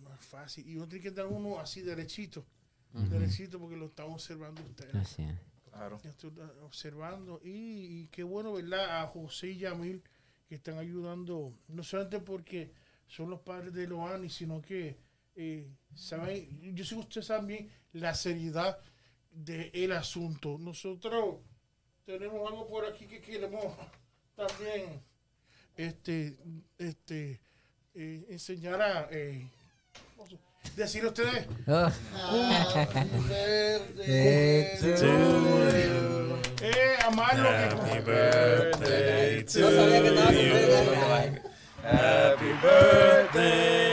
no, 0.03 0.13
es 0.13 0.25
fácil. 0.25 0.67
Y 0.67 0.75
uno 0.75 0.87
tiene 0.87 1.03
que 1.03 1.11
dar 1.11 1.27
uno 1.27 1.59
así 1.59 1.81
derechito, 1.81 2.45
derechito 3.09 3.59
porque 3.59 3.75
lo 3.77 3.85
está 3.87 4.05
observando 4.05 4.61
ustedes. 4.63 4.95
Así 4.95 5.23
es. 5.23 5.37
Claro. 5.69 5.99
Estoy 6.03 6.31
observando 6.61 7.39
y, 7.43 7.49
y 8.03 8.07
qué 8.11 8.21
bueno, 8.23 8.53
¿verdad? 8.53 9.01
A 9.01 9.07
José 9.07 9.49
y 9.51 9.57
Yamil 9.59 10.03
que 10.47 10.55
están 10.55 10.77
ayudando, 10.77 11.53
no 11.67 11.83
solamente 11.83 12.19
porque 12.19 12.71
son 13.07 13.29
los 13.31 13.39
padres 13.39 13.73
de 13.73 13.87
Loani, 13.87 14.29
sino 14.29 14.61
que 14.61 14.97
eh, 15.35 15.67
saben, 15.95 16.75
yo 16.75 16.83
sé 16.85 16.95
que 16.95 17.01
ustedes 17.01 17.27
saben 17.27 17.47
bien 17.47 17.71
la 17.93 18.13
seriedad 18.15 18.77
del 19.31 19.91
asunto. 19.91 20.57
Nosotros 20.59 21.37
tenemos 22.05 22.49
algo 22.49 22.67
por 22.67 22.85
aquí 22.85 23.05
que 23.07 23.21
queremos 23.21 23.75
también 24.35 25.01
este, 25.75 26.37
este, 26.77 27.39
eh, 27.95 28.25
enseñar 28.29 28.81
a 28.81 29.07
eh, 29.11 29.47
decir 30.75 31.03
a 31.03 31.07
ustedes 31.07 31.47
Oh, 31.67 31.89
Happy 32.75 32.99
birthday 33.27 34.03
Eh, 34.09 34.77
que 34.81 34.89
No 39.59 39.71
sabía 39.71 40.01
que 40.01 40.07
estaba. 40.07 41.23
Happy 41.85 42.45
birthday, 42.63 43.92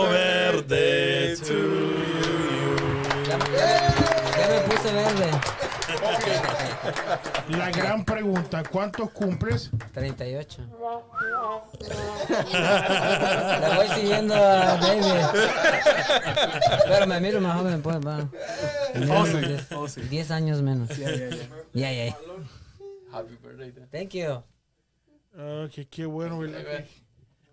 Verde 0.00 1.36
to 1.36 1.52
you. 1.52 2.76
ya 3.26 3.36
me 4.48 4.60
puse 4.68 4.92
verde. 4.92 5.30
La 7.48 7.70
gran 7.70 8.04
pregunta, 8.04 8.62
¿cuántos 8.64 9.10
cumples? 9.10 9.70
38. 9.92 10.62
Le 13.60 13.76
voy 13.76 13.88
siguiendo 13.94 14.34
a 14.34 14.76
David. 14.78 15.26
Pero 16.88 17.06
me 17.06 17.20
miro 17.20 17.40
más 17.40 17.58
joven, 17.58 17.82
pues, 17.82 17.96
va. 17.96 18.28
Menos, 18.94 20.10
10 20.10 20.30
años 20.30 20.62
menos. 20.62 20.88
Ya, 21.74 21.90
ya, 21.92 22.06
ya. 22.06 22.16
Happy 23.12 23.36
birthday. 23.42 23.72
Thank 23.90 24.14
you. 24.14 24.42
Ah, 25.36 25.68
que 25.72 25.86
qué 25.86 26.06
bueno, 26.06 26.38
¿verdad? 26.38 26.84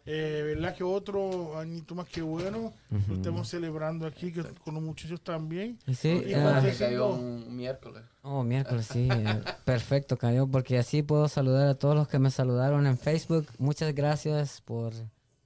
Que, 0.10 0.40
eh, 0.40 0.41
¿Verdad 0.41 0.76
que 0.76 0.84
otro 0.84 1.56
añito 1.60 1.94
más 1.94 2.07
que 2.07 2.23
bueno? 2.23 2.73
Lo 3.07 3.14
estamos 3.14 3.48
celebrando 3.48 4.07
aquí 4.07 4.34
que, 4.34 4.41
con 4.41 4.73
los 4.73 4.81
muchachos 4.81 5.22
también. 5.22 5.77
Y 5.86 5.94
Sí, 5.94 6.23
Y 6.26 6.34
ah, 6.34 6.60
Que 6.64 6.76
cayó 6.76 7.10
un 7.10 7.56
miércoles. 7.56 8.02
oh, 8.23 8.44
miércoles, 8.44 8.88
sí. 8.91 9.07
eh, 9.11 9.44
Perfecto, 9.65 10.18
cayó, 10.18 10.48
porque 10.48 10.80
así 10.80 11.03
puedo 11.03 11.27
saludar 11.27 11.68
a 11.68 11.76
todos 11.76 11.95
los 11.95 12.07
que 12.07 12.18
me 12.18 12.31
saludaron 12.31 12.88
en 12.88 12.98
Facebook. 12.98 13.45
Muchas 13.60 13.94
gracias 13.94 14.61
por 14.61 14.94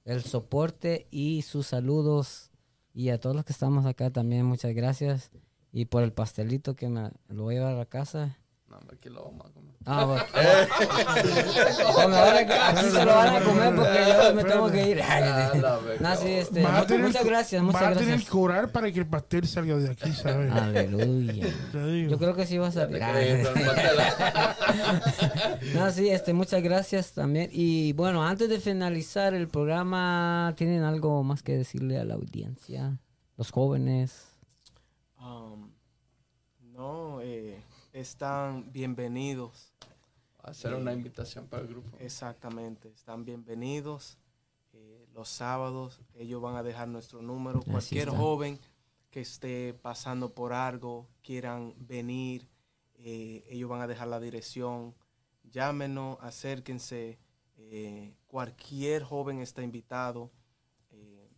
el 0.06 0.22
soporte 0.22 1.08
y 1.10 1.42
sus 1.42 1.66
saludos. 1.66 2.50
Y 2.94 3.10
a 3.10 3.20
todos 3.20 3.36
los 3.36 3.44
que 3.44 3.52
estamos 3.52 3.84
acá 3.84 4.08
también, 4.08 4.46
muchas 4.46 4.74
gracias. 4.74 5.30
Y 5.72 5.84
por 5.84 6.02
el 6.04 6.14
pastelito 6.14 6.74
que 6.74 6.88
me 6.88 7.10
lo 7.28 7.42
voy 7.42 7.56
a 7.56 7.58
llevar 7.58 7.74
a 7.74 7.78
la 7.78 7.86
casa. 7.86 8.38
No, 8.66 8.78
hombre, 8.78 8.96
aquí 8.96 9.10
lo 9.10 9.24
vamos 9.24 9.46
a 9.46 9.50
comer. 9.52 9.73
Ah, 9.86 10.04
bueno. 10.06 10.24
O 11.94 12.08
me 12.08 12.16
van 12.16 12.50
a- 12.50 12.68
aquí 12.70 12.86
se 12.90 13.04
lo 13.04 13.14
van 13.14 13.36
a 13.36 13.40
comer 13.44 13.74
porque 13.74 13.98
yo 14.08 14.34
me 14.34 14.44
tengo 14.44 14.70
que 14.70 14.88
ir. 14.90 15.00
Ah. 15.14 15.52
No, 16.00 16.16
sí, 16.16 16.30
este, 16.32 16.62
Vas 16.62 16.72
a 16.74 16.80
mu- 16.80 16.86
tener 16.86 17.06
muchas 17.06 17.24
gracias, 17.24 17.62
muchas 17.62 17.82
a 17.82 17.88
tener 17.92 18.06
gracias. 18.08 18.30
que 18.30 18.36
orar 18.36 18.72
para 18.72 18.90
que 18.90 18.98
el 19.00 19.06
pastel 19.06 19.46
salga 19.46 19.76
de 19.76 19.90
aquí, 19.90 20.12
¿sabes? 20.12 20.50
Aleluya. 20.50 21.46
Te 21.72 21.86
digo. 21.86 22.10
Yo 22.10 22.18
creo 22.18 22.34
que 22.34 22.46
sí 22.46 22.58
va 22.58 22.68
a 22.68 22.72
salir. 22.72 23.00
No, 25.74 25.90
sí, 25.90 26.08
este, 26.08 26.32
muchas 26.32 26.62
gracias 26.62 27.12
también. 27.12 27.50
Y 27.52 27.92
bueno, 27.94 28.24
antes 28.26 28.48
de 28.48 28.60
finalizar 28.60 29.34
el 29.34 29.48
programa, 29.48 30.54
¿tienen 30.56 30.82
algo 30.82 31.22
más 31.22 31.42
que 31.42 31.56
decirle 31.56 31.98
a 31.98 32.04
la 32.04 32.14
audiencia? 32.14 32.98
Los 33.36 33.50
jóvenes. 33.50 34.26
Um, 35.20 35.70
no, 36.72 37.20
eh, 37.22 37.60
están 37.92 38.70
bienvenidos. 38.72 39.72
Hacer 40.44 40.74
una 40.74 40.92
invitación 40.92 41.46
para 41.46 41.62
el 41.62 41.68
grupo. 41.68 41.96
Exactamente, 42.00 42.90
están 42.90 43.24
bienvenidos. 43.24 44.18
Eh, 44.74 45.06
los 45.14 45.28
sábados 45.28 46.00
ellos 46.14 46.42
van 46.42 46.56
a 46.56 46.62
dejar 46.62 46.88
nuestro 46.88 47.22
número. 47.22 47.60
Así 47.60 47.70
Cualquier 47.70 48.08
está. 48.08 48.18
joven 48.18 48.60
que 49.10 49.20
esté 49.22 49.72
pasando 49.74 50.34
por 50.34 50.52
algo, 50.52 51.08
quieran 51.22 51.74
venir, 51.78 52.46
eh, 52.96 53.44
ellos 53.48 53.70
van 53.70 53.80
a 53.80 53.86
dejar 53.86 54.08
la 54.08 54.20
dirección. 54.20 54.94
Llámenos, 55.44 56.18
acérquense. 56.20 57.18
eh, 57.56 58.14
cualquier 58.26 59.02
joven 59.04 59.38
está 59.40 59.62
invitado. 59.62 60.30
Eh, 60.90 61.30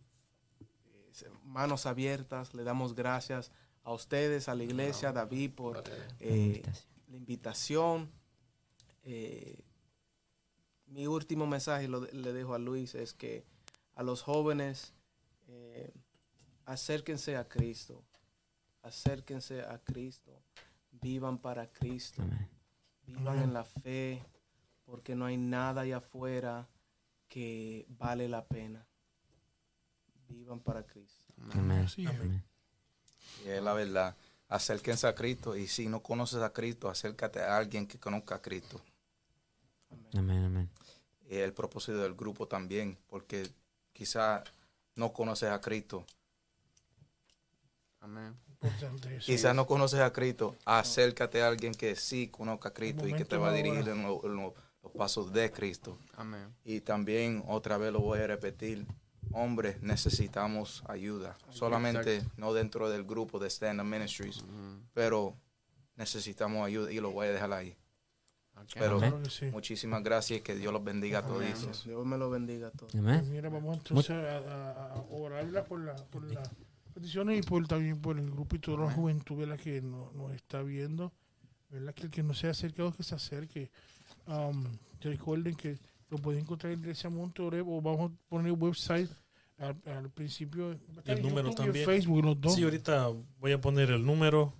eh, 1.23 1.31
manos 1.45 1.85
abiertas, 1.87 2.55
le 2.55 2.65
damos 2.65 2.95
gracias 2.95 3.53
a 3.85 3.93
ustedes, 3.93 4.49
a 4.49 4.55
la 4.57 4.65
iglesia, 4.65 5.11
a 5.11 5.13
David, 5.13 5.53
por 5.55 5.85
eh, 6.19 6.63
Invitación. 6.63 6.87
la 7.09 7.17
invitación. 7.17 8.11
Eh, 9.09 9.65
mi 10.87 11.07
último 11.07 11.47
mensaje 11.47 11.87
lo, 11.87 12.01
le 12.01 12.33
dejo 12.33 12.55
a 12.55 12.59
Luis 12.59 12.97
es 12.97 13.15
que 13.15 13.45
a 13.95 14.03
los 14.03 14.23
jóvenes 14.23 14.93
eh, 15.47 15.93
acérquense 16.65 17.37
a 17.37 17.49
Cristo, 17.49 18.05
acérquense 18.83 19.63
a 19.63 19.79
Cristo, 19.79 20.43
vivan 20.91 21.39
para 21.39 21.71
Cristo, 21.73 22.23
Amén. 22.23 22.49
vivan 23.07 23.43
en 23.43 23.53
la 23.53 23.65
fe, 23.65 24.25
porque 24.85 25.15
no 25.15 25.27
hay 25.27 25.37
nada 25.37 25.83
allá 25.83 25.99
afuera 25.99 26.69
que 27.29 27.87
vale 27.89 28.29
la 28.29 28.45
pena. 28.45 28.87
Vivan 30.29 30.59
para 30.59 30.85
Cristo. 30.85 31.33
Amén. 31.53 31.89
Sí. 31.89 32.07
Amén. 32.07 32.43
Y 33.45 33.49
es 33.49 33.63
la 33.63 33.73
verdad. 33.73 34.17
Acérquense 34.49 35.07
a 35.07 35.15
Cristo. 35.15 35.57
Y 35.57 35.69
si 35.69 35.87
no 35.87 36.03
conoces 36.03 36.43
a 36.43 36.53
Cristo, 36.53 36.89
acércate 36.89 37.41
a 37.41 37.57
alguien 37.57 37.87
que 37.87 38.01
conozca 38.01 38.37
a 38.37 38.43
Cristo. 38.43 38.81
Amén. 40.15 40.45
Amén. 40.45 40.71
Y 41.29 41.35
es 41.37 41.43
el 41.43 41.53
propósito 41.53 41.99
del 41.99 42.15
grupo 42.15 42.47
también. 42.47 42.99
Porque 43.09 43.49
quizás 43.93 44.43
no 44.95 45.13
conoces 45.13 45.51
a 45.51 45.61
Cristo. 45.61 46.05
Amén. 48.01 48.37
Quizás 49.25 49.55
no 49.55 49.67
conoces 49.67 50.01
a 50.01 50.13
Cristo. 50.13 50.57
Acércate 50.65 51.43
a 51.43 51.49
alguien 51.49 51.75
que 51.75 51.97
sí 51.97 52.29
conozca 52.29 52.71
a 52.71 52.75
Cristo 52.75 53.07
y 53.07 53.13
que 53.15 53.25
te 53.25 53.37
va 53.37 53.49
a 53.49 53.53
dirigir 53.53 53.89
en, 53.89 54.03
lo- 54.03 54.25
en 54.25 54.37
lo- 54.37 54.55
los 54.83 54.93
pasos 54.93 55.33
de 55.33 55.51
Cristo. 55.53 55.99
Amén. 56.17 56.55
Y 56.65 56.81
también, 56.81 57.43
otra 57.49 57.77
vez 57.77 57.93
lo 57.93 58.01
voy 58.01 58.21
a 58.21 58.27
repetir, 58.27 58.87
hombres 59.33 59.83
necesitamos 59.83 60.83
ayuda. 60.89 61.37
Solamente 61.51 62.25
no 62.37 62.53
dentro 62.55 62.89
del 62.89 63.05
grupo 63.05 63.39
de 63.39 63.49
Stand 63.51 63.81
Up 63.81 63.87
Ministries, 63.87 64.45
pero 64.95 65.37
necesitamos 65.97 66.65
ayuda 66.67 66.93
y 66.93 67.01
lo 67.01 67.11
voy 67.11 67.27
a 67.27 67.33
dejar 67.33 67.53
ahí. 67.53 67.77
Pero 68.75 69.01
sí. 69.29 69.47
muchísimas 69.47 70.03
gracias 70.03 70.41
y 70.41 70.43
que 70.43 70.55
Dios 70.55 70.73
los 70.73 70.83
bendiga 70.83 71.21
a 71.21 71.27
todos. 71.27 71.85
Dios 71.85 72.05
me 72.07 72.17
lo 72.19 72.31
bendiga 72.31 72.69
a 72.69 72.71
todos. 72.71 72.95
Amén. 72.95 73.31
mira, 73.31 73.49
vamos 73.49 73.77
entonces 73.79 74.11
a, 74.11 74.39
a- 74.93 75.05
orarla 75.11 75.65
por, 75.65 75.81
la, 75.81 75.95
por 75.95 76.25
las 76.33 76.51
peticiones 76.95 77.39
y 77.39 77.43
por 77.49 77.67
también 77.69 78.01
por 78.01 78.19
el 78.19 78.31
grupo 78.31 78.57
y 78.57 78.59
toda 78.59 78.87
la 78.87 78.93
juventud 78.93 79.37
¿verdad? 79.37 79.59
que 79.59 79.81
no- 79.83 80.11
nos 80.15 80.33
está 80.33 80.63
viendo. 80.63 81.13
¿verdad? 81.71 81.95
Que 81.95 82.05
el 82.05 82.11
que 82.11 82.23
no 82.23 82.33
se 82.35 82.47
ha 82.47 82.51
acercado, 82.51 82.93
que 82.93 83.03
se 83.03 83.15
acerque. 83.15 83.71
Um, 84.27 84.65
recuerden 85.01 85.55
que 85.55 85.79
lo 86.11 86.19
pueden 86.19 86.41
encontrar 86.43 86.73
en 86.73 86.81
Iglesia 86.81 87.11
Monte 87.11 87.43
Oreb 87.43 87.69
o 87.69 87.81
vamos 87.81 88.11
a 88.11 88.15
poner 88.29 88.47
el 88.53 88.59
website 88.59 89.11
al, 89.59 89.77
al 89.87 90.11
principio. 90.11 90.79
El 91.05 91.23
número 91.23 91.49
YouTube 91.51 91.53
y 91.53 91.67
también. 91.67 91.85
Facebook, 91.87 92.25
los 92.25 92.41
dos. 92.41 92.55
Sí, 92.55 92.63
ahorita 92.63 93.09
voy 93.39 93.53
a 93.53 93.61
poner 93.61 93.91
el 93.91 94.05
número. 94.05 94.53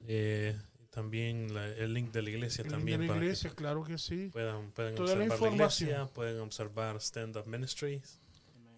eh, 0.00 0.56
también 0.96 1.52
la- 1.54 1.68
el 1.68 1.92
link 1.92 2.10
de 2.10 2.22
la 2.22 2.30
iglesia 2.30 2.62
El 2.62 2.68
link 2.68 2.78
también 2.78 3.00
de 3.00 3.06
la 3.06 3.12
para 3.12 3.20
que 3.20 3.26
iglesia, 3.26 3.50
claro 3.54 3.84
que 3.84 3.98
sí. 3.98 4.30
puedan, 4.32 4.70
puedan 4.72 4.94
Toda 4.94 5.08
la 5.08 5.12
observar 5.12 5.28
la, 5.28 5.34
información. 5.46 5.90
iglesia, 5.90 6.14
pueden 6.14 6.40
observar 6.40 6.96
Stand 7.02 7.36
Up 7.36 7.46
Ministries. 7.46 8.18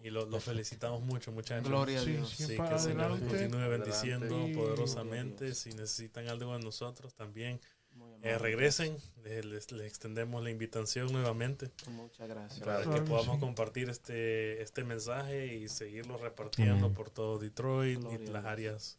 Y 0.03 0.09
lo, 0.09 0.25
lo 0.25 0.39
felicitamos 0.41 1.01
mucho, 1.01 1.31
muchachos. 1.31 1.67
Gloria 1.67 1.99
a 2.01 2.03
Dios. 2.05 2.29
sí, 2.29 2.45
Sí, 2.45 2.55
para 2.57 2.69
que 2.69 2.75
el 2.75 2.81
Señor 2.81 3.01
adelante. 3.11 3.27
continúe 3.37 3.69
bendiciendo 3.69 4.47
Y- 4.49 4.53
poderosamente. 4.53 5.55
Si 5.55 5.69
necesitan 5.71 6.27
algo 6.27 6.57
de 6.57 6.63
nosotros, 6.63 7.13
también 7.15 7.59
Muy 7.93 8.19
eh, 8.21 8.37
regresen. 8.37 8.97
Les, 9.23 9.45
les- 9.45 9.71
les 9.71 9.87
extendemos 9.87 10.43
la 10.43 10.49
invitación 10.51 11.11
nuevamente 11.13 11.71
Muchas 11.87 12.27
gracias. 12.27 12.59
para 12.59 12.81
Claro 12.83 12.95
que 13.03 13.09
podamos 13.09 13.35
sí. 13.35 13.39
compartir 13.41 13.89
este, 13.89 14.61
este 14.61 14.83
mensaje 14.83 15.55
y 15.55 15.69
seguirlo 15.69 16.17
repartiendo 16.17 16.85
Amén. 16.87 16.93
por 16.93 17.09
todo 17.09 17.39
Detroit 17.39 17.99
Gloria 17.99 18.19
y 18.23 18.27
las 18.27 18.43
áreas 18.45 18.97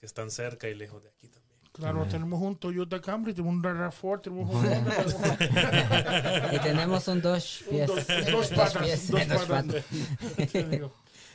que 0.00 0.04
están 0.06 0.30
cerca 0.30 0.68
y 0.68 0.74
lejos 0.74 1.02
de 1.02 1.08
aquí 1.08 1.28
también. 1.28 1.45
Claro, 1.76 1.98
Amén. 2.00 2.08
tenemos 2.10 2.40
un 2.40 2.56
Toyota 2.56 3.00
Camry, 3.02 3.34
tenemos 3.34 3.54
un 3.56 3.62
RAV4, 3.62 4.22
tenemos 4.22 4.48
un 4.54 4.56
Honda, 4.66 4.96
tenemos 4.96 6.52
Y 6.54 6.58
tenemos 6.60 7.08
un 7.08 7.20
dos 7.20 7.62
un 7.66 7.68
pies. 7.70 7.86
dos, 7.86 8.06
dos 8.32 8.48
patas, 8.48 8.82
pies, 8.82 9.10
dos 9.10 9.28
dos 9.28 9.44
patas. 9.44 9.84
Digo. 10.70 10.92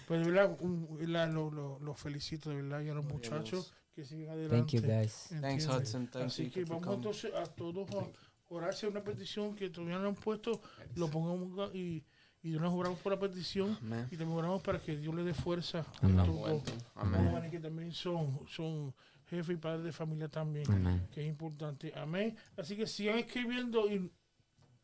Pues 0.07 0.25
de 0.25 0.31
verdad, 0.31 0.57
un- 0.59 0.97
la- 1.13 1.27
lo, 1.27 1.51
lo, 1.51 1.79
lo 1.79 1.93
felicito 1.93 2.49
de 2.49 2.55
verdad 2.63 2.81
y 2.81 2.89
a 2.89 2.93
los 2.93 3.05
a 3.05 3.07
muchachos 3.07 3.73
que 3.93 4.03
siguen 4.03 4.25
Thank 4.27 4.37
adelante. 4.37 4.77
you 4.77 4.81
guys. 4.81 5.27
Thanks. 5.41 5.65
Hudson. 5.67 6.07
Thanks, 6.07 6.33
Así 6.33 6.49
que 6.49 6.65
vamos 6.65 6.87
entonces 6.95 7.31
a 7.35 7.43
todos 7.45 7.87
a 7.91 8.07
orar 8.49 8.71
hacia 8.71 8.89
una 8.89 9.01
petición 9.03 9.55
que 9.55 9.69
todavía 9.69 9.99
no 9.99 10.07
han 10.09 10.15
puesto, 10.15 10.59
lo 10.95 11.07
pongamos 11.09 11.73
y, 11.75 12.03
y 12.41 12.49
nos 12.49 12.73
oramos 12.73 12.99
por 12.99 13.13
la 13.13 13.19
petición 13.19 13.77
Amén. 13.81 14.07
y 14.11 14.17
también 14.17 14.39
oramos 14.39 14.61
para 14.63 14.79
que 14.79 14.97
Dios 14.97 15.13
le 15.13 15.23
dé 15.23 15.33
fuerza 15.33 15.79
a 16.01 16.05
Amén. 16.05 16.19
estos 16.19 16.35
dos 16.35 16.63
Amén. 16.95 17.29
jóvenes 17.29 17.51
que 17.51 17.59
también 17.59 17.91
son, 17.93 18.39
son 18.49 18.93
jefes 19.31 19.55
y 19.55 19.57
padres 19.57 19.83
de 19.85 19.91
familia 19.93 20.27
también 20.27 20.69
Amén. 20.69 21.07
que 21.11 21.21
es 21.21 21.27
importante. 21.27 21.93
Amén. 21.95 22.37
Así 22.57 22.75
que 22.75 22.85
sigan 22.85 23.17
escribiendo 23.17 23.89
y 23.89 24.11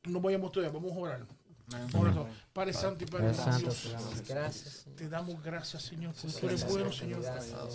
no 0.05 0.21
vayamos 0.21 0.51
todavía, 0.53 0.73
vamos 0.73 0.93
a 0.93 0.99
orar. 0.99 1.27
Vamos 1.67 1.95
a 1.95 1.99
orar. 1.99 2.31
Padre 2.53 2.71
Santo 2.71 3.03
y 3.03 3.07
Padre 3.07 3.33
Padre 3.33 3.35
Santo, 3.35 3.59
Dios, 3.59 3.81
te 3.83 3.89
damos 3.89 4.23
gracias. 4.25 4.73
Señor. 4.73 4.95
te 4.95 5.09
damos 5.09 5.43
gracias, 5.43 5.83
Señor, 5.83 6.15
porque 6.15 6.39
tú 6.39 6.47
eres 6.47 6.69
bueno, 6.69 6.93
Señor, 6.93 7.23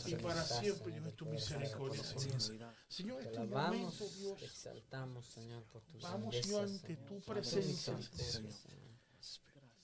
y 0.07 0.15
para 0.15 0.43
siempre, 0.43 0.93
Dios, 0.93 1.07
es 1.07 1.15
tu 1.15 1.27
misericordia, 1.27 2.03
Señor. 2.03 2.75
Señor, 2.89 3.21
este 3.23 3.37
alabamos, 3.37 3.77
momento, 4.01 4.09
Dios, 4.17 4.43
exaltamos, 4.43 5.27
Señor, 5.27 5.63
por 5.65 5.83
tus 5.83 6.03
vamos, 6.03 6.35
Señor, 6.35 6.65
ante 6.65 6.97
tu 6.97 7.21
Padre 7.21 7.43
presencia, 7.43 8.01
Señor, 8.01 8.53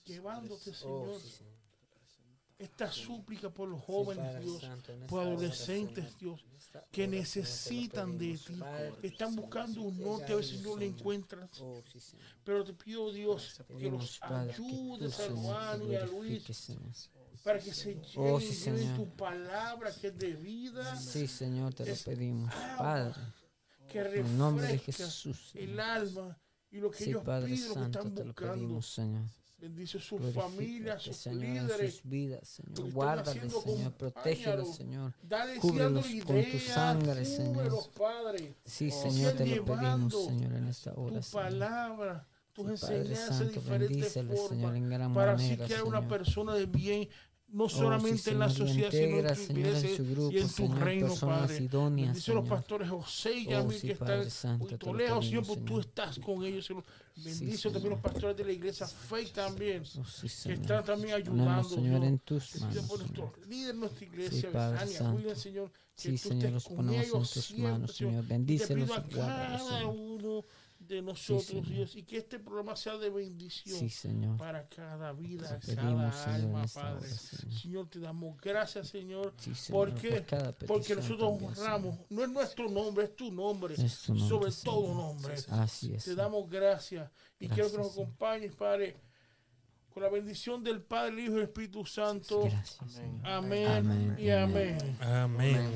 llevándote, 0.05 0.71
Oh, 0.85 1.19
Señor. 1.19 1.58
Esta 2.59 2.91
súplica 2.91 3.49
por 3.49 3.69
los 3.69 3.81
jóvenes, 3.81 4.43
Dios, 4.43 4.61
Santo, 4.61 4.93
por 5.07 5.21
adolescentes, 5.25 6.17
Dios, 6.19 6.43
que 6.91 7.07
necesitan 7.07 8.17
de 8.17 8.37
ti, 8.37 8.59
están 9.01 9.35
buscando 9.35 9.81
un 9.81 9.97
norte, 9.99 10.33
a 10.33 10.39
llegues, 10.41 10.61
no 10.61 10.75
lo 10.75 10.81
encuentran. 10.81 11.49
Oh. 11.61 11.81
Pero 12.43 12.63
te 12.65 12.73
pido, 12.73 13.11
Dios, 13.13 13.61
que 13.77 13.89
los 13.89 14.19
ayudes 14.21 15.19
a 15.21 15.31
Juan 15.31 15.89
y 15.89 15.95
a 15.95 16.05
Luis 16.05 16.69
para 17.43 17.59
que 17.59 17.73
se 17.73 17.95
lleven 17.95 18.03
Oh, 18.17 18.39
sí, 18.41 18.89
tu 18.97 19.09
palabra 19.15 19.91
que 19.95 20.07
es 20.07 20.17
de 20.19 20.33
vida, 20.33 20.95
Sí, 20.97 21.27
Señor, 21.27 21.73
te 21.73 21.85
lo 21.85 21.95
pedimos, 21.95 22.53
Padre. 22.77 23.13
que 23.89 23.99
En 24.01 24.25
el 24.25 24.37
nombre 24.37 24.67
de 24.67 24.77
Jesús. 24.79 25.51
el 25.55 25.79
alma 25.79 26.37
y 26.69 26.79
lo 26.79 26.91
que 26.91 26.97
Sí, 27.05 27.09
ellos 27.11 27.23
Padre 27.23 27.47
piden, 27.53 27.67
lo 27.69 27.73
que 27.73 27.79
Santo, 27.79 27.99
están 27.99 28.13
te 28.15 28.19
lo 28.21 28.25
buscando. 28.27 28.53
pedimos, 28.53 28.93
Señor. 28.93 29.23
Bendice 29.61 29.99
sus 29.99 30.19
Glorifícate, 30.19 30.51
familias, 30.51 31.03
sus 31.03 31.17
Señor, 31.17 31.41
líderes. 31.41 31.93
sus 31.95 32.03
vidas, 32.09 32.39
que 32.39 32.75
Señor. 32.75 32.91
Guárdales, 32.93 33.53
Señor. 33.53 33.93
Protégelos. 33.93 34.75
Señor. 34.75 35.13
Cúbrelos 35.59 36.05
con 36.25 36.43
tu 36.51 36.59
sangre, 36.59 37.25
Señor. 37.25 37.91
Padre. 37.97 38.55
Sí, 38.63 38.89
Señor, 38.89 39.33
te 39.33 39.45
lo 39.45 39.65
pedimos, 39.65 40.25
Señor, 40.25 40.53
en 40.53 40.67
esta 40.67 40.93
hora, 40.93 41.19
Tu 41.19 41.31
palabra, 41.31 42.27
tus 42.53 42.79
Padre 42.79 42.95
enseñanzas 42.97 43.39
de 43.39 43.53
Santo, 43.53 43.69
bendíceles, 43.69 44.47
Señor, 44.47 44.75
en 44.75 44.89
gran 44.89 45.13
Para 45.13 45.33
así 45.33 45.43
manera, 45.43 45.65
crear 45.65 45.83
una 45.83 46.07
persona 46.07 46.55
de 46.55 46.65
bien, 46.65 47.09
no 47.51 47.63
Oh, 47.63 47.69
sí, 47.69 47.77
solamente 47.77 48.31
en 48.31 48.39
la 48.39 48.49
Señor, 48.49 48.67
sociedad, 48.67 48.91
sino 48.91 49.03
en 49.03 49.09
integra, 49.09 49.35
tu 49.35 49.41
Señor, 49.41 49.59
iglesia 49.67 49.97
su 49.97 50.05
grupo, 50.05 50.31
y 50.31 50.37
en 50.37 50.43
tu 50.43 50.49
Señor, 50.53 50.79
reino, 50.79 51.15
Padre. 51.15 51.57
idóneas, 51.63 52.07
Bendice 52.07 52.31
a 52.31 52.33
los 52.35 52.43
Señor. 52.43 52.57
pastores 52.59 52.89
José 52.89 53.33
y 53.33 53.47
Oh, 53.47 53.49
Yamil 53.49 53.77
sí, 53.79 53.87
que 53.87 53.93
están 53.93 54.29
Santo, 54.29 54.77
te 54.77 54.93
lejos, 54.93 55.25
Señor, 55.25 55.45
porque 55.47 55.61
tú 55.63 55.67
Señor. 55.67 55.79
estás 55.81 56.19
con 56.19 56.43
ellos. 56.45 56.65
Señor. 56.65 56.83
Bendice 57.15 57.57
Señor. 57.57 57.73
también 57.73 57.89
los 57.91 57.99
pastores 58.01 58.37
de 58.37 58.45
la 58.45 58.51
iglesia 58.51 58.87
Fe 58.87 59.25
también, 59.27 59.83
Oh, 59.97 60.05
sí, 60.05 60.21
que 60.21 60.29
Señor. 60.29 60.59
están 60.61 60.83
también 60.85 61.13
ayudando. 61.15 61.63
Señor, 61.69 62.03
en 62.05 62.19
tus 62.19 62.59
manos, 62.61 62.85
por 62.85 62.97
Señor. 62.99 63.17
nuestros 63.17 63.47
líderes 63.47 63.67
de 63.67 63.79
nuestra 63.79 64.05
iglesia, 64.05 64.49
Sí, 64.87 64.93
Santo. 64.93 65.13
cuiden, 65.13 65.35
Señor, 65.35 65.71
que 65.71 65.77
Sí, 65.95 66.11
tú 66.11 66.17
Señor, 66.17 66.35
estés 66.37 66.53
los 66.53 66.63
con 66.63 66.75
ponemos 66.77 66.95
en 66.95 67.01
ellos 67.09 67.31
tus 67.33 67.45
siempre, 67.45 67.71
manos, 67.71 67.95
Señor. 67.95 68.11
Señor. 68.11 68.23
Te 68.25 68.29
Bendícelos 68.33 68.89
pido 68.89 68.95
a 68.95 69.07
cada 69.07 69.59
Señor. 69.59 69.95
uno 69.97 70.45
de 70.95 71.01
nosotros. 71.03 71.67
Dios, 71.69 71.95
y 71.95 72.03
que 72.03 72.17
este 72.17 72.39
programa 72.39 72.75
sea 72.75 72.97
de 72.97 73.09
bendición 73.11 73.77
Sí, 73.79 73.89
Señor. 73.89 74.37
para 74.37 74.67
cada 74.67 75.13
vida, 75.13 75.59
Te 75.59 75.75
cada 75.75 75.87
pedimos, 75.87 76.15
Señor, 76.15 76.39
en 76.39 76.45
alma, 76.45 76.59
hora, 76.63 76.67
Padre. 76.73 77.09
Señor. 77.09 77.53
Señor, 77.59 77.89
te 77.89 77.99
damos 77.99 78.37
gracias, 78.41 78.87
Señor, 78.89 79.33
Sí, 79.37 79.53
Señor, 79.55 79.89
¿Por 79.91 80.01
qué? 80.01 80.09
por 80.09 80.25
cada 80.25 80.51
porque 80.53 80.95
petición 80.95 80.99
nosotros 80.99 81.29
también, 81.29 81.49
honramos, 81.51 81.93
Señor. 81.95 82.07
no 82.09 82.23
es 82.23 82.29
nuestro 82.29 82.69
nombre, 82.69 83.03
es 83.05 83.15
tu 83.15 83.31
nombre, 83.31 83.73
Es 83.75 84.01
tu 84.01 84.13
nombre, 84.15 84.29
sobre 84.29 84.51
Señor. 84.51 84.75
todo 84.75 84.93
nombre. 84.95 85.35
Así 85.49 85.93
es. 85.93 86.03
Te 86.05 86.15
damos 86.15 86.49
gracias 86.49 87.11
y 87.39 87.47
quiero 87.47 87.71
que 87.71 87.77
nos 87.77 87.91
acompañes, 87.93 88.55
Padre, 88.55 88.97
con 89.93 90.01
la 90.03 90.09
bendición 90.09 90.63
del 90.63 90.81
Padre, 90.81 91.11
el 91.13 91.19
Hijo 91.19 91.33
y 91.33 91.37
el 91.37 91.43
Espíritu 91.43 91.85
Santo. 91.85 92.41
Gracias. 92.45 92.79
Amén, 93.23 93.67
Amén. 93.67 94.15
y 94.19 94.29
amén. 94.31 94.97
Amén. 95.01 95.69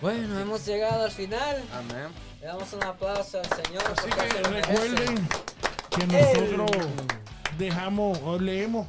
Bueno, 0.00 0.38
hemos 0.38 0.66
llegado 0.66 1.04
al 1.04 1.10
final. 1.10 1.62
Amén. 1.72 2.08
Le 2.40 2.46
damos 2.46 2.72
un 2.72 2.82
aplauso 2.84 3.38
al 3.38 3.64
Señor. 3.64 3.82
Así 3.96 4.10
que 4.10 4.42
recuerden 4.48 5.28
que 5.90 6.06
nosotros 6.06 6.70
dejamos 7.58 8.18
o 8.24 8.38
leemos 8.38 8.86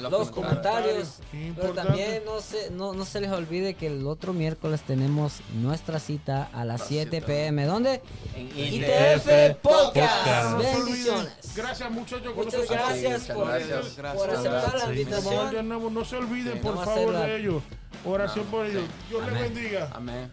los 0.00 0.30
comentarios. 0.30 1.18
Pero 1.56 1.72
también 1.72 2.22
no 2.24 2.40
se, 2.40 2.70
no, 2.70 2.92
no 2.94 3.04
se 3.04 3.20
les 3.20 3.30
olvide 3.30 3.74
que 3.74 3.86
el 3.88 4.06
otro 4.06 4.32
miércoles 4.32 4.82
tenemos 4.82 5.40
nuestra 5.54 5.98
cita 5.98 6.48
a 6.52 6.64
las 6.64 6.86
7 6.86 7.22
pm. 7.22 7.66
¿Dónde? 7.66 8.02
En 8.34 8.46
ITF 8.56 9.56
Podcast. 9.62 10.16
Podcast. 10.26 10.58
Bendiciones. 10.58 11.32
Gracias 11.54 11.90
muchas 11.90 12.20
con 12.22 12.34
Muchas 12.36 12.68
gracias 12.68 13.20
muchas 13.20 13.36
por, 13.36 13.48
gracias. 13.48 13.86
por 13.86 14.28
Gracias. 14.28 14.38
aceptar 14.38 14.78
la 14.78 14.86
invitación. 14.86 15.68
no 15.94 16.04
se 16.04 16.16
olviden 16.16 16.54
Sí. 16.54 16.58
por 16.60 16.84
favor 16.84 17.12
de 17.12 17.36
ellos. 17.36 17.62
Oración 18.04 18.46
por 18.46 18.66
ellos. 18.66 18.84
Dios 19.08 19.32
les 19.32 19.40
bendiga. 19.40 19.90
Amén. 19.92 20.30